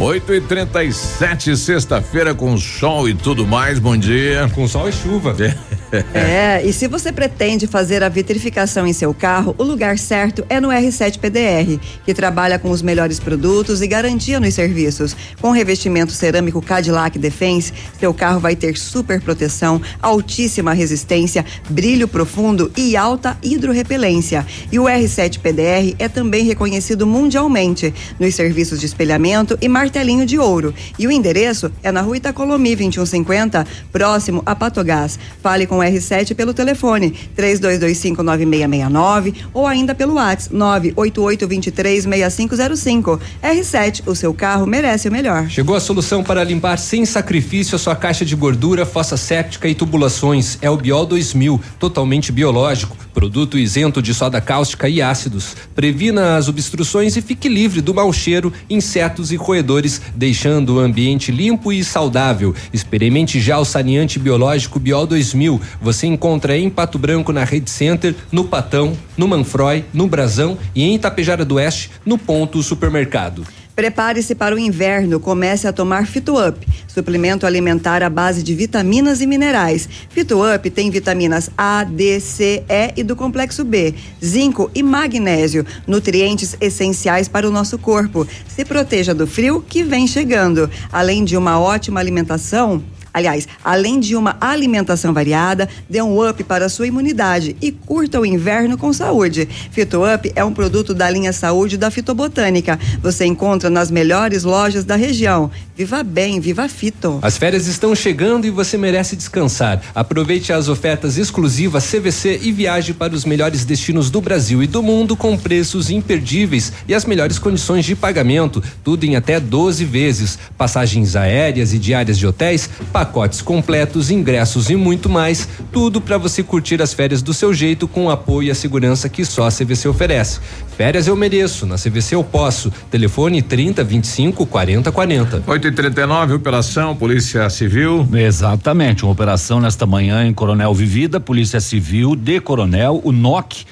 8 0.00 0.34
e 0.34 0.40
37 0.40 1.56
sexta-feira 1.56 2.32
com 2.32 2.56
sol 2.56 3.08
e 3.08 3.14
tudo 3.14 3.44
mais. 3.44 3.80
Bom 3.80 3.96
dia. 3.96 4.48
Com 4.54 4.68
sol 4.68 4.88
e 4.88 4.92
chuva. 4.92 5.34
É, 5.40 5.56
e 6.64 6.72
se 6.72 6.86
você 6.86 7.10
pretende 7.10 7.66
fazer 7.66 8.02
a 8.02 8.08
vitrificação 8.08 8.86
em 8.86 8.92
seu 8.92 9.14
carro, 9.14 9.54
o 9.58 9.62
lugar 9.62 9.98
certo 9.98 10.44
é 10.48 10.60
no 10.60 10.68
R7 10.68 11.18
PDR, 11.18 11.78
que 12.04 12.14
trabalha 12.14 12.58
com 12.58 12.70
os 12.70 12.82
melhores 12.82 13.18
produtos 13.18 13.80
e 13.80 13.86
garantia 13.86 14.38
nos 14.38 14.54
serviços. 14.54 15.16
Com 15.40 15.50
revestimento 15.50 16.12
cerâmico 16.12 16.60
Cadillac 16.60 17.18
Defense, 17.18 17.72
seu 17.98 18.12
carro 18.12 18.40
vai 18.40 18.54
ter 18.54 18.76
super 18.76 19.20
proteção, 19.20 19.80
altíssima 20.00 20.72
resistência, 20.72 21.44
brilho 21.68 22.06
profundo 22.06 22.70
e 22.76 22.96
alta 22.96 23.36
hidrorrepelência. 23.42 24.46
E 24.70 24.78
o 24.78 24.84
R7 24.84 25.38
PDR 25.38 25.94
é 25.98 26.08
também 26.08 26.44
reconhecido 26.44 27.06
mundialmente 27.06 27.94
nos 28.18 28.34
serviços 28.34 28.80
de 28.80 28.86
espelhamento 28.86 29.56
e 29.60 29.68
martelinho 29.68 30.26
de 30.26 30.38
ouro. 30.38 30.74
E 30.98 31.06
o 31.06 31.10
endereço 31.10 31.70
é 31.82 31.90
na 31.90 32.00
rua 32.00 32.16
Itacolomi 32.16 32.76
2150, 32.76 33.66
próximo 33.90 34.42
a 34.44 34.54
Patogás. 34.54 35.18
Fale 35.42 35.66
com 35.66 35.77
o 35.78 35.82
R7 35.82 36.34
pelo 36.34 36.52
telefone 36.52 37.14
32259669 37.36 39.34
ou 39.54 39.64
ainda 39.66 39.94
pelo 39.94 40.14
WhatsApp 40.14 40.54
988236505. 40.54 43.20
R7, 43.42 44.02
o 44.06 44.14
seu 44.14 44.34
carro 44.34 44.66
merece 44.66 45.08
o 45.08 45.12
melhor. 45.12 45.48
Chegou 45.48 45.74
a 45.74 45.80
solução 45.80 46.22
para 46.22 46.44
limpar 46.44 46.78
sem 46.78 47.04
sacrifício 47.04 47.74
a 47.76 47.78
sua 47.78 47.96
caixa 47.96 48.24
de 48.24 48.36
gordura, 48.36 48.86
fossa 48.86 49.16
séptica 49.16 49.68
e 49.68 49.74
tubulações. 49.74 50.58
É 50.60 50.70
o 50.70 50.76
Biol 50.76 51.06
2000, 51.06 51.60
totalmente 51.78 52.32
biológico, 52.32 52.96
produto 53.14 53.58
isento 53.58 54.00
de 54.00 54.14
soda 54.14 54.40
cáustica 54.40 54.88
e 54.88 55.02
ácidos. 55.02 55.56
Previna 55.74 56.36
as 56.36 56.48
obstruções 56.48 57.16
e 57.16 57.22
fique 57.22 57.48
livre 57.48 57.80
do 57.80 57.94
mau 57.94 58.12
cheiro, 58.12 58.52
insetos 58.68 59.32
e 59.32 59.36
roedores, 59.36 60.00
deixando 60.14 60.76
o 60.76 60.80
ambiente 60.80 61.32
limpo 61.32 61.72
e 61.72 61.82
saudável. 61.82 62.54
Experimente 62.72 63.40
já 63.40 63.58
o 63.58 63.64
saneante 63.64 64.18
biológico 64.18 64.78
Biol 64.78 65.06
2000. 65.06 65.60
Você 65.80 66.06
encontra 66.06 66.56
em 66.56 66.70
Pato 66.70 66.98
Branco 66.98 67.32
na 67.32 67.44
Rede 67.44 67.70
Center, 67.70 68.14
no 68.30 68.44
Patão, 68.44 68.96
no 69.16 69.28
Manfroy, 69.28 69.84
no 69.92 70.06
Brasão 70.06 70.58
e 70.74 70.82
em 70.82 70.94
Itapejara 70.94 71.44
do 71.44 71.56
Oeste, 71.56 71.90
no 72.04 72.18
Ponto 72.18 72.62
Supermercado. 72.62 73.46
Prepare-se 73.78 74.34
para 74.34 74.56
o 74.56 74.58
inverno, 74.58 75.20
comece 75.20 75.68
a 75.68 75.72
tomar 75.72 76.04
Fito-Up, 76.04 76.66
suplemento 76.88 77.46
alimentar 77.46 78.02
à 78.02 78.10
base 78.10 78.42
de 78.42 78.52
vitaminas 78.52 79.20
e 79.20 79.26
minerais. 79.26 79.88
Fito-Up 80.10 80.68
tem 80.70 80.90
vitaminas 80.90 81.48
A, 81.56 81.84
D, 81.84 82.18
C, 82.18 82.64
E 82.68 82.94
e 82.96 83.04
do 83.04 83.14
complexo 83.14 83.64
B, 83.64 83.94
zinco 84.20 84.68
e 84.74 84.82
magnésio, 84.82 85.64
nutrientes 85.86 86.56
essenciais 86.60 87.28
para 87.28 87.48
o 87.48 87.52
nosso 87.52 87.78
corpo. 87.78 88.26
Se 88.48 88.64
proteja 88.64 89.14
do 89.14 89.28
frio 89.28 89.64
que 89.64 89.84
vem 89.84 90.08
chegando. 90.08 90.68
Além 90.92 91.24
de 91.24 91.36
uma 91.36 91.60
ótima 91.60 92.00
alimentação, 92.00 92.82
Aliás, 93.12 93.48
além 93.64 94.00
de 94.00 94.14
uma 94.16 94.36
alimentação 94.40 95.12
variada, 95.12 95.68
dê 95.88 96.00
um 96.02 96.28
up 96.28 96.42
para 96.44 96.66
a 96.66 96.68
sua 96.68 96.86
imunidade 96.86 97.56
e 97.60 97.72
curta 97.72 98.20
o 98.20 98.26
inverno 98.26 98.76
com 98.76 98.92
saúde. 98.92 99.48
Fito 99.70 100.02
Up 100.04 100.30
é 100.34 100.44
um 100.44 100.52
produto 100.52 100.94
da 100.94 101.08
linha 101.10 101.32
Saúde 101.32 101.76
da 101.76 101.90
Fitobotânica. 101.90 102.78
Você 103.02 103.24
encontra 103.24 103.70
nas 103.70 103.90
melhores 103.90 104.44
lojas 104.44 104.84
da 104.84 104.96
região. 104.96 105.50
Viva 105.76 106.02
bem, 106.02 106.40
viva 106.40 106.68
Fito. 106.68 107.18
As 107.22 107.38
férias 107.38 107.66
estão 107.66 107.94
chegando 107.94 108.46
e 108.46 108.50
você 108.50 108.76
merece 108.76 109.14
descansar. 109.14 109.80
Aproveite 109.94 110.52
as 110.52 110.68
ofertas 110.68 111.16
exclusivas 111.16 111.88
CVC 111.88 112.40
e 112.42 112.50
viaje 112.50 112.92
para 112.92 113.14
os 113.14 113.24
melhores 113.24 113.64
destinos 113.64 114.10
do 114.10 114.20
Brasil 114.20 114.62
e 114.62 114.66
do 114.66 114.82
mundo 114.82 115.16
com 115.16 115.36
preços 115.36 115.90
imperdíveis 115.90 116.72
e 116.88 116.94
as 116.94 117.04
melhores 117.04 117.38
condições 117.38 117.84
de 117.84 117.94
pagamento, 117.94 118.62
tudo 118.82 119.04
em 119.04 119.14
até 119.14 119.38
12 119.38 119.84
vezes. 119.84 120.38
Passagens 120.56 121.14
aéreas 121.14 121.72
e 121.72 121.78
diárias 121.78 122.18
de 122.18 122.26
hotéis, 122.26 122.68
pacotes 122.98 123.40
completos, 123.40 124.10
ingressos 124.10 124.70
e 124.70 124.74
muito 124.74 125.08
mais, 125.08 125.48
tudo 125.70 126.00
para 126.00 126.18
você 126.18 126.42
curtir 126.42 126.82
as 126.82 126.92
férias 126.92 127.22
do 127.22 127.32
seu 127.32 127.54
jeito 127.54 127.86
com 127.86 128.06
o 128.06 128.10
apoio 128.10 128.48
e 128.48 128.50
a 128.50 128.54
segurança 128.56 129.08
que 129.08 129.24
só 129.24 129.46
a 129.46 129.52
CVC 129.52 129.86
oferece. 129.86 130.40
Férias 130.76 131.06
eu 131.06 131.14
mereço, 131.14 131.64
na 131.64 131.76
CVC 131.76 132.16
eu 132.16 132.24
posso. 132.24 132.72
Telefone 132.90 133.40
30 133.40 133.84
25 133.84 134.44
40 134.44 134.90
40. 134.90 135.44
8 135.46 135.68
e 135.68 135.70
39 135.70 136.34
operação 136.34 136.96
Polícia 136.96 137.48
Civil. 137.48 138.04
Exatamente, 138.12 139.04
uma 139.04 139.12
operação 139.12 139.60
nesta 139.60 139.86
manhã 139.86 140.26
em 140.26 140.34
Coronel 140.34 140.74
Vivida, 140.74 141.20
Polícia 141.20 141.60
Civil 141.60 142.16
de 142.16 142.40
Coronel, 142.40 143.00
o 143.04 143.12
NOC, 143.12 143.64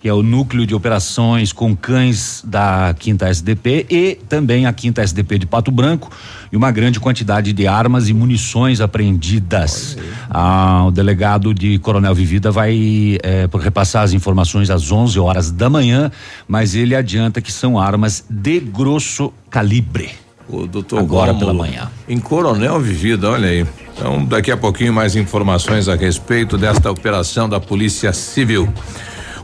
que 0.00 0.08
é 0.08 0.14
o 0.14 0.22
Núcleo 0.22 0.66
de 0.66 0.74
Operações 0.74 1.52
com 1.52 1.76
Cães 1.76 2.42
da 2.42 2.94
Quinta 2.98 3.28
SDP 3.28 3.86
e 3.90 4.18
também 4.28 4.64
a 4.64 4.72
Quinta 4.72 5.02
SDP 5.02 5.40
de 5.40 5.46
Pato 5.46 5.70
Branco 5.70 6.10
e 6.50 6.56
uma 6.56 6.70
grande 6.70 6.98
quantidade 6.98 7.52
de 7.52 7.66
armas 7.66 8.08
e 8.08 8.14
munições 8.14 8.80
apreendidas. 8.80 9.98
Ah, 10.30 10.84
o 10.86 10.90
delegado 10.90 11.52
de 11.52 11.78
Coronel 11.80 12.14
Vivida 12.14 12.50
vai 12.50 13.18
eh, 13.22 13.46
repassar 13.60 14.02
as 14.02 14.14
informações 14.14 14.70
às 14.70 14.90
11 14.90 15.20
horas 15.20 15.50
da 15.50 15.68
manhã, 15.68 16.10
mas 16.48 16.74
ele 16.74 16.94
adianta 16.94 17.42
que 17.42 17.52
são 17.52 17.78
armas 17.78 18.24
de 18.30 18.58
grosso 18.58 19.30
calibre. 19.50 20.12
O 20.48 20.66
doutor 20.66 20.98
Agora 20.98 21.32
Rômulo, 21.32 21.38
pela 21.38 21.52
manhã. 21.52 21.90
Em 22.08 22.18
Coronel 22.18 22.80
Vivida, 22.80 23.28
olha 23.30 23.48
aí. 23.48 23.66
Então, 23.94 24.24
daqui 24.24 24.50
a 24.50 24.56
pouquinho 24.56 24.94
mais 24.94 25.14
informações 25.14 25.86
a 25.88 25.94
respeito 25.94 26.56
desta 26.56 26.90
operação 26.90 27.46
da 27.46 27.60
Polícia 27.60 28.14
Civil. 28.14 28.66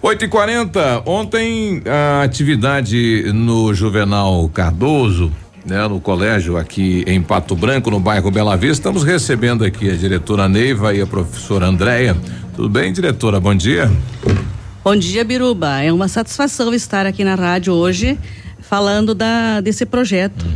8 0.07 0.25
e 0.25 0.29
40 0.29 1.03
ontem 1.05 1.83
a 1.85 2.23
atividade 2.23 3.25
no 3.35 3.75
Juvenal 3.75 4.49
Cardoso, 4.51 5.33
né, 5.65 5.89
no 5.89 5.99
colégio 5.99 6.57
aqui 6.57 7.03
em 7.09 7.21
Pato 7.21 7.57
Branco, 7.57 7.91
no 7.91 7.99
bairro 7.99 8.31
Bela 8.31 8.57
Vista. 8.57 8.75
Estamos 8.89 9.03
recebendo 9.03 9.65
aqui 9.65 9.91
a 9.91 9.97
diretora 9.97 10.49
Neiva 10.49 10.95
e 10.95 11.01
a 11.01 11.07
professora 11.09 11.67
Andréia. 11.67 12.17
Tudo 12.55 12.69
bem, 12.69 12.93
diretora? 12.93 13.41
Bom 13.41 13.53
dia. 13.53 13.91
Bom 14.85 14.95
dia, 14.95 15.25
Biruba. 15.25 15.83
É 15.83 15.93
uma 15.93 16.07
satisfação 16.07 16.73
estar 16.73 17.05
aqui 17.05 17.25
na 17.25 17.35
rádio 17.35 17.73
hoje 17.73 18.17
falando 18.61 19.13
da, 19.13 19.61
desse 19.61 19.85
projeto 19.85 20.47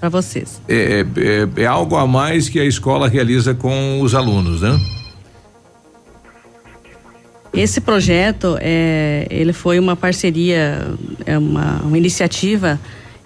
para 0.00 0.08
vocês. 0.08 0.60
É, 0.68 1.06
é- 1.56 1.62
é 1.62 1.66
algo 1.66 1.94
a 1.94 2.08
mais 2.08 2.48
que 2.48 2.58
a 2.58 2.64
escola 2.64 3.08
realiza 3.08 3.54
com 3.54 4.00
os 4.00 4.16
alunos, 4.16 4.62
né? 4.62 4.76
Esse 7.56 7.80
projeto, 7.80 8.56
é, 8.60 9.26
ele 9.30 9.52
foi 9.52 9.78
uma 9.78 9.94
parceria, 9.94 10.88
é 11.24 11.38
uma, 11.38 11.82
uma 11.82 11.96
iniciativa, 11.96 12.80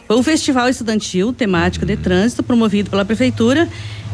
foi 0.06 0.16
um 0.16 0.22
festival 0.22 0.68
estudantil 0.68 1.32
temático 1.32 1.86
de 1.86 1.96
trânsito 1.96 2.42
promovido 2.42 2.90
pela 2.90 3.06
prefeitura 3.06 3.66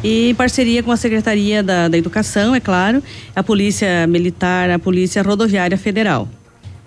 e 0.05 0.31
em 0.31 0.35
parceria 0.35 0.85
com 0.85 0.93
a 0.93 0.97
Secretaria 0.97 1.63
da, 1.65 1.89
da 1.89 1.99
Educação, 1.99 2.55
é 2.55 2.61
claro, 2.61 3.03
a 3.35 3.43
Polícia 3.43 4.07
Militar, 4.07 4.71
a 4.71 4.79
Polícia 4.79 5.21
Rodoviária 5.21 5.77
Federal. 5.77 6.29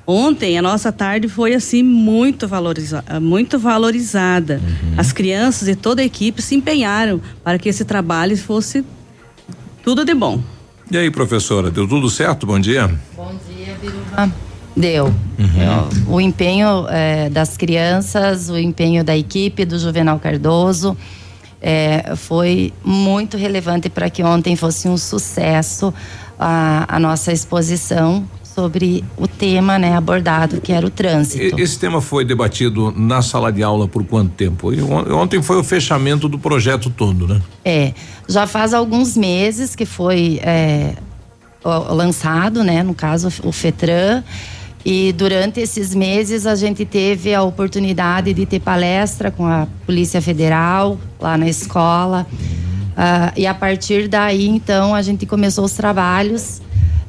Ontem 0.06 0.58
a 0.58 0.62
nossa 0.62 0.90
tarde 0.90 1.28
foi 1.28 1.54
assim 1.54 1.84
muito 1.84 2.48
valoriza 2.48 3.04
muito 3.22 3.60
valorizada. 3.60 4.62
As 4.96 5.12
crianças 5.12 5.68
e 5.68 5.76
toda 5.76 6.02
a 6.02 6.06
equipe 6.06 6.42
se 6.42 6.56
empenharam 6.56 7.20
para 7.44 7.60
que 7.60 7.68
esse 7.68 7.84
trabalho 7.84 8.38
fosse 8.38 8.86
tudo 9.84 10.06
de 10.06 10.14
bom. 10.14 10.42
E 10.90 10.98
aí, 10.98 11.12
professora, 11.12 11.70
deu 11.70 11.88
tudo 11.88 12.10
certo? 12.10 12.46
Bom 12.48 12.60
dia. 12.60 12.88
Bom 13.16 13.34
dia, 13.50 13.76
Biruba. 13.82 14.32
Deu. 14.76 15.14
Eu- 15.38 16.14
o 16.14 16.22
empenho 16.22 16.86
eh, 16.90 17.30
das 17.30 17.58
crianças, 17.58 18.50
o 18.50 18.58
empenho 18.58 19.04
da 19.04 19.18
equipe 19.18 19.66
do 19.66 19.78
Juvenal 19.80 20.20
Cardoso 20.20 20.96
eh, 21.62 22.14
foi 22.16 22.72
muito 22.86 23.36
relevante 23.38 23.90
para 23.90 24.10
que 24.10 24.24
ontem 24.24 24.56
fosse 24.56 24.88
um 24.88 24.96
sucesso 24.98 25.94
a, 26.40 26.96
a 26.96 27.00
nossa 27.00 27.34
exposição 27.34 28.24
sobre 28.62 29.04
o 29.16 29.28
tema 29.28 29.78
né, 29.78 29.96
abordado, 29.96 30.60
que 30.60 30.74
era 30.74 30.84
o 30.84 30.90
trânsito. 30.90 31.62
Esse 31.62 31.78
tema 31.78 32.02
foi 32.02 32.26
debatido 32.26 32.92
na 32.98 33.22
sala 33.22 33.52
de 33.52 33.62
aula 33.62 33.88
por 33.88 34.04
quanto 34.04 34.32
tempo? 34.32 34.74
E 34.74 34.82
on- 34.82 35.14
Ontem 35.16 35.44
foi 35.44 35.58
o 35.60 35.64
fechamento 35.64 36.28
do 36.28 36.40
projeto 36.40 36.90
todo, 36.90 37.28
né? 37.28 37.40
É, 37.64 37.94
já 38.28 38.48
faz 38.48 38.74
alguns 38.74 39.16
meses 39.16 39.76
que 39.76 39.86
foi 39.86 40.40
é, 40.42 40.96
lançado, 41.64 42.64
né? 42.64 42.82
No 42.82 42.96
caso, 42.96 43.28
o 43.44 43.52
FETRAN. 43.52 44.24
E 44.84 45.14
durante 45.14 45.60
esses 45.60 45.94
meses 45.94 46.48
a 46.48 46.56
gente 46.56 46.84
teve 46.84 47.36
a 47.36 47.44
oportunidade 47.44 48.34
de 48.34 48.44
ter 48.48 48.60
palestra 48.60 49.30
com 49.30 49.46
a 49.46 49.68
Polícia 49.86 50.20
Federal 50.20 50.98
lá 51.20 51.38
na 51.38 51.48
escola. 51.48 52.26
Ah, 52.96 53.32
e 53.38 53.46
a 53.46 53.54
partir 53.54 54.08
daí, 54.08 54.48
então, 54.48 54.96
a 54.96 55.04
gente 55.04 55.28
começou 55.28 55.64
os 55.64 55.74
trabalhos 55.74 56.60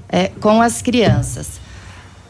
é, 0.09 0.29
com 0.41 0.61
as 0.61 0.83
crianças. 0.83 1.61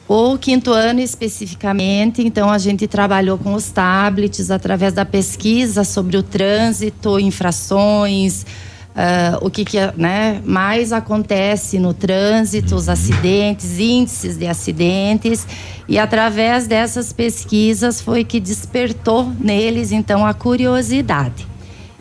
O 0.08 0.38
quinto 0.38 0.72
ano 0.72 1.00
especificamente, 1.00 2.26
então 2.26 2.50
a 2.50 2.56
gente 2.56 2.88
trabalhou 2.88 3.36
com 3.36 3.52
os 3.52 3.70
tablets 3.70 4.50
através 4.50 4.94
da 4.94 5.04
pesquisa 5.04 5.84
sobre 5.84 6.16
o 6.16 6.22
trânsito, 6.22 7.20
infrações, 7.20 8.46
ah, 9.00 9.38
o 9.40 9.48
que, 9.48 9.64
que 9.64 9.78
né, 9.96 10.42
mais 10.44 10.92
acontece 10.92 11.78
no 11.78 11.94
trânsito, 11.94 12.74
os 12.74 12.88
acidentes, 12.88 13.78
índices 13.78 14.36
de 14.36 14.44
acidentes. 14.44 15.46
E 15.86 16.00
através 16.00 16.66
dessas 16.66 17.12
pesquisas 17.12 18.00
foi 18.00 18.24
que 18.24 18.40
despertou 18.40 19.32
neles 19.38 19.92
então 19.92 20.26
a 20.26 20.34
curiosidade. 20.34 21.46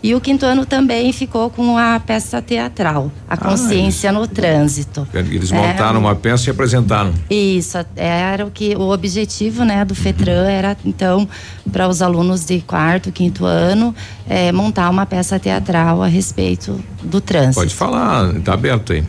E 0.03 0.13
o 0.13 0.21
quinto 0.21 0.45
ano 0.45 0.63
também 0.65 1.11
ficou 1.11 1.49
com 1.49 1.75
a 1.75 1.99
peça 1.99 2.39
teatral, 2.41 3.11
A 3.27 3.35
Consciência 3.35 4.11
no 4.11 4.27
Trânsito. 4.27 5.07
Eles 5.11 5.51
É, 5.51 5.55
montaram 5.55 5.99
uma 5.99 6.15
peça 6.15 6.49
e 6.49 6.51
apresentaram. 6.51 7.11
Isso, 7.29 7.77
era 7.95 8.45
o 8.45 8.51
que 8.51 8.75
o 8.75 8.89
objetivo, 8.89 9.63
né, 9.65 9.83
do 9.83 9.95
FETRAN 9.95 10.47
era 10.49 10.77
então 10.85 11.27
para 11.71 11.87
os 11.87 12.01
alunos 12.03 12.45
de 12.45 12.61
quarto, 12.61 13.11
quinto 13.11 13.43
ano 13.43 13.93
eh, 14.29 14.51
montar 14.51 14.89
uma 14.91 15.05
peça 15.05 15.39
teatral 15.39 16.03
a 16.03 16.07
respeito 16.07 16.79
do 17.01 17.19
trânsito. 17.19 17.55
Pode 17.55 17.73
falar, 17.73 18.33
tá 18.41 18.53
aberto 18.53 18.93
aí. 18.93 19.03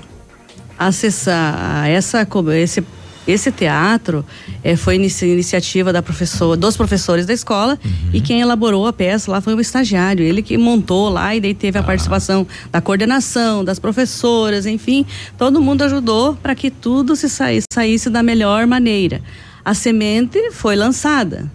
acessar 0.78 1.86
essa 1.88 2.26
esse 2.56 2.82
esse 3.28 3.52
teatro 3.52 4.24
eh, 4.64 4.74
foi 4.74 4.96
inici- 4.96 5.26
iniciativa 5.26 5.92
da 5.92 6.02
professora, 6.02 6.56
dos 6.56 6.76
professores 6.76 7.26
da 7.26 7.34
escola 7.34 7.78
e 8.12 8.20
quem 8.22 8.40
elaborou 8.40 8.86
a 8.86 8.92
peça 8.92 9.30
lá 9.30 9.40
foi 9.42 9.54
o 9.54 9.60
estagiário, 9.60 10.24
ele 10.24 10.40
que 10.40 10.56
montou 10.56 11.10
lá 11.10 11.36
e 11.36 11.40
daí 11.40 11.52
teve 11.54 11.78
a 11.78 11.82
participação 11.82 12.46
da 12.72 12.80
coordenação, 12.80 13.62
das 13.62 13.78
professoras, 13.78 14.64
enfim, 14.64 15.04
todo 15.36 15.60
mundo 15.60 15.82
ajudou 15.82 16.34
para 16.36 16.54
que 16.54 16.70
tudo 16.70 17.14
se 17.14 17.28
saísse, 17.28 17.66
saísse 17.70 18.08
da 18.08 18.22
melhor 18.22 18.66
maneira. 18.66 19.20
A 19.64 19.74
semente 19.74 20.50
foi 20.52 20.74
lançada. 20.74 21.50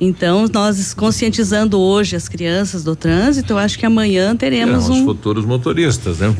Então, 0.00 0.46
nós 0.50 0.94
conscientizando 0.94 1.78
hoje 1.78 2.16
as 2.16 2.26
crianças 2.26 2.82
do 2.82 2.96
trânsito, 2.96 3.52
eu 3.52 3.58
acho 3.58 3.78
que 3.78 3.84
amanhã 3.84 4.34
teremos 4.34 4.84
Serão 4.84 4.96
os 4.96 5.02
um 5.02 5.04
futuros 5.04 5.44
motoristas, 5.44 6.20
né? 6.20 6.34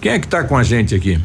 Quem 0.00 0.12
é 0.12 0.18
que 0.20 0.28
tá 0.28 0.44
com 0.44 0.56
a 0.56 0.62
gente 0.62 0.94
aqui? 0.94 1.18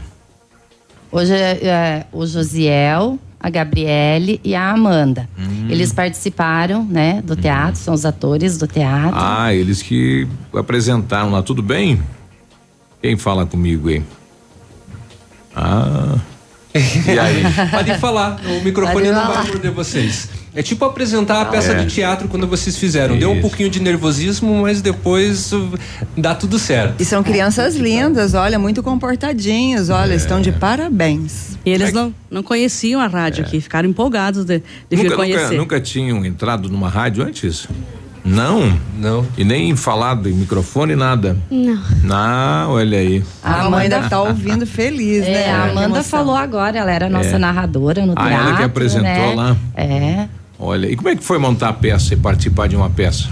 Hoje 1.11 1.33
é, 1.33 1.59
é, 1.63 2.05
o 2.11 2.25
Josiel, 2.25 3.19
a 3.39 3.49
Gabriele 3.49 4.39
e 4.43 4.55
a 4.55 4.71
Amanda. 4.71 5.27
Hum. 5.37 5.67
Eles 5.69 5.91
participaram, 5.91 6.85
né, 6.85 7.21
do 7.21 7.35
teatro, 7.35 7.79
são 7.79 7.93
os 7.93 8.05
atores 8.05 8.57
do 8.57 8.67
teatro. 8.67 9.11
Ah, 9.13 9.53
eles 9.53 9.81
que 9.81 10.27
apresentaram 10.53 11.31
lá, 11.31 11.43
tudo 11.43 11.61
bem? 11.61 12.01
Quem 13.01 13.17
fala 13.17 13.45
comigo 13.45 13.89
aí? 13.89 14.03
Ah. 15.55 16.17
E 16.73 17.19
aí? 17.19 17.43
Pode 17.71 17.97
falar, 17.97 18.39
o 18.45 18.63
microfone 18.63 18.93
Pode 19.07 19.11
não 19.11 19.27
vai 19.33 19.47
morder 19.47 19.71
vocês. 19.71 20.29
É 20.53 20.61
tipo 20.61 20.83
apresentar 20.83 21.41
a 21.41 21.45
peça 21.45 21.71
É. 21.71 21.75
de 21.83 21.93
teatro 21.93 22.27
quando 22.27 22.45
vocês 22.45 22.77
fizeram. 22.77 23.17
Deu 23.17 23.29
um 23.29 23.33
Isso. 23.33 23.41
pouquinho 23.41 23.69
de 23.69 23.79
nervosismo, 23.81 24.61
mas 24.61 24.81
depois 24.81 25.51
uh, 25.53 25.77
dá 26.17 26.35
tudo 26.35 26.59
certo. 26.59 27.01
E 27.01 27.05
são 27.05 27.23
crianças 27.23 27.75
lindas, 27.75 28.33
olha, 28.33 28.59
muito 28.59 28.83
comportadinhos, 28.83 29.89
olha, 29.89 30.13
estão 30.13 30.39
É. 30.39 30.41
de 30.41 30.51
parabéns. 30.51 31.51
E 31.65 31.69
eles 31.69 31.93
não, 31.93 32.13
não 32.29 32.43
conheciam 32.43 32.99
a 32.99 33.07
rádio 33.07 33.45
aqui, 33.45 33.61
ficaram 33.61 33.87
empolgados 33.87 34.43
de, 34.43 34.59
de 34.89 34.95
vir 34.95 34.99
É. 34.99 35.03
nunca, 35.03 35.15
conhecer. 35.15 35.41
nunca, 35.43 35.57
nunca 35.57 35.79
tinham 35.81 36.25
entrado 36.25 36.67
numa 36.69 36.89
rádio 36.89 37.23
antes? 37.23 37.67
Não? 38.23 38.79
Não. 38.97 39.25
E 39.37 39.43
nem 39.43 39.75
falado 39.75 40.29
em 40.29 40.33
microfone, 40.33 40.95
nada? 40.95 41.37
Não. 41.49 41.81
Não, 42.03 42.71
olha 42.73 42.99
aí. 42.99 43.23
A 43.43 43.63
mamãe 43.63 43.89
deve 43.89 44.05
estar 44.05 44.21
ouvindo 44.21 44.65
feliz, 44.67 45.23
né? 45.23 45.47
É, 45.47 45.51
a 45.51 45.63
Que 45.63 45.69
Amanda 45.71 46.03
falou 46.03 46.35
agora, 46.35 46.77
ela 46.77 46.91
era 46.91 47.09
nossa 47.09 47.29
É. 47.35 47.37
narradora 47.39 48.05
no 48.05 48.13
Ah, 48.15 48.27
teatro. 48.27 48.47
ela 48.47 48.57
que 48.57 48.63
apresentou 48.63 49.05
né? 49.05 49.33
lá? 49.35 49.57
É. 49.75 50.27
Olha, 50.59 50.85
e 50.87 50.95
como 50.95 51.09
é 51.09 51.15
que 51.15 51.23
foi 51.23 51.39
montar 51.39 51.69
a 51.69 51.73
peça 51.73 52.13
e 52.13 52.17
participar 52.17 52.67
de 52.67 52.75
uma 52.75 52.89
peça? 52.91 53.27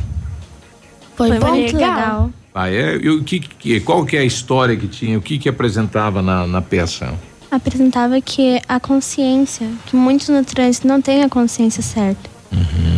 Foi, 1.15 1.27
Foi 1.27 1.37
legal. 1.37 1.79
legal. 1.79 2.29
Ah, 2.55 2.69
é? 2.69 2.95
E 2.97 3.09
o 3.09 3.23
que, 3.23 3.39
que 3.39 3.79
qual 3.81 4.03
que 4.05 4.17
é 4.17 4.21
a 4.21 4.25
história 4.25 4.75
que 4.75 4.87
tinha? 4.87 5.17
O 5.17 5.21
que 5.21 5.37
que 5.37 5.47
apresentava 5.47 6.21
na, 6.21 6.47
na 6.47 6.61
peça? 6.61 7.13
Apresentava 7.51 8.19
que 8.21 8.59
a 8.67 8.79
consciência, 8.79 9.67
que 9.85 9.95
muitos 9.95 10.29
no 10.29 10.43
trânsito 10.43 10.87
não 10.87 10.99
têm 11.01 11.23
a 11.23 11.29
consciência 11.29 11.83
certa. 11.83 12.29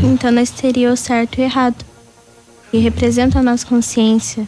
Então 0.04 0.32
nós 0.32 0.50
teríamos 0.50 1.00
o 1.00 1.04
certo 1.04 1.40
e 1.40 1.42
o 1.42 1.44
errado. 1.44 1.86
E 2.74 2.80
representa 2.80 3.40
a 3.40 3.44
nossa 3.44 3.66
consciência, 3.66 4.48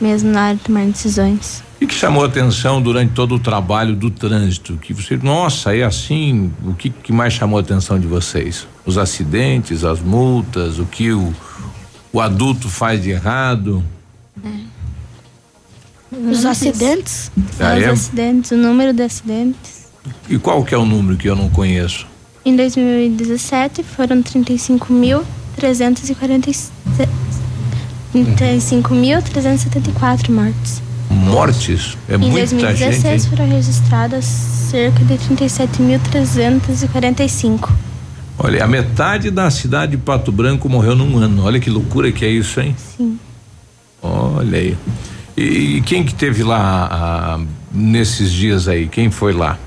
mesmo 0.00 0.30
na 0.30 0.46
hora 0.46 0.54
de 0.54 0.62
tomar 0.62 0.86
decisões. 0.86 1.62
O 1.80 1.86
que, 1.86 1.94
chamou 1.94 2.24
a 2.24 2.26
atenção 2.26 2.80
durante 2.80 3.12
todo 3.12 3.34
o 3.34 3.38
trabalho 3.38 3.94
do 3.94 4.10
trânsito? 4.10 4.76
Que 4.76 4.92
você, 4.92 5.16
nossa, 5.16 5.76
é 5.76 5.82
assim. 5.82 6.52
O 6.64 6.74
que, 6.74 6.90
que 6.90 7.12
mais 7.12 7.32
chamou 7.32 7.58
a 7.58 7.60
atenção 7.60 7.98
de 7.98 8.06
vocês? 8.06 8.66
Os 8.86 8.98
acidentes, 8.98 9.84
as 9.84 10.00
multas, 10.00 10.78
o 10.78 10.86
que 10.86 11.12
o, 11.12 11.32
o 12.12 12.20
adulto 12.20 12.68
faz 12.68 13.02
de 13.02 13.10
errado? 13.10 13.84
Os 16.10 16.44
acidentes? 16.44 17.30
Ah, 17.60 17.76
Os 17.76 17.82
é? 17.82 17.88
acidentes, 17.90 18.50
o 18.50 18.56
número 18.56 18.92
de 18.92 19.02
acidentes. 19.02 19.88
E 20.28 20.38
qual 20.38 20.64
que 20.64 20.74
é 20.74 20.78
o 20.78 20.86
número 20.86 21.16
que 21.16 21.28
eu 21.28 21.36
não 21.36 21.48
conheço? 21.48 22.06
Em 22.48 22.56
2017 22.56 23.82
foram 23.82 24.22
35.347 24.22 26.70
35.374 28.14 30.30
mortes. 30.30 30.82
Mortes? 31.10 31.98
É 32.08 32.14
em 32.14 32.18
muita 32.18 32.38
2016 32.38 33.02
gente. 33.02 33.28
foram 33.28 33.46
registradas 33.50 34.24
cerca 34.24 35.04
de 35.04 35.18
37.345. 35.18 37.70
Olha, 38.38 38.64
a 38.64 38.66
metade 38.66 39.30
da 39.30 39.50
cidade 39.50 39.90
de 39.90 39.98
Pato 39.98 40.32
Branco 40.32 40.70
morreu 40.70 40.96
num 40.96 41.18
ano. 41.18 41.44
Olha 41.44 41.60
que 41.60 41.68
loucura 41.68 42.10
que 42.10 42.24
é 42.24 42.30
isso, 42.30 42.62
hein? 42.62 42.74
Sim. 42.96 43.18
Olha 44.00 44.56
aí. 44.56 44.74
E, 45.36 45.76
e 45.76 45.82
quem 45.82 46.02
que 46.02 46.14
teve 46.14 46.42
lá 46.42 46.88
ah, 46.90 47.38
nesses 47.70 48.32
dias 48.32 48.68
aí? 48.68 48.88
Quem 48.88 49.10
foi 49.10 49.34
lá? 49.34 49.58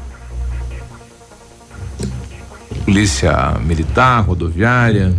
Polícia 2.86 3.58
militar, 3.64 4.22
rodoviária? 4.22 5.16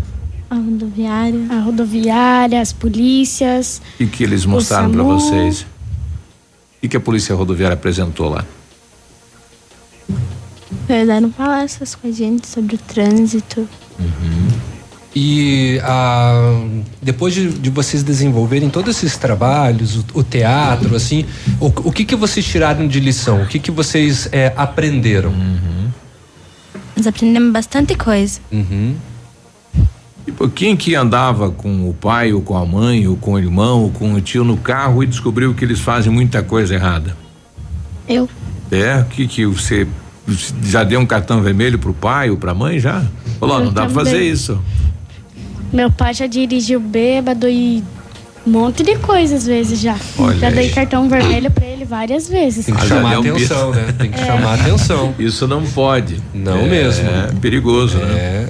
A 0.51 0.57
rodoviária. 0.57 1.47
A 1.49 1.61
rodoviária, 1.61 2.61
as 2.61 2.73
polícias. 2.73 3.81
O 4.01 4.07
que, 4.07 4.25
eles 4.25 4.45
mostraram 4.45 4.91
para 4.91 5.03
vocês? 5.03 5.67
O 6.83 6.89
que, 6.89 6.97
a 6.97 7.01
polícia 7.01 7.35
rodoviária 7.35 7.75
apresentou 7.75 8.29
lá? 8.29 8.45
Perderam 10.87 11.31
palestras 11.31 11.95
com 11.95 12.09
a 12.09 12.11
gente 12.11 12.47
sobre 12.47 12.75
o 12.75 12.79
trânsito. 12.79 13.67
E 15.15 15.79
ah, 15.85 16.65
depois 17.01 17.33
de, 17.35 17.49
de 17.49 17.71
vocês 17.71 18.03
desenvolverem 18.03 18.69
todos 18.69 18.97
esses 18.97 19.17
trabalhos, 19.17 19.97
o, 19.97 20.05
o 20.15 20.25
teatro, 20.25 20.97
assim, 20.97 21.25
o, 21.61 21.67
o 21.67 21.93
que 21.93 22.05
que 22.05 22.17
vocês 22.17 22.45
tiraram 22.45 22.89
de 22.89 22.99
lição? 22.99 23.43
O 23.43 23.47
que 23.47 23.59
que 23.59 23.71
vocês 23.71 24.29
eh, 24.33 24.53
aprenderam? 24.57 25.33
Nós 26.97 27.07
aprendemos 27.07 27.53
bastante 27.53 27.95
coisa. 27.95 28.41
Uhum. 28.51 28.95
Tipo, 30.25 30.49
quem 30.49 30.77
que 30.77 30.95
andava 30.95 31.51
com 31.51 31.89
o 31.89 31.95
pai, 31.95 32.33
ou 32.33 32.43
com 32.43 32.57
a 32.57 32.65
mãe, 32.65 33.09
ou 33.09 33.17
com 33.17 33.33
o 33.33 33.39
irmão, 33.39 33.83
ou 33.83 33.91
com 33.91 34.15
o 34.15 34.21
tio 34.21 34.45
no 34.45 34.57
carro 34.57 35.03
e 35.03 35.07
descobriu 35.07 35.53
que 35.55 35.65
eles 35.65 35.81
fazem 35.81 36.13
muita 36.13 36.43
coisa 36.43 36.75
errada? 36.75 37.17
Eu. 38.09 38.29
É? 38.71 39.05
Que 39.11 39.27
que 39.27 39.45
você 39.45 39.87
já 40.63 40.85
deu 40.85 41.01
um 41.01 41.07
cartão 41.07 41.43
vermelho 41.43 41.79
pro 41.79 41.93
pai 41.93 42.31
ou 42.31 42.37
pra 42.37 42.55
mãe 42.55 42.79
já? 42.79 43.05
Falou, 43.41 43.65
não 43.65 43.73
dá 43.73 43.87
pra 43.87 43.91
fazer 43.91 44.13
também. 44.13 44.31
isso. 44.31 44.61
Meu 45.73 45.91
pai 45.91 46.15
já 46.15 46.27
dirigiu 46.27 46.79
bêbado 46.79 47.49
e 47.49 47.83
um 48.47 48.51
monte 48.51 48.83
de 48.83 48.97
coisa 48.97 49.37
às 49.37 49.47
vezes 49.47 49.81
já. 49.81 49.97
Olha 50.19 50.39
já 50.39 50.51
dei 50.51 50.65
aí. 50.67 50.71
cartão 50.71 51.09
vermelho 51.09 51.51
pra 51.51 51.65
ele 51.65 51.85
várias 51.85 52.29
vezes. 52.29 52.67
Tem 52.67 52.75
que 52.75 52.87
chamar 52.87 53.19
um 53.19 53.21
atenção, 53.31 53.71
né? 53.73 53.95
Tem 53.99 54.11
que 54.11 54.21
É. 54.21 54.27
chamar 54.27 54.55
atenção. 54.61 55.15
Isso 55.19 55.47
não 55.47 55.63
pode. 55.65 56.21
Não 56.35 56.59
É 56.59 56.67
mesmo. 56.69 57.05
perigoso, 57.41 57.99
É. 57.99 58.05
né? 58.07 58.49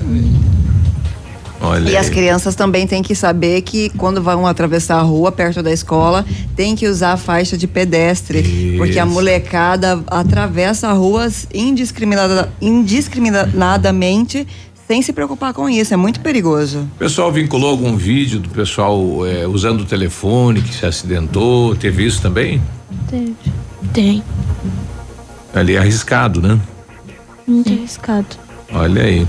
Olha. 1.64 1.90
E 1.90 1.96
as 1.96 2.06
aí. 2.06 2.12
crianças 2.12 2.56
também 2.56 2.88
têm 2.88 3.04
que 3.04 3.14
saber 3.14 3.62
que 3.62 3.88
quando 3.90 4.20
vão 4.20 4.44
atravessar 4.48 4.96
a 4.96 5.02
rua 5.02 5.30
perto 5.30 5.62
da 5.62 5.70
escola, 5.72 6.24
tem 6.56 6.74
que 6.74 6.88
usar 6.88 7.12
a 7.12 7.16
faixa 7.16 7.56
de 7.56 7.68
pedestre, 7.68 8.74
porque 8.76 8.98
a 8.98 9.04
Isso. 9.04 9.12
molecada 9.14 10.02
atravessa 10.08 10.92
ruas 10.92 11.46
indiscriminada, 11.54 12.50
indiscriminadamente 12.60 14.44
sem 14.92 15.00
se 15.00 15.10
preocupar 15.10 15.54
com 15.54 15.70
isso. 15.70 15.94
É 15.94 15.96
muito 15.96 16.20
perigoso. 16.20 16.80
O 16.80 16.98
pessoal 16.98 17.32
vinculou 17.32 17.70
algum 17.70 17.96
vídeo 17.96 18.38
do 18.38 18.50
pessoal 18.50 19.26
eh, 19.26 19.46
usando 19.46 19.80
o 19.80 19.84
telefone 19.86 20.60
que 20.60 20.74
se 20.74 20.84
acidentou. 20.84 21.74
Teve 21.74 22.04
isso 22.04 22.20
também? 22.20 22.60
Teve. 23.08 23.34
Tem. 23.94 24.22
Ali 25.54 25.76
é 25.76 25.78
arriscado, 25.78 26.42
né? 26.42 26.60
Muito 27.46 27.72
arriscado. 27.72 28.26
Olha 28.70 29.02
aí. 29.02 29.26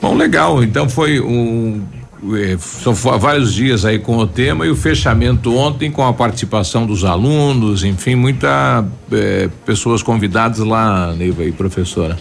Bom, 0.00 0.14
legal. 0.14 0.62
Então 0.64 0.88
foi 0.88 1.20
um. 1.20 1.82
eh, 2.34 2.56
São 2.58 2.94
vários 2.94 3.52
dias 3.52 3.84
aí 3.84 3.98
com 3.98 4.16
o 4.16 4.26
tema 4.26 4.64
e 4.64 4.70
o 4.70 4.76
fechamento 4.76 5.54
ontem 5.54 5.90
com 5.90 6.06
a 6.06 6.12
participação 6.14 6.86
dos 6.86 7.04
alunos, 7.04 7.84
enfim, 7.84 8.14
muita 8.14 8.82
eh, 9.12 9.50
pessoas 9.66 10.02
convidadas 10.02 10.60
lá, 10.60 11.12
Neiva 11.12 11.44
e 11.44 11.52
professora. 11.52 12.16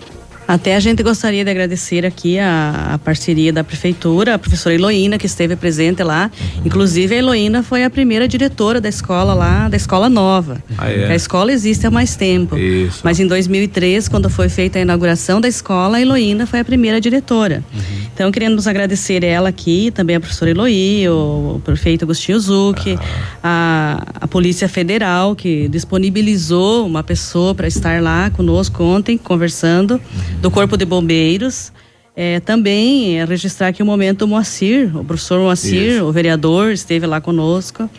Até 0.48 0.76
a 0.76 0.80
gente 0.80 1.02
gostaria 1.02 1.44
de 1.44 1.50
agradecer 1.50 2.06
aqui 2.06 2.38
a, 2.38 2.92
a, 2.94 2.98
parceria 3.00 3.52
da 3.52 3.64
prefeitura, 3.64 4.36
a 4.36 4.40
professora 4.40 4.76
Heloína, 4.76 5.18
que 5.18 5.26
esteve 5.26 5.56
presente 5.56 6.04
lá. 6.04 6.30
Uhum. 6.40 6.62
Inclusive, 6.66 7.16
a 7.16 7.18
Heloína 7.18 7.64
foi 7.64 7.84
a 7.84 7.90
primeira 7.90 8.28
diretora 8.28 8.80
da 8.80 8.88
escola 8.88 9.34
lá, 9.34 9.68
da 9.68 9.76
escola 9.76 10.08
nova. 10.08 10.64
Ah, 10.78 10.90
é? 10.92 11.12
A 11.12 11.16
escola 11.16 11.52
existe 11.52 11.88
há 11.88 11.92
mais 11.92 12.16
tempo. 12.16 12.56
Isso. 12.58 13.02
Mas 13.04 13.20
em 13.20 13.28
2003, 13.28 14.08
quando 14.08 14.30
foi 14.30 14.48
feita 14.48 14.78
a 14.78 14.82
inauguração 14.82 15.42
da 15.42 15.48
escola, 15.48 15.98
a 15.98 16.02
Heloína 16.02 16.46
foi 16.46 16.60
a 16.60 16.66
primeira 16.66 17.02
diretora. 17.02 17.64
Uhum. 17.74 18.06
Então, 18.14 18.32
queremos 18.32 18.68
agradecer 18.68 19.24
ela 19.24 19.50
aqui, 19.50 19.92
também 19.92 20.16
a 20.16 20.20
professora 20.20 20.52
Eloí, 20.52 21.10
o, 21.10 21.56
o 21.56 21.62
prefeito 21.64 22.06
Agostinho 22.06 22.40
Zucchi, 22.40 22.98
ah. 23.44 24.00
a, 24.22 24.24
a 24.26 24.28
Polícia 24.28 24.70
Federal, 24.70 25.36
que 25.36 25.68
disponibilizou 25.68 26.86
uma 26.86 27.04
pessoa 27.04 27.54
para 27.54 27.68
estar 27.68 28.02
lá 28.02 28.30
conosco 28.30 28.84
ontem, 28.84 29.18
conversando. 29.18 30.00
Do 30.41 30.52
Corpo 30.52 30.78
de 30.78 30.86
Bombeiros. 30.86 31.72
É, 32.16 32.40
também 32.40 33.20
é, 33.20 33.26
registrar 33.26 33.68
aqui 33.68 33.84
o 33.84 33.86
momento 33.86 34.22
o 34.22 34.28
Moacir, 34.28 34.95
o 34.98 35.03
professor 35.03 35.40
Moacir, 35.40 35.98
Isso. 35.98 36.06
o 36.06 36.12
vereador, 36.12 36.72
esteve 36.72 37.06
lá 37.06 37.20
conosco. 37.20 37.90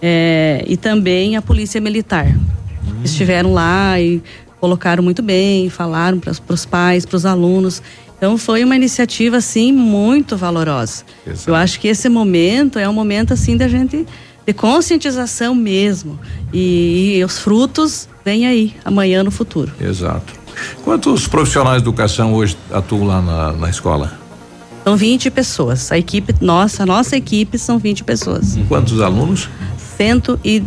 É, 0.00 0.64
e 0.66 0.76
também 0.76 1.36
a 1.36 1.42
Polícia 1.42 1.80
Militar. 1.80 2.26
Hum. 2.26 3.02
Estiveram 3.04 3.52
lá 3.52 4.00
e 4.00 4.22
colocaram 4.60 5.02
muito 5.02 5.22
bem, 5.22 5.68
falaram 5.68 6.18
para 6.18 6.32
os 6.48 6.64
pais, 6.64 7.04
para 7.04 7.16
os 7.16 7.26
alunos. 7.26 7.82
Então 8.16 8.36
foi 8.38 8.64
uma 8.64 8.74
iniciativa 8.74 9.36
assim 9.36 9.72
muito 9.72 10.36
valorosa. 10.36 11.04
Exato. 11.26 11.50
Eu 11.50 11.54
acho 11.54 11.78
que 11.78 11.88
esse 11.88 12.08
momento 12.08 12.78
é 12.78 12.88
um 12.88 12.92
momento 12.92 13.32
assim 13.32 13.56
da 13.56 13.68
gente 13.68 14.06
de 14.46 14.52
conscientização 14.54 15.54
mesmo 15.54 16.18
e, 16.52 17.18
e 17.18 17.24
os 17.24 17.38
frutos 17.38 18.08
vêm 18.24 18.46
aí 18.46 18.74
amanhã 18.84 19.22
no 19.22 19.30
futuro. 19.30 19.70
Exato. 19.80 20.32
Quantos 20.84 21.26
profissionais 21.26 21.82
de 21.82 21.88
educação 21.88 22.34
hoje 22.34 22.56
atuam 22.70 23.06
lá 23.06 23.20
na, 23.20 23.52
na 23.52 23.70
escola? 23.70 24.12
São 24.84 24.96
20 24.96 25.30
pessoas. 25.30 25.92
A 25.92 25.98
equipe, 25.98 26.34
nossa, 26.40 26.84
a 26.84 26.86
nossa 26.86 27.16
equipe 27.16 27.58
são 27.58 27.78
20 27.78 28.04
pessoas. 28.04 28.58
Quantos 28.68 29.00
alunos? 29.00 29.48
110 29.96 30.62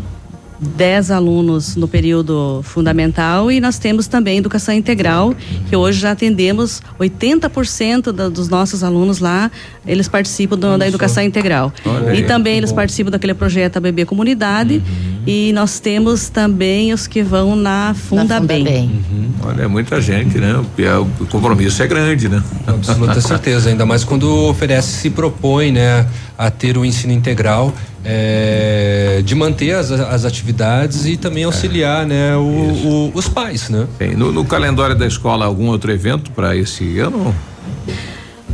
alunos 1.10 1.76
no 1.76 1.88
período 1.88 2.62
fundamental 2.64 3.52
e 3.52 3.60
nós 3.60 3.80
temos 3.80 4.08
também 4.08 4.38
educação 4.38 4.74
integral, 4.74 5.34
que 5.70 5.76
hoje 5.76 6.00
já 6.00 6.12
atendemos 6.12 6.82
80% 7.00 8.12
da, 8.12 8.30
dos 8.30 8.50
nossos 8.50 8.84
alunos 8.84 9.20
lá, 9.20 9.50
eles 9.86 10.08
participam 10.08 10.58
do, 10.58 10.78
da 10.78 10.88
educação 10.88 11.24
integral. 11.24 11.74
Olha 11.86 12.14
e 12.14 12.18
aí, 12.18 12.24
também 12.26 12.58
eles 12.58 12.72
bom. 12.72 12.76
participam 12.76 13.10
daquele 13.12 13.34
projeto 13.34 13.78
ABB 13.78 14.06
Comunidade 14.06 14.82
Uhum. 14.82 15.24
e 15.28 15.52
nós 15.54 15.80
temos 15.80 16.30
também 16.30 16.94
os 16.94 17.08
que 17.08 17.22
vão 17.22 17.56
na 17.56 17.94
Funda, 17.94 18.40
Bem. 18.40 18.66
Uhum. 18.66 19.32
Olha, 19.44 19.64
é 19.64 19.68
muita 19.68 20.02
gente, 20.02 20.38
né? 20.38 20.54
O, 20.54 20.82
é, 20.82 20.98
o 20.98 21.26
compromisso 21.28 21.82
é 21.82 21.88
grande, 21.88 22.28
né? 22.28 22.42
Absoluta 22.66 23.22
certeza, 23.22 23.70
ainda 23.70 23.86
mais 23.86 24.04
quando 24.04 24.48
oferece, 24.48 24.90
se 25.00 25.10
propõe, 25.10 25.72
né, 25.72 26.08
a 26.38 26.50
ter 26.50 26.78
o 26.78 26.84
ensino 26.84 27.14
integral, 27.14 27.74
é, 28.04 29.22
de 29.24 29.36
manter 29.36 29.72
as, 29.76 29.92
as 29.92 30.26
atividades 30.26 31.06
e 31.06 31.18
também 31.18 31.44
auxiliar, 31.44 32.06
né, 32.06 32.36
o, 32.36 32.42
o- 32.42 33.12
os 33.14 33.28
pais, 33.28 33.70
né? 33.70 33.88
No, 34.18 34.32
no 34.32 34.44
calendário 34.46 34.96
da 34.96 35.06
escola, 35.08 35.46
algum 35.46 35.68
outro 35.68 35.92
evento 35.92 36.32
para 36.32 36.56
esse 36.56 37.00
ano? 37.00 37.34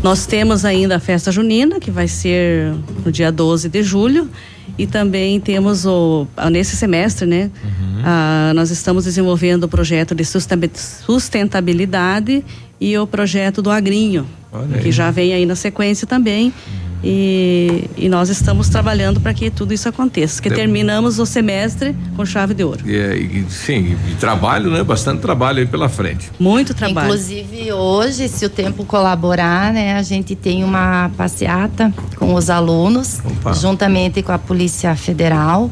Nós 0.03 0.25
temos 0.27 0.63
ainda 0.63 0.97
a 0.97 0.99
festa 0.99 1.31
junina, 1.31 1.79
que 1.79 1.89
vai 1.89 2.07
ser 2.07 2.71
no 3.03 3.11
dia 3.11 3.31
12 3.31 3.67
de 3.67 3.81
julho, 3.81 4.29
e 4.77 4.85
também 4.85 5.39
temos 5.39 5.85
o 5.85 6.27
nesse 6.51 6.75
semestre, 6.75 7.25
né? 7.25 7.49
ah, 8.05 8.51
nós 8.53 8.69
estamos 8.69 9.05
desenvolvendo 9.05 9.63
o 9.63 9.67
projeto 9.67 10.13
de 10.13 10.23
susten- 10.23 10.69
sustentabilidade 10.75 12.43
e 12.79 12.95
o 12.97 13.07
projeto 13.07 13.59
do 13.61 13.71
agrinho, 13.71 14.25
Olha 14.51 14.77
que 14.77 14.85
aí. 14.87 14.91
já 14.91 15.09
vem 15.09 15.33
aí 15.33 15.45
na 15.47 15.55
sequência 15.55 16.05
também. 16.05 16.53
E, 17.09 17.89
e 17.95 18.09
nós 18.09 18.27
estamos 18.27 18.67
trabalhando 18.67 19.21
para 19.21 19.33
que 19.33 19.49
tudo 19.49 19.73
isso 19.73 19.87
aconteça, 19.87 20.41
que 20.41 20.49
terminamos 20.49 21.19
o 21.19 21.25
semestre 21.25 21.95
com 22.17 22.25
chave 22.25 22.53
de 22.53 22.65
ouro. 22.65 22.83
É, 22.85 23.15
e, 23.15 23.45
sim, 23.49 23.95
e 24.11 24.15
trabalho, 24.15 24.69
né? 24.69 24.83
Bastante 24.83 25.21
trabalho 25.21 25.59
aí 25.59 25.65
pela 25.65 25.87
frente. 25.87 26.29
Muito 26.37 26.73
trabalho. 26.73 27.07
Inclusive 27.07 27.71
hoje, 27.71 28.27
se 28.27 28.45
o 28.45 28.49
tempo 28.49 28.83
colaborar, 28.83 29.71
né, 29.71 29.93
a 29.93 30.03
gente 30.03 30.35
tem 30.35 30.65
uma 30.65 31.09
passeata 31.15 31.93
com 32.17 32.33
os 32.33 32.49
alunos, 32.49 33.21
Opa. 33.23 33.53
juntamente 33.53 34.21
com 34.21 34.33
a 34.33 34.37
Polícia 34.37 34.93
Federal, 34.93 35.71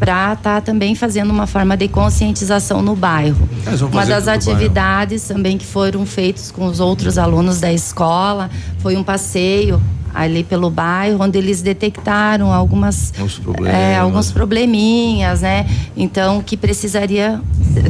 para 0.00 0.32
estar 0.32 0.62
também 0.62 0.94
fazendo 0.94 1.30
uma 1.30 1.46
forma 1.46 1.76
de 1.76 1.86
conscientização 1.86 2.80
no 2.80 2.96
bairro. 2.96 3.46
Uma 3.92 4.06
das 4.06 4.24
no 4.24 4.26
bairro. 4.26 4.30
atividades 4.30 5.28
também 5.28 5.58
que 5.58 5.66
foram 5.66 6.06
feitos 6.06 6.50
com 6.50 6.64
os 6.64 6.80
outros 6.80 7.18
alunos 7.18 7.60
da 7.60 7.70
escola 7.70 8.50
foi 8.78 8.96
um 8.96 9.04
passeio 9.04 9.80
ali 10.14 10.42
pelo 10.42 10.70
bairro, 10.70 11.22
onde 11.22 11.38
eles 11.38 11.62
detectaram 11.62 12.52
algumas 12.52 13.12
é, 13.64 13.96
alguns 13.96 14.32
probleminhas, 14.32 15.42
né? 15.42 15.66
Então 15.96 16.42
que 16.42 16.56
precisaria 16.56 17.40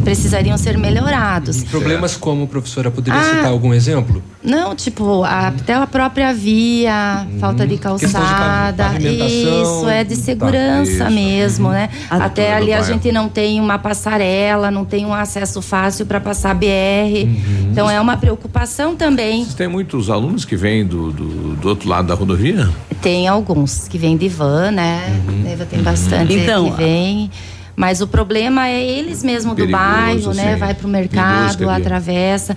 precisariam 0.05 0.57
ser 0.59 0.77
melhorados. 0.79 1.63
Problemas 1.65 2.17
como, 2.17 2.47
professora, 2.47 2.91
poderia 2.91 3.19
Ah. 3.21 3.25
citar 3.25 3.47
algum 3.47 3.73
exemplo? 3.75 4.23
Não, 4.43 4.75
tipo, 4.75 5.23
a- 5.25 5.49
até 5.49 5.75
a 5.75 5.87
própria 5.87 6.33
via, 6.33 7.27
falta 7.39 7.67
de 7.67 7.75
de 7.75 7.81
calçada, 7.81 8.85
pavimentação. 8.85 9.63
isso, 9.81 9.89
é 9.89 10.03
de 10.05 10.17
segurança 10.17 10.91
Isso. 11.05 11.11
mesmo, 11.11 11.69
né? 11.71 11.89
A- 12.11 12.25
Até 12.25 12.55
ali 12.55 12.73
a 12.73 12.83
gente 12.83 13.11
não 13.13 13.29
tem 13.29 13.61
uma 13.61 13.79
passarela, 13.79 14.71
não 14.71 14.85
tem 14.85 15.05
um 15.07 15.13
acesso 15.15 15.61
fácil 15.63 16.07
para 16.07 16.21
passar 16.21 16.55
BR. 16.55 17.29
Então 17.71 17.89
é 17.91 18.01
uma 18.01 18.17
preocupação 18.17 18.97
também. 18.97 19.45
Tem 19.45 19.69
muitos 19.69 20.09
alunos 20.11 20.45
que 20.45 20.57
vêm 20.57 20.85
do, 20.87 21.13
do, 21.13 21.55
do 21.57 21.69
outro 21.69 21.89
lado 21.89 22.09
da 22.09 22.15
rodovia? 22.15 22.69
Tem 23.03 23.29
alguns 23.29 23.87
que 23.89 23.97
vêm 23.99 24.17
de 24.17 24.29
van, 24.29 24.71
né? 24.71 25.21
Neiva, 25.43 25.65
Tem 25.65 25.83
bastante 25.83 26.33
Então, 26.35 26.71
que 26.71 26.77
vem. 26.77 27.31
Mas 27.77 28.01
o 28.01 28.07
problema 28.07 28.69
é 28.69 28.83
eles 28.83 29.23
mesmo 29.23 29.55
do 29.55 29.67
bairro, 29.69 30.35
né? 30.35 30.53
sim. 30.55 30.59
Vai 30.59 30.75
pro 30.75 30.89
Em 30.89 30.93
mercado, 30.93 31.57
de- 31.59 31.65
atravessa. 31.69 32.57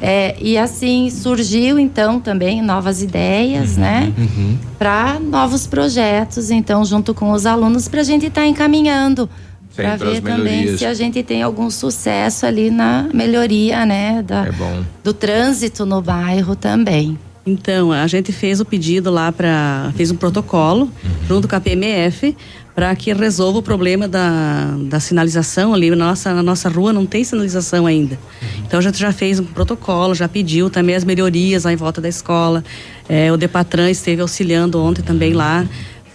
É, 0.00 0.34
e 0.40 0.58
assim 0.58 1.10
surgiu 1.10 1.78
então 1.78 2.18
também 2.18 2.60
novas 2.60 3.02
ideias, 3.02 3.76
né? 3.76 4.12
Para 4.78 5.20
novos 5.20 5.66
projetos, 5.66 6.50
então 6.50 6.84
junto 6.84 7.14
com 7.14 7.30
os 7.30 7.46
alunos 7.46 7.86
para 7.86 8.00
a 8.00 8.04
gente 8.04 8.26
estar 8.26 8.44
encaminhando 8.46 9.28
Sim, 9.70 9.76
para 9.82 9.96
ver 9.96 10.20
também 10.20 10.76
se 10.76 10.84
a 10.84 10.92
gente 10.92 11.22
tem 11.22 11.42
algum 11.42 11.70
sucesso 11.70 12.44
ali 12.46 12.68
na 12.70 13.08
melhoria, 13.14 13.86
né? 13.86 14.22
Da, 14.22 14.46
É 14.46 14.52
bom. 14.52 14.82
do 15.04 15.12
trânsito 15.14 15.86
no 15.86 16.02
bairro 16.02 16.56
também. 16.56 17.16
Então, 17.46 17.90
a 17.90 18.06
gente 18.06 18.32
fez 18.32 18.60
o 18.60 18.64
pedido 18.64 19.10
lá 19.10 19.30
para. 19.32 19.92
fez 19.96 20.10
um 20.12 20.16
protocolo 20.16 20.88
junto 21.26 21.48
com 21.48 21.56
a 21.56 21.60
PMF 21.60 22.36
para 22.74 22.94
que 22.96 23.12
resolva 23.12 23.58
o 23.58 23.62
problema 23.62 24.08
da, 24.08 24.74
da 24.88 24.98
sinalização 24.98 25.74
ali. 25.74 25.90
Na 25.90 25.96
nossa, 26.06 26.32
na 26.34 26.42
nossa 26.42 26.68
rua 26.68 26.92
não 26.92 27.04
tem 27.04 27.22
sinalização 27.22 27.86
ainda. 27.86 28.18
Então 28.66 28.78
a 28.78 28.82
gente 28.82 28.98
já 28.98 29.12
fez 29.12 29.38
um 29.38 29.44
protocolo, 29.44 30.14
já 30.14 30.26
pediu 30.28 30.70
também 30.70 30.94
as 30.94 31.04
melhorias 31.04 31.64
lá 31.64 31.72
em 31.72 31.76
volta 31.76 32.00
da 32.00 32.08
escola. 32.08 32.64
É, 33.08 33.30
o 33.30 33.36
Depatran 33.36 33.90
esteve 33.90 34.22
auxiliando 34.22 34.82
ontem 34.82 35.02
também 35.02 35.32
lá. 35.34 35.66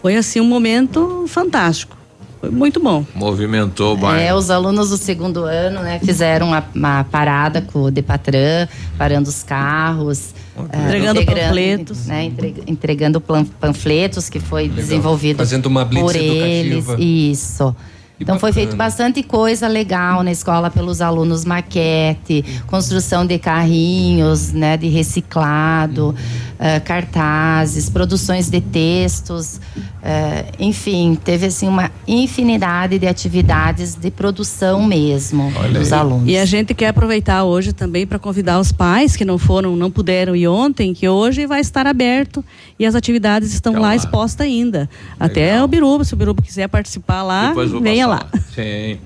Foi 0.01 0.15
assim 0.15 0.39
um 0.39 0.45
momento 0.45 1.25
fantástico. 1.27 1.95
Foi 2.39 2.49
muito 2.51 2.79
bom. 2.79 3.03
Movimentou 3.15 3.95
o 3.95 3.97
É, 3.97 4.01
bairro. 4.01 4.37
os 4.37 4.49
alunos 4.51 4.89
do 4.91 4.97
segundo 4.97 5.43
ano, 5.43 5.81
né, 5.81 5.99
fizeram 6.03 6.47
uma, 6.49 6.63
uma 6.73 7.03
parada 7.03 7.61
com 7.61 7.83
o 7.83 7.91
Depatran, 7.91 8.67
parando 8.97 9.27
os 9.29 9.41
carros. 9.43 10.35
Entregando 10.65 11.25
panfletos. 11.25 12.05
Né, 12.07 12.25
entre- 12.25 12.55
entregando 12.67 13.21
panfletos 13.21 14.29
que 14.29 14.39
foi 14.39 14.67
desenvolvido 14.67 15.37
Fazendo 15.37 15.65
uma 15.67 15.85
blitz 15.85 16.03
por 16.05 16.15
eles. 16.15 16.77
educativa. 16.89 16.95
Isso. 17.01 17.75
Então 18.19 18.39
foi 18.39 18.51
feito 18.51 18.75
bastante 18.75 19.21
coisa 19.21 19.67
legal 19.67 20.23
na 20.23 20.31
escola 20.31 20.71
pelos 20.71 21.01
alunos, 21.01 21.45
maquete, 21.45 22.43
construção 22.65 23.25
de 23.25 23.37
carrinhos, 23.37 24.51
né, 24.51 24.75
de 24.75 24.87
reciclado, 24.87 26.15
eh, 26.57 26.79
cartazes, 26.79 27.89
produções 27.89 28.49
de 28.49 28.59
textos, 28.59 29.61
eh, 30.01 30.45
enfim, 30.59 31.15
teve 31.23 31.45
assim 31.45 31.67
uma 31.67 31.91
infinidade 32.07 32.97
de 32.97 33.05
atividades 33.05 33.93
de 33.93 34.09
produção 34.09 34.83
mesmo 34.83 35.53
dos 35.71 35.93
alunos. 35.93 36.27
E 36.27 36.35
a 36.37 36.45
gente 36.45 36.73
quer 36.73 36.87
aproveitar 36.87 37.43
hoje 37.43 37.71
também 37.71 38.07
para 38.07 38.17
convidar 38.17 38.59
os 38.59 38.71
pais 38.71 39.15
que 39.15 39.23
não 39.23 39.37
foram, 39.37 39.75
não 39.75 39.91
puderam 39.91 40.35
ir 40.35 40.47
ontem, 40.47 40.91
que 40.91 41.07
hoje 41.07 41.45
vai 41.45 41.61
estar 41.61 41.85
aberto 41.85 42.43
e 42.79 42.85
as 42.85 42.95
atividades 42.95 43.53
estão 43.53 43.73
lá, 43.79 43.95
expostas 43.95 44.47
ainda. 44.47 44.89
Até 45.19 45.63
o 45.63 45.67
Biruba, 45.67 46.03
se 46.03 46.15
o 46.15 46.17
Biruba 46.17 46.41
quiser 46.41 46.67
participar 46.67 47.21
lá, 47.21 47.53
venha 47.81 48.06
lá. 48.07 48.25
Sim. 48.53 48.97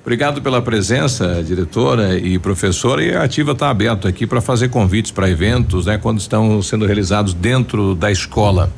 Obrigado 0.00 0.40
pela 0.40 0.62
presença, 0.62 1.42
diretora 1.42 2.18
e 2.18 2.38
professora. 2.38 3.02
E 3.04 3.14
a 3.14 3.22
Ativa 3.22 3.52
está 3.52 3.68
aberto 3.68 4.08
aqui 4.08 4.26
para 4.26 4.40
fazer 4.40 4.68
convites 4.68 5.10
para 5.10 5.28
eventos, 5.28 5.86
né, 5.86 5.98
quando 5.98 6.18
estão 6.18 6.62
sendo 6.62 6.86
realizados 6.86 7.34
dentro 7.34 7.94
da 7.94 8.10
escola. 8.10 8.72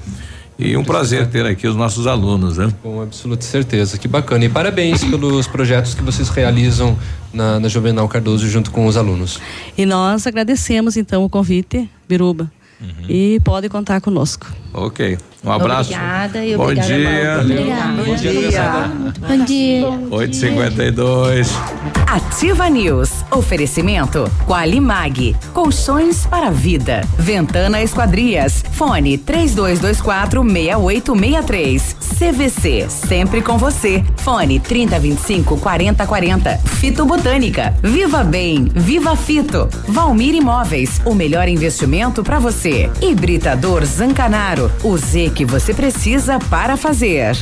E 0.59 0.76
um 0.76 0.84
prazer 0.84 1.26
ter 1.28 1.46
aqui 1.46 1.66
os 1.66 1.74
nossos 1.74 2.06
alunos, 2.06 2.59
né? 2.59 2.72
Com 2.82 3.00
absoluta 3.00 3.44
certeza, 3.44 3.98
que 3.98 4.06
bacana. 4.06 4.44
E 4.44 4.48
parabéns 4.48 5.02
pelos 5.02 5.46
projetos 5.46 5.94
que 5.94 6.02
vocês 6.02 6.28
realizam 6.28 6.96
na, 7.32 7.59
na 7.59 7.68
Juvenal 7.68 8.06
Cardoso 8.09 8.46
junto 8.48 8.70
com 8.70 8.86
os 8.86 8.96
alunos. 8.96 9.40
E 9.76 9.86
nós 9.86 10.26
agradecemos 10.26 10.96
então 10.96 11.24
o 11.24 11.28
convite, 11.28 11.88
Biruba. 12.09 12.50
Uhum. 12.80 13.06
E 13.09 13.40
pode 13.40 13.68
contar 13.68 14.00
conosco. 14.00 14.46
Ok. 14.72 15.18
Um 15.44 15.51
abraço. 15.51 15.90
Obrigada 15.90 16.44
e 16.44 16.56
Bom 16.56 16.62
obrigada, 16.62 16.94
dia. 16.94 17.40
Obrigada. 17.40 18.02
Bom 18.05 18.14
dia. 18.14 18.89
Bom 19.28 19.44
dia. 19.44 19.86
852. 20.10 21.59
Ativa 22.06 22.69
News. 22.69 23.10
Oferecimento 23.31 24.31
Qualimag. 24.47 25.35
Colchões 25.52 26.27
para 26.27 26.48
a 26.48 26.51
vida. 26.51 27.01
Ventana 27.19 27.82
Esquadrias. 27.82 28.62
Fone 28.73 29.19
3224 29.19 30.43
6863. 30.44 31.97
CVC. 32.19 32.86
Sempre 32.89 33.43
com 33.43 33.59
você. 33.59 34.05
Fone 34.19 34.60
3025 34.60 35.59
4040. 35.59 36.59
Fito 36.59 37.05
Botânica. 37.05 37.74
Viva 37.82 38.23
Bem. 38.23 38.70
Viva 38.73 39.16
Fito. 39.16 39.69
Valmir 39.89 40.36
Imóveis. 40.36 41.01
O 41.05 41.14
melhor 41.14 41.48
investimento 41.48 42.23
para 42.23 42.39
você. 42.39 42.89
Hibridador 43.01 43.85
Zancanaro. 43.85 44.70
O 44.85 44.97
Z 44.97 45.31
que 45.32 45.44
você 45.44 45.72
precisa 45.72 46.38
para 46.38 46.76
fazer. 46.76 47.36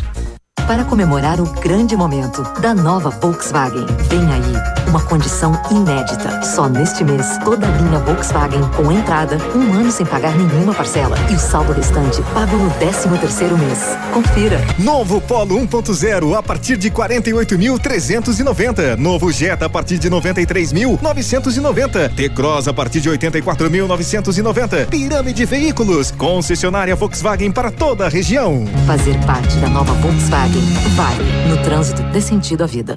Para 0.70 0.84
comemorar 0.84 1.40
o 1.40 1.46
grande 1.60 1.96
momento 1.96 2.44
da 2.60 2.72
nova 2.72 3.10
Volkswagen, 3.10 3.84
vem 4.08 4.32
aí 4.32 4.54
uma 4.86 5.02
condição 5.02 5.60
inédita. 5.68 6.44
Só 6.44 6.68
neste 6.68 7.02
mês, 7.02 7.26
toda 7.44 7.66
a 7.66 7.70
linha 7.70 7.98
Volkswagen 7.98 8.62
com 8.76 8.92
entrada, 8.92 9.36
um 9.52 9.72
ano 9.72 9.90
sem 9.90 10.06
pagar 10.06 10.32
nenhuma 10.36 10.72
parcela 10.72 11.16
e 11.28 11.34
o 11.34 11.38
saldo 11.40 11.72
restante 11.72 12.22
pago 12.32 12.56
no 12.56 12.70
13 12.70 13.08
terceiro 13.18 13.58
mês. 13.58 13.80
Confira. 14.12 14.60
Novo 14.78 15.20
Polo 15.20 15.56
1.0 15.56 16.38
a 16.38 16.42
partir 16.42 16.76
de 16.76 16.88
48.390. 16.88 18.96
Novo 18.96 19.32
Jetta 19.32 19.66
a 19.66 19.68
partir 19.68 19.98
de 19.98 20.08
93.990. 20.08 22.14
T-Cross 22.14 22.68
a 22.68 22.72
partir 22.72 23.00
de 23.00 23.10
84.990. 23.10 24.86
Pirâmide 24.86 25.44
Veículos, 25.44 26.12
concessionária 26.12 26.94
Volkswagen 26.94 27.50
para 27.50 27.72
toda 27.72 28.06
a 28.06 28.08
região. 28.08 28.64
Fazer 28.86 29.18
parte 29.26 29.56
da 29.56 29.68
nova 29.68 29.92
Volkswagen 29.94 30.59
vale. 30.96 31.24
No 31.48 31.62
trânsito, 31.62 32.02
dê 32.12 32.20
sentido 32.20 32.62
à 32.62 32.66
vida. 32.66 32.96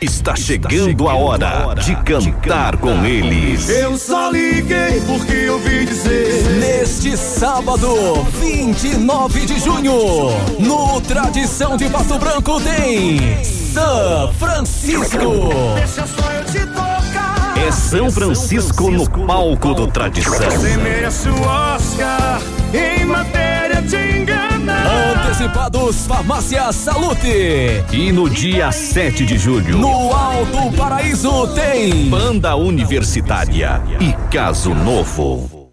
Está 0.00 0.34
chegando 0.34 1.10
a 1.10 1.14
hora 1.14 1.74
de 1.74 1.94
cantar 1.96 2.78
com 2.78 3.04
eles. 3.04 3.68
Eu 3.68 3.98
só 3.98 4.30
liguei 4.30 4.98
porque 5.06 5.50
ouvi 5.50 5.84
dizer. 5.84 6.42
Neste 6.58 7.14
sábado, 7.18 8.24
29 8.40 9.44
de 9.44 9.60
junho, 9.60 10.30
no 10.58 11.02
Tradição 11.02 11.76
de 11.76 11.86
Pato 11.90 12.18
Branco 12.18 12.58
tem 12.62 13.44
São 13.44 14.32
Francisco. 14.38 15.50
Deixa 15.74 16.06
só 16.06 16.32
eu 16.32 16.44
te 16.46 16.66
tocar. 16.68 17.58
É 17.58 17.70
São 17.70 18.10
Francisco 18.10 18.90
no 18.90 19.10
palco 19.26 19.74
do 19.74 19.86
Tradição. 19.86 20.32
Você 20.32 20.78
merece 20.78 21.28
o 21.28 21.42
Oscar 21.42 22.40
em 22.72 23.04
matéria 23.04 23.82
de 23.82 24.18
enganar. 24.18 25.09
Antecipados 25.40 26.06
Farmácia 26.06 26.70
Salute. 26.70 27.82
E 27.90 28.12
no 28.12 28.28
dia 28.28 28.70
7 28.70 29.24
de 29.24 29.38
julho, 29.38 29.78
No 29.78 30.14
Alto 30.14 30.76
Paraíso 30.76 31.46
tem 31.54 32.10
Banda 32.10 32.54
Universitária 32.56 33.82
e 33.98 34.12
Caso 34.30 34.74
Novo. 34.74 35.72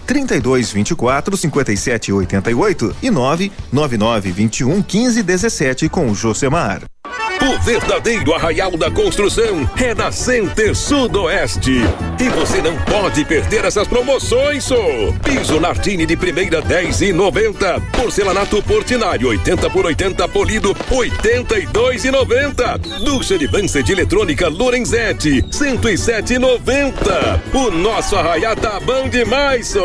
32 0.11 0.73
24 0.73 1.37
57 1.37 2.11
88 2.11 2.95
e 3.01 3.09
999 3.09 4.31
21 4.31 4.81
15 4.81 5.23
17 5.23 5.87
com 5.87 6.11
o 6.11 6.13
Josemar. 6.13 6.81
O 7.43 7.57
verdadeiro 7.59 8.35
arraial 8.35 8.77
da 8.77 8.91
construção 8.91 9.67
é 9.75 9.95
na 9.95 10.11
Center 10.11 10.75
Sudoeste. 10.75 11.81
E 12.19 12.29
você 12.29 12.61
não 12.61 12.77
pode 12.83 13.25
perder 13.25 13.65
essas 13.65 13.87
promoções, 13.87 14.63
só. 14.65 14.75
Piso 15.23 15.59
Nartini 15.59 16.05
de 16.05 16.15
primeira 16.15 16.61
10 16.61 17.01
e 17.01 17.11
90. 17.11 17.81
Porcelanato 17.97 18.61
Portinari 18.61 19.25
80 19.25 19.71
por 19.71 19.87
80 19.87 20.27
polido 20.27 20.77
82 20.91 22.05
e 22.05 22.11
90. 22.11 22.77
Ducha 23.03 23.39
de 23.39 23.47
Vança 23.47 23.81
de 23.81 23.91
eletrônica 23.91 24.47
Lorenzetti 24.47 25.43
107 25.49 26.35
e 26.35 26.37
90. 26.37 27.43
O 27.55 27.71
nosso 27.71 28.15
arraial 28.17 28.55
tá 28.55 28.79
bom 28.79 29.09
demais, 29.09 29.69
só. 29.69 29.81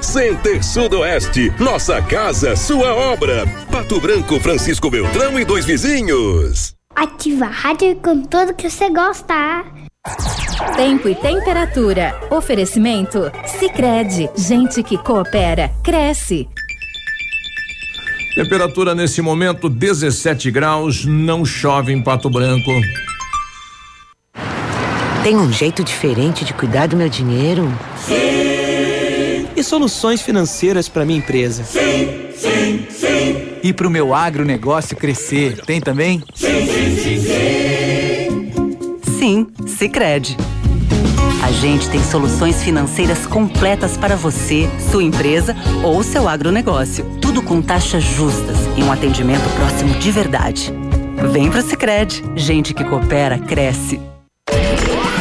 Center 0.00 0.62
Sudoeste, 0.62 1.52
nossa 1.58 2.00
casa, 2.00 2.54
sua 2.54 2.94
obra. 2.94 3.48
Pato 3.68 4.00
Branco, 4.00 4.38
Francisco 4.38 4.88
Beltrão 4.88 5.36
e 5.40 5.44
dois 5.44 5.64
vizinhos. 5.64 6.78
Ativa 6.94 7.46
a 7.46 7.48
rádio 7.48 7.96
com 7.96 8.22
tudo 8.22 8.52
que 8.52 8.68
você 8.68 8.90
gosta. 8.90 9.64
Tempo 10.76 11.08
e 11.08 11.14
temperatura. 11.14 12.18
Oferecimento? 12.30 13.30
Sicredi 13.46 14.28
Gente 14.36 14.82
que 14.82 14.98
coopera, 14.98 15.70
cresce. 15.84 16.48
Temperatura 18.34 18.94
nesse 18.94 19.22
momento 19.22 19.68
17 19.68 20.50
graus, 20.50 21.04
não 21.04 21.44
chove 21.44 21.92
em 21.92 22.02
Pato 22.02 22.28
Branco. 22.28 22.70
Tem 25.22 25.36
um 25.36 25.52
jeito 25.52 25.84
diferente 25.84 26.44
de 26.44 26.52
cuidar 26.54 26.88
do 26.88 26.96
meu 26.96 27.08
dinheiro? 27.08 27.70
Sim. 27.96 29.48
E 29.56 29.62
soluções 29.62 30.22
financeiras 30.22 30.88
para 30.88 31.04
minha 31.04 31.18
empresa? 31.18 31.62
Sim, 31.64 32.29
sim, 32.40 32.86
sim. 32.90 33.48
E 33.62 33.72
para 33.72 33.86
o 33.86 33.90
meu 33.90 34.14
agronegócio 34.14 34.96
crescer? 34.96 35.60
Tem 35.60 35.80
também? 35.80 36.22
Sim, 36.34 36.66
sim, 36.66 36.96
sim, 36.96 37.20
sim. 37.20 38.52
Sim, 39.18 39.46
Sicredi. 39.66 40.36
A 41.42 41.52
gente 41.52 41.88
tem 41.88 42.02
soluções 42.02 42.62
financeiras 42.62 43.26
completas 43.26 43.96
para 43.96 44.16
você, 44.16 44.68
sua 44.90 45.02
empresa 45.02 45.54
ou 45.82 46.02
seu 46.02 46.28
agronegócio. 46.28 47.04
Tudo 47.20 47.42
com 47.42 47.60
taxas 47.60 48.02
justas 48.02 48.56
e 48.76 48.82
um 48.82 48.92
atendimento 48.92 49.48
próximo 49.56 49.94
de 49.98 50.10
verdade. 50.10 50.72
Vem 51.32 51.50
pro 51.50 51.62
Sicredi. 51.62 52.22
Gente 52.36 52.72
que 52.72 52.84
coopera 52.84 53.38
cresce. 53.38 54.00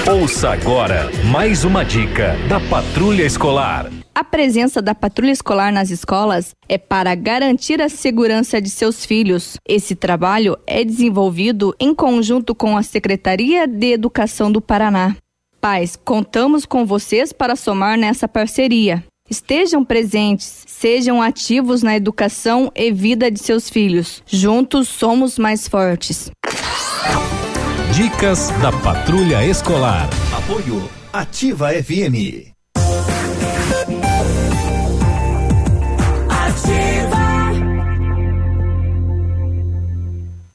Ouça 0.10 0.50
agora 0.50 1.10
mais 1.26 1.64
uma 1.64 1.84
dica 1.84 2.36
da 2.48 2.60
Patrulha 2.60 3.24
Escolar. 3.24 3.90
A 4.20 4.24
presença 4.26 4.82
da 4.82 4.94
patrulha 4.94 5.32
escolar 5.32 5.72
nas 5.72 5.90
escolas 5.90 6.54
é 6.68 6.78
para 6.78 7.16
garantir 7.16 7.82
a 7.82 7.88
segurança 7.88 8.62
de 8.62 8.70
seus 8.70 9.06
filhos. 9.06 9.56
Esse 9.66 9.96
trabalho 9.96 10.58
é 10.68 10.84
desenvolvido 10.84 11.74
em 11.80 11.96
conjunto 11.96 12.54
com 12.54 12.76
a 12.76 12.84
Secretaria 12.84 13.66
de 13.66 13.94
Educação 13.94 14.52
do 14.52 14.60
Paraná. 14.60 15.16
Pais, 15.62 15.96
contamos 15.96 16.66
com 16.66 16.86
vocês 16.86 17.32
para 17.32 17.56
somar 17.56 17.98
nessa 17.98 18.28
parceria. 18.28 19.06
Estejam 19.30 19.86
presentes, 19.86 20.66
sejam 20.68 21.22
ativos 21.22 21.82
na 21.82 21.96
educação 21.96 22.70
e 22.76 22.92
vida 22.92 23.32
de 23.32 23.40
seus 23.40 23.70
filhos. 23.70 24.22
Juntos 24.28 24.90
somos 24.90 25.40
mais 25.40 25.66
fortes. 25.66 26.30
Dicas 27.94 28.50
da 28.62 28.74
Patrulha 28.84 29.46
Escolar. 29.46 30.10
Apoio 30.36 30.90
Ativa 31.14 31.70
FM. 31.70 32.49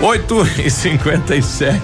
8 0.00 0.60
e 0.64 0.70
57 0.70 1.80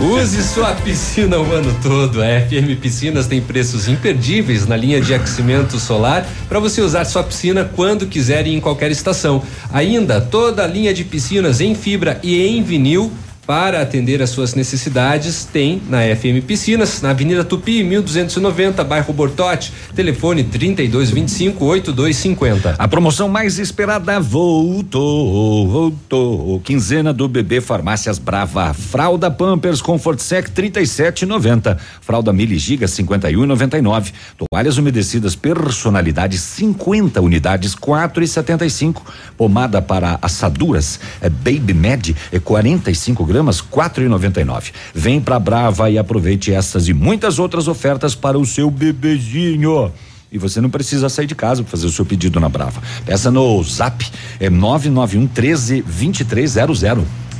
Use 0.00 0.42
sua 0.42 0.74
piscina 0.76 1.38
o 1.38 1.52
ano 1.52 1.76
todo. 1.82 2.22
A 2.22 2.26
FM 2.40 2.80
Piscinas 2.80 3.26
tem 3.26 3.38
preços 3.42 3.86
imperdíveis 3.86 4.66
na 4.66 4.74
linha 4.74 4.98
de 4.98 5.12
aquecimento 5.12 5.78
solar 5.78 6.26
para 6.48 6.58
você 6.58 6.80
usar 6.80 7.04
sua 7.04 7.22
piscina 7.22 7.70
quando 7.76 8.06
quiser 8.06 8.46
e 8.46 8.54
em 8.54 8.60
qualquer 8.60 8.90
estação. 8.90 9.42
Ainda 9.70 10.22
toda 10.22 10.64
a 10.64 10.66
linha 10.66 10.94
de 10.94 11.04
piscinas 11.04 11.60
em 11.60 11.74
fibra 11.74 12.18
e 12.22 12.46
em 12.46 12.62
vinil 12.62 13.12
para 13.50 13.82
atender 13.82 14.22
às 14.22 14.30
suas 14.30 14.54
necessidades, 14.54 15.44
tem 15.44 15.82
na 15.88 16.02
FM 16.14 16.40
Piscinas, 16.46 17.02
na 17.02 17.10
Avenida 17.10 17.42
Tupi, 17.42 17.82
1290, 17.82 18.84
bairro 18.84 19.12
Bortote. 19.12 19.72
Telefone 19.92 20.44
3225 20.44 21.64
8250. 21.64 22.76
A 22.78 22.86
promoção 22.86 23.28
mais 23.28 23.58
esperada 23.58 24.20
voltou, 24.20 25.66
voltou. 25.66 26.60
Quinzena 26.60 27.12
do 27.12 27.26
bebê 27.26 27.60
Farmácias 27.60 28.20
Brava. 28.20 28.72
Fralda 28.72 29.28
Pampers 29.28 29.82
Comfort 29.82 30.20
Sec 30.20 30.50
37,90. 30.50 31.76
Fralda 32.00 32.32
Mili 32.32 32.56
Giga 32.56 32.86
51,99. 32.86 34.12
Toalhas 34.38 34.78
umedecidas 34.78 35.34
personalidade 35.34 36.38
50 36.38 37.20
unidades 37.20 37.74
4,75. 37.74 39.02
Pomada 39.36 39.82
para 39.82 40.20
assaduras 40.22 41.00
é 41.20 41.28
Baby 41.28 41.74
Med 41.74 42.14
é 42.30 42.38
45 42.38 43.24
gramas 43.24 43.39
quatro 43.60 44.04
e 44.04 44.08
noventa 44.08 44.40
e 44.40 44.44
nove. 44.44 44.72
Vem 44.94 45.20
pra 45.20 45.38
Brava 45.38 45.90
e 45.90 45.98
aproveite 45.98 46.52
essas 46.52 46.88
e 46.88 46.92
muitas 46.92 47.38
outras 47.38 47.68
ofertas 47.68 48.14
para 48.14 48.38
o 48.38 48.44
seu 48.44 48.70
bebezinho. 48.70 49.92
E 50.32 50.38
você 50.38 50.60
não 50.60 50.70
precisa 50.70 51.08
sair 51.08 51.26
de 51.26 51.34
casa 51.34 51.62
para 51.62 51.70
fazer 51.70 51.86
o 51.86 51.90
seu 51.90 52.04
pedido 52.04 52.38
na 52.38 52.48
Brava. 52.48 52.80
Peça 53.04 53.30
no 53.30 53.62
Zap 53.64 54.06
é 54.38 54.48
991 54.48 55.26
13 55.26 55.82
2300. 55.82 56.82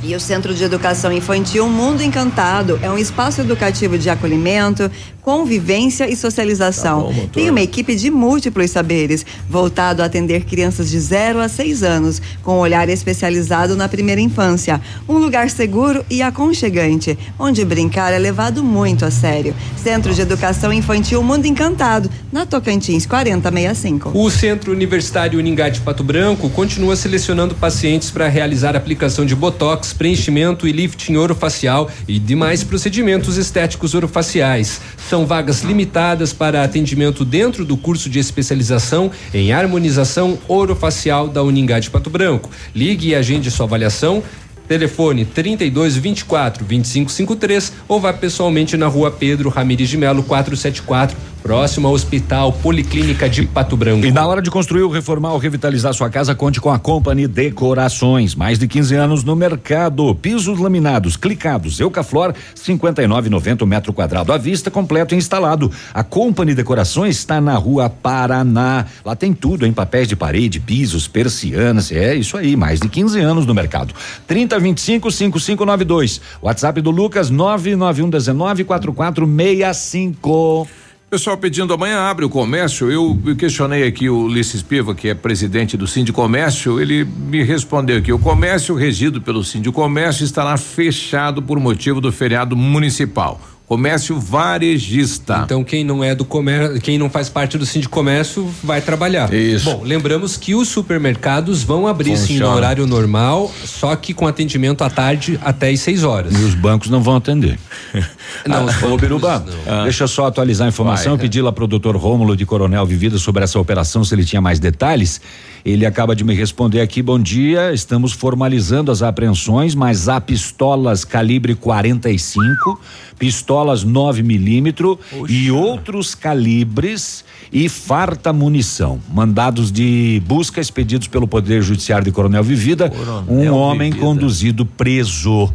E 0.03 0.15
o 0.15 0.19
Centro 0.19 0.53
de 0.55 0.63
Educação 0.63 1.11
Infantil 1.11 1.69
Mundo 1.69 2.01
Encantado 2.01 2.79
é 2.81 2.89
um 2.89 2.97
espaço 2.97 3.41
educativo 3.41 3.99
de 3.99 4.09
acolhimento, 4.09 4.89
convivência 5.21 6.09
e 6.09 6.15
socialização. 6.15 7.13
Tá 7.13 7.21
Tem 7.33 7.49
uma 7.49 7.61
equipe 7.61 7.95
de 7.95 8.09
múltiplos 8.09 8.71
saberes, 8.71 9.23
voltado 9.47 10.01
a 10.01 10.05
atender 10.05 10.45
crianças 10.45 10.89
de 10.89 10.99
0 10.99 11.39
a 11.39 11.47
6 11.47 11.83
anos, 11.83 12.21
com 12.41 12.55
um 12.55 12.59
olhar 12.59 12.89
especializado 12.89 13.75
na 13.75 13.87
primeira 13.87 14.19
infância. 14.19 14.81
Um 15.07 15.17
lugar 15.17 15.49
seguro 15.49 16.03
e 16.09 16.21
aconchegante, 16.21 17.17
onde 17.37 17.63
brincar 17.63 18.11
é 18.11 18.17
levado 18.17 18.63
muito 18.63 19.05
a 19.05 19.11
sério. 19.11 19.55
Centro 19.77 20.13
de 20.13 20.21
Educação 20.21 20.73
Infantil 20.73 21.21
Mundo 21.21 21.45
Encantado, 21.45 22.09
na 22.31 22.45
Tocantins 22.45 23.05
4065. 23.05 24.17
O 24.17 24.29
Centro 24.31 24.71
Universitário 24.71 25.37
Uningá 25.37 25.69
de 25.69 25.81
Pato 25.81 26.03
Branco 26.03 26.49
continua 26.49 26.95
selecionando 26.95 27.53
pacientes 27.53 28.09
para 28.09 28.27
realizar 28.27 28.75
aplicação 28.75 29.25
de 29.25 29.35
botox, 29.35 29.90
preenchimento 29.93 30.67
e 30.67 30.71
lifting 30.71 31.15
orofacial 31.15 31.89
e 32.07 32.19
demais 32.19 32.63
procedimentos 32.63 33.37
estéticos 33.37 33.93
orofaciais. 33.93 34.81
São 35.09 35.25
vagas 35.25 35.61
limitadas 35.61 36.33
para 36.33 36.63
atendimento 36.63 37.23
dentro 37.23 37.65
do 37.65 37.77
curso 37.77 38.09
de 38.09 38.19
especialização 38.19 39.11
em 39.33 39.51
harmonização 39.51 40.37
orofacial 40.47 41.27
da 41.27 41.43
Uningá 41.43 41.79
de 41.79 41.89
Pato 41.89 42.09
Branco. 42.09 42.49
Ligue 42.75 43.09
e 43.09 43.15
agende 43.15 43.51
sua 43.51 43.65
avaliação. 43.65 44.23
Telefone 44.67 45.25
32 45.25 45.97
24 45.97 46.63
25 46.63 47.11
53 47.11 47.73
ou 47.89 47.99
vá 47.99 48.13
pessoalmente 48.13 48.77
na 48.77 48.87
rua 48.87 49.11
Pedro 49.11 49.49
Ramires 49.49 49.89
de 49.89 49.97
Melo 49.97 50.23
474, 50.23 51.17
próximo 51.41 51.87
ao 51.87 51.93
Hospital 51.93 52.51
Policlínica 52.53 53.29
de 53.29 53.45
Pato 53.45 53.75
Branco. 53.75 54.05
E 54.05 54.11
na 54.11 54.25
hora 54.25 54.41
de 54.41 54.51
construir, 54.51 54.87
reformar 54.89 55.33
ou 55.33 55.37
revitalizar 55.37 55.93
sua 55.93 56.09
casa, 56.09 56.33
conte 56.35 56.61
com 56.61 56.69
a 56.69 56.79
Company 56.79 57.27
Decorações. 57.27 58.35
Mais 58.35 58.59
de 58.59 58.67
15 58.67 58.95
anos 58.95 59.23
no 59.23 59.35
mercado. 59.35 60.13
Pisos 60.15 60.59
laminados, 60.59 61.17
clicados, 61.17 61.79
Eucaflor, 61.79 62.33
59,90 62.55 63.65
metro 63.65 63.93
quadrado 63.93 64.31
à 64.31 64.37
vista, 64.37 64.69
completo 64.69 65.15
e 65.15 65.17
instalado. 65.17 65.71
A 65.93 66.03
Company 66.03 66.53
Decorações 66.53 67.17
está 67.17 67.41
na 67.41 67.55
rua 67.55 67.89
Paraná. 67.89 68.85
Lá 69.03 69.15
tem 69.15 69.33
tudo 69.33 69.65
em 69.65 69.73
papéis 69.73 70.07
de 70.07 70.15
parede, 70.15 70.59
pisos, 70.59 71.07
persianas. 71.07 71.91
É 71.91 72.13
isso 72.15 72.37
aí, 72.37 72.55
mais 72.55 72.79
de 72.79 72.87
15 72.87 73.19
anos 73.19 73.45
no 73.45 73.53
mercado. 73.53 73.93
3025 74.27 75.11
5592. 75.11 76.21
WhatsApp 76.41 76.81
do 76.81 76.91
Lucas 76.91 77.29
99119 77.29 78.63
4465. 78.63 80.80
Pessoal 81.11 81.35
pedindo 81.37 81.73
amanhã 81.73 81.99
abre 81.99 82.23
o 82.23 82.29
comércio. 82.29 82.89
Eu, 82.89 83.19
questionei 83.37 83.85
aqui 83.85 84.09
o 84.09 84.19
Ulisses 84.19 84.61
Piva, 84.61 84.95
que 84.95 85.09
é 85.09 85.13
presidente 85.13 85.75
do 85.75 85.85
de 86.05 86.13
Comércio. 86.13 86.79
Ele 86.79 87.03
me 87.03 87.43
respondeu 87.43 87.97
aqui: 87.97 88.13
o 88.13 88.17
comércio 88.17 88.73
regido 88.75 89.21
pelo 89.21 89.43
de 89.43 89.73
Comércio 89.73 90.23
estará 90.23 90.55
fechado 90.55 91.41
por 91.41 91.59
motivo 91.59 91.99
do 91.99 92.13
feriado 92.13 92.55
municipal. 92.55 93.41
Comércio 93.71 94.19
varejista. 94.19 95.43
Então 95.45 95.63
quem 95.63 95.81
não 95.81 96.03
é 96.03 96.13
do 96.13 96.25
comércio, 96.25 96.81
quem 96.81 96.97
não 96.97 97.09
faz 97.09 97.29
parte 97.29 97.57
do 97.57 97.65
Sindicomércio 97.65 98.53
vai 98.61 98.81
trabalhar. 98.81 99.33
Isso. 99.33 99.63
Bom, 99.63 99.81
lembramos 99.85 100.35
que 100.35 100.53
os 100.53 100.67
supermercados 100.67 101.63
vão 101.63 101.87
abrir 101.87 102.17
sim 102.17 102.37
no 102.37 102.49
horário 102.49 102.85
normal, 102.85 103.49
só 103.63 103.95
que 103.95 104.13
com 104.13 104.27
atendimento 104.27 104.83
à 104.83 104.89
tarde 104.89 105.39
até 105.41 105.69
às 105.69 105.79
6 105.79 106.03
horas. 106.03 106.33
E 106.37 106.43
os 106.43 106.53
bancos 106.53 106.89
não 106.89 107.01
vão 107.01 107.15
atender. 107.15 107.57
Não, 108.45 108.65
os 108.65 108.75
Ô, 108.77 108.81
bancos 108.81 109.01
Biruba, 109.01 109.45
não. 109.65 109.83
deixa 109.83 110.03
eu 110.03 110.07
só 110.07 110.25
atualizar 110.25 110.65
a 110.65 110.69
informação. 110.69 111.11
Vai. 111.11 111.13
Eu 111.13 111.17
pedi 111.19 111.41
lá 111.41 111.51
pro 111.51 111.67
doutor 111.67 111.95
Rômulo 111.95 112.35
de 112.35 112.45
Coronel 112.45 112.85
Vivida 112.85 113.17
sobre 113.17 113.43
essa 113.43 113.59
operação, 113.59 114.03
se 114.03 114.15
ele 114.15 114.25
tinha 114.25 114.41
mais 114.41 114.59
detalhes. 114.59 115.21
Ele 115.63 115.85
acaba 115.85 116.15
de 116.15 116.23
me 116.23 116.33
responder 116.33 116.81
aqui, 116.81 117.01
bom 117.01 117.19
dia, 117.19 117.71
estamos 117.71 118.11
formalizando 118.13 118.91
as 118.91 119.03
apreensões, 119.03 119.75
mas 119.75 120.09
há 120.09 120.19
pistolas 120.19 121.05
calibre 121.05 121.53
45, 121.53 122.79
pistolas 123.19 123.83
9 123.83 124.23
milímetro 124.23 124.99
e 125.29 125.51
outros 125.51 126.15
calibres 126.15 127.23
e 127.53 127.69
farta 127.69 128.33
munição. 128.33 128.99
Mandados 129.13 129.71
de 129.71 130.21
busca 130.25 130.59
expedidos 130.59 131.07
pelo 131.07 131.27
Poder 131.27 131.61
Judiciário 131.61 132.05
de 132.05 132.11
Coronel 132.11 132.43
Vivida, 132.43 132.85
um 132.85 133.25
Coronel 133.25 133.55
homem 133.55 133.91
Vivida. 133.91 134.05
conduzido 134.05 134.65
preso. 134.65 135.51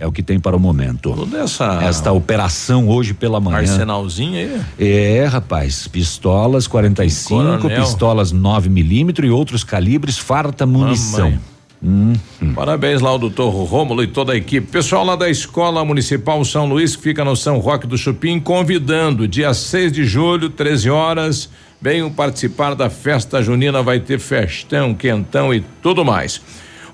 É 0.00 0.06
o 0.06 0.10
que 0.10 0.22
tem 0.22 0.40
para 0.40 0.56
o 0.56 0.58
momento. 0.58 1.12
Toda 1.14 1.38
essa 1.42 1.78
Esta 1.82 2.10
operação 2.10 2.88
hoje 2.88 3.12
pela 3.12 3.38
manhã. 3.38 3.58
arsenalzinho 3.58 4.34
aí. 4.38 4.60
É, 4.78 5.26
rapaz, 5.26 5.86
pistolas 5.86 6.66
45, 6.66 7.58
Coronel. 7.60 7.82
pistolas 7.82 8.32
9 8.32 8.70
milímetros 8.70 9.28
e 9.28 9.30
outros 9.30 9.62
calibres, 9.62 10.16
farta 10.16 10.64
munição. 10.64 11.38
Mamãe. 11.82 12.20
Parabéns 12.54 13.00
lá 13.00 13.10
ao 13.10 13.18
doutor 13.18 13.50
Rômulo 13.50 14.02
e 14.02 14.06
toda 14.06 14.32
a 14.32 14.36
equipe. 14.36 14.66
Pessoal 14.66 15.04
lá 15.04 15.16
da 15.16 15.28
Escola 15.30 15.84
Municipal 15.84 16.42
São 16.44 16.66
Luís, 16.66 16.94
que 16.96 17.02
fica 17.02 17.24
no 17.24 17.34
São 17.36 17.58
Roque 17.58 17.86
do 17.86 17.96
Chupim, 17.96 18.38
convidando, 18.40 19.26
dia 19.28 19.52
6 19.54 19.92
de 19.92 20.04
julho, 20.04 20.50
13 20.50 20.90
horas, 20.90 21.48
venham 21.80 22.10
participar 22.10 22.74
da 22.74 22.90
festa 22.90 23.42
junina, 23.42 23.82
vai 23.82 23.98
ter 24.00 24.18
festão, 24.18 24.94
quentão 24.94 25.54
e 25.54 25.60
tudo 25.82 26.04
mais. 26.04 26.40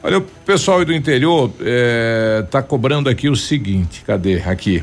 Olha, 0.06 0.18
o 0.18 0.22
pessoal 0.22 0.78
aí 0.78 0.84
do 0.84 0.94
interior 0.94 1.50
eh, 1.60 2.44
tá 2.48 2.62
cobrando 2.62 3.08
aqui 3.08 3.28
o 3.28 3.34
seguinte, 3.34 4.04
cadê? 4.06 4.36
Aqui. 4.36 4.80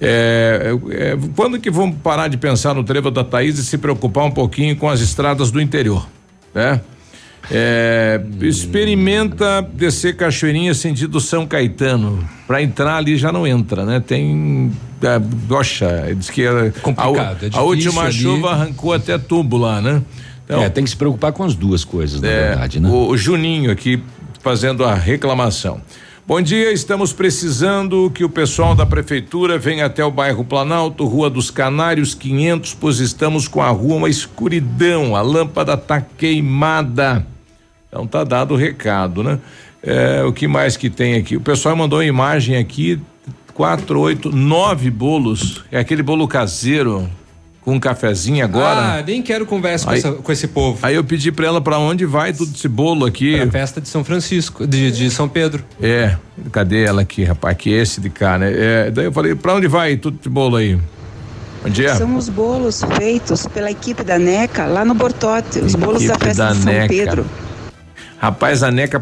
É, 0.00 0.72
é, 0.90 1.18
quando 1.36 1.60
que 1.60 1.70
vamos 1.70 1.96
parar 2.02 2.26
de 2.26 2.36
pensar 2.36 2.74
no 2.74 2.82
trevo 2.82 3.08
da 3.08 3.22
Thaís 3.22 3.56
e 3.56 3.64
se 3.64 3.78
preocupar 3.78 4.24
um 4.24 4.32
pouquinho 4.32 4.74
com 4.74 4.90
as 4.90 5.00
estradas 5.00 5.52
do 5.52 5.60
interior, 5.60 6.08
né? 6.52 6.80
É, 7.48 8.20
experimenta 8.40 9.62
descer 9.62 10.16
Cachoeirinha 10.16 10.74
sentido 10.74 11.20
São 11.20 11.46
Caetano. 11.46 12.28
Para 12.44 12.60
entrar 12.60 12.96
ali 12.96 13.16
já 13.16 13.30
não 13.30 13.46
entra, 13.46 13.84
né? 13.84 14.00
Tem. 14.00 14.72
É, 15.00 15.20
poxa, 15.46 16.12
diz 16.16 16.28
que 16.28 16.42
era, 16.42 16.72
Complicado, 16.82 17.44
a, 17.44 17.46
é 17.46 17.50
a 17.52 17.62
última 17.62 18.02
ali. 18.02 18.12
chuva 18.12 18.50
arrancou 18.50 18.92
até 18.92 19.16
tubo 19.18 19.56
lá, 19.56 19.80
né? 19.80 20.02
Então, 20.44 20.64
é, 20.64 20.68
tem 20.68 20.82
que 20.82 20.90
se 20.90 20.96
preocupar 20.96 21.32
com 21.32 21.44
as 21.44 21.54
duas 21.54 21.84
coisas, 21.84 22.20
na 22.20 22.28
é, 22.28 22.48
verdade, 22.48 22.80
né? 22.80 22.88
O, 22.88 23.10
o 23.10 23.16
Juninho 23.16 23.70
aqui 23.70 24.02
fazendo 24.44 24.84
a 24.84 24.94
reclamação. 24.94 25.80
Bom 26.26 26.38
dia, 26.42 26.70
estamos 26.70 27.14
precisando 27.14 28.10
que 28.10 28.22
o 28.22 28.28
pessoal 28.28 28.74
da 28.74 28.84
prefeitura 28.84 29.58
venha 29.58 29.86
até 29.86 30.04
o 30.04 30.10
bairro 30.10 30.44
Planalto, 30.44 31.06
Rua 31.06 31.30
dos 31.30 31.50
Canários 31.50 32.14
500, 32.14 32.74
pois 32.74 32.98
estamos 32.98 33.48
com 33.48 33.62
a 33.62 33.70
rua 33.70 33.96
uma 33.96 34.08
escuridão, 34.08 35.16
a 35.16 35.22
lâmpada 35.22 35.78
tá 35.78 36.02
queimada. 36.02 37.26
Então 37.88 38.06
tá 38.06 38.22
dado 38.22 38.52
o 38.52 38.56
recado, 38.56 39.22
né? 39.22 39.38
É, 39.82 40.22
o 40.24 40.32
que 40.32 40.46
mais 40.46 40.76
que 40.76 40.90
tem 40.90 41.14
aqui? 41.14 41.38
O 41.38 41.40
pessoal 41.40 41.74
mandou 41.74 42.00
uma 42.00 42.04
imagem 42.04 42.58
aqui, 42.58 43.00
quatro, 43.54 43.98
oito, 43.98 44.30
nove 44.30 44.90
bolos. 44.90 45.64
É 45.72 45.78
aquele 45.78 46.02
bolo 46.02 46.28
caseiro 46.28 47.08
com 47.64 47.72
um 47.74 47.80
cafezinho 47.80 48.44
agora. 48.44 48.98
Ah, 48.98 49.02
nem 49.06 49.22
quero 49.22 49.46
conversa 49.46 49.86
com, 49.86 49.92
Aí- 49.92 49.98
essa- 49.98 50.12
com 50.12 50.32
esse 50.32 50.46
povo. 50.48 50.78
Aí 50.82 50.94
eu 50.94 51.02
pedi 51.04 51.32
pra 51.32 51.46
ela 51.46 51.60
pra 51.60 51.78
onde 51.78 52.04
vai 52.04 52.32
tudo 52.32 52.52
esse 52.54 52.68
bolo 52.68 53.06
aqui. 53.06 53.36
Pra 53.38 53.50
festa 53.50 53.80
de 53.80 53.88
São 53.88 54.04
Francisco, 54.04 54.66
de, 54.66 54.90
de 54.90 55.10
São 55.10 55.28
Pedro. 55.28 55.64
É, 55.80 56.16
cadê 56.52 56.84
ela 56.84 57.02
aqui, 57.02 57.24
rapaz? 57.24 57.56
Que 57.56 57.70
esse 57.70 58.00
de 58.00 58.10
cá, 58.10 58.38
né? 58.38 58.52
É, 58.54 58.90
daí 58.90 59.06
eu 59.06 59.12
falei, 59.12 59.34
pra 59.34 59.54
onde 59.54 59.66
vai 59.66 59.96
tudo 59.96 60.18
esse 60.20 60.28
bolo 60.28 60.56
aí? 60.56 60.78
Onde 61.66 61.86
é? 61.86 61.94
São 61.94 62.14
os 62.16 62.28
bolos 62.28 62.82
feitos 62.98 63.46
pela 63.46 63.70
equipe 63.70 64.04
da 64.04 64.18
NECA 64.18 64.66
lá 64.66 64.84
no 64.84 64.92
Bortote, 64.92 65.60
os 65.60 65.74
bolos 65.74 66.04
da 66.04 66.18
festa 66.18 66.44
da 66.46 66.52
de 66.52 66.58
São 66.62 66.70
NECA. 66.72 66.88
Pedro. 66.88 67.26
Rapaz, 68.18 68.62
a 68.62 68.70
Neca 68.70 69.00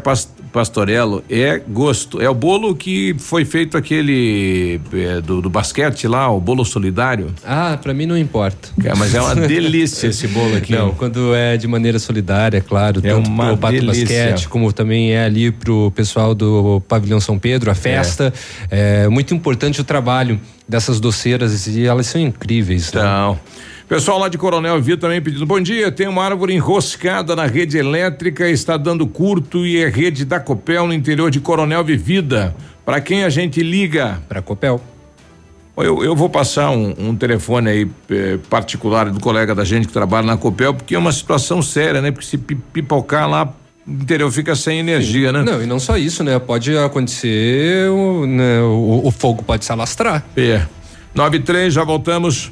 Pastorello 0.53 1.23
é 1.29 1.59
gosto. 1.67 2.21
É 2.21 2.29
o 2.29 2.33
bolo 2.33 2.75
que 2.75 3.15
foi 3.17 3.43
feito 3.43 3.75
aquele 3.75 4.79
é, 4.93 5.19
do, 5.19 5.41
do 5.41 5.49
basquete 5.49 6.07
lá, 6.07 6.29
o 6.29 6.39
bolo 6.39 6.63
solidário. 6.63 7.33
Ah, 7.43 7.77
pra 7.81 7.93
mim 7.93 8.05
não 8.05 8.17
importa. 8.17 8.69
É, 8.85 8.95
mas 8.95 9.15
é 9.15 9.19
uma 9.21 9.33
delícia 9.47 10.07
esse 10.07 10.27
bolo 10.27 10.55
aqui. 10.55 10.71
Não, 10.71 10.91
quando 10.91 11.33
é 11.33 11.57
de 11.57 11.67
maneira 11.67 11.97
solidária, 11.97 12.61
claro, 12.61 13.01
É 13.03 13.09
tanto 13.09 13.27
uma 13.27 13.47
pro 13.47 13.57
Pato 13.57 13.73
delícia. 13.73 14.05
Basquete, 14.05 14.47
como 14.47 14.71
também 14.71 15.11
é 15.11 15.25
ali 15.25 15.51
pro 15.51 15.91
pessoal 15.95 16.35
do 16.35 16.81
Pavilhão 16.87 17.19
São 17.19 17.39
Pedro, 17.39 17.71
a 17.71 17.75
festa. 17.75 18.31
É, 18.69 19.07
muito 19.07 19.33
importante 19.33 19.81
o 19.81 19.83
trabalho 19.83 20.39
dessas 20.69 20.99
doceiras 20.99 21.65
e 21.65 21.83
elas 21.85 22.05
são 22.05 22.21
incríveis. 22.21 22.93
né? 22.93 23.01
Pessoal 23.87 24.17
lá 24.17 24.29
de 24.29 24.37
Coronel 24.37 24.81
Vitor 24.81 25.01
também 25.01 25.21
pedindo 25.21 25.45
bom 25.45 25.59
dia. 25.59 25.91
Tem 25.91 26.07
uma 26.07 26.23
árvore 26.23 26.53
enroscada 26.53 27.35
na 27.35 27.45
rede 27.45 27.77
elétrica, 27.77 28.49
está 28.49 28.77
dando 28.77 29.05
curto 29.05 29.65
e 29.65 29.77
é 29.77 29.87
rede 29.89 30.25
da 30.25 30.39
Copel 30.39 30.87
no 30.87 30.93
interior 30.93 31.29
de 31.29 31.39
Coronel 31.39 31.83
Vivida. 31.83 32.55
Para 32.85 32.99
quem 33.01 33.23
a 33.23 33.29
gente 33.29 33.61
liga? 33.61 34.21
Para 34.27 34.41
Copel. 34.41 34.81
Eu, 35.75 36.03
eu 36.03 36.15
vou 36.15 36.29
passar 36.29 36.69
um, 36.71 36.93
um 36.97 37.15
telefone 37.15 37.69
aí 37.69 37.87
eh, 38.09 38.37
particular 38.49 39.09
do 39.09 39.19
colega 39.19 39.55
da 39.55 39.63
gente 39.63 39.87
que 39.87 39.93
trabalha 39.93 40.25
na 40.27 40.37
Copel, 40.37 40.73
porque 40.73 40.93
é 40.95 40.99
uma 40.99 41.11
situação 41.11 41.61
séria, 41.63 41.99
né? 41.99 42.11
Porque 42.11 42.27
se 42.27 42.37
pi- 42.37 42.55
pipocar 42.55 43.27
lá, 43.27 43.51
o 43.87 43.91
interior 43.91 44.31
fica 44.31 44.55
sem 44.55 44.77
energia, 44.79 45.31
né? 45.31 45.41
Não, 45.43 45.63
e 45.63 45.65
não 45.65 45.79
só 45.79 45.97
isso, 45.97 46.23
né? 46.23 46.37
Pode 46.37 46.77
acontecer, 46.77 47.89
o, 47.89 48.25
né, 48.27 48.61
o, 48.61 49.01
o 49.05 49.11
fogo 49.11 49.41
pode 49.43 49.65
se 49.65 49.71
alastrar. 49.71 50.23
É. 50.37 50.61
93, 51.15 51.73
já 51.73 51.83
voltamos. 51.83 52.51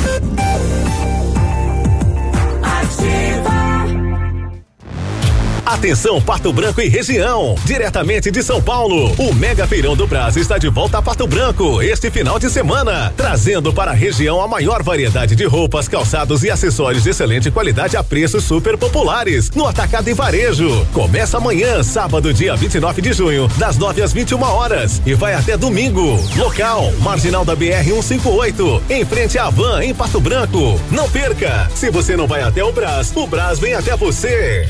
Atenção 5.71 6.21
Pato 6.21 6.51
Branco 6.51 6.81
e 6.81 6.89
região, 6.89 7.55
diretamente 7.63 8.29
de 8.29 8.43
São 8.43 8.61
Paulo, 8.61 9.15
o 9.17 9.33
Mega 9.33 9.65
Feirão 9.65 9.95
do 9.95 10.05
Brás 10.05 10.35
está 10.35 10.57
de 10.57 10.67
volta 10.67 10.97
a 10.97 11.01
Pato 11.01 11.25
Branco 11.25 11.81
este 11.81 12.11
final 12.11 12.37
de 12.37 12.49
semana, 12.49 13.13
trazendo 13.15 13.71
para 13.71 13.91
a 13.91 13.93
região 13.93 14.41
a 14.41 14.49
maior 14.49 14.83
variedade 14.83 15.33
de 15.33 15.45
roupas, 15.45 15.87
calçados 15.87 16.43
e 16.43 16.51
acessórios 16.51 17.03
de 17.03 17.11
excelente 17.11 17.49
qualidade 17.49 17.95
a 17.95 18.03
preços 18.03 18.43
super 18.43 18.77
populares, 18.77 19.49
no 19.51 19.65
atacado 19.65 20.09
e 20.09 20.13
varejo. 20.13 20.85
Começa 20.91 21.37
amanhã, 21.37 21.81
sábado, 21.81 22.33
dia 22.33 22.53
29 22.53 23.01
de 23.01 23.13
junho, 23.13 23.47
das 23.57 23.77
9 23.77 24.01
às 24.01 24.11
21 24.11 24.43
horas 24.43 25.01
e 25.05 25.13
vai 25.13 25.35
até 25.35 25.55
domingo. 25.55 26.19
Local, 26.35 26.91
Marginal 26.99 27.45
da 27.45 27.55
BR 27.55 27.85
158, 27.85 28.83
em 28.89 29.05
frente 29.05 29.39
à 29.39 29.49
Van 29.49 29.81
em 29.81 29.95
Pato 29.95 30.19
Branco. 30.19 30.77
Não 30.91 31.09
perca! 31.09 31.71
Se 31.73 31.89
você 31.89 32.17
não 32.17 32.27
vai 32.27 32.41
até 32.41 32.61
o 32.61 32.73
Brás, 32.73 33.13
o 33.15 33.25
Brás 33.25 33.57
vem 33.57 33.73
até 33.73 33.95
você. 33.95 34.69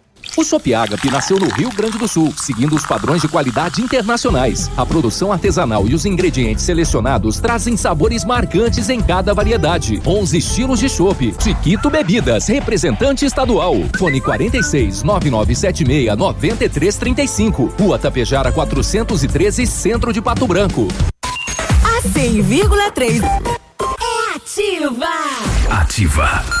O 0.37 0.43
Chopp 0.43 0.73
Agape 0.73 1.11
nasceu 1.11 1.39
no 1.39 1.49
Rio 1.49 1.69
Grande 1.71 1.97
do 1.97 2.07
Sul, 2.07 2.33
seguindo 2.37 2.75
os 2.75 2.85
padrões 2.85 3.21
de 3.21 3.27
qualidade 3.27 3.81
internacionais. 3.81 4.69
A 4.77 4.85
produção 4.85 5.31
artesanal 5.31 5.87
e 5.87 5.93
os 5.93 6.05
ingredientes 6.05 6.63
selecionados 6.63 7.39
trazem 7.39 7.75
sabores 7.75 8.23
marcantes 8.23 8.89
em 8.89 9.01
cada 9.01 9.33
variedade. 9.33 10.01
11 10.05 10.37
estilos 10.37 10.79
de 10.79 10.89
chopp. 10.89 11.33
Chiquito 11.39 11.89
Bebidas, 11.89 12.47
representante 12.47 13.25
estadual. 13.25 13.75
Fone 13.97 14.21
46 14.21 15.03
9976 15.03 16.17
9335. 16.17 17.73
Rua 17.79 17.99
Tapejara 17.99 18.51
413, 18.51 19.65
Centro 19.65 20.13
de 20.13 20.21
Pato 20.21 20.47
Branco. 20.47 20.87
A 21.23 22.01
100,3 22.07 23.21
é 23.23 24.35
ativa. 24.35 25.07
Ativa. 25.69 26.60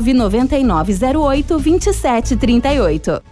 99908 0.01 1.57
2738. 1.59 3.30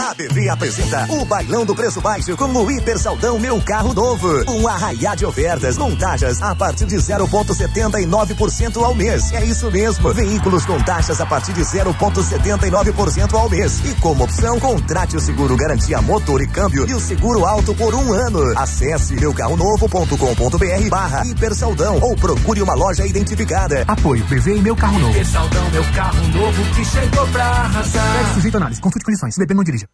A 0.00 0.14
BV 0.14 0.48
apresenta 0.48 1.06
o 1.12 1.26
Bailão 1.26 1.66
do 1.66 1.74
Preço 1.74 2.00
Baixo 2.00 2.34
com 2.34 2.46
o 2.46 2.70
Hiper 2.70 2.98
Saldão 2.98 3.38
Meu 3.38 3.60
Carro 3.60 3.92
Novo. 3.92 4.50
Um 4.50 4.66
arraiá 4.66 5.14
de 5.14 5.26
ofertas 5.26 5.76
com 5.76 5.94
taxas 5.94 6.40
a 6.40 6.54
partir 6.54 6.86
de 6.86 6.96
0,79% 6.96 8.82
ao 8.82 8.94
mês. 8.94 9.30
É 9.30 9.44
isso 9.44 9.70
mesmo. 9.70 10.10
Veículos 10.14 10.64
com 10.64 10.82
taxas 10.82 11.20
a 11.20 11.26
partir 11.26 11.52
de 11.52 11.60
0,79% 11.60 13.34
ao 13.34 13.50
mês. 13.50 13.78
E 13.84 13.94
como 13.96 14.24
opção, 14.24 14.58
contrate 14.58 15.18
o 15.18 15.20
seguro 15.20 15.54
garantia 15.54 16.00
motor 16.00 16.40
e 16.40 16.46
câmbio 16.46 16.88
e 16.88 16.94
o 16.94 17.00
seguro 17.00 17.44
alto 17.44 17.74
por 17.74 17.94
um 17.94 18.14
ano. 18.14 18.58
Acesse 18.58 19.14
meucarronovo.com.br 19.16 20.88
barra 20.88 21.26
Hiper 21.26 21.54
Saldão 21.54 21.98
ou 22.00 22.16
procure 22.16 22.62
uma 22.62 22.72
loja 22.72 23.06
identificada. 23.06 23.84
Apoio 23.86 24.24
BV 24.24 24.56
e 24.56 24.62
Meu 24.62 24.74
Carro 24.74 24.98
Novo. 24.98 25.12
Hiper 25.12 25.26
Saldão, 25.26 25.70
meu 25.70 25.84
carro 25.92 26.26
novo 26.28 26.74
que 26.74 26.84
chegou 26.86 27.26
pra 27.26 27.44
arrasar. 27.44 28.16
Pede 28.16 28.34
sujeito 28.34 28.56
análise, 28.56 28.80
consulte 28.80 29.04
condições, 29.04 29.34
se 29.34 29.40
beber 29.40 29.54
não 29.54 29.62
dirija. 29.62 29.89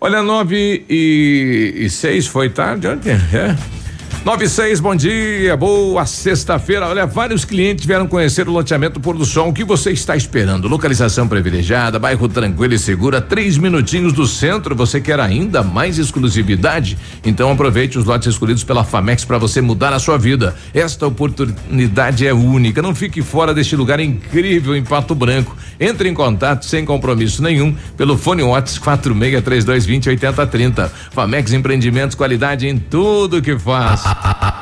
Olha, 0.00 0.22
nove 0.22 0.84
e, 0.88 1.74
e 1.76 1.90
seis 1.90 2.26
foi 2.26 2.48
tarde 2.48 2.88
ontem, 2.88 3.10
é? 3.12 3.79
96, 4.22 4.80
bom 4.80 4.94
dia, 4.94 5.56
boa 5.56 6.04
sexta-feira. 6.04 6.86
Olha, 6.86 7.06
vários 7.06 7.42
clientes 7.42 7.86
vieram 7.86 8.06
conhecer 8.06 8.46
o 8.46 8.52
loteamento 8.52 9.00
Pôr 9.00 9.16
do 9.16 9.24
Sol. 9.24 9.48
O 9.48 9.52
que 9.52 9.64
você 9.64 9.92
está 9.92 10.14
esperando? 10.14 10.68
Localização 10.68 11.26
privilegiada, 11.26 11.98
bairro 11.98 12.28
tranquilo 12.28 12.74
e 12.74 12.78
segura, 12.78 13.22
três 13.22 13.56
minutinhos 13.56 14.12
do 14.12 14.26
centro. 14.26 14.76
Você 14.76 15.00
quer 15.00 15.18
ainda 15.18 15.62
mais 15.62 15.98
exclusividade? 15.98 16.98
Então 17.24 17.50
aproveite 17.50 17.98
os 17.98 18.04
lotes 18.04 18.28
escolhidos 18.28 18.62
pela 18.62 18.84
Famex 18.84 19.24
para 19.24 19.38
você 19.38 19.62
mudar 19.62 19.94
a 19.94 19.98
sua 19.98 20.18
vida. 20.18 20.54
Esta 20.74 21.06
oportunidade 21.06 22.26
é 22.26 22.34
única. 22.34 22.82
Não 22.82 22.94
fique 22.94 23.22
fora 23.22 23.54
deste 23.54 23.74
lugar 23.74 24.00
incrível 24.00 24.76
em 24.76 24.84
Pato 24.84 25.14
Branco. 25.14 25.56
Entre 25.80 26.10
em 26.10 26.14
contato 26.14 26.66
sem 26.66 26.84
compromisso 26.84 27.42
nenhum 27.42 27.74
pelo 27.96 28.18
fone 28.18 28.42
Watts 28.42 28.76
463220 28.76 30.10
8030. 30.10 30.92
Famex 31.10 31.54
Empreendimentos, 31.54 32.14
qualidade 32.14 32.68
em 32.68 32.76
tudo 32.78 33.40
que 33.40 33.58
faz. 33.58 34.09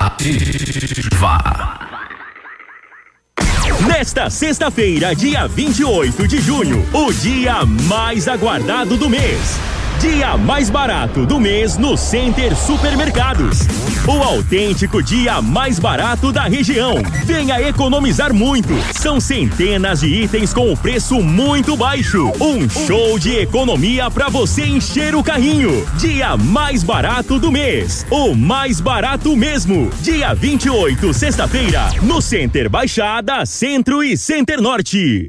Ativa. 0.00 1.38
Nesta 3.86 4.28
sexta-feira, 4.28 5.14
dia 5.14 5.46
28 5.46 6.28
de 6.28 6.40
junho, 6.40 6.86
o 6.92 7.12
dia 7.12 7.64
mais 7.88 8.28
aguardado 8.28 8.96
do 8.96 9.08
mês. 9.08 9.58
Dia 10.00 10.36
mais 10.36 10.70
barato 10.70 11.26
do 11.26 11.40
mês 11.40 11.76
no 11.76 11.96
Center 11.96 12.56
Supermercados. 12.56 13.66
O 14.06 14.22
autêntico 14.22 15.02
dia 15.02 15.42
mais 15.42 15.80
barato 15.80 16.30
da 16.30 16.44
região. 16.44 16.94
Venha 17.24 17.60
economizar 17.60 18.32
muito. 18.32 18.72
São 18.94 19.18
centenas 19.18 19.98
de 19.98 20.06
itens 20.06 20.54
com 20.54 20.76
preço 20.76 21.20
muito 21.20 21.76
baixo. 21.76 22.32
Um 22.40 22.68
show 22.70 23.18
de 23.18 23.38
economia 23.38 24.08
para 24.08 24.28
você 24.28 24.66
encher 24.66 25.16
o 25.16 25.22
carrinho. 25.22 25.84
Dia 25.98 26.36
mais 26.36 26.84
barato 26.84 27.40
do 27.40 27.50
mês. 27.50 28.06
O 28.08 28.36
mais 28.36 28.80
barato 28.80 29.36
mesmo. 29.36 29.90
Dia 30.00 30.32
28, 30.32 31.12
sexta-feira, 31.12 31.90
no 32.02 32.22
Center 32.22 32.70
Baixada, 32.70 33.44
Centro 33.44 34.04
e 34.04 34.16
Center 34.16 34.60
Norte. 34.60 35.28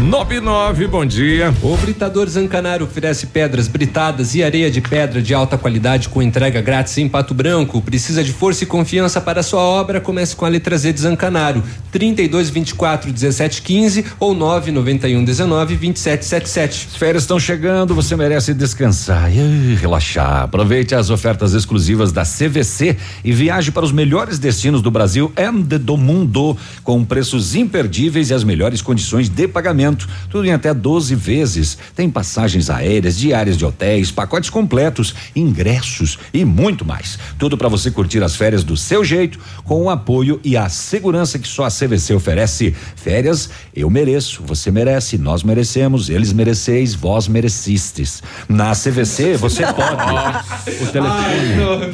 99, 0.00 0.86
bom 0.86 1.04
dia. 1.04 1.52
O 1.62 1.76
Britador 1.76 2.26
Zancanaro 2.26 2.86
oferece 2.86 3.26
pedras 3.26 3.68
britadas 3.68 4.34
e 4.34 4.42
areia 4.42 4.70
de 4.70 4.80
pedra 4.80 5.20
de 5.20 5.34
alta 5.34 5.58
qualidade 5.58 6.08
com 6.08 6.22
entrega 6.22 6.62
grátis 6.62 6.96
em 6.96 7.06
Pato 7.06 7.34
Branco. 7.34 7.82
Precisa 7.82 8.24
de 8.24 8.32
força 8.32 8.64
e 8.64 8.66
confiança 8.66 9.20
para 9.20 9.42
sua 9.42 9.60
obra? 9.60 10.00
Comece 10.00 10.34
com 10.34 10.46
a 10.46 10.48
letra 10.48 10.78
Z 10.78 10.94
de 10.94 11.00
Zancanaro. 11.00 11.62
32 11.92 12.48
24 12.48 13.12
17 13.12 13.60
15 13.60 14.04
ou 14.18 14.32
991 14.32 15.22
19 15.22 15.76
27 15.76 16.24
77. 16.24 16.88
As 16.92 16.96
férias 16.96 17.24
estão 17.24 17.38
chegando, 17.38 17.94
você 17.94 18.16
merece 18.16 18.54
descansar 18.54 19.30
e 19.30 19.74
relaxar. 19.74 20.44
Aproveite 20.44 20.94
as 20.94 21.10
ofertas 21.10 21.52
exclusivas 21.52 22.10
da 22.10 22.22
CVC 22.22 22.96
e 23.22 23.32
viaje 23.32 23.70
para 23.70 23.84
os 23.84 23.92
melhores 23.92 24.38
destinos 24.38 24.80
do 24.80 24.90
Brasil 24.90 25.30
e 25.36 25.78
do 25.78 25.96
mundo 25.98 26.56
com 26.82 27.04
preços 27.04 27.54
imperdíveis 27.54 28.30
e 28.30 28.34
as 28.34 28.44
melhores 28.44 28.80
condições 28.80 29.28
de 29.28 29.46
pagamento 29.46 29.89
tudo 30.28 30.46
em 30.46 30.52
até 30.52 30.72
12 30.72 31.14
vezes. 31.14 31.78
Tem 31.94 32.10
passagens 32.10 32.70
aéreas, 32.70 33.16
diárias 33.16 33.56
de 33.56 33.64
hotéis, 33.64 34.10
pacotes 34.10 34.50
completos, 34.50 35.14
ingressos 35.34 36.18
e 36.32 36.44
muito 36.44 36.84
mais. 36.84 37.18
Tudo 37.38 37.56
para 37.56 37.68
você 37.68 37.90
curtir 37.90 38.22
as 38.22 38.36
férias 38.36 38.64
do 38.64 38.76
seu 38.76 39.04
jeito, 39.04 39.38
com 39.64 39.82
o 39.82 39.90
apoio 39.90 40.40
e 40.44 40.56
a 40.56 40.68
segurança 40.68 41.38
que 41.38 41.48
só 41.48 41.64
a 41.64 41.70
CVC 41.70 42.14
oferece. 42.14 42.74
Férias, 42.96 43.50
eu 43.74 43.88
mereço, 43.90 44.42
você 44.44 44.70
merece, 44.70 45.18
nós 45.18 45.42
merecemos, 45.42 46.08
eles 46.08 46.32
mereceis, 46.32 46.94
vós 46.94 47.28
merecistes. 47.28 48.22
Na 48.48 48.72
CVC 48.72 49.36
você 49.36 49.62
pode. 49.62 50.82
o 50.82 50.86
telefone. 50.86 51.92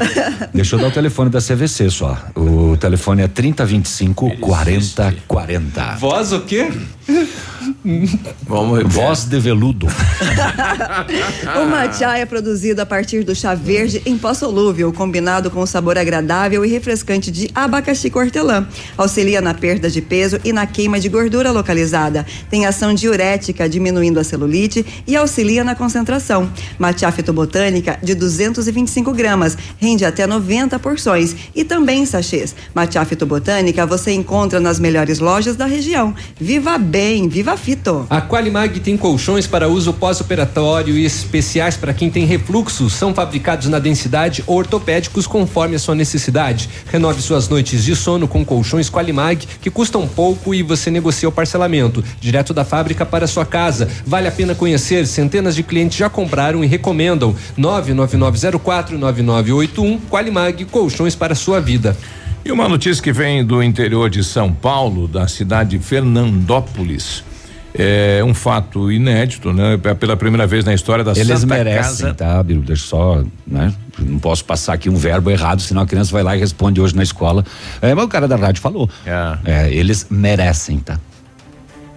Deixa 0.52 0.76
eu 0.76 0.80
dar 0.80 0.88
o 0.88 0.90
telefone 0.90 1.30
da 1.30 1.40
CVC 1.40 1.90
só. 1.90 2.18
O 2.34 2.76
telefone 2.76 3.22
é 3.22 3.28
3025 3.28 4.36
4040. 4.38 5.96
Voz 5.96 6.32
o 6.32 6.40
quê? 6.40 6.70
Vamos 8.42 8.82
Voz 8.92 9.24
de 9.24 9.38
veludo. 9.38 9.86
o 11.60 11.66
matcha 11.68 12.16
é 12.16 12.24
produzido 12.24 12.80
a 12.80 12.86
partir 12.86 13.24
do 13.24 13.34
chá 13.34 13.54
verde 13.54 14.00
em 14.06 14.16
pó 14.16 14.32
solúvel, 14.32 14.92
combinado 14.92 15.50
com 15.50 15.60
o 15.60 15.66
sabor 15.66 15.98
agradável 15.98 16.64
e 16.64 16.68
refrescante 16.68 17.30
de 17.30 17.50
abacaxi 17.54 18.10
hortelã. 18.14 18.66
Auxilia 18.96 19.40
na 19.40 19.54
perda 19.54 19.90
de 19.90 20.00
peso 20.00 20.38
e 20.44 20.52
na 20.52 20.66
queima 20.66 21.00
de 21.00 21.08
gordura 21.08 21.50
localizada. 21.50 22.24
Tem 22.48 22.66
ação 22.66 22.94
diurética, 22.94 23.68
diminuindo 23.68 24.20
a 24.20 24.24
celulite 24.24 24.84
e 25.06 25.16
auxilia 25.16 25.64
na 25.64 25.74
concentração. 25.74 26.50
Matcha 26.78 27.10
fitobotânica 27.10 27.98
de 28.02 28.14
225 28.14 29.12
gramas, 29.12 29.56
rende 29.78 30.04
até 30.04 30.26
90 30.26 30.78
porções 30.78 31.34
e 31.54 31.64
também 31.64 32.06
sachês. 32.06 32.54
Matcha 32.74 33.04
fitobotânica 33.04 33.86
você 33.86 34.12
encontra 34.12 34.60
nas 34.60 34.78
melhores 34.78 35.18
lojas 35.18 35.56
da 35.56 35.66
região. 35.66 36.14
Viva 36.38 36.78
bem, 36.78 37.28
viva 37.28 37.55
fito. 37.56 38.06
A 38.10 38.20
Qualimag 38.20 38.80
tem 38.80 38.96
colchões 38.96 39.46
para 39.46 39.68
uso 39.68 39.92
pós-operatório 39.92 40.96
e 40.96 41.04
especiais 41.04 41.76
para 41.76 41.94
quem 41.94 42.10
tem 42.10 42.24
refluxo. 42.24 42.90
São 42.90 43.14
fabricados 43.14 43.68
na 43.68 43.78
densidade 43.78 44.42
ou 44.46 44.56
ortopédicos 44.56 45.26
conforme 45.26 45.76
a 45.76 45.78
sua 45.78 45.94
necessidade. 45.94 46.68
Renove 46.86 47.22
suas 47.22 47.48
noites 47.48 47.84
de 47.84 47.94
sono 47.94 48.28
com 48.28 48.44
colchões 48.44 48.90
Qualimag 48.90 49.46
que 49.60 49.70
custam 49.70 50.06
pouco 50.06 50.54
e 50.54 50.62
você 50.62 50.90
negocia 50.90 51.28
o 51.28 51.32
parcelamento 51.32 52.02
direto 52.20 52.52
da 52.52 52.64
fábrica 52.64 53.04
para 53.04 53.26
sua 53.26 53.44
casa. 53.44 53.88
Vale 54.06 54.28
a 54.28 54.32
pena 54.32 54.54
conhecer. 54.54 55.06
Centenas 55.06 55.54
de 55.54 55.62
clientes 55.62 55.98
já 55.98 56.08
compraram 56.08 56.62
e 56.62 56.66
recomendam. 56.66 57.34
99904 57.56 58.98
9981 58.98 60.00
Qualimag 60.10 60.64
colchões 60.66 61.14
para 61.14 61.34
sua 61.34 61.60
vida. 61.60 61.96
E 62.44 62.52
uma 62.52 62.68
notícia 62.68 63.02
que 63.02 63.12
vem 63.12 63.44
do 63.44 63.60
interior 63.60 64.08
de 64.08 64.22
São 64.22 64.52
Paulo, 64.52 65.08
da 65.08 65.26
cidade 65.26 65.76
de 65.76 65.84
Fernandópolis. 65.84 67.24
É 67.78 68.22
um 68.24 68.32
fato 68.32 68.90
inédito, 68.90 69.52
né? 69.52 69.76
Pela 69.98 70.16
primeira 70.16 70.46
vez 70.46 70.64
na 70.64 70.72
história 70.72 71.04
da 71.04 71.12
Eles 71.12 71.40
Santa 71.40 71.54
merecem, 71.54 72.06
Casa. 72.06 72.14
tá, 72.14 72.42
Biru? 72.42 72.60
Deixa 72.62 72.84
eu 72.84 72.88
só, 72.88 73.22
né? 73.46 73.72
Não 73.98 74.18
posso 74.18 74.44
passar 74.44 74.72
aqui 74.72 74.88
um 74.88 74.96
verbo 74.96 75.30
errado, 75.30 75.60
senão 75.60 75.82
a 75.82 75.86
criança 75.86 76.10
vai 76.10 76.22
lá 76.22 76.34
e 76.36 76.40
responde 76.40 76.80
hoje 76.80 76.96
na 76.96 77.02
escola. 77.02 77.44
É, 77.82 77.94
mas 77.94 78.04
o 78.04 78.08
cara 78.08 78.26
da 78.26 78.36
rádio 78.36 78.62
falou. 78.62 78.88
É, 79.44 79.70
eles 79.72 80.06
merecem, 80.10 80.78
tá? 80.78 80.98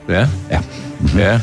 É? 0.08 0.28
É. 0.50 0.60
É. 1.18 1.42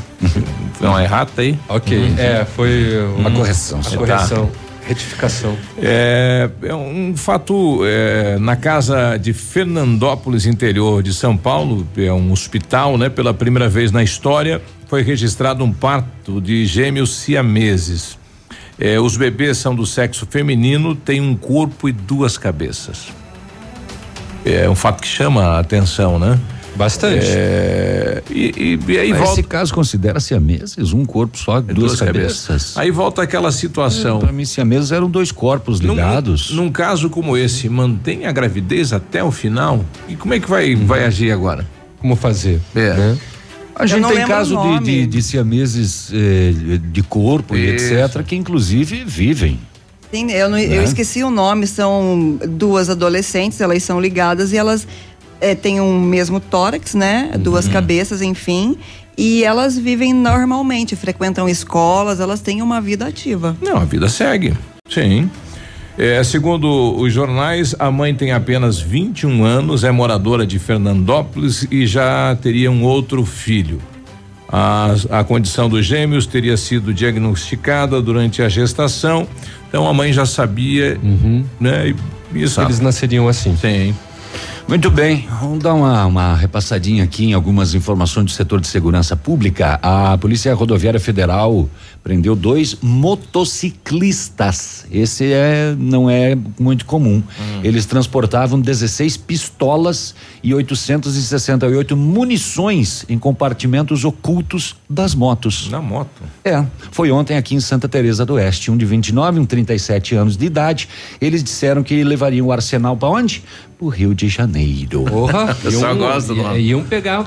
Não, 0.80 0.98
é 0.98 1.04
errado 1.04 1.30
aí? 1.38 1.58
Ok. 1.68 1.96
Uhum. 1.96 2.14
É, 2.18 2.44
foi 2.44 2.96
Uma 3.16 3.30
correção, 3.30 3.78
A 3.78 3.82
só. 3.84 3.96
correção. 3.96 4.50
Retificação. 4.86 5.56
É, 5.82 6.48
é 6.62 6.74
um 6.74 7.16
fato 7.16 7.80
é, 7.84 8.38
na 8.38 8.54
casa 8.54 9.16
de 9.16 9.32
Fernandópolis, 9.32 10.46
interior 10.46 11.02
de 11.02 11.12
São 11.12 11.36
Paulo, 11.36 11.86
é 11.96 12.12
um 12.12 12.30
hospital, 12.30 12.96
né? 12.96 13.08
Pela 13.08 13.34
primeira 13.34 13.68
vez 13.68 13.90
na 13.90 14.04
história 14.04 14.62
foi 14.86 15.02
registrado 15.02 15.64
um 15.64 15.72
parto 15.72 16.40
de 16.40 16.64
gêmeos 16.66 17.16
siameses. 17.16 18.16
É, 18.78 19.00
os 19.00 19.16
bebês 19.16 19.58
são 19.58 19.74
do 19.74 19.84
sexo 19.84 20.26
feminino, 20.26 20.94
têm 20.94 21.20
um 21.20 21.34
corpo 21.34 21.88
e 21.88 21.92
duas 21.92 22.38
cabeças. 22.38 23.08
É 24.44 24.68
um 24.68 24.76
fato 24.76 25.02
que 25.02 25.08
chama 25.08 25.42
a 25.42 25.58
atenção, 25.58 26.18
né? 26.18 26.38
Bastante. 26.76 27.24
É, 27.26 28.22
e, 28.30 28.78
e- 28.86 28.92
e 28.92 28.98
aí 28.98 29.10
Mas 29.10 29.18
volta. 29.20 29.32
Esse 29.40 29.42
caso 29.42 29.72
considera 29.74 30.20
siameses, 30.20 30.92
um 30.92 31.04
corpo 31.04 31.38
só, 31.38 31.60
duas, 31.60 31.74
duas 31.76 31.98
cabeças. 32.00 32.46
cabeças. 32.46 32.76
Aí 32.76 32.90
volta 32.90 33.22
aquela 33.22 33.50
situação. 33.50 34.18
Para 34.18 34.32
mim, 34.32 34.44
siameses 34.44 34.92
eram 34.92 35.08
dois 35.10 35.32
corpos 35.32 35.78
ligados. 35.80 36.50
Num, 36.50 36.64
num 36.64 36.70
caso 36.72 37.08
como 37.08 37.36
esse, 37.36 37.68
mantém 37.68 38.26
a 38.26 38.32
gravidez 38.32 38.92
até 38.92 39.24
o 39.24 39.30
final? 39.30 39.84
E 40.08 40.14
como 40.16 40.34
é 40.34 40.40
que 40.40 40.48
vai, 40.48 40.74
vai 40.74 41.04
agir 41.04 41.30
agora? 41.32 41.66
Como 41.98 42.14
fazer? 42.14 42.60
É. 42.74 42.92
né? 42.94 43.18
A 43.74 43.84
gente 43.86 44.00
não 44.00 44.10
tem 44.10 44.26
caso 44.26 44.56
de, 44.56 44.84
de, 44.84 45.06
de 45.06 45.22
siameses 45.22 46.10
eh, 46.12 46.78
de 46.90 47.02
corpo 47.02 47.54
e 47.54 47.74
Isso. 47.74 47.92
etc., 47.92 48.22
que 48.24 48.34
inclusive 48.34 49.04
vivem. 49.04 49.58
Sim, 50.10 50.30
eu, 50.30 50.48
não- 50.48 50.58
eu 50.58 50.78
Né? 50.80 50.84
esqueci 50.84 51.22
o 51.22 51.30
nome, 51.30 51.66
são 51.66 52.38
duas 52.48 52.88
adolescentes, 52.88 53.60
elas 53.60 53.82
são 53.82 54.00
ligadas 54.00 54.50
e 54.52 54.56
elas 54.56 54.86
eh, 55.40 55.54
têm 55.54 55.80
um 55.80 56.00
mesmo 56.00 56.40
tórax, 56.40 56.94
né? 56.94 57.30
Uhum. 57.34 57.40
Duas 57.40 57.68
cabeças, 57.68 58.22
enfim. 58.22 58.76
E 59.16 59.44
elas 59.44 59.78
vivem 59.78 60.12
normalmente, 60.12 60.94
frequentam 60.94 61.48
escolas, 61.48 62.20
elas 62.20 62.40
têm 62.40 62.60
uma 62.60 62.80
vida 62.80 63.06
ativa. 63.06 63.56
Não, 63.62 63.78
a 63.78 63.84
vida 63.84 64.08
segue. 64.08 64.54
Sim. 64.88 65.30
É, 65.98 66.22
segundo 66.22 66.94
os 66.98 67.10
jornais, 67.12 67.74
a 67.78 67.90
mãe 67.90 68.14
tem 68.14 68.32
apenas 68.32 68.78
21 68.78 69.42
anos, 69.44 69.82
é 69.82 69.90
moradora 69.90 70.46
de 70.46 70.58
Fernandópolis 70.58 71.66
e 71.70 71.86
já 71.86 72.36
teria 72.42 72.70
um 72.70 72.82
outro 72.82 73.24
filho. 73.24 73.80
A, 74.48 74.94
a 75.10 75.24
condição 75.24 75.68
dos 75.68 75.86
gêmeos 75.86 76.26
teria 76.26 76.56
sido 76.56 76.92
diagnosticada 76.92 78.00
durante 78.02 78.42
a 78.42 78.48
gestação, 78.48 79.26
então 79.68 79.88
a 79.88 79.94
mãe 79.94 80.12
já 80.12 80.26
sabia, 80.26 81.00
né? 81.58 81.88
E, 81.88 81.96
isso. 82.34 82.60
Eles 82.60 82.80
nasceriam 82.80 83.28
assim. 83.28 83.56
Sim. 83.56 83.94
Muito 84.68 84.90
bem, 84.90 85.28
vamos 85.40 85.60
dar 85.60 85.74
uma, 85.74 86.04
uma 86.06 86.34
repassadinha 86.34 87.04
aqui 87.04 87.26
em 87.26 87.34
algumas 87.34 87.72
informações 87.72 88.24
do 88.24 88.32
setor 88.32 88.60
de 88.60 88.66
segurança 88.66 89.16
pública. 89.16 89.78
A 89.80 90.18
Polícia 90.18 90.52
Rodoviária 90.52 90.98
Federal 90.98 91.70
prendeu 92.02 92.34
dois 92.34 92.76
motociclistas. 92.82 94.84
Esse 94.90 95.32
é, 95.32 95.72
não 95.78 96.10
é 96.10 96.36
muito 96.58 96.84
comum. 96.84 97.22
Eles 97.62 97.86
transportavam 97.86 98.60
16 98.60 99.16
pistolas 99.18 100.16
e 100.42 100.52
868 100.52 101.96
munições 101.96 103.06
em 103.08 103.20
compartimentos 103.20 104.04
ocultos 104.04 104.74
das 104.88 105.14
motos. 105.14 105.68
Na 105.70 105.80
moto. 105.82 106.22
É, 106.44 106.64
foi 106.92 107.10
ontem 107.10 107.36
aqui 107.36 107.54
em 107.54 107.60
Santa 107.60 107.88
Teresa 107.88 108.24
do 108.24 108.34
Oeste, 108.34 108.70
um 108.70 108.76
de 108.76 108.84
29, 108.86 109.40
um 109.40 109.44
37 109.44 110.14
anos 110.14 110.36
de 110.36 110.46
idade. 110.46 110.88
Eles 111.20 111.42
disseram 111.42 111.82
que 111.82 112.04
levariam 112.04 112.46
o 112.46 112.52
arsenal 112.52 112.96
para 112.96 113.08
onde? 113.08 113.42
Pro 113.78 113.88
Rio 113.88 114.14
de 114.14 114.28
Janeiro. 114.28 115.02
Porra, 115.04 115.56
Eu 115.64 115.72
só 115.72 115.88
iam- 115.88 115.98
gosto 115.98 116.28
do 116.28 116.36
nome. 116.42 116.60
Iam 116.60 116.84
pegar 116.84 117.26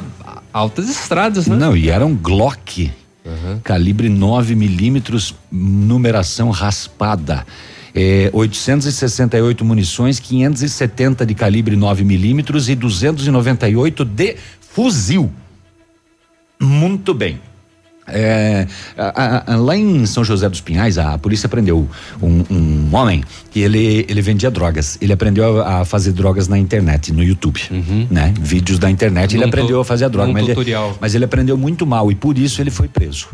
altas 0.53 0.89
estradas, 0.89 1.47
né? 1.47 1.55
Não, 1.55 1.75
e 1.75 1.89
era 1.89 2.05
um 2.05 2.15
Glock, 2.15 2.91
calibre 3.63 4.07
9 4.09 4.55
milímetros, 4.55 5.35
numeração 5.51 6.49
raspada. 6.49 7.45
É, 7.93 8.29
868 8.31 9.65
munições, 9.65 10.19
570 10.19 11.25
de 11.25 11.33
calibre 11.35 11.75
9 11.75 12.05
milímetros 12.05 12.69
e 12.69 12.75
298 12.75 14.05
de 14.05 14.37
fuzil. 14.61 15.31
Muito 16.61 17.13
bem. 17.13 17.39
É, 18.11 18.67
a- 18.97 19.43
a- 19.53 19.55
lá 19.55 19.75
em 19.75 20.05
São 20.05 20.23
José 20.23 20.47
dos 20.49 20.61
Pinhais, 20.61 20.97
a 20.97 21.17
polícia 21.17 21.47
prendeu 21.49 21.87
um, 22.21 22.43
um 22.49 22.89
homem 22.95 23.23
que 23.51 23.59
ele, 23.59 24.05
ele 24.07 24.21
vendia 24.21 24.49
drogas. 24.51 24.97
Ele 25.01 25.13
aprendeu 25.13 25.61
a, 25.61 25.79
a 25.81 25.85
fazer 25.85 26.11
drogas 26.11 26.47
na 26.47 26.57
internet, 26.57 27.11
no 27.13 27.23
YouTube, 27.23 27.61
né? 28.09 28.33
Vídeos 28.39 28.79
da 28.79 28.89
internet. 28.89 29.33
ele 29.35 29.41
Num 29.43 29.47
aprendeu 29.49 29.77
tu- 29.77 29.81
a 29.81 29.85
fazer 29.85 30.05
a 30.05 30.07
droga. 30.09 30.31
Mas 30.31 30.43
ele, 30.43 30.53
tutorial. 30.53 30.97
mas 30.99 31.15
ele 31.15 31.25
aprendeu 31.25 31.57
muito 31.57 31.85
mal 31.85 32.11
e 32.11 32.15
por 32.15 32.37
isso 32.37 32.61
ele 32.61 32.71
foi 32.71 32.87
preso. 32.87 33.27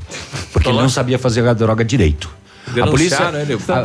Porque 0.54 0.70
ele 0.70 0.78
não 0.78 0.90
sabia 0.90 1.18
fazer 1.20 1.46
a 1.48 1.54
droga 1.54 1.84
direito. 1.84 2.30
A 2.68 2.88
polícia, 2.88 3.18
Denunciaram 3.18 3.40
ele, 3.40 3.58
Tá 3.58 3.80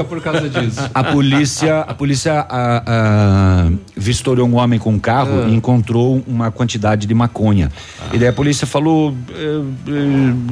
é 0.00 0.04
por 0.04 0.20
causa 0.20 0.48
disso. 0.48 0.90
a 0.94 1.04
polícia, 1.04 1.80
a 1.80 1.94
polícia 1.94 2.46
a, 2.48 2.82
a, 2.86 3.70
vistoriou 3.96 4.46
um 4.46 4.56
homem 4.56 4.78
com 4.78 4.90
um 4.92 4.98
carro 4.98 5.44
Ah. 5.44 5.48
e 5.48 5.54
encontrou 5.54 6.22
uma 6.26 6.50
quantidade 6.50 7.06
de 7.06 7.14
maconha. 7.14 7.72
E 8.12 8.18
daí 8.18 8.28
a 8.28 8.32
polícia 8.32 8.66
falou: 8.66 9.14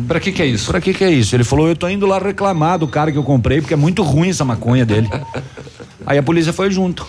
Pra 0.08 0.18
que 0.20 0.32
que 0.32 0.42
é 0.42 0.46
isso? 0.46 0.70
Pra 0.70 0.80
que 0.80 0.94
que 0.94 1.04
é 1.04 1.10
isso? 1.10 1.36
Ele 1.36 1.44
falou: 1.44 1.68
eu 1.68 1.76
tô 1.76 1.88
indo 1.88 2.06
lá 2.06 2.18
reclamar 2.18 2.78
do 2.78 2.88
cara 2.88 3.12
que 3.12 3.18
eu 3.18 3.22
comprei 3.24 3.60
porque 3.60 3.74
é 3.74 3.76
muito 3.76 4.02
ruim 4.02 4.30
essa 4.30 4.44
maconha 4.44 4.84
dele. 4.86 5.08
Aí 6.06 6.18
a 6.18 6.22
polícia 6.22 6.52
foi 6.52 6.70
junto. 6.70 7.06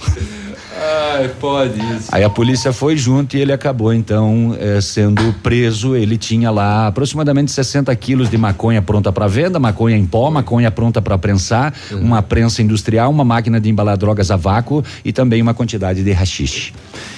Ai, 1.13 1.29
pode 1.39 1.79
isso. 1.95 2.09
Aí 2.11 2.23
a 2.23 2.29
polícia 2.29 2.73
foi 2.73 2.97
junto 2.97 3.37
e 3.37 3.41
ele 3.41 3.51
acabou 3.53 3.93
então 3.93 4.55
eh, 4.59 4.79
sendo 4.81 5.33
preso. 5.43 5.95
Ele 5.95 6.17
tinha 6.17 6.49
lá 6.51 6.87
aproximadamente 6.87 7.51
60 7.51 7.95
quilos 7.95 8.29
de 8.29 8.37
maconha 8.37 8.81
pronta 8.81 9.11
para 9.11 9.27
venda, 9.27 9.59
maconha 9.59 9.95
em 9.97 10.05
pó, 10.05 10.29
maconha 10.31 10.71
pronta 10.71 11.01
para 11.01 11.17
prensar, 11.17 11.73
uma 11.91 12.21
prensa 12.21 12.61
industrial, 12.61 13.09
uma 13.11 13.23
máquina 13.23 13.59
de 13.59 13.69
embalar 13.69 13.97
drogas 13.97 14.31
a 14.31 14.35
vácuo 14.35 14.83
e 15.03 15.11
também 15.13 15.41
uma 15.41 15.53
quantidade 15.53 16.03
de 16.03 16.11
rachixe. 16.11 16.73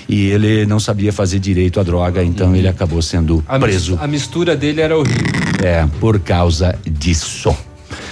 E 0.10 0.28
ele 0.28 0.66
não 0.66 0.80
sabia 0.80 1.12
fazer 1.12 1.40
direito 1.40 1.80
a 1.80 1.84
droga, 1.84 2.24
então 2.24 2.56
ele 2.56 2.68
acabou 2.68 3.02
sendo 3.02 3.44
A, 3.48 3.58
preso. 3.60 3.94
mis- 3.94 4.02
a 4.02 4.08
mistura 4.08 4.56
dele 4.56 4.82
era 4.82 4.98
horrível. 4.98 5.24
É, 5.64 5.86
por 6.00 6.20
causa 6.20 6.78
disso. 6.86 7.56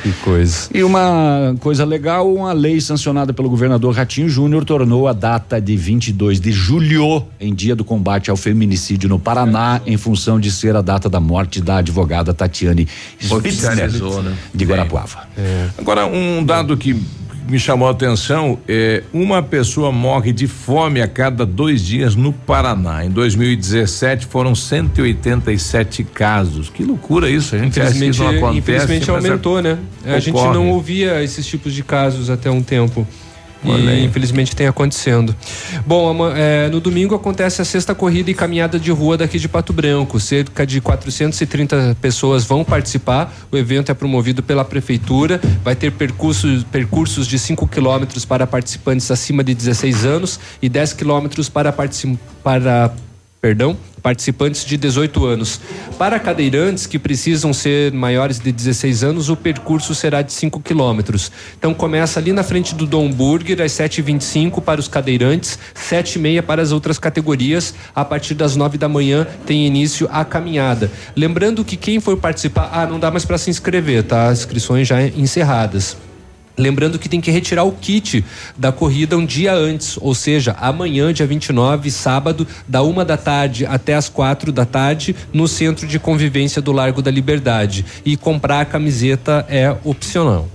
Que 0.06 0.14
coisa. 0.24 0.70
E 0.72 0.84
uma 0.84 1.56
coisa 1.60 1.84
legal, 1.84 2.32
uma 2.32 2.54
lei 2.54 2.80
sancionada 2.80 3.34
pelo 3.34 3.50
governador 3.50 3.96
Ratinho 3.96 4.30
Júnior 4.30 4.64
tornou 4.64 5.08
a 5.08 5.14
data 5.14 5.60
de 5.60 5.76
22 5.76 6.40
de 6.40 6.52
julho 6.52 7.26
em 7.40 7.52
dia 7.56 7.76
do 7.76 7.84
combate 7.84 8.30
ao 8.30 8.38
feminicídio 8.38 9.10
no 9.10 9.18
Paraná, 9.18 9.82
em 9.84 9.98
função 9.98 10.40
de 10.40 10.52
ser 10.52 10.76
a 10.76 10.82
data 10.84 11.10
da 11.10 11.20
morte 11.20 11.60
da 11.60 11.78
advogada 11.78 12.36
Tatiane 12.36 12.88
Spitzner, 13.20 13.40
Oficializou, 13.40 14.22
né? 14.22 14.36
de 14.54 14.64
Guarapuava. 14.64 15.28
Agora, 15.76 16.06
um 16.06 16.44
dado 16.46 16.78
que 16.78 16.96
me 17.48 17.60
chamou 17.60 17.88
a 17.88 17.92
atenção 17.92 18.58
é 18.68 19.04
uma 19.14 19.42
pessoa 19.42 19.92
morre 19.92 20.32
de 20.32 20.48
fome 20.48 21.02
a 21.02 21.08
cada 21.08 21.46
dois 21.46 21.82
dias 21.82 22.16
no 22.16 22.34
Paraná. 22.34 23.06
Em 23.06 23.10
2017 23.10 24.26
foram 24.26 24.56
187 24.56 26.04
casos. 26.04 26.70
Que 26.70 26.84
loucura 26.84 27.30
isso, 27.30 27.56
a 27.56 27.60
gente 27.60 27.80
acha 27.80 27.94
que 27.94 28.18
não 28.20 28.30
acontece. 28.30 28.58
infelizmente 28.58 29.10
é- 29.10 29.14
aumentou, 29.14 29.62
né? 29.62 29.78
A 30.06 30.20
gente 30.20 30.36
não 30.36 30.70
ouvia 30.70 31.24
esses 31.24 31.46
tipos 31.46 31.74
de 31.74 31.84
casos 31.84 32.30
até 32.30 32.50
um 32.50 32.62
tempo. 32.62 33.08
E 33.74 34.06
infelizmente 34.06 34.56
tem 34.56 34.68
acontecendo. 34.68 35.36
Bom, 35.86 36.30
é, 36.36 36.70
no 36.70 36.80
domingo 36.80 37.16
acontece 37.16 37.62
a 37.62 37.66
sexta 37.66 37.94
corrida 37.96 38.30
e 38.30 38.34
caminhada 38.34 38.80
de 38.80 38.92
rua 38.92 39.18
daqui 39.18 39.40
de 39.40 39.48
Pato 39.48 39.74
Branco. 39.74 40.20
Cerca 40.20 40.66
de 40.66 40.80
430 40.82 41.98
pessoas 42.02 42.44
vão 42.44 42.64
participar. 42.64 43.34
O 43.52 43.58
evento 43.58 43.92
é 43.92 43.96
promovido 43.96 44.44
pela 44.44 44.64
prefeitura. 44.64 45.40
Vai 45.64 45.76
ter 45.76 45.92
percursos, 45.92 46.64
percursos 46.64 47.28
de 47.28 47.38
5 47.40 47.68
quilômetros 47.68 48.26
para 48.26 48.46
participantes 48.46 49.10
acima 49.12 49.44
de 49.44 49.54
16 49.54 50.06
anos 50.06 50.40
e 50.62 50.70
10 50.70 50.94
quilômetros 50.94 51.50
para, 51.50 51.72
partici- 51.72 52.18
para 52.44 52.94
perdão, 53.46 53.78
participantes 54.02 54.66
de 54.66 54.76
18 54.76 55.24
anos. 55.24 55.62
Para 56.00 56.20
cadeirantes 56.20 56.88
que 56.88 56.98
precisam 56.98 57.54
ser 57.54 57.92
maiores 57.92 58.40
de 58.40 58.52
16 58.52 59.04
anos, 59.04 59.30
o 59.30 59.36
percurso 59.36 59.94
será 59.94 60.24
de 60.24 60.34
5 60.34 60.60
quilômetros. 60.62 61.32
Então 61.56 61.72
começa 61.72 62.20
ali 62.20 62.34
na 62.34 62.42
frente 62.42 62.74
do 62.74 62.88
Dom 62.88 63.12
Burger, 63.12 63.62
às 63.62 63.72
7h25 63.74 64.64
para 64.64 64.80
os 64.80 64.88
cadeirantes, 64.88 65.60
7h30 65.76 66.42
para 66.42 66.64
as 66.64 66.72
outras 66.72 66.98
categorias. 66.98 67.76
A 67.94 68.04
partir 68.04 68.34
das 68.34 68.56
9 68.56 68.80
da 68.80 68.90
manhã 68.90 69.28
tem 69.46 69.68
início 69.68 70.10
a 70.12 70.26
caminhada. 70.26 70.92
Lembrando 71.16 71.64
que 71.64 71.78
quem 71.78 72.00
for 72.00 72.18
participar, 72.18 72.72
ah, 72.74 72.88
não 72.88 73.00
dá 73.00 73.12
mais 73.12 73.26
para 73.26 73.38
se 73.38 73.52
inscrever, 73.52 74.02
tá? 74.06 74.32
Inscrições 74.32 74.88
já 74.88 75.04
encerradas. 75.04 75.96
Lembrando 76.58 76.98
que 76.98 77.10
tem 77.10 77.20
que 77.20 77.32
retirar 77.32 77.64
o 77.64 77.72
kit 77.72 78.24
da 78.58 78.72
corrida 78.72 79.18
um 79.18 79.26
dia 79.26 79.54
antes, 79.54 79.98
ou 80.00 80.16
seja, 80.16 80.56
amanhã, 80.60 81.14
dia 81.14 81.28
29, 81.28 81.92
sábado, 81.92 82.48
da 82.68 82.82
uma 82.82 83.04
da 83.04 83.18
tarde 83.18 83.66
até 83.66 83.94
as 83.94 84.08
quatro 84.08 84.52
da 84.52 84.66
tarde, 84.66 85.16
no 85.34 85.48
centro 85.48 85.86
de 85.86 86.00
convivência 86.00 86.62
do 86.62 86.72
Largo 86.72 87.02
da 87.02 87.12
Liberdade. 87.12 87.86
E 88.06 88.16
comprar 88.16 88.62
a 88.62 88.66
camiseta 88.66 89.46
é 89.50 89.76
opcional. 89.84 90.55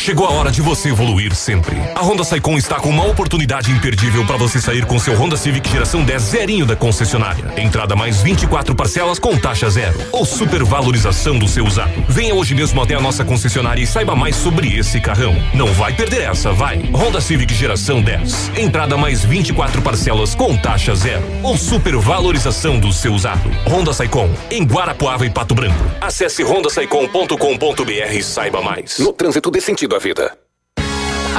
Chegou 0.00 0.26
a 0.26 0.30
hora 0.30 0.50
de 0.50 0.62
você 0.62 0.88
evoluir 0.88 1.34
sempre. 1.34 1.76
A 1.94 2.00
Honda 2.00 2.24
Saicon 2.24 2.56
está 2.56 2.76
com 2.76 2.88
uma 2.88 3.04
oportunidade 3.04 3.70
imperdível 3.70 4.26
para 4.26 4.38
você 4.38 4.58
sair 4.58 4.86
com 4.86 4.98
seu 4.98 5.14
Honda 5.14 5.36
Civic 5.36 5.70
geração 5.70 6.02
10 6.02 6.22
zerinho 6.22 6.64
da 6.64 6.74
concessionária. 6.74 7.52
Entrada 7.58 7.94
mais 7.94 8.22
24 8.22 8.74
parcelas 8.74 9.18
com 9.18 9.36
taxa 9.36 9.68
zero 9.68 10.00
ou 10.10 10.24
supervalorização 10.24 11.38
do 11.38 11.46
seu 11.46 11.66
usado. 11.66 11.92
Venha 12.08 12.34
hoje 12.34 12.54
mesmo 12.54 12.80
até 12.80 12.94
a 12.94 13.00
nossa 13.00 13.26
concessionária 13.26 13.82
e 13.82 13.86
saiba 13.86 14.16
mais 14.16 14.36
sobre 14.36 14.74
esse 14.74 15.02
carrão. 15.02 15.36
Não 15.52 15.66
vai 15.74 15.92
perder 15.92 16.22
essa, 16.22 16.50
vai. 16.50 16.78
Honda 16.94 17.20
Civic 17.20 17.52
geração 17.52 18.00
10. 18.00 18.52
Entrada 18.56 18.96
mais 18.96 19.22
24 19.22 19.82
parcelas 19.82 20.34
com 20.34 20.56
taxa 20.56 20.94
zero 20.94 21.22
ou 21.42 21.58
supervalorização 21.58 22.80
do 22.80 22.90
seu 22.90 23.12
usado. 23.12 23.50
Honda 23.68 23.92
Saicon 23.92 24.30
em 24.50 24.64
Guarapuava 24.64 25.26
e 25.26 25.30
Pato 25.30 25.54
Branco. 25.54 25.84
Acesse 26.00 26.42
hondasaicon.com.br 26.42 28.14
e 28.14 28.22
saiba 28.22 28.62
mais. 28.62 28.98
No 28.98 29.12
trânsito 29.12 29.50
desse 29.50 29.66
sentido 29.66 29.89
a 29.96 30.00
vida. 30.00 30.39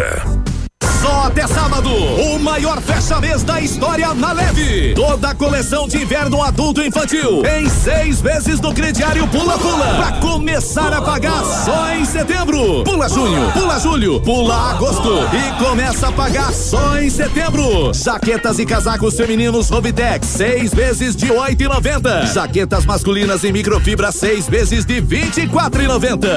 złote. 0.00 0.69
Só 1.00 1.24
até 1.26 1.46
sábado, 1.46 1.88
o 1.90 2.38
maior 2.38 2.80
fecha-mês 2.80 3.42
da 3.42 3.60
história 3.60 4.12
na 4.12 4.32
Leve. 4.32 4.92
Toda 4.94 5.30
a 5.30 5.34
coleção 5.34 5.88
de 5.88 5.96
inverno 6.02 6.42
adulto 6.42 6.82
e 6.82 6.88
infantil 6.88 7.42
em 7.46 7.68
seis 7.68 8.20
vezes 8.20 8.60
no 8.60 8.74
crediário 8.74 9.26
Pula 9.28 9.58
Pula. 9.58 9.94
Pra 9.96 10.12
começar 10.20 10.92
a 10.92 11.00
pagar 11.00 11.42
só 11.42 11.90
em 11.94 12.04
setembro. 12.04 12.84
Pula 12.84 13.08
junho, 13.08 13.50
pula 13.52 13.80
julho, 13.80 14.20
pula 14.20 14.70
agosto 14.70 15.10
e 15.34 15.64
começa 15.64 16.08
a 16.08 16.12
pagar 16.12 16.52
só 16.52 16.98
em 16.98 17.08
setembro. 17.08 17.92
Jaquetas 17.94 18.58
e 18.58 18.66
casacos 18.66 19.16
femininos 19.16 19.70
Robitex, 19.70 20.26
seis 20.26 20.74
vezes 20.74 21.16
de 21.16 21.32
oito 21.32 21.62
e 21.62 21.68
noventa. 21.68 22.26
Jaquetas 22.26 22.84
masculinas 22.84 23.42
em 23.42 23.52
microfibra, 23.52 24.12
seis 24.12 24.46
vezes 24.48 24.84
de 24.84 25.00
vinte 25.00 25.38
e 25.38 25.46
quatro 25.46 25.82
e 25.82 25.88
noventa. 25.88 26.28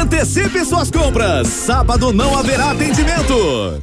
Antecipe 0.00 0.64
suas 0.64 0.90
compras. 0.90 1.48
Sábado 1.48 2.12
não 2.12 2.38
haverá 2.38 2.70
atendimento. 2.70 3.82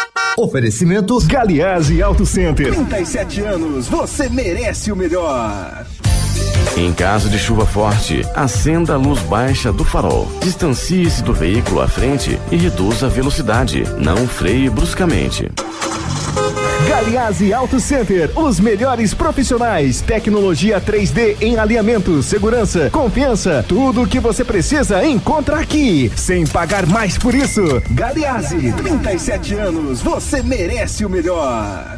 Oferecimento 0.41 1.19
Galiase 1.27 2.01
Auto 2.01 2.25
Center. 2.25 2.73
37 2.73 3.41
anos, 3.41 3.87
você 3.87 4.27
merece 4.27 4.91
o 4.91 4.95
melhor. 4.95 5.85
Em 6.75 6.91
caso 6.93 7.29
de 7.29 7.37
chuva 7.37 7.63
forte, 7.63 8.25
acenda 8.35 8.95
a 8.95 8.97
luz 8.97 9.19
baixa 9.21 9.71
do 9.71 9.85
farol. 9.85 10.27
Distancie-se 10.41 11.21
do 11.21 11.31
veículo 11.31 11.79
à 11.79 11.87
frente 11.87 12.39
e 12.51 12.55
reduza 12.55 13.05
a 13.05 13.09
velocidade. 13.09 13.83
Não 13.99 14.27
freie 14.27 14.67
bruscamente. 14.67 15.47
Galiase 17.01 17.51
Auto 17.51 17.79
Center, 17.79 18.29
os 18.37 18.59
melhores 18.59 19.11
profissionais, 19.11 20.01
tecnologia 20.01 20.79
3D 20.79 21.35
em 21.41 21.57
alinhamento, 21.57 22.21
segurança, 22.21 22.91
confiança, 22.91 23.65
tudo 23.67 24.03
o 24.03 24.07
que 24.07 24.19
você 24.19 24.45
precisa 24.45 25.03
encontra 25.03 25.59
aqui, 25.59 26.11
sem 26.15 26.45
pagar 26.45 26.85
mais 26.85 27.17
por 27.17 27.33
isso. 27.33 27.63
Galiase, 27.89 28.71
37 28.73 29.55
anos, 29.55 29.99
você 29.99 30.43
merece 30.43 31.03
o 31.03 31.09
melhor. 31.09 31.97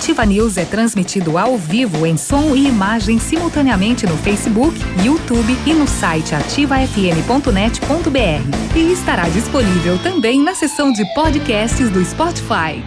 Ativa. 0.00 0.24
News 0.24 0.56
é 0.56 0.64
transmitido 0.64 1.36
ao 1.36 1.58
vivo 1.58 2.06
em 2.06 2.16
som 2.16 2.56
e 2.56 2.66
imagem 2.66 3.18
simultaneamente 3.18 4.06
no 4.06 4.16
Facebook, 4.16 4.74
YouTube 5.04 5.54
e 5.66 5.74
no 5.74 5.86
site 5.86 6.34
ativafm.net.br. 6.34 8.74
E 8.74 8.92
estará 8.92 9.28
disponível 9.28 9.98
também 9.98 10.42
na 10.42 10.54
seção 10.54 10.90
de 10.90 11.04
podcasts 11.12 11.90
do 11.90 12.02
Spotify. 12.02 12.82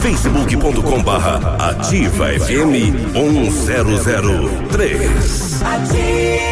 facebook.com 0.00 1.02
barra 1.02 1.68
ativa 1.68 2.28
FM 2.28 3.12
1003. 3.12 5.62
Ativa 5.62 6.51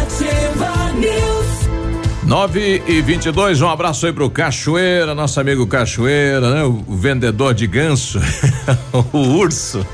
Ativa 2.31 2.39
News. 2.39 2.41
9 2.41 2.83
e 2.87 3.01
22 3.01 3.61
um 3.61 3.69
abraço 3.69 4.05
aí 4.05 4.13
pro 4.13 4.29
Cachoeira, 4.29 5.13
nosso 5.13 5.39
amigo 5.39 5.67
Cachoeira, 5.67 6.55
né? 6.55 6.63
O, 6.63 6.83
o 6.87 6.95
vendedor 6.95 7.53
de 7.53 7.67
ganso, 7.67 8.19
o 9.11 9.17
urso. 9.17 9.85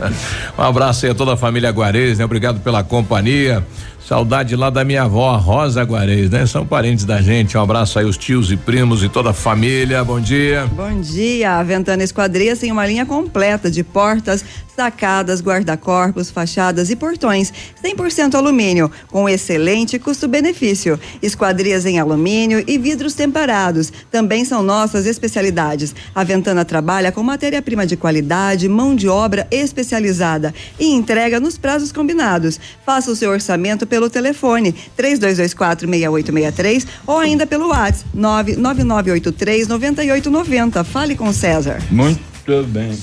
Um 0.57 0.61
abraço 0.61 1.05
aí 1.05 1.11
a 1.11 1.15
toda 1.15 1.33
a 1.33 1.37
família 1.37 1.71
Guarez, 1.71 2.19
né? 2.19 2.25
Obrigado 2.25 2.59
pela 2.59 2.83
companhia. 2.83 3.65
Saudade 4.07 4.55
lá 4.55 4.69
da 4.69 4.85
minha 4.85 5.03
avó, 5.03 5.35
Rosa 5.35 5.83
Guarez, 5.83 6.29
né? 6.29 6.45
São 6.45 6.65
parentes 6.65 7.03
da 7.03 7.21
gente. 7.21 7.57
Um 7.57 7.61
abraço 7.61 7.99
aí 7.99 8.05
os 8.05 8.15
tios 8.15 8.49
e 8.49 8.55
primos 8.55 9.03
e 9.03 9.09
toda 9.09 9.31
a 9.31 9.33
família. 9.33 10.01
Bom 10.01 10.17
dia. 10.17 10.65
Bom 10.67 11.01
dia, 11.01 11.59
a 11.59 11.63
Ventana 11.63 12.01
Esquadrias 12.01 12.59
tem 12.59 12.71
uma 12.71 12.87
linha 12.87 13.05
completa 13.05 13.69
de 13.69 13.83
portas, 13.83 14.45
sacadas, 14.73 15.41
guarda-corpos, 15.41 16.29
fachadas 16.29 16.89
e 16.89 16.95
portões, 16.95 17.51
100% 17.83 18.35
alumínio, 18.35 18.89
com 19.07 19.27
excelente 19.27 19.99
custo-benefício. 19.99 20.97
Esquadrias 21.21 21.85
em 21.85 21.99
alumínio 21.99 22.63
e 22.65 22.77
vidros 22.77 23.13
temperados, 23.15 23.91
também 24.11 24.45
são 24.45 24.61
nossas 24.61 25.05
especialidades. 25.05 25.95
A 26.13 26.23
Ventana 26.23 26.63
trabalha 26.63 27.11
com 27.11 27.23
matéria-prima 27.23 27.87
de 27.87 27.97
qualidade, 27.97 28.69
mão 28.69 28.95
de 28.95 29.09
obra 29.09 29.47
especializada 29.51 30.53
e 30.79 30.93
entrega 30.93 31.39
nos 31.39 31.57
prazos 31.57 31.91
combinados. 31.91 32.59
Faça 32.85 33.11
o 33.11 33.15
seu 33.15 33.31
orçamento 33.31 33.87
pelo 33.87 33.96
telefone 34.09 34.73
32246863 34.97 36.85
ou 37.05 37.17
ainda 37.17 37.45
pelo 37.47 37.69
WhatsApp 37.69 38.09
99983 38.13 39.67
9890. 39.67 40.83
Fale 40.83 41.15
com 41.15 41.33
César. 41.33 41.81
Muito 41.91 42.63
bem. 42.67 42.97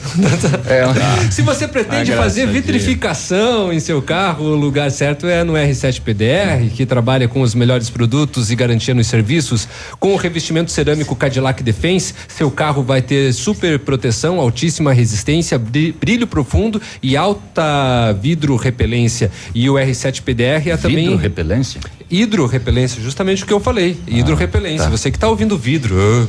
Se 1.30 1.42
você 1.42 1.66
pretende 1.68 2.12
Ah, 2.12 2.16
fazer 2.16 2.46
vitrificação 2.46 3.72
em 3.72 3.80
seu 3.80 4.02
carro, 4.02 4.44
o 4.44 4.54
lugar 4.54 4.90
certo 4.90 5.26
é 5.26 5.44
no 5.44 5.52
R7 5.54 6.00
PDR, 6.00 6.70
que 6.74 6.84
trabalha 6.84 7.28
com 7.28 7.40
os 7.40 7.54
melhores 7.54 7.88
produtos 7.88 8.50
e 8.50 8.56
garantia 8.56 8.94
nos 8.94 9.06
serviços. 9.06 9.68
Com 9.98 10.12
o 10.12 10.16
revestimento 10.16 10.70
cerâmico 10.70 11.14
Cadillac 11.16 11.62
Defense, 11.62 12.14
seu 12.28 12.50
carro 12.50 12.82
vai 12.82 13.00
ter 13.02 13.32
super 13.32 13.78
proteção, 13.78 14.40
altíssima 14.40 14.92
resistência, 14.92 15.58
bri- 15.58 15.92
brilho 15.98 16.26
profundo 16.26 16.80
e 17.02 17.16
alta 17.16 18.12
vidro 18.20 18.56
repelência. 18.56 19.30
E 19.54 19.68
o 19.70 19.74
R7 19.74 20.22
PDR 20.22 20.68
é 20.68 20.76
também 20.76 21.04
Vidro 21.06 21.16
repelência? 21.16 21.80
hidrorrepelência, 22.10 23.00
justamente 23.02 23.42
o 23.42 23.46
que 23.46 23.52
eu 23.54 23.58
falei. 23.60 23.96
Hidrorrepelência, 24.06 24.88
você 24.90 25.10
que 25.10 25.16
está 25.16 25.28
ouvindo 25.28 25.56
vidro. 25.56 25.96
ah. 25.98 26.26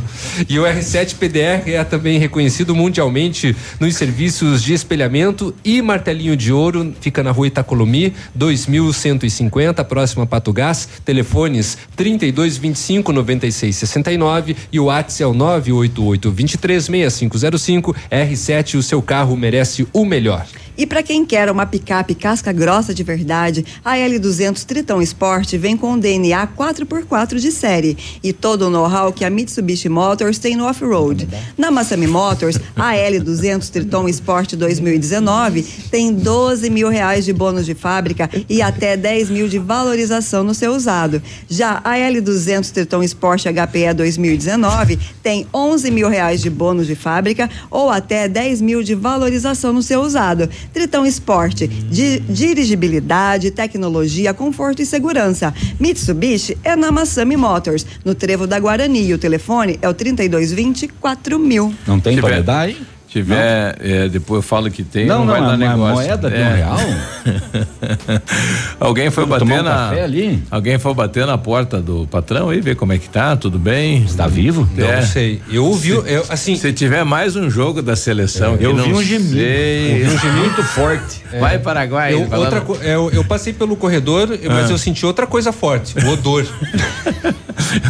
E 0.48 0.58
o 0.58 0.64
R7 0.64 1.16
PDR 1.16 1.70
é 1.72 1.84
também 1.84 2.18
reconhecido 2.18 2.74
mundialmente 2.74 3.54
nos 3.80 3.96
serviços 3.96 4.64
de 4.64 4.74
espelhamento 4.74 5.54
e 5.64 5.82
martelinho 5.82 6.36
de 6.36 6.52
ouro. 6.52 6.94
Fica 7.00 7.24
na 7.24 7.32
rua 7.32 7.48
Itacolomi, 7.48 8.14
2150, 8.36 9.84
próxima 9.84 10.26
Pato 10.26 10.52
Gás. 10.54 10.88
Telefones 11.06 11.78
32 11.96 12.58
25 12.58 13.12
96 13.12 13.76
69 13.76 14.56
e 14.72 14.80
o 14.80 14.86
WhatsApp 14.86 15.24
é 15.24 15.28
o 15.28 15.34
988 15.34 16.32
23 16.32 16.84
6505. 16.86 17.96
R7, 18.12 18.76
o 18.76 18.84
seu 18.84 19.02
carro 19.02 19.36
merece 19.36 19.88
o 19.94 20.06
melhor. 20.06 20.46
E 20.76 20.88
para 20.88 21.04
quem 21.04 21.24
quer 21.24 21.52
uma 21.52 21.68
picape 21.68 22.16
casca 22.16 22.52
grossa 22.52 22.94
de 22.94 23.04
verdade, 23.04 23.64
a 23.86 23.96
L200 23.96 24.64
Tritão 24.66 25.02
Sport 25.04 25.54
vem 25.54 25.78
com 25.78 26.00
DNA 26.00 26.48
4x4 26.48 27.36
de 27.36 27.52
série 27.52 27.96
e 28.24 28.34
todo 28.34 28.64
o 28.64 28.70
know-how 28.72 29.14
que 29.14 29.24
a 29.24 29.30
Mitsubishi 29.30 29.88
Motors 29.88 30.40
tem 30.40 30.56
no 30.56 30.66
off-road. 30.66 31.28
Na 31.56 31.70
Massami 31.70 32.08
Motors, 32.08 32.58
a 32.76 32.94
L200 32.98 33.70
Triton 33.70 34.10
Sport 34.10 34.56
2019 34.56 35.62
tem 35.92 36.12
12 36.12 36.70
mil 36.72 36.90
reais 36.90 37.24
de 37.24 37.34
bônus 37.34 37.66
de 37.66 37.76
fábrica 37.76 38.28
e 38.50 38.62
até 38.62 38.98
10 38.98 39.30
mil 39.30 39.48
de 39.48 39.60
valorização 39.60 40.44
no 40.44 40.56
seu 40.56 40.74
usado. 40.74 41.22
Já 41.48 41.82
a 41.84 41.94
L200 41.96 42.72
Triton 42.72 43.04
Sport 43.04 43.44
HPE 43.46 43.94
2019 43.96 44.98
tem 45.22 45.46
11 45.54 45.92
mil 45.92 46.10
reais 46.10 46.42
de 46.42 46.50
bônus 46.50 46.88
de 46.88 46.96
fábrica 46.96 47.48
ou 47.70 47.92
até 47.92 48.28
10 48.28 48.62
mil 48.62 48.82
de 48.82 48.96
valorização 48.96 49.72
no 49.72 49.84
seu 49.84 50.02
usado. 50.02 50.50
Tritão 50.72 51.06
Sport, 51.06 51.64
di- 51.90 52.20
dirigibilidade, 52.30 53.52
tecnologia, 53.52 54.34
conforto 54.34 54.82
e 54.82 54.86
segurança. 54.86 55.54
Mitsubishi 55.80 56.58
é 56.64 56.76
na 56.76 56.92
Massami 56.92 57.36
Motors, 57.36 57.86
no 58.06 58.14
Trevo 58.16 58.48
da 58.48 58.60
Guarani. 58.60 59.08
E 59.08 59.14
o 59.14 59.18
telefone 59.18 59.78
é 59.82 59.90
o 59.90 59.94
3220 59.94 60.88
4000. 61.00 61.74
Não 61.88 62.00
tem 62.00 62.18
para 62.20 62.42
dar 62.42 62.60
aí? 62.62 62.78
Tiver, 63.14 63.78
é, 63.80 64.10
depois 64.10 64.38
eu 64.40 64.42
falo 64.42 64.72
que 64.72 64.84
tem, 64.84 65.06
Não, 65.06 65.20
não, 65.24 65.26
não, 65.26 65.34
vai 65.34 65.42
dar 65.42 65.58
mo- 65.58 65.66
a 65.66 65.70
negócio. 65.70 65.96
moeda 66.08 66.30
de 66.32 66.36
um 66.36 66.40
É. 66.40 66.56
real? 66.56 66.78
Alguém 68.80 69.12
foi 69.12 69.26
Vamos 69.26 69.48
bater 69.48 69.62
um 69.62 69.64
na. 69.64 69.72
café 69.72 70.04
ali? 70.04 70.44
Alguém 70.50 70.80
foi 70.80 70.94
bater 70.96 71.28
na 71.28 71.38
porta 71.38 71.80
do 71.80 72.08
patrão 72.08 72.50
aí, 72.50 72.60
ver 72.60 72.76
como 72.76 72.92
é 72.92 72.98
que 72.98 73.08
tá, 73.08 73.36
tudo 73.36 73.60
bem? 73.60 74.04
Está 74.04 74.28
vivo? 74.28 74.68
Não 74.76 75.04
sei. 75.06 75.42
Eu 75.52 75.66
ouvi, 75.66 75.90
eu, 75.90 76.26
assim. 76.30 76.56
Se 76.56 76.74
tiver 76.74 77.04
mais 77.06 77.36
um 77.36 77.50
jogo 77.50 77.82
da 77.84 77.96
seleção, 77.96 78.56
eu 78.60 78.76
vi 78.76 78.94
um 78.94 79.04
gemido. 79.04 79.34
sei. 79.36 80.02
Eu 80.04 80.10
vi 80.10 80.16
um 80.16 80.20
gemido 80.20 80.40
muito 80.44 80.64
forte. 80.64 81.22
Vai 81.40 81.60
Paraguai. 81.60 82.14
Eu, 82.14 82.28
outra 82.40 82.62
co- 82.62 82.76
eu, 82.78 83.10
eu 83.12 83.24
passei 83.24 83.54
pelo 83.54 83.76
corredor, 83.76 84.28
mas 84.48 84.70
Ah. 84.70 84.74
eu 84.74 84.78
senti 84.78 85.06
outra 85.06 85.26
coisa 85.28 85.52
forte, 85.52 85.94
o 86.04 86.10
odor. 86.10 86.46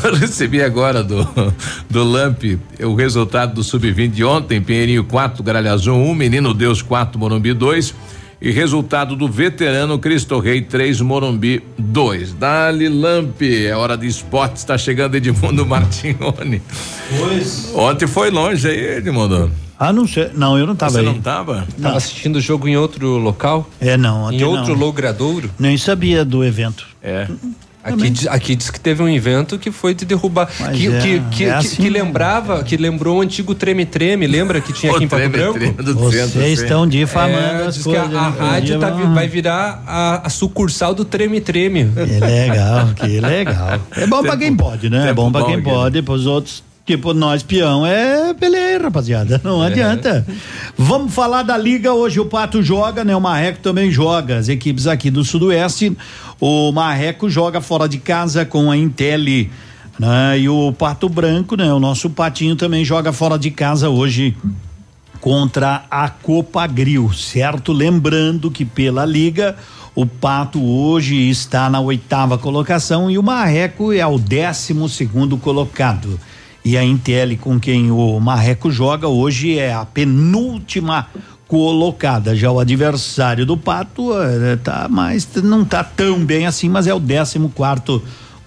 Eu 0.04 0.14
recebi 0.16 0.62
agora 0.62 1.04
do, 1.04 1.28
do 1.90 2.04
Lamp 2.04 2.44
o 2.82 2.96
resultado 2.96 3.54
do 3.54 3.64
Sub-20 3.64 4.10
de 4.12 4.24
ontem, 4.24 4.62
Pinheirinho 4.62 5.04
4, 5.14 5.44
Gralhazão 5.44 6.04
1, 6.10 6.16
Menino 6.16 6.56
Deus 6.56 6.82
4, 6.82 7.20
Morumbi 7.20 7.54
2 7.54 7.94
e 8.42 8.50
resultado 8.50 9.16
do 9.16 9.28
veterano 9.28 10.00
Cristo 10.00 10.40
Rei 10.40 10.60
3, 10.60 11.02
Morumbi 11.02 11.62
2. 11.78 12.34
Dali 12.34 12.90
Lamp, 12.90 13.40
é 13.44 13.76
hora 13.76 13.96
de 13.96 14.08
esporte, 14.08 14.56
está 14.56 14.76
chegando 14.76 15.14
Edmundo 15.14 15.64
Martignoni. 15.70 16.64
Pois. 17.16 17.72
Ontem 17.76 18.08
foi 18.08 18.32
longe 18.32 18.68
aí, 18.68 18.98
Edmundo. 18.98 19.52
Ah, 19.78 19.94
não 19.94 20.08
sei. 20.08 20.32
Não, 20.34 20.58
eu 20.58 20.66
não 20.66 20.76
tava 20.76 20.94
Você 20.94 21.00
aí. 21.02 21.06
não 21.06 21.22
tava? 21.22 21.68
Tava 21.80 21.98
assistindo 21.98 22.38
o 22.38 22.42
jogo 22.42 22.68
em 22.68 22.76
outro 22.76 23.18
local? 23.20 23.70
É, 23.80 23.96
não. 23.96 24.32
Em 24.32 24.44
outro 24.44 24.74
não. 24.74 24.80
logradouro? 24.80 25.52
Nem 25.60 25.78
sabia 25.78 26.26
do 26.26 26.44
evento. 26.44 26.88
É. 27.04 27.28
Aqui, 27.84 28.10
diz- 28.10 28.28
aqui 28.28 28.56
diz 28.56 28.70
que 28.70 28.80
teve 28.80 29.04
um 29.04 29.10
evento 29.10 29.60
que 29.60 29.70
foi 29.70 29.94
de 29.94 30.06
derrubar. 30.06 30.48
Que, 30.48 30.88
é- 30.88 31.00
que, 31.02 31.20
que, 31.32 31.44
é 31.46 31.54
assim 31.54 31.76
que 31.82 31.90
lembrava, 31.90 32.64
que 32.64 32.78
lembrou 32.78 33.18
o 33.18 33.22
antigo 33.22 33.54
treme-treme, 33.54 34.26
lembra 34.26 34.62
que 34.62 34.72
tinha 34.72 34.92
aqui 34.96 35.04
em 35.04 35.08
Pato 35.08 35.30
Branco? 35.30 35.54
treme-treme 35.60 35.94
do 35.94 36.00
Vocês 36.00 36.32
centro, 36.32 36.48
estão 36.50 36.88
difamando 36.88 37.64
É, 37.64 37.68
diz 37.68 37.84
coisas, 37.84 38.10
que 38.10 38.16
a, 38.16 38.20
a 38.22 38.30
né? 38.30 38.36
rádio 38.40 38.80
tá 38.80 38.90
vai 38.90 39.28
virar 39.28 39.84
a, 39.86 40.28
a 40.28 40.30
sucursal 40.30 40.94
do 40.96 41.04
treme-treme. 41.04 41.90
Que 41.94 42.20
legal, 42.26 42.88
que 42.96 43.20
legal. 43.20 43.80
É 43.98 44.08
bom 44.08 44.22
pra 44.24 44.38
quem 44.38 44.56
pode, 44.56 44.90
né? 44.90 45.10
É 45.10 45.14
bom 45.14 45.32
pra 45.32 45.44
quem 45.46 45.60
bom, 45.60 45.72
pode, 45.72 46.02
pros 46.02 46.26
outros. 46.26 46.64
Tipo, 46.86 47.14
nós 47.14 47.42
peão 47.42 47.86
é 47.86 48.34
peleia, 48.34 48.78
rapaziada. 48.78 49.40
Não 49.42 49.64
É. 49.64 49.68
adianta. 49.68 50.26
Vamos 50.78 51.14
falar 51.14 51.42
da 51.42 51.58
liga. 51.58 51.94
Hoje 51.94 52.20
o 52.20 52.26
Pato 52.26 52.62
joga, 52.62 53.06
né? 53.06 53.16
O 53.16 53.22
Marreco 53.22 53.60
também 53.60 53.90
joga. 53.90 54.38
As 54.38 54.50
equipes 54.50 54.86
aqui 54.86 55.10
do 55.10 55.24
Sudoeste. 55.24 55.96
O 56.46 56.74
Marreco 56.74 57.30
joga 57.30 57.62
fora 57.62 57.88
de 57.88 57.98
casa 57.98 58.46
com 58.46 58.70
a 58.70 58.76
Intelli. 58.76 59.50
Né? 59.98 60.40
E 60.40 60.50
o 60.50 60.74
Pato 60.74 61.08
Branco, 61.08 61.56
né? 61.56 61.72
O 61.72 61.80
nosso 61.80 62.10
Patinho 62.10 62.58
também 62.58 62.84
joga 62.84 63.14
fora 63.14 63.40
de 63.40 63.50
casa 63.50 63.90
hoje 63.90 64.36
contra 65.22 65.86
a 65.90 66.10
Copa 66.10 66.68
Grill, 66.68 67.14
certo? 67.14 67.72
Lembrando 67.72 68.52
que 68.52 68.66
pela 68.66 69.06
liga 69.06 69.56
o 69.96 70.06
Pato 70.06 70.62
hoje 70.62 71.16
está 71.30 71.70
na 71.70 71.80
oitava 71.80 72.38
colocação 72.38 73.10
e 73.10 73.18
o 73.18 73.24
Marreco 73.24 73.94
é 73.94 74.06
o 74.06 74.20
décimo 74.20 74.90
segundo 74.90 75.38
colocado. 75.38 76.20
E 76.66 76.78
a 76.78 76.84
Intel 76.84 77.38
com 77.38 77.58
quem 77.58 77.90
o 77.90 78.20
Marreco 78.20 78.70
joga 78.70 79.08
hoje 79.08 79.58
é 79.58 79.74
a 79.74 79.86
penúltima 79.86 81.08
colocada. 81.48 82.36
Já 82.36 82.52
o 82.52 82.60
adversário 82.60 83.46
do 83.46 83.58
Pato 83.58 84.12
eh, 84.22 84.58
tá 84.64 84.88
mais 84.90 85.28
não 85.44 85.64
tá 85.64 85.84
tão 85.84 86.24
bem 86.24 86.48
assim, 86.48 86.70
mas 86.70 86.88
é 86.88 86.94
o 86.94 87.00
décimo 87.00 87.50
quarto 87.50 88.02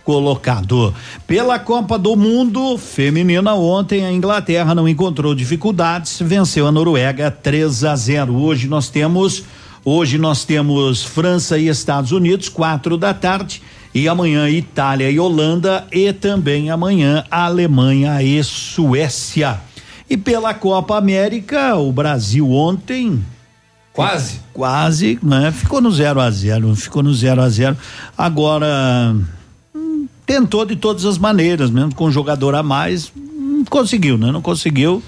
colocado. 0.07 0.95
Pela 1.27 1.59
Copa 1.59 1.99
do 1.99 2.15
Mundo 2.15 2.79
Feminina 2.79 3.55
ontem 3.55 4.07
a 4.07 4.13
Inglaterra 4.13 4.73
não 4.73 4.89
encontrou 4.89 5.35
dificuldades, 5.35 6.19
venceu 6.21 6.67
a 6.67 6.73
Noruega 6.73 7.29
3 7.29 7.85
a 7.85 7.97
0. 7.97 8.35
Hoje 8.35 8.69
nós 8.69 8.89
temos 8.89 9.43
hoje 9.85 10.17
nós 10.17 10.45
temos 10.45 11.03
França 11.03 11.59
e 11.59 11.69
Estados 11.69 12.13
Unidos 12.13 12.49
quatro 12.49 12.97
da 12.97 13.13
tarde 13.13 13.61
e 13.93 14.09
amanhã 14.09 14.49
Itália 14.49 15.11
e 15.11 15.19
Holanda 15.19 15.87
e 15.91 16.13
também 16.13 16.71
amanhã 16.71 17.25
Alemanha 17.31 18.23
e 18.23 18.43
Suécia. 18.45 19.61
E 20.09 20.17
pela 20.17 20.55
Copa 20.55 20.97
América, 20.97 21.77
o 21.77 21.91
Brasil 21.93 22.51
ontem 22.51 23.23
Quase. 23.97 24.41
Quase, 24.53 25.19
né? 25.23 25.51
Ficou 25.51 25.81
no 25.81 25.91
0 25.91 26.21
a 26.21 26.31
0 26.31 26.77
ficou 26.77 27.03
no 27.03 27.15
0 27.15 27.41
a 27.41 27.49
0 27.49 27.75
Agora, 28.17 29.17
hum, 29.75 30.07
tentou 30.27 30.67
de 30.67 30.77
todas 30.77 31.07
as 31.07 31.17
maneiras, 31.17 31.71
mesmo 31.71 31.95
com 31.95 32.05
um 32.05 32.13
jogador 32.13 32.55
a 32.55 32.63
mais, 32.63 33.11
não 33.17 33.65
conseguiu, 33.65 34.19
né? 34.19 34.31
Não 34.31 34.43
conseguiu 34.43 35.03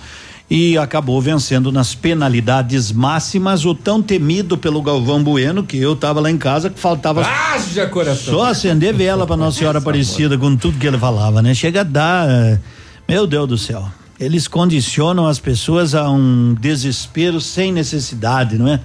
e 0.50 0.78
acabou 0.78 1.20
vencendo 1.20 1.70
nas 1.70 1.94
penalidades 1.94 2.90
máximas 2.90 3.66
o 3.66 3.74
tão 3.74 4.00
temido 4.00 4.56
pelo 4.56 4.80
Galvão 4.80 5.22
Bueno, 5.22 5.62
que 5.62 5.76
eu 5.76 5.94
tava 5.94 6.20
lá 6.20 6.30
em 6.30 6.38
casa, 6.38 6.70
que 6.70 6.80
faltava 6.80 7.20
Haja 7.20 7.86
coração. 7.88 8.32
só 8.32 8.44
acender 8.46 8.94
vela 8.94 9.26
para 9.26 9.36
Nossa 9.36 9.58
Senhora 9.58 9.78
Aparecida 9.78 10.38
com 10.38 10.56
tudo 10.56 10.78
que 10.78 10.86
ele 10.86 10.96
falava, 10.96 11.42
né? 11.42 11.52
Chega 11.52 11.82
a 11.82 11.84
dar, 11.84 12.26
eh, 12.30 12.58
meu 13.06 13.26
Deus 13.26 13.46
do 13.46 13.58
céu. 13.58 13.86
Eles 14.18 14.48
condicionam 14.48 15.26
as 15.26 15.38
pessoas 15.38 15.94
a 15.94 16.10
um 16.10 16.54
desespero 16.60 17.40
sem 17.40 17.72
necessidade, 17.72 18.58
não 18.58 18.66
é? 18.68 18.80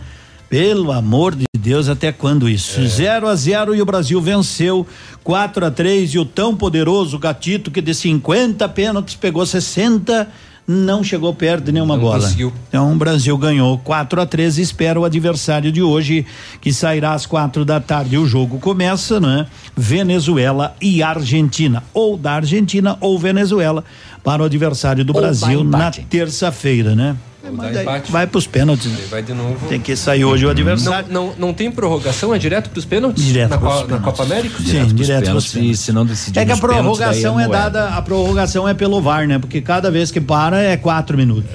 Pelo 0.48 0.92
amor 0.92 1.34
de 1.34 1.46
Deus, 1.58 1.90
até 1.90 2.12
quando 2.12 2.48
isso? 2.48 2.86
0 2.86 3.28
a 3.28 3.34
0 3.36 3.74
e 3.74 3.82
o 3.82 3.86
Brasil 3.86 4.22
venceu 4.22 4.86
4 5.24 5.66
a 5.66 5.72
3 5.72 6.14
e 6.14 6.20
o 6.20 6.26
tão 6.26 6.56
poderoso 6.56 7.18
Gatito 7.18 7.72
que 7.72 7.82
de 7.82 7.96
50 7.96 8.70
pênaltis 8.70 9.16
pegou 9.16 9.44
60 9.44 10.30
não 10.68 11.04
chegou 11.04 11.34
perto 11.34 11.66
de 11.66 11.72
nenhuma 11.74 11.96
Não 11.96 12.04
bola. 12.04 12.22
conseguiu. 12.22 12.54
Então 12.70 12.94
o 12.94 12.96
Brasil 12.96 13.38
ganhou 13.38 13.78
4 13.80 14.22
a 14.22 14.26
13 14.26 14.62
espera 14.62 15.00
o 15.00 15.04
adversário 15.04 15.72
de 15.72 15.82
hoje, 15.82 16.26
que 16.62 16.72
sairá 16.72 17.14
às 17.14 17.26
quatro 17.26 17.66
da 17.66 17.80
tarde. 17.80 18.18
O 18.18 18.26
jogo 18.26 18.60
começa, 18.60 19.20
né? 19.20 19.46
Venezuela 19.76 20.76
e 20.82 21.04
Argentina. 21.04 21.84
Ou 21.94 22.16
da 22.16 22.34
Argentina 22.34 22.98
ou 23.02 23.20
Venezuela 23.20 23.84
para 24.24 24.42
o 24.42 24.46
adversário 24.46 25.04
do 25.04 25.14
Ou 25.14 25.20
Brasil 25.22 25.64
na 25.64 25.92
terça-feira, 25.92 26.96
né? 26.96 27.16
Vai 28.10 28.26
pros 28.26 28.48
pênaltis. 28.48 28.90
né? 28.90 28.98
Vai 29.12 29.22
de 29.22 29.34
novo. 29.34 29.68
Tem 29.68 29.78
que 29.80 29.98
sair 29.98 30.24
hoje 30.24 30.46
o 30.46 30.50
adversário. 30.50 31.12
Não, 31.12 31.28
não, 31.28 31.36
não 31.48 31.54
tem 31.54 31.70
prorrogação? 31.70 32.34
É 32.34 32.38
direto 32.40 32.70
pros 32.70 32.86
pênaltis? 32.86 33.22
Direto 33.22 33.50
na, 33.50 33.58
pros 33.58 33.74
Co- 33.74 33.80
na 33.82 33.86
pênaltis. 33.86 34.06
Copa 34.06 34.24
América? 34.24 34.58
Sim, 34.60 34.86
direto 34.96 35.30
pros 35.30 35.48
pênaltis. 35.52 35.80
se 35.82 35.92
não 35.92 36.06
decidir 36.06 36.40
É 36.40 36.46
que 36.46 36.52
a 36.54 36.56
pênaltis, 36.56 36.62
prorrogação 36.78 37.38
é 37.40 37.46
moeda. 37.48 37.70
dada, 37.70 37.90
a 37.98 38.02
prorrogação 38.02 38.68
é 38.68 38.74
pelo 38.74 39.02
VAR, 39.02 39.28
né? 39.28 39.40
Porque 39.40 39.60
cada 39.60 39.92
vez 39.92 40.10
que 40.10 40.22
para 40.22 40.62
é 40.62 40.78
quatro 40.78 41.18
minutos. 41.18 41.52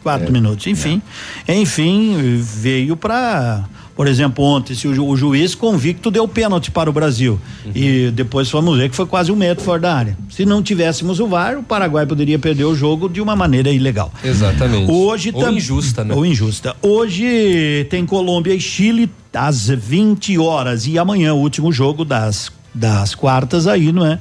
Quatro 0.00 0.32
minutos. 0.32 0.64
Enfim, 0.68 1.02
enfim, 1.48 2.40
veio 2.40 2.96
pra. 2.96 3.64
Por 3.96 4.06
exemplo, 4.06 4.44
ontem, 4.44 4.74
se 4.74 4.86
o, 4.86 4.94
ju- 4.94 5.06
o 5.06 5.16
juiz 5.16 5.54
convicto 5.54 6.10
deu 6.10 6.28
pênalti 6.28 6.70
para 6.70 6.90
o 6.90 6.92
Brasil. 6.92 7.40
E 7.74 8.10
depois 8.12 8.50
fomos 8.50 8.76
ver 8.76 8.90
que 8.90 8.94
foi 8.94 9.06
quase 9.06 9.32
um 9.32 9.36
metro 9.36 9.64
fora 9.64 9.80
da 9.80 9.94
área. 9.94 10.18
Se 10.28 10.44
não 10.44 10.62
tivéssemos 10.62 11.18
o 11.18 11.26
VAR, 11.26 11.58
o 11.58 11.62
Paraguai 11.62 12.04
poderia 12.04 12.38
perder 12.38 12.64
o 12.64 12.74
jogo 12.76 13.08
de 13.08 13.22
uma 13.22 13.34
maneira 13.34 13.70
ilegal. 13.72 14.12
Exatamente. 14.22 14.90
Hoje 14.92 15.30
Ou 15.34 15.50
injusta, 15.50 16.04
né? 16.04 16.14
Ou 16.14 16.26
injusta. 16.26 16.76
Hoje 16.82 17.86
tem 17.88 18.04
Colômbia 18.04 18.52
e 18.54 18.60
Chile 18.60 19.10
às 19.32 19.68
20 19.68 20.36
horas 20.38 20.86
e 20.86 20.98
amanhã 20.98 21.32
o 21.32 21.38
último 21.38 21.72
jogo 21.72 22.04
das 22.04 22.52
das 22.74 23.14
quartas 23.14 23.66
aí, 23.66 23.90
não 23.90 24.04
é? 24.04 24.18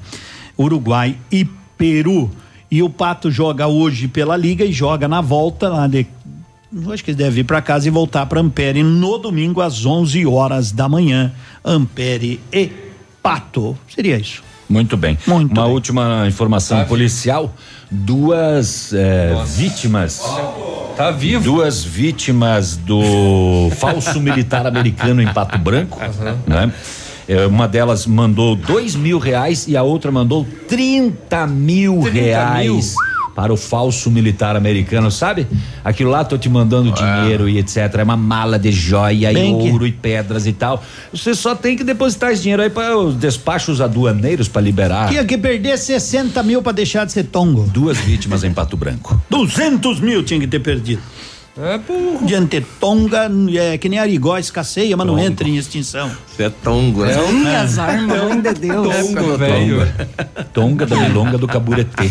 Uruguai 0.58 1.18
e 1.30 1.45
Peru. 1.78 2.32
E 2.72 2.82
o 2.82 2.90
Pato 2.90 3.30
joga 3.30 3.68
hoje 3.68 4.08
pela 4.08 4.38
liga 4.38 4.64
e 4.66 4.72
joga 4.72 5.08
na 5.08 5.20
volta 5.22 5.68
lá 5.70 5.88
de 5.88 6.08
acho 6.92 7.04
que 7.04 7.12
ele 7.12 7.18
deve 7.18 7.42
ir 7.42 7.44
para 7.44 7.62
casa 7.62 7.88
e 7.88 7.92
voltar 7.92 8.26
para 8.26 8.40
Ampere 8.42 8.84
no 8.84 9.18
domingo 9.18 9.62
às 9.62 9.86
11 9.86 10.26
horas 10.26 10.72
da 10.72 10.90
manhã. 10.90 11.32
Ampere 11.64 12.40
e 12.52 12.70
Pato. 13.24 13.78
Seria 13.88 14.18
isso. 14.18 14.44
Muito 14.68 14.98
bem. 14.98 15.18
Uma 15.28 15.66
última 15.66 16.26
informação 16.28 16.84
policial: 16.86 17.54
duas 17.90 18.92
eh, 18.94 19.34
vítimas. 19.48 20.22
Tá 20.98 21.12
vivo. 21.12 21.44
Duas 21.44 21.84
vítimas 21.84 22.76
do 22.78 23.70
falso 23.78 24.20
militar 24.20 24.66
americano 24.66 25.22
em 25.22 25.32
Pato 25.32 25.58
Branco, 25.58 26.00
né? 26.48 26.72
Eh, 27.28 27.45
Uma 27.45 27.68
delas 27.68 28.06
mandou 28.06 28.56
dois 28.56 28.95
mil 28.95 29.20
reais 29.20 29.68
e 29.68 29.78
a 29.78 29.84
outra 29.84 30.12
mandou 30.12 30.45
30 30.68 31.48
mil 31.48 32.02
30 32.02 32.12
reais 32.12 32.95
para 33.35 33.51
o 33.53 33.57
falso 33.57 34.09
militar 34.09 34.55
americano, 34.55 35.11
sabe? 35.11 35.45
Aquilo 35.83 36.09
lá, 36.09 36.23
tô 36.23 36.38
te 36.38 36.47
mandando 36.47 36.89
dinheiro 36.91 37.49
e 37.49 37.57
etc. 37.59 37.93
É 37.97 38.03
uma 38.03 38.15
mala 38.15 38.57
de 38.57 38.72
joia 38.72 39.33
Bem 39.33 39.59
e 39.59 39.64
que- 39.64 39.72
ouro 39.72 39.85
e 39.85 39.91
pedras 39.91 40.47
e 40.47 40.53
tal. 40.53 40.81
Você 41.14 41.35
só 41.35 41.53
tem 41.53 41.75
que 41.75 41.83
depositar 41.83 42.31
esse 42.31 42.41
dinheiro 42.43 42.64
aí 42.64 42.69
para 42.69 42.97
os 42.97 43.14
despachos 43.15 43.81
aduaneiros 43.81 44.47
para 44.47 44.61
liberar. 44.61 45.09
Tinha 45.09 45.25
que 45.25 45.38
perder 45.38 45.77
60 45.77 46.41
mil 46.43 46.61
para 46.61 46.72
deixar 46.72 47.05
de 47.05 47.11
ser 47.11 47.25
tongo. 47.25 47.69
Duas 47.73 47.97
vítimas 47.97 48.43
em 48.45 48.53
Pato 48.53 48.77
Branco. 48.77 49.22
200 49.30 49.99
mil 49.99 50.23
tinha 50.23 50.39
que 50.39 50.47
ter 50.47 50.59
perdido. 50.59 51.01
É 51.58 51.77
burro. 51.77 52.19
Diante 52.25 52.59
tonga, 52.82 53.32
é 53.58 53.77
que 53.77 53.88
nem 53.88 53.98
arigó, 53.98 54.38
escasseia, 54.38 54.98
mas 54.98 55.08
não 55.08 55.17
entra 55.17 55.48
em 55.48 55.56
extinção. 55.56 56.11
Você 56.27 56.43
é 56.43 56.50
tongo, 56.50 57.06
né? 57.06 57.14
Ih, 57.32 57.56
as 57.56 57.80
armas, 57.80 58.24
mãe 58.24 58.42
de 58.42 58.53
Deus. 58.56 58.93
Tongo, 58.93 59.38
velho. 59.38 59.88
Tonga 60.53 60.85
da 60.85 60.98
milonga 60.98 61.38
do 61.38 61.48
caburetê. 61.48 62.09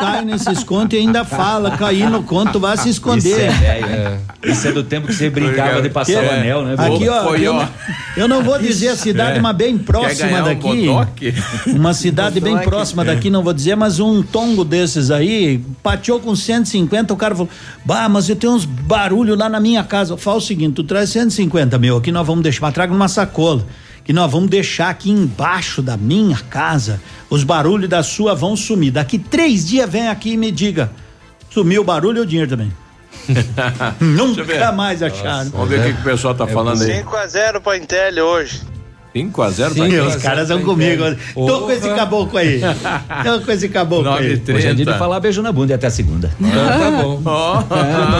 Cai 0.00 0.24
nesses 0.24 0.64
contos 0.64 0.94
e 0.98 1.02
ainda 1.02 1.26
fala, 1.26 1.72
cair 1.76 2.08
no 2.08 2.22
conto, 2.22 2.58
vai 2.58 2.74
se 2.78 2.84
Isso 2.88 3.00
esconder. 3.00 3.38
é 3.38 3.50
velho. 3.50 4.20
Isso 4.44 4.66
é 4.68 4.72
do 4.72 4.82
tempo 4.82 5.08
que 5.08 5.12
você 5.14 5.28
brincava 5.28 5.82
de 5.82 5.90
passar 5.90 6.24
o 6.24 6.30
anel, 6.30 6.64
né? 6.64 6.74
Aqui, 6.78 7.06
ó, 7.06 7.34
eu, 7.36 7.52
não- 7.52 7.68
eu 8.16 8.28
não 8.28 8.42
vou 8.42 8.58
dizer 8.58 8.88
a 8.88 8.96
cidade, 8.96 9.38
É. 9.38 9.40
mas 9.42 9.56
bem 9.56 9.76
próxima 9.76 10.40
um 10.40 10.44
daqui. 10.44 10.86
bodoque? 10.86 11.34
Uma 11.66 11.92
cidade 11.92 12.40
bem 12.40 12.56
próxima 12.60 13.04
daqui, 13.04 13.28
não 13.28 13.42
vou 13.42 13.52
dizer, 13.52 13.76
mas 13.76 14.00
um 14.00 14.22
tongo 14.22 14.64
desses 14.64 15.10
aí, 15.10 15.62
pateou 15.82 16.18
com 16.18 16.34
150, 16.34 17.12
o 17.12 17.16
cara 17.16 17.34
falou: 17.34 17.50
Bah, 17.84 18.08
mas 18.08 18.26
eu 18.30 18.36
tenho 18.36 18.53
uns 18.54 18.64
barulhos 18.64 19.38
lá 19.38 19.48
na 19.48 19.60
minha 19.60 19.82
casa. 19.84 20.16
Fala 20.16 20.38
o 20.38 20.40
seguinte: 20.40 20.74
tu 20.74 20.84
traz 20.84 21.10
150 21.10 21.78
mil, 21.78 21.96
aqui 21.96 22.10
nós 22.12 22.26
vamos 22.26 22.42
deixar, 22.42 22.62
mas 22.62 22.74
traga 22.74 22.92
numa 22.92 23.08
sacola. 23.08 23.66
Que 24.04 24.12
nós 24.12 24.30
vamos 24.30 24.50
deixar 24.50 24.90
aqui 24.90 25.10
embaixo 25.10 25.80
da 25.80 25.96
minha 25.96 26.36
casa, 26.50 27.00
os 27.30 27.42
barulhos 27.42 27.88
da 27.88 28.02
sua 28.02 28.34
vão 28.34 28.54
sumir. 28.54 28.90
Daqui 28.90 29.18
três 29.18 29.66
dias 29.66 29.88
vem 29.88 30.08
aqui 30.08 30.32
e 30.32 30.36
me 30.36 30.50
diga: 30.50 30.90
sumiu 31.50 31.82
o 31.82 31.84
barulho 31.84 32.18
e 32.18 32.20
o 32.20 32.26
dinheiro 32.26 32.50
também. 32.50 32.72
Nunca 34.00 34.72
mais 34.72 35.02
acharam. 35.02 35.50
Vamos 35.50 35.68
ver 35.68 35.80
o 35.80 35.82
que, 35.84 35.92
que 35.94 36.00
o 36.00 36.04
pessoal 36.04 36.34
tá 36.34 36.46
falando 36.46 36.82
aí. 36.82 36.96
5 36.98 37.16
a 37.16 37.26
0 37.26 37.60
pra 37.60 37.76
Intel 37.76 38.24
hoje. 38.24 38.73
5 39.14 39.42
a 39.42 39.50
0 39.50 39.74
Sim, 39.74 40.00
os 40.00 40.16
caras 40.16 40.48
são 40.48 40.60
comigo. 40.62 41.04
Tô 41.34 41.60
com 41.60 41.70
esse 41.70 41.88
caboclo 41.94 42.36
aí. 42.36 42.60
Tô 43.24 43.40
com 43.42 43.52
esse 43.52 43.68
caboclo 43.68 44.12
aí. 44.12 44.42
Hoje 44.52 44.66
é 44.66 44.74
dia 44.74 44.84
de 44.84 44.98
falar 44.98 45.20
beijo 45.20 45.40
na 45.40 45.52
bunda 45.52 45.72
e 45.72 45.74
até 45.74 45.88
segunda. 45.88 46.32
tá 46.40 46.90
bom. 47.00 47.22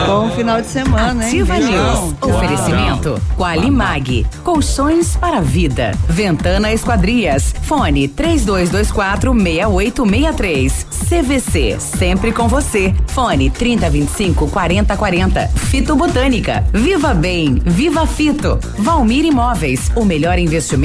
Bom 0.05 0.31
final 0.31 0.61
de 0.61 0.67
semana, 0.67 1.27
hein? 1.27 1.41
Ativa. 1.41 1.57
News. 1.57 2.15
Oferecimento. 2.21 3.21
Qualimag. 3.35 4.25
Colchões 4.43 5.17
para 5.17 5.39
a 5.39 5.41
vida. 5.41 5.91
Ventana 6.07 6.71
Esquadrias. 6.71 7.53
Fone 7.63 8.07
3224 8.07 9.33
6863. 9.33 10.87
CVC. 11.09 11.77
Sempre 11.79 12.31
com 12.31 12.47
você. 12.47 12.93
Fone 13.07 13.49
3025 13.49 14.47
4040. 14.49 15.47
Fito 15.55 15.95
Botânica. 15.95 16.63
Viva 16.71 17.13
Bem. 17.13 17.61
Viva 17.65 18.07
Fito. 18.07 18.57
Valmir 18.77 19.25
Imóveis. 19.25 19.91
O 19.95 20.05
melhor 20.05 20.39
investimento 20.39 20.84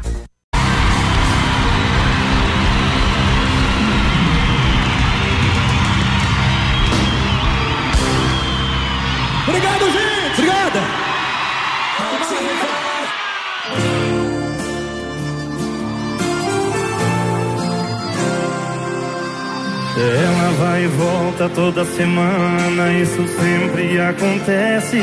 Volta 20.97 21.49
toda 21.49 21.85
semana, 21.85 22.91
isso 22.93 23.25
sempre 23.39 23.99
acontece. 23.99 25.01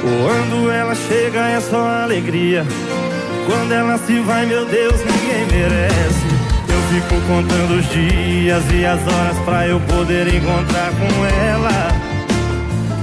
Quando 0.00 0.70
ela 0.70 0.94
chega 0.94 1.48
é 1.48 1.60
só 1.60 2.02
alegria. 2.02 2.64
Quando 3.46 3.72
ela 3.72 3.98
se 3.98 4.20
vai, 4.20 4.46
meu 4.46 4.64
Deus, 4.66 5.00
ninguém 5.00 5.46
merece. 5.50 6.26
Eu 6.68 6.82
fico 6.90 7.20
contando 7.26 7.78
os 7.78 7.88
dias 7.90 8.62
e 8.72 8.84
as 8.86 9.00
horas 9.00 9.38
pra 9.44 9.66
eu 9.66 9.80
poder 9.80 10.28
encontrar 10.32 10.90
com 10.90 11.26
ela. 11.26 11.88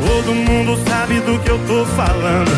Todo 0.07 0.33
mundo 0.33 0.79
sabe 0.87 1.19
do 1.21 1.39
que 1.39 1.49
eu 1.49 1.59
tô 1.67 1.85
falando. 1.85 2.51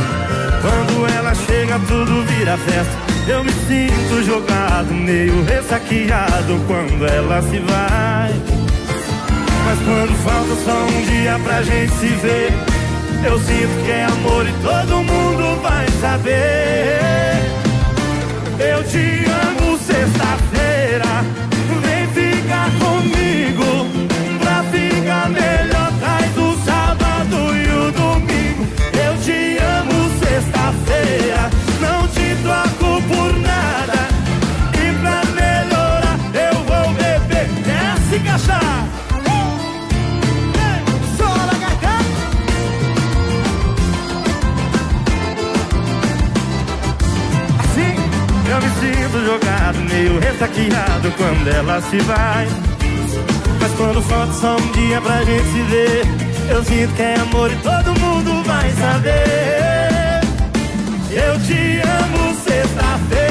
Quando 0.61 1.11
ela 1.15 1.33
chega, 1.33 1.79
tudo 1.87 2.23
vira 2.25 2.57
festa. 2.57 3.11
Eu 3.27 3.43
me 3.43 3.51
sinto 3.51 4.23
jogado, 4.23 4.93
meio 4.93 5.43
ressaqueado 5.43 6.59
quando 6.67 7.05
ela 7.05 7.41
se 7.41 7.59
vai. 7.59 8.70
Mas 9.71 9.79
quando 9.83 10.13
falta 10.25 10.53
só 10.65 10.83
um 10.83 11.01
dia 11.03 11.39
pra 11.45 11.63
gente 11.63 11.93
se 11.93 12.07
ver, 12.07 12.51
eu 13.23 13.39
sinto 13.39 13.85
que 13.85 13.91
é 13.91 14.03
amor 14.03 14.45
e 14.45 14.51
todo 14.61 14.97
mundo 14.97 15.61
vai 15.61 15.87
saber. 16.01 16.99
Eu 18.59 18.83
te 18.83 19.23
amo 19.47 19.77
sexta-feira, 19.77 20.20
jogado, 49.19 49.77
meio 49.89 50.19
ressaqueado 50.19 51.11
quando 51.17 51.47
ela 51.47 51.81
se 51.81 51.97
vai. 51.99 52.47
Mas 53.59 53.71
quando 53.73 54.01
falta 54.01 54.33
só 54.33 54.55
um 54.55 54.71
dia 54.71 55.01
pra 55.01 55.23
gente 55.23 55.45
se 55.45 55.61
ver, 55.63 56.03
eu 56.49 56.63
sinto 56.63 56.93
que 56.95 57.01
é 57.01 57.15
amor 57.15 57.51
e 57.51 57.55
todo 57.57 57.99
mundo 57.99 58.43
vai 58.45 58.69
saber. 58.71 60.21
Eu 61.11 61.39
te 61.41 61.81
amo 61.81 62.35
sexta-feira, 62.43 63.30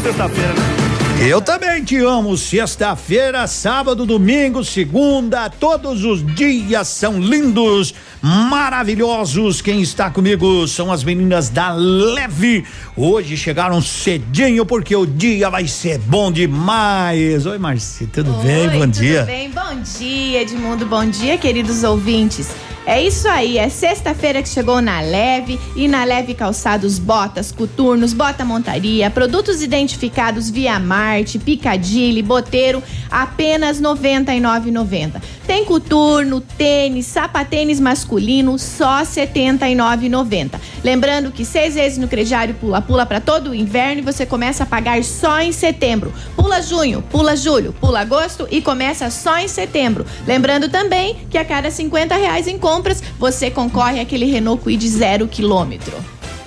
sexta-feira, 0.00 0.52
né? 0.54 0.80
Eu 1.28 1.42
também 1.42 1.84
te 1.84 1.98
amo. 1.98 2.34
Sexta-feira, 2.34 3.46
sábado, 3.46 4.06
domingo, 4.06 4.64
segunda, 4.64 5.50
todos 5.50 6.02
os 6.02 6.24
dias 6.34 6.88
são 6.88 7.20
lindos, 7.20 7.92
maravilhosos. 8.22 9.60
Quem 9.60 9.82
está 9.82 10.08
comigo 10.10 10.66
são 10.66 10.90
as 10.90 11.04
meninas 11.04 11.50
da 11.50 11.72
Leve. 11.74 12.64
Hoje 12.96 13.36
chegaram 13.36 13.82
cedinho 13.82 14.64
porque 14.64 14.96
o 14.96 15.04
dia 15.04 15.50
vai 15.50 15.68
ser 15.68 15.98
bom 15.98 16.32
demais. 16.32 17.44
Oi, 17.44 17.58
Marci, 17.58 18.06
tudo 18.06 18.32
bem? 18.42 18.68
Oi, 18.68 18.78
Bom 18.78 18.80
tudo 18.80 18.90
dia. 18.92 19.22
bem? 19.24 19.50
Bom 19.50 19.82
dia, 19.98 20.40
Edmundo. 20.40 20.86
Bom 20.86 21.04
dia, 21.04 21.36
queridos 21.36 21.84
ouvintes. 21.84 22.48
É 22.90 23.00
isso 23.00 23.28
aí, 23.28 23.56
é 23.56 23.68
sexta-feira 23.68 24.42
que 24.42 24.48
chegou 24.48 24.82
na 24.82 25.00
Leve 25.00 25.60
e 25.76 25.86
na 25.86 26.02
Leve 26.02 26.34
Calçados, 26.34 26.98
botas, 26.98 27.52
coturnos, 27.52 28.12
bota 28.12 28.44
montaria, 28.44 29.08
produtos 29.08 29.62
identificados 29.62 30.50
via 30.50 30.76
Marte, 30.80 31.38
Picadilly, 31.38 32.20
Boteiro, 32.20 32.82
apenas 33.08 33.78
R$ 33.78 33.84
99,90. 33.84 35.22
Tem 35.46 35.64
coturno, 35.64 36.40
tênis, 36.40 37.06
sapatênis 37.06 37.78
masculino, 37.78 38.58
só 38.58 38.98
R$ 38.98 39.04
79,90. 39.04 40.60
Lembrando 40.82 41.30
que 41.30 41.44
seis 41.44 41.74
vezes 41.74 41.96
no 41.96 42.08
crediário 42.08 42.54
pula-pula 42.54 43.06
para 43.06 43.20
todo 43.20 43.50
o 43.50 43.54
inverno 43.54 44.00
e 44.00 44.04
você 44.04 44.26
começa 44.26 44.64
a 44.64 44.66
pagar 44.66 45.02
só 45.04 45.40
em 45.40 45.52
setembro. 45.52 46.12
Pula 46.34 46.60
junho, 46.60 47.02
pula 47.02 47.36
julho, 47.36 47.72
pula 47.80 48.00
agosto 48.00 48.48
e 48.50 48.60
começa 48.60 49.10
só 49.10 49.38
em 49.38 49.46
setembro. 49.46 50.04
Lembrando 50.26 50.68
também 50.68 51.18
que 51.30 51.38
a 51.38 51.44
cada 51.44 51.70
50 51.70 52.16
reais 52.16 52.48
em 52.48 52.58
compras, 52.80 53.02
você 53.18 53.50
concorre 53.50 54.00
àquele 54.00 54.24
Renault 54.24 54.62
Kwid 54.62 54.88
zero 54.88 55.28
quilômetro. 55.28 55.92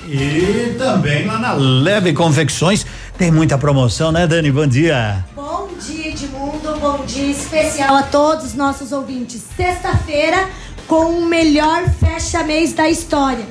E 0.08 0.76
também 0.78 1.26
lá 1.26 1.40
na 1.40 1.53
Leve 1.53 2.12
Confecções 2.12 2.86
tem 3.18 3.32
muita 3.32 3.58
promoção, 3.58 4.12
né, 4.12 4.26
Dani? 4.26 4.52
Bom 4.52 4.66
dia. 4.66 5.24
Bom 5.36 5.70
dia, 5.80 6.10
Edmundo. 6.10 6.76
Bom 6.80 7.06
dia 7.06 7.32
especial 7.32 7.95
a 7.95 8.03
todos 8.03 8.48
os 8.48 8.53
nossos 8.56 8.92
ouvintes. 8.92 9.44
Sexta-feira, 9.56 10.50
com 10.88 11.20
o 11.20 11.26
melhor 11.26 11.88
fecha-mês 12.00 12.74
da 12.74 12.90
história. 12.90 13.45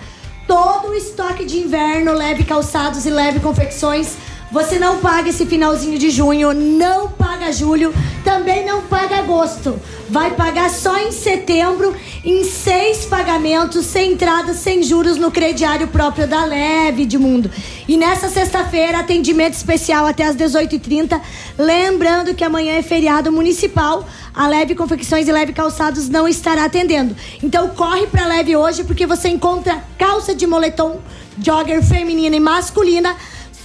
Todo 0.46 0.88
o 0.88 0.94
estoque 0.94 1.44
de 1.46 1.58
inverno, 1.58 2.12
leve 2.12 2.44
calçados 2.44 3.06
e 3.06 3.10
leve 3.10 3.38
confecções 3.38 4.16
Você 4.52 4.78
não 4.78 4.98
paga 4.98 5.30
esse 5.30 5.46
finalzinho 5.46 5.98
de 5.98 6.10
junho, 6.10 6.52
não 6.52 7.08
paga 7.08 7.50
julho, 7.50 7.90
também 8.22 8.66
não 8.66 8.82
paga 8.82 9.16
agosto. 9.16 9.80
Vai 10.10 10.32
pagar 10.32 10.68
só 10.68 10.98
em 10.98 11.10
setembro, 11.10 11.96
em 12.22 12.44
seis 12.44 13.06
pagamentos, 13.06 13.86
sem 13.86 14.12
entrada, 14.12 14.52
sem 14.52 14.82
juros 14.82 15.16
no 15.16 15.30
crediário 15.30 15.88
próprio 15.88 16.28
da 16.28 16.44
Leve 16.44 17.06
de 17.06 17.16
Mundo. 17.16 17.50
E 17.88 17.96
nessa 17.96 18.28
sexta-feira, 18.28 18.98
atendimento 18.98 19.54
especial 19.54 20.04
até 20.04 20.24
às 20.24 20.36
18h30. 20.36 21.18
Lembrando 21.56 22.34
que 22.34 22.44
amanhã 22.44 22.74
é 22.74 22.82
feriado 22.82 23.32
municipal. 23.32 24.06
A 24.34 24.46
Leve 24.48 24.74
Confecções 24.74 25.28
e 25.28 25.32
Leve 25.32 25.54
Calçados 25.54 26.10
não 26.10 26.28
estará 26.28 26.66
atendendo. 26.66 27.16
Então 27.42 27.70
corre 27.70 28.06
pra 28.06 28.26
Leve 28.26 28.54
hoje, 28.54 28.84
porque 28.84 29.06
você 29.06 29.30
encontra 29.30 29.82
calça 29.96 30.34
de 30.34 30.46
moletom 30.46 31.00
jogger 31.42 31.82
feminina 31.82 32.36
e 32.36 32.40
masculina 32.40 33.16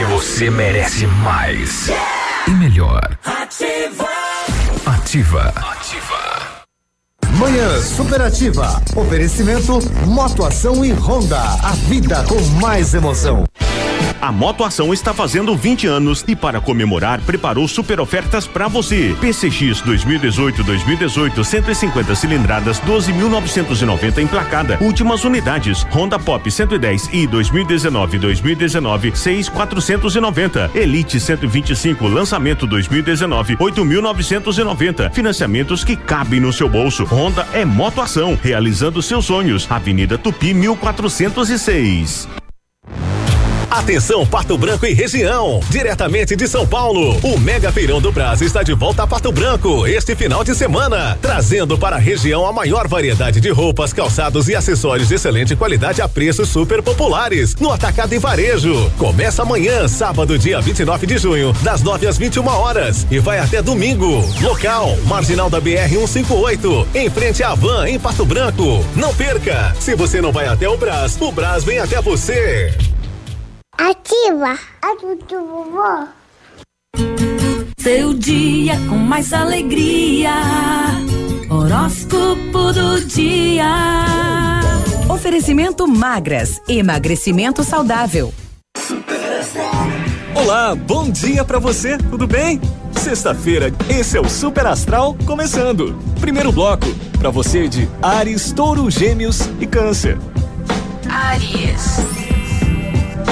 Porque 0.00 0.14
você 0.14 0.50
merece 0.50 1.06
mais. 1.06 1.90
E 2.48 2.50
melhor. 2.52 3.18
Ativa. 4.86 5.52
Manhã 7.36 7.82
Superativa. 7.82 8.82
Oferecimento 8.96 9.78
Motoação 10.06 10.82
e 10.82 10.92
Honda. 10.92 11.42
A 11.62 11.72
vida 11.72 12.24
com 12.24 12.40
mais 12.62 12.94
emoção. 12.94 13.44
A 14.20 14.30
Motoação 14.30 14.92
está 14.92 15.14
fazendo 15.14 15.56
20 15.56 15.86
anos 15.86 16.22
e 16.28 16.36
para 16.36 16.60
comemorar 16.60 17.22
preparou 17.22 17.66
super 17.66 17.98
ofertas 18.00 18.46
para 18.46 18.68
você. 18.68 19.16
PCX 19.18 19.82
2018-2018 19.82 21.42
150 21.42 22.14
cilindradas 22.14 22.80
12.990 22.80 24.18
emplacada. 24.18 24.76
Últimas 24.80 25.24
unidades. 25.24 25.86
Honda 25.90 26.18
Pop 26.18 26.50
110 26.50 27.08
e 27.14 27.26
2019-2019 27.28 29.12
6.490. 29.12 30.76
Elite 30.76 31.18
125 31.18 32.06
lançamento 32.06 32.66
2019 32.66 33.56
8.990. 33.56 35.12
Financiamentos 35.12 35.82
que 35.82 35.96
cabem 35.96 36.40
no 36.40 36.52
seu 36.52 36.68
bolso. 36.68 37.04
Honda 37.04 37.48
é 37.54 37.64
Motoação 37.64 38.38
realizando 38.42 39.00
seus 39.00 39.24
sonhos. 39.24 39.66
Avenida 39.70 40.18
Tupi 40.18 40.52
1406. 40.52 42.28
Atenção 43.70 44.26
Pato 44.26 44.58
Branco 44.58 44.84
e 44.84 44.92
região, 44.92 45.60
diretamente 45.70 46.34
de 46.34 46.48
São 46.48 46.66
Paulo. 46.66 47.16
O 47.22 47.38
Mega 47.38 47.70
Feirão 47.70 48.00
do 48.00 48.10
Brás 48.10 48.42
está 48.42 48.64
de 48.64 48.74
volta 48.74 49.04
a 49.04 49.06
Pato 49.06 49.30
Branco 49.30 49.86
este 49.86 50.16
final 50.16 50.42
de 50.42 50.56
semana, 50.56 51.16
trazendo 51.22 51.78
para 51.78 51.94
a 51.94 51.98
região 51.98 52.44
a 52.44 52.52
maior 52.52 52.88
variedade 52.88 53.40
de 53.40 53.48
roupas, 53.48 53.92
calçados 53.92 54.48
e 54.48 54.56
acessórios 54.56 55.06
de 55.06 55.14
excelente 55.14 55.54
qualidade 55.54 56.02
a 56.02 56.08
preços 56.08 56.48
super 56.48 56.82
populares 56.82 57.54
no 57.60 57.70
atacado 57.70 58.12
e 58.12 58.18
varejo. 58.18 58.90
Começa 58.98 59.42
amanhã, 59.42 59.86
sábado, 59.86 60.36
dia 60.36 60.60
29 60.60 61.06
de 61.06 61.16
junho, 61.16 61.52
das 61.62 61.80
9 61.80 62.08
às 62.08 62.18
21 62.18 62.44
horas 62.48 63.06
e 63.08 63.20
vai 63.20 63.38
até 63.38 63.62
domingo. 63.62 64.28
Local: 64.42 64.96
Marginal 65.06 65.48
da 65.48 65.60
BR 65.60 65.88
158, 65.88 66.88
em 66.92 67.08
frente 67.08 67.44
à 67.44 67.54
Van 67.54 67.88
em 67.88 68.00
Pato 68.00 68.24
Branco. 68.26 68.84
Não 68.96 69.14
perca. 69.14 69.76
Se 69.78 69.94
você 69.94 70.20
não 70.20 70.32
vai 70.32 70.48
até 70.48 70.68
o 70.68 70.76
Brás, 70.76 71.16
o 71.20 71.30
Brás 71.30 71.62
vem 71.62 71.78
até 71.78 72.02
você. 72.02 72.74
Ativa. 73.80 74.58
Ativa, 74.82 75.42
vovó. 75.42 76.06
Seu 77.78 78.12
dia 78.12 78.74
com 78.90 78.96
mais 78.96 79.32
alegria. 79.32 80.34
Horóscopo 81.48 82.74
do 82.74 83.00
dia. 83.06 83.64
Oferecimento 85.08 85.88
magras, 85.88 86.60
emagrecimento 86.68 87.64
saudável. 87.64 88.34
Olá, 90.34 90.74
bom 90.74 91.08
dia 91.08 91.42
pra 91.42 91.58
você, 91.58 91.96
tudo 91.96 92.26
bem? 92.26 92.60
Sexta-feira, 92.92 93.72
esse 93.88 94.14
é 94.14 94.20
o 94.20 94.28
Super 94.28 94.66
Astral 94.66 95.16
começando. 95.24 95.98
Primeiro 96.20 96.52
bloco, 96.52 96.86
pra 97.18 97.30
você 97.30 97.66
de 97.66 97.88
Ares, 98.02 98.52
Touro, 98.52 98.90
Gêmeos 98.90 99.40
e 99.58 99.66
Câncer. 99.66 100.18
Aries. 101.08 102.19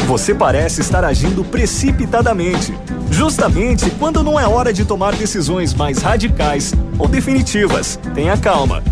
Você 0.09 0.35
parece 0.35 0.81
estar 0.81 1.05
agindo 1.05 1.45
precipitadamente, 1.45 2.75
justamente 3.11 3.91
quando 3.91 4.23
não 4.23 4.41
é 4.41 4.49
hora 4.49 4.73
de 4.73 4.83
tomar 4.87 5.15
decisões 5.15 5.75
mais 5.75 5.99
radicais 5.99 6.73
ou 6.99 7.07
definitivas. 7.07 8.01
Tenha 8.15 8.35
calma. 8.39 8.83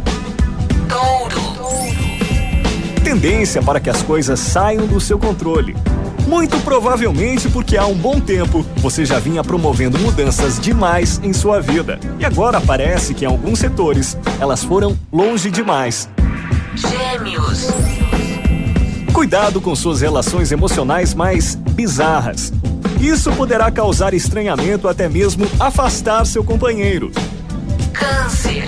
Tendência 3.02 3.62
para 3.62 3.80
que 3.80 3.88
as 3.88 4.02
coisas 4.02 4.38
saiam 4.38 4.86
do 4.86 5.00
seu 5.00 5.18
controle. 5.18 5.74
Muito 6.26 6.58
provavelmente 6.58 7.48
porque 7.48 7.78
há 7.78 7.86
um 7.86 7.94
bom 7.94 8.20
tempo 8.20 8.62
você 8.76 9.06
já 9.06 9.18
vinha 9.18 9.42
promovendo 9.42 9.98
mudanças 9.98 10.60
demais 10.60 11.18
em 11.24 11.32
sua 11.32 11.62
vida. 11.62 11.98
E 12.18 12.26
agora 12.26 12.60
parece 12.60 13.14
que 13.14 13.24
em 13.24 13.28
alguns 13.28 13.58
setores 13.58 14.18
elas 14.38 14.62
foram 14.62 14.94
longe 15.10 15.50
demais. 15.50 16.10
Gêmeos. 16.74 17.95
Cuidado 19.16 19.62
com 19.62 19.74
suas 19.74 20.02
relações 20.02 20.52
emocionais 20.52 21.14
mais 21.14 21.54
bizarras. 21.54 22.52
Isso 23.00 23.32
poderá 23.32 23.70
causar 23.70 24.12
estranhamento, 24.12 24.86
até 24.88 25.08
mesmo 25.08 25.46
afastar 25.58 26.26
seu 26.26 26.44
companheiro. 26.44 27.10
Câncer. 27.94 28.66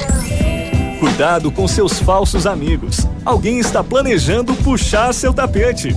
Cuidado 0.99 1.53
com 1.53 1.69
seus 1.69 2.01
falsos 2.01 2.47
amigos. 2.47 3.07
Alguém 3.27 3.59
está 3.59 3.85
planejando 3.85 4.55
puxar 4.55 5.13
seu 5.13 5.35
tapete. 5.35 5.95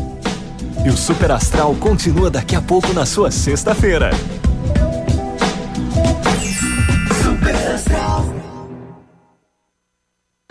E 0.83 0.89
o 0.89 0.97
Super 0.97 1.31
Astral 1.31 1.73
continua 1.75 2.29
daqui 2.29 2.53
a 2.53 2.61
pouco 2.61 2.91
na 2.91 3.05
sua 3.05 3.31
sexta-feira. 3.31 4.09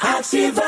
Ativa. 0.00 0.62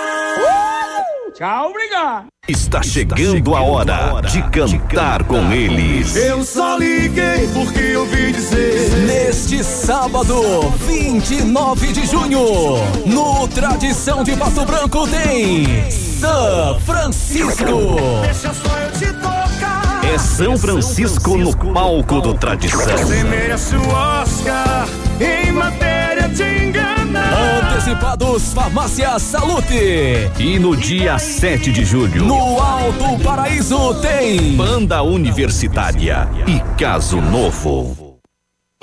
Tchau, 1.32 1.70
obrigado. 1.70 2.26
Está 2.46 2.82
chegando 2.82 3.56
a 3.56 3.62
hora 3.62 4.20
de 4.28 4.42
cantar 4.50 5.24
com 5.24 5.50
eles. 5.50 6.14
Eu 6.14 6.44
só 6.44 6.76
liguei 6.76 7.48
porque 7.54 7.78
eu 7.78 8.04
vi 8.04 8.30
dizer. 8.32 8.90
Neste 9.06 9.64
sábado, 9.64 10.70
29 10.86 11.92
de 11.92 12.06
junho, 12.06 12.76
no 13.06 13.48
Tradição 13.48 14.22
de 14.22 14.36
Pato 14.36 14.66
Branco 14.66 15.08
tem 15.08 15.90
São 15.90 16.78
Francisco. 16.80 17.96
Deixa 18.22 18.52
só 18.52 18.78
eu 18.80 18.92
te 18.92 19.12
tocar. 19.14 20.04
É 20.04 20.18
São 20.18 20.58
Francisco 20.58 21.38
no 21.38 21.56
palco 21.72 22.20
do 22.20 22.34
Tradição. 22.34 22.98
Você 22.98 23.24
merece 23.24 23.76
o 23.76 23.88
Oscar 23.88 24.86
em 25.18 25.52
matéria 25.52 26.28
de 26.28 26.64
enganar. 26.64 26.81
Antecipados 27.82 28.52
Farmácia 28.54 29.18
Salute. 29.18 30.30
E 30.38 30.56
no 30.56 30.76
dia 30.76 31.18
7 31.18 31.72
de 31.72 31.84
julho, 31.84 32.24
No 32.24 32.60
Alto 32.60 33.18
Paraíso 33.24 33.94
tem 34.00 34.54
Banda 34.56 35.02
Universitária 35.02 36.28
e 36.46 36.60
Caso 36.78 37.20
Novo. 37.20 38.01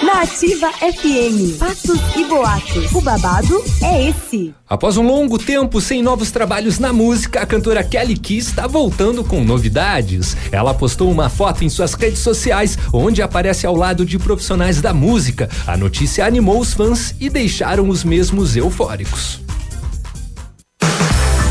Na 0.03 0.21
Ativa 0.21 0.71
FM, 0.71 1.57
fatos 1.57 1.99
e 2.15 2.23
boatos. 2.23 2.91
O 2.93 3.01
babado 3.01 3.61
é 3.83 4.09
esse. 4.09 4.53
Após 4.67 4.95
um 4.95 5.05
longo 5.05 5.37
tempo 5.37 5.81
sem 5.81 6.01
novos 6.01 6.31
trabalhos 6.31 6.79
na 6.79 6.93
música, 6.93 7.41
a 7.41 7.45
cantora 7.45 7.83
Kelly 7.83 8.17
Key 8.17 8.37
está 8.37 8.65
voltando 8.65 9.25
com 9.25 9.43
novidades. 9.43 10.37
Ela 10.51 10.73
postou 10.73 11.11
uma 11.11 11.29
foto 11.29 11.65
em 11.65 11.69
suas 11.69 11.93
redes 11.95 12.19
sociais, 12.19 12.77
onde 12.93 13.21
aparece 13.21 13.67
ao 13.67 13.75
lado 13.75 14.05
de 14.05 14.17
profissionais 14.17 14.81
da 14.81 14.93
música. 14.93 15.49
A 15.67 15.75
notícia 15.75 16.25
animou 16.25 16.59
os 16.61 16.73
fãs 16.73 17.13
e 17.19 17.29
deixaram 17.29 17.89
os 17.89 18.03
mesmos 18.03 18.55
eufóricos. 18.55 19.41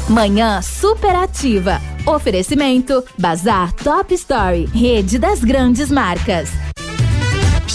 Manhã 0.08 0.62
superativa. 0.62 1.82
Oferecimento 2.06 3.04
Bazar 3.18 3.74
Top 3.74 4.12
Story, 4.14 4.64
rede 4.72 5.18
das 5.18 5.44
grandes 5.44 5.90
marcas. 5.90 6.67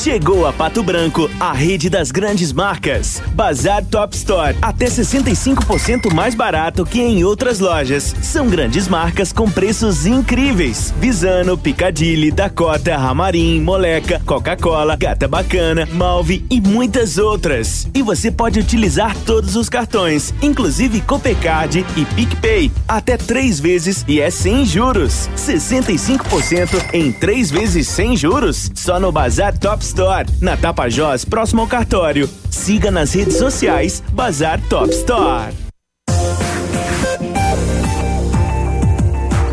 Chegou 0.04 0.46
a 0.46 0.52
Pato 0.52 0.84
Branco, 0.84 1.32
a 1.40 1.54
rede 1.54 1.90
das 1.90 2.12
grandes 2.12 2.52
marcas. 2.52 3.24
Bazar 3.34 3.86
Top 3.86 4.14
Store, 4.14 4.54
até 4.62 4.88
65% 4.88 6.14
mais 6.14 6.36
barato 6.36 6.86
que 6.86 7.00
em 7.00 7.24
outras 7.24 7.60
lojas. 7.62 8.14
São 8.22 8.50
grandes 8.50 8.90
marcas 8.90 9.32
com 9.32 9.50
preços 9.50 10.06
incríveis. 10.06 10.94
Visano, 11.00 11.58
Picadilly, 11.58 12.32
Dakota, 12.32 12.98
Ramarim, 12.98 13.62
Moleca, 13.62 14.22
Coca-Cola, 14.26 14.98
Gata 14.98 15.26
Bacana, 15.26 15.88
Malve 15.94 16.46
e 16.52 16.60
muitas 16.60 17.18
outras. 17.18 17.88
E 17.94 18.02
você 18.02 18.30
pode 18.30 18.60
utilizar 18.60 19.16
todos 19.26 19.56
os 19.56 19.70
cartões, 19.70 20.34
inclusive 20.42 21.00
Copecard 21.00 21.86
e 21.96 22.04
PicPay, 22.04 22.70
até 22.90 23.16
três 23.16 23.58
vezes 23.58 24.04
e 24.06 24.20
é 24.20 24.30
sem 24.30 24.66
juros. 24.66 25.30
65% 25.38 26.90
em 26.92 27.10
três 27.10 27.50
vezes 27.50 27.88
sem 27.88 28.18
juros, 28.18 28.70
só 28.76 29.00
no 29.00 29.10
Bazar 29.10 29.58
Top 29.58 29.82
Store, 29.82 29.93
na 30.42 30.58
Tapajós, 30.58 31.24
próximo 31.24 31.62
ao 31.62 31.68
cartório. 31.68 32.28
Siga 32.50 32.90
nas 32.90 33.14
redes 33.14 33.38
sociais 33.38 34.04
Bazar 34.12 34.60
Top 34.68 34.90
Store. 34.90 35.54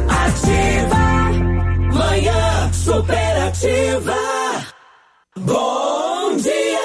Ativa. 0.08 0.96
Manhã 1.92 2.72
superativa. 2.72 4.16
Bom 5.38 6.36
dia. 6.36 6.80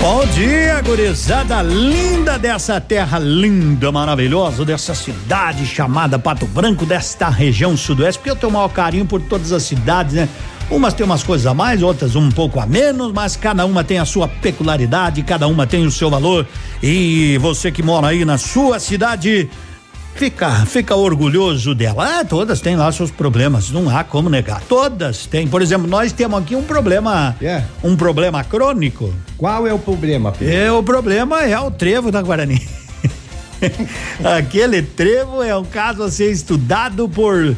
Bom 0.00 0.26
dia, 0.26 0.80
gurizada 0.82 1.62
linda 1.62 2.38
dessa 2.38 2.80
terra 2.80 3.18
linda, 3.18 3.90
maravilhosa, 3.92 4.64
dessa 4.64 4.94
cidade 4.94 5.64
chamada 5.64 6.18
Pato 6.18 6.46
Branco, 6.46 6.84
desta 6.84 7.28
região 7.28 7.76
sudoeste, 7.76 8.18
porque 8.18 8.30
eu 8.30 8.36
tenho 8.36 8.50
o 8.50 8.52
maior 8.52 8.68
carinho 8.68 9.06
por 9.06 9.20
todas 9.22 9.52
as 9.52 9.62
cidades, 9.62 10.14
né? 10.14 10.28
Umas 10.68 10.94
tem 10.94 11.06
umas 11.06 11.22
coisas 11.22 11.46
a 11.46 11.54
mais, 11.54 11.80
outras 11.80 12.16
um 12.16 12.28
pouco 12.28 12.58
a 12.58 12.66
menos, 12.66 13.12
mas 13.12 13.36
cada 13.36 13.64
uma 13.64 13.84
tem 13.84 13.98
a 13.98 14.04
sua 14.04 14.26
peculiaridade, 14.26 15.22
cada 15.22 15.46
uma 15.46 15.64
tem 15.64 15.86
o 15.86 15.90
seu 15.92 16.10
valor. 16.10 16.46
E 16.82 17.38
você 17.38 17.70
que 17.70 17.84
mora 17.84 18.08
aí 18.08 18.24
na 18.24 18.36
sua 18.36 18.80
cidade, 18.80 19.48
fica, 20.16 20.66
fica 20.66 20.96
orgulhoso 20.96 21.72
dela. 21.72 22.20
Ah, 22.20 22.24
todas 22.24 22.60
têm 22.60 22.74
lá 22.74 22.90
seus 22.90 23.12
problemas, 23.12 23.70
não 23.70 23.88
há 23.88 24.02
como 24.02 24.28
negar. 24.28 24.60
Todas 24.68 25.26
têm. 25.26 25.46
Por 25.46 25.62
exemplo, 25.62 25.86
nós 25.86 26.10
temos 26.10 26.40
aqui 26.40 26.56
um 26.56 26.64
problema, 26.64 27.36
um 27.84 27.96
problema 27.96 28.42
crônico. 28.42 29.14
Qual 29.38 29.68
é 29.68 29.72
o 29.72 29.78
problema? 29.78 30.32
Pedro? 30.32 30.52
É, 30.52 30.72
o 30.72 30.82
problema 30.82 31.44
é 31.44 31.58
o 31.60 31.70
trevo 31.70 32.10
da 32.10 32.20
Guarani. 32.20 32.60
Aquele 34.36 34.82
trevo 34.82 35.44
é 35.44 35.56
um 35.56 35.64
caso 35.64 36.02
a 36.02 36.10
ser 36.10 36.32
estudado 36.32 37.08
por 37.08 37.56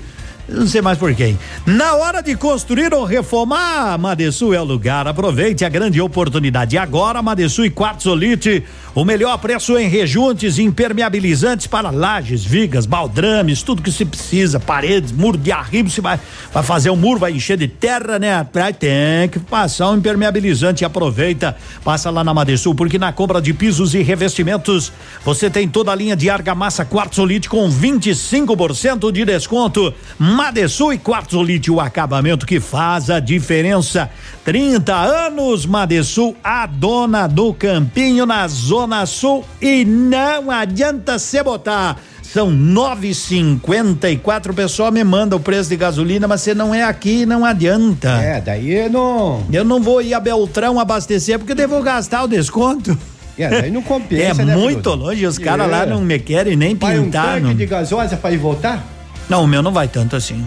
não 0.48 0.66
sei 0.66 0.80
mais 0.80 0.96
por 0.96 1.14
quem. 1.14 1.38
Na 1.66 1.94
hora 1.94 2.22
de 2.22 2.34
construir 2.34 2.94
ou 2.94 3.04
reformar, 3.04 3.98
Madesul 3.98 4.54
é 4.54 4.60
o 4.60 4.64
lugar. 4.64 5.06
Aproveite 5.06 5.64
a 5.64 5.68
grande 5.68 6.00
oportunidade. 6.00 6.78
Agora, 6.78 7.22
Madesul 7.22 7.66
e 7.66 7.70
Quartzolite, 7.70 8.64
o 9.00 9.04
melhor 9.04 9.38
preço 9.38 9.78
em 9.78 9.86
rejuntes 9.86 10.58
e 10.58 10.64
impermeabilizantes 10.64 11.68
para 11.68 11.88
lajes, 11.88 12.44
vigas, 12.44 12.84
baldrames, 12.84 13.62
tudo 13.62 13.80
que 13.80 13.92
se 13.92 14.04
precisa, 14.04 14.58
paredes, 14.58 15.12
muro 15.12 15.38
de 15.38 15.52
arribo, 15.52 15.88
se 15.88 16.00
vai, 16.00 16.18
vai 16.52 16.64
fazer 16.64 16.90
um 16.90 16.96
muro, 16.96 17.20
vai 17.20 17.30
encher 17.30 17.56
de 17.56 17.68
terra, 17.68 18.18
né? 18.18 18.44
Tem 18.76 19.28
que 19.28 19.38
passar 19.38 19.90
um 19.90 19.98
impermeabilizante. 19.98 20.84
Aproveita, 20.84 21.56
passa 21.84 22.10
lá 22.10 22.24
na 22.24 22.34
Madesul, 22.34 22.74
porque 22.74 22.98
na 22.98 23.12
compra 23.12 23.40
de 23.40 23.54
pisos 23.54 23.94
e 23.94 24.02
revestimentos, 24.02 24.90
você 25.24 25.48
tem 25.48 25.68
toda 25.68 25.92
a 25.92 25.94
linha 25.94 26.16
de 26.16 26.28
argamassa 26.28 26.84
Quartzolite 26.84 27.48
com 27.48 27.70
25% 27.70 29.12
de 29.12 29.24
desconto. 29.24 29.94
Madesul 30.18 30.92
e 30.92 30.98
Quartzolite, 30.98 31.70
o 31.70 31.80
acabamento 31.80 32.44
que 32.44 32.58
faz 32.58 33.10
a 33.10 33.20
diferença. 33.20 34.10
30 34.52 34.94
anos, 34.96 35.66
Madesul, 35.66 36.34
a 36.42 36.64
dona 36.64 37.26
do 37.26 37.52
campinho 37.52 38.24
na 38.24 38.48
Zona 38.48 39.04
Sul 39.04 39.44
e 39.60 39.84
não 39.84 40.50
adianta 40.50 41.18
se 41.18 41.42
botar. 41.42 41.98
São 42.22 42.50
9,54. 42.50 44.50
O 44.50 44.54
pessoal 44.54 44.90
me 44.90 45.04
manda 45.04 45.36
o 45.36 45.40
preço 45.40 45.68
de 45.68 45.76
gasolina, 45.76 46.26
mas 46.26 46.40
você 46.40 46.54
não 46.54 46.74
é 46.74 46.82
aqui, 46.82 47.26
não 47.26 47.44
adianta. 47.44 48.08
É, 48.08 48.40
daí 48.40 48.88
não. 48.88 49.44
Eu 49.52 49.66
não 49.66 49.82
vou 49.82 50.00
ir 50.00 50.14
a 50.14 50.20
Beltrão 50.20 50.80
abastecer 50.80 51.38
porque 51.38 51.54
devo 51.54 51.82
gastar 51.82 52.24
o 52.24 52.26
desconto. 52.26 52.96
É, 53.38 53.50
daí 53.50 53.70
não 53.70 53.82
compensa, 53.82 54.40
É 54.40 54.44
né, 54.46 54.56
muito 54.56 54.80
Bruno? 54.92 55.04
longe, 55.08 55.26
os 55.26 55.36
caras 55.36 55.66
É. 55.66 55.70
lá 55.70 55.84
não 55.84 56.00
me 56.00 56.18
querem 56.18 56.56
nem 56.56 56.74
Vai 56.74 56.98
um 56.98 57.04
pintar. 57.04 57.34
tanque 57.34 57.40
não. 57.48 57.54
de 57.54 57.66
gasosa 57.66 58.16
pra 58.16 58.32
ir 58.32 58.38
voltar? 58.38 58.82
Não, 59.28 59.44
o 59.44 59.46
meu 59.46 59.62
não 59.62 59.72
vai 59.72 59.88
tanto 59.88 60.16
assim. 60.16 60.42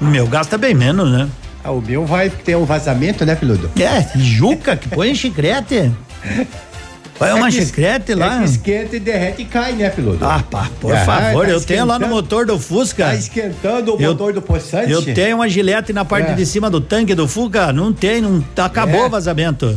O 0.00 0.06
meu 0.06 0.26
gasta 0.26 0.56
bem 0.56 0.74
menos, 0.74 1.12
né? 1.12 1.28
Ah, 1.66 1.72
o 1.72 1.80
meu 1.82 2.06
vai 2.06 2.30
ter 2.30 2.56
um 2.56 2.64
vazamento, 2.64 3.26
né, 3.26 3.34
Peludo? 3.34 3.68
É, 3.80 4.06
Juca, 4.16 4.76
que 4.76 4.88
põe 4.88 5.12
chiclete. 5.16 5.90
Põe 7.18 7.32
uma 7.32 7.46
que- 7.50 7.62
chiclete 7.64 8.12
lá. 8.14 8.36
É 8.36 8.38
que 8.40 8.44
esquenta 8.44 8.96
e 8.96 9.00
derrete 9.00 9.40
e 9.42 9.44
cai, 9.46 9.72
né, 9.72 9.88
Peludo? 9.88 10.22
Ah, 10.22 10.44
pá, 10.50 10.68
por 10.78 10.94
Ah, 10.94 10.98
favor, 11.04 11.46
tá 11.46 11.50
eu 11.50 11.60
tenho 11.62 11.86
lá 11.86 11.98
no 11.98 12.06
motor 12.08 12.44
do 12.44 12.58
Fusca. 12.58 13.06
Tá 13.06 13.14
esquentando 13.14 13.96
o 13.96 14.00
Eu- 14.00 14.10
motor 14.10 14.34
do 14.34 14.42
poçante? 14.42 14.92
Eu 14.92 15.02
tenho 15.02 15.36
uma 15.36 15.48
gilete 15.48 15.94
na 15.94 16.04
parte 16.04 16.32
É. 16.32 16.34
de 16.34 16.44
cima 16.44 16.68
do 16.68 16.78
tanque 16.80 17.14
do 17.14 17.26
Fusca, 17.26 17.72
não 17.72 17.90
tem, 17.90 18.20
não 18.20 18.40
tá, 18.54 18.66
acabou 18.66 19.04
É. 19.04 19.06
o 19.06 19.08
vazamento. 19.10 19.76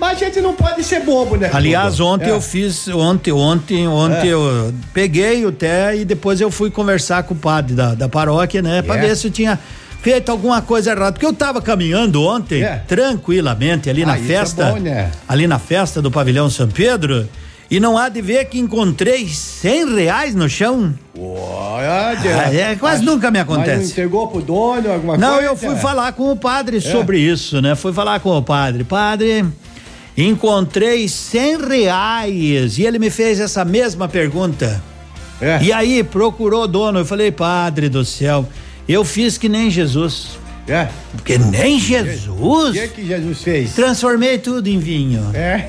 Mas 0.00 0.16
a 0.22 0.24
gente 0.24 0.40
não 0.40 0.54
pode 0.54 0.82
ser 0.82 1.00
bobo, 1.00 1.36
né? 1.36 1.50
Aliás, 1.52 2.00
ontem 2.00 2.28
É. 2.28 2.32
eu 2.32 2.40
fiz, 2.40 2.88
ontem, 2.88 3.30
ontem, 3.30 3.86
ontem 3.86 4.28
É. 4.30 4.32
eu 4.32 4.72
peguei 4.94 5.44
o 5.44 5.52
té 5.52 5.98
e 5.98 6.04
depois 6.06 6.40
eu 6.40 6.50
fui 6.50 6.70
conversar 6.70 7.22
com 7.24 7.34
o 7.34 7.36
padre 7.36 7.74
da, 7.74 7.94
da 7.94 8.08
paróquia, 8.08 8.62
né, 8.62 8.80
pra 8.80 8.96
É. 8.96 9.00
ver 9.02 9.16
se 9.16 9.26
eu 9.26 9.30
tinha 9.30 9.58
feito 10.02 10.30
alguma 10.30 10.62
coisa 10.62 10.92
errada, 10.92 11.12
porque 11.12 11.26
eu 11.26 11.32
tava 11.32 11.60
caminhando 11.60 12.22
ontem, 12.22 12.62
É. 12.62 12.82
tranquilamente, 12.88 13.88
ali 13.90 14.02
Ah, 14.02 14.06
na 14.06 14.16
é 14.16 14.20
festa, 14.20 14.66
bom, 14.72 14.78
né? 14.78 15.10
ali 15.28 15.46
na 15.46 15.58
festa 15.58 16.00
do 16.00 16.10
pavilhão 16.10 16.48
São 16.48 16.68
Pedro, 16.68 17.28
e 17.70 17.78
não 17.78 17.96
há 17.96 18.08
de 18.08 18.20
ver 18.20 18.46
que 18.46 18.58
encontrei 18.58 19.28
cem 19.28 19.94
reais 19.94 20.34
no 20.34 20.48
chão. 20.48 20.92
Olha, 21.16 22.18
Ah, 22.18 22.52
é, 22.54 22.74
quase 22.76 23.04
nunca 23.04 23.30
me 23.30 23.38
Mas 23.38 23.46
não 23.46 23.54
acontece. 23.54 23.90
entregou 23.92 24.26
pro 24.28 24.40
dono 24.40 24.90
alguma 24.92 25.16
Não, 25.16 25.34
coisa? 25.34 25.46
eu 25.48 25.56
fui 25.56 25.76
falar 25.76 26.12
com 26.12 26.32
o 26.32 26.36
padre 26.36 26.78
É. 26.78 26.80
sobre 26.80 27.18
isso, 27.20 27.60
né? 27.60 27.74
Fui 27.76 27.92
falar 27.92 28.18
com 28.20 28.30
o 28.36 28.42
padre. 28.42 28.82
Padre, 28.84 29.44
encontrei 30.16 31.08
cem 31.08 31.56
reais 31.58 32.78
e 32.78 32.84
ele 32.84 32.98
me 32.98 33.10
fez 33.10 33.38
essa 33.40 33.64
mesma 33.64 34.08
pergunta. 34.08 34.82
É. 35.40 35.62
E 35.62 35.72
aí 35.72 36.02
procurou 36.02 36.64
o 36.64 36.66
dono. 36.66 36.98
Eu 36.98 37.04
falei, 37.06 37.30
padre 37.30 37.88
do 37.88 38.04
céu, 38.04 38.46
eu 38.92 39.04
fiz 39.04 39.36
que 39.38 39.48
nem 39.48 39.70
Jesus. 39.70 40.38
É. 40.68 40.88
Porque 41.12 41.36
nem 41.38 41.76
O 41.76 41.80
Jesus. 41.80 42.72
que 42.78 42.88
que 42.88 43.06
Jesus 43.06 43.42
fez? 43.42 43.72
Transformei 43.74 44.38
tudo 44.38 44.68
em 44.68 44.78
vinho. 44.78 45.30
É. 45.34 45.68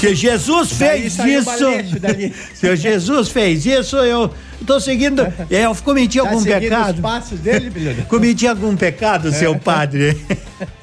Se 0.00 0.14
Jesus 0.14 0.72
fez 0.72 1.12
saiu 1.12 1.40
isso, 1.40 2.00
dali. 2.00 2.32
se 2.54 2.76
Jesus 2.76 3.28
fez 3.28 3.64
isso, 3.66 3.96
eu 3.98 4.32
tô 4.66 4.80
seguindo. 4.80 5.22
É, 5.50 5.66
eu 5.66 5.74
cometi 5.76 6.18
Tá 6.18 6.28
algum 6.28 6.42
pecado? 6.42 6.94
os 6.96 7.00
passos 7.00 7.38
dele? 7.40 7.70
Cometi 8.08 8.46
algum 8.46 8.74
pecado, 8.74 9.30
seu 9.32 9.54
É. 9.54 9.58
padre? 9.58 10.16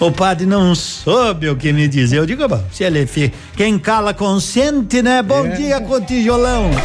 O 0.00 0.10
padre 0.10 0.46
não 0.46 0.74
soube 0.74 1.48
o 1.48 1.56
que 1.56 1.72
me 1.72 1.86
dizer. 1.86 2.16
Eu 2.18 2.26
digo, 2.26 2.48
bom, 2.48 2.62
se 2.72 2.82
ele 2.84 3.06
fi, 3.06 3.32
quem 3.54 3.78
cala 3.78 4.14
consente, 4.14 5.02
né? 5.02 5.22
Bom 5.22 5.44
É. 5.44 5.48
dia 5.50 5.80
com 5.80 5.94
o 5.94 6.00
tijolão. 6.00 6.70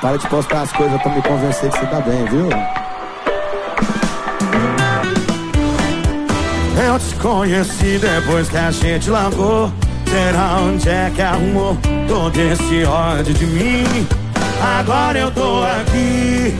Para 0.00 0.16
de 0.18 0.26
postar 0.28 0.62
as 0.62 0.72
coisas 0.72 1.00
pra 1.02 1.12
me 1.14 1.22
convencer 1.22 1.70
que 1.70 1.78
você 1.78 1.86
tá 1.86 2.00
bem, 2.00 2.24
viu? 2.26 2.48
Eu 6.86 6.98
te 6.98 7.14
conheci 7.16 7.98
depois 7.98 8.48
que 8.48 8.56
a 8.56 8.70
gente 8.70 9.10
largou. 9.10 9.72
Será 10.06 10.58
onde 10.60 10.88
é 10.88 11.10
que 11.12 11.22
arrumou 11.22 11.76
todo 12.06 12.38
esse 12.38 12.84
ódio 12.84 13.34
de 13.34 13.46
mim? 13.46 14.06
Agora 14.78 15.18
eu 15.18 15.30
tô 15.30 15.62
aqui 15.64 16.54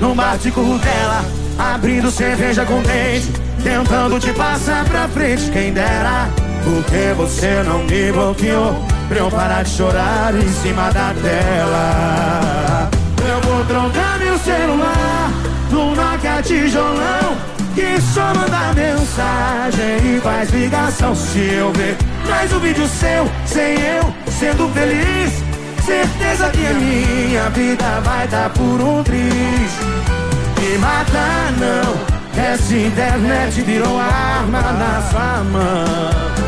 no 0.00 0.14
bar 0.14 0.36
de 0.36 0.50
dela, 0.50 1.24
abrindo 1.58 2.10
cerveja 2.10 2.66
com 2.66 2.82
dente, 2.82 3.32
tentando 3.62 4.18
te 4.18 4.32
passar 4.32 4.84
pra 4.84 5.08
frente. 5.08 5.50
Quem 5.50 5.72
dera, 5.72 6.28
porque 6.64 7.14
você 7.16 7.62
não 7.64 7.84
me 7.84 8.12
bloqueou 8.12 8.84
pra 9.08 9.18
eu 9.18 9.30
parar 9.30 9.62
de 9.62 9.70
chorar 9.70 10.34
em 10.34 10.48
cima 10.48 10.90
da 10.90 11.14
tela. 11.22 12.90
Eu 13.28 13.40
vou 13.40 13.64
trocar 13.64 14.18
meu 14.18 14.38
celular 14.38 15.30
no 15.70 15.94
Nokia 15.94 16.42
tijolão 16.42 17.36
que 17.78 18.00
só 18.00 18.34
manda 18.34 18.72
mensagem 18.74 20.16
e 20.16 20.20
faz 20.20 20.50
ligação. 20.50 21.14
Se 21.14 21.38
eu 21.38 21.72
ver 21.72 21.96
mais 22.28 22.52
um 22.52 22.58
vídeo 22.58 22.88
seu, 22.88 23.30
sem 23.46 23.74
eu 23.80 24.12
sendo 24.32 24.68
feliz, 24.70 25.32
certeza 25.84 26.50
que 26.50 26.66
a 26.66 26.74
minha 26.74 27.50
vida 27.50 28.00
vai 28.02 28.26
dar 28.26 28.50
por 28.50 28.80
um 28.80 29.02
triz. 29.04 29.72
Me 30.58 30.78
mata 30.78 31.52
não, 31.58 32.17
essa 32.38 32.74
internet 32.74 33.60
virou 33.62 33.98
arma 33.98 34.62
na 34.62 35.02
sua 35.10 35.44
mão. 35.44 36.38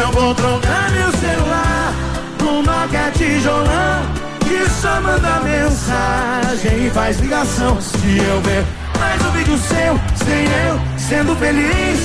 Eu 0.00 0.12
vou 0.12 0.34
trocar 0.34 0.90
meu 0.90 1.10
celular 1.12 1.94
no 2.40 2.62
Nokia 2.62 3.10
tijolão 3.12 4.02
que 4.40 4.70
só 4.70 5.00
manda 5.00 5.40
mensagem 5.40 6.86
e 6.86 6.90
faz 6.90 7.18
ligação. 7.18 7.80
Se 7.80 8.18
eu 8.18 8.40
ver 8.40 8.64
mais 8.98 9.20
um 9.26 9.30
vídeo 9.32 9.58
seu, 9.58 10.00
sem 10.24 10.44
eu 10.66 10.80
sendo 10.96 11.36
feliz, 11.36 12.00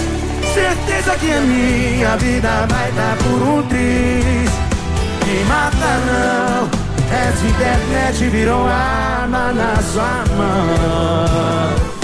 certeza 0.54 1.18
que 1.18 1.32
a 1.32 1.42
minha 1.42 2.18
vida 2.18 2.68
vai 2.70 2.92
dar 2.92 3.18
por 3.18 3.42
um 3.48 3.64
triz. 3.64 4.52
Me 5.26 5.44
mata 5.46 6.00
não, 6.06 6.70
essa 7.12 7.48
internet 7.48 8.30
virou 8.30 8.68
arma 8.68 9.54
na 9.54 9.76
sua 9.82 10.24
mão. 10.36 11.93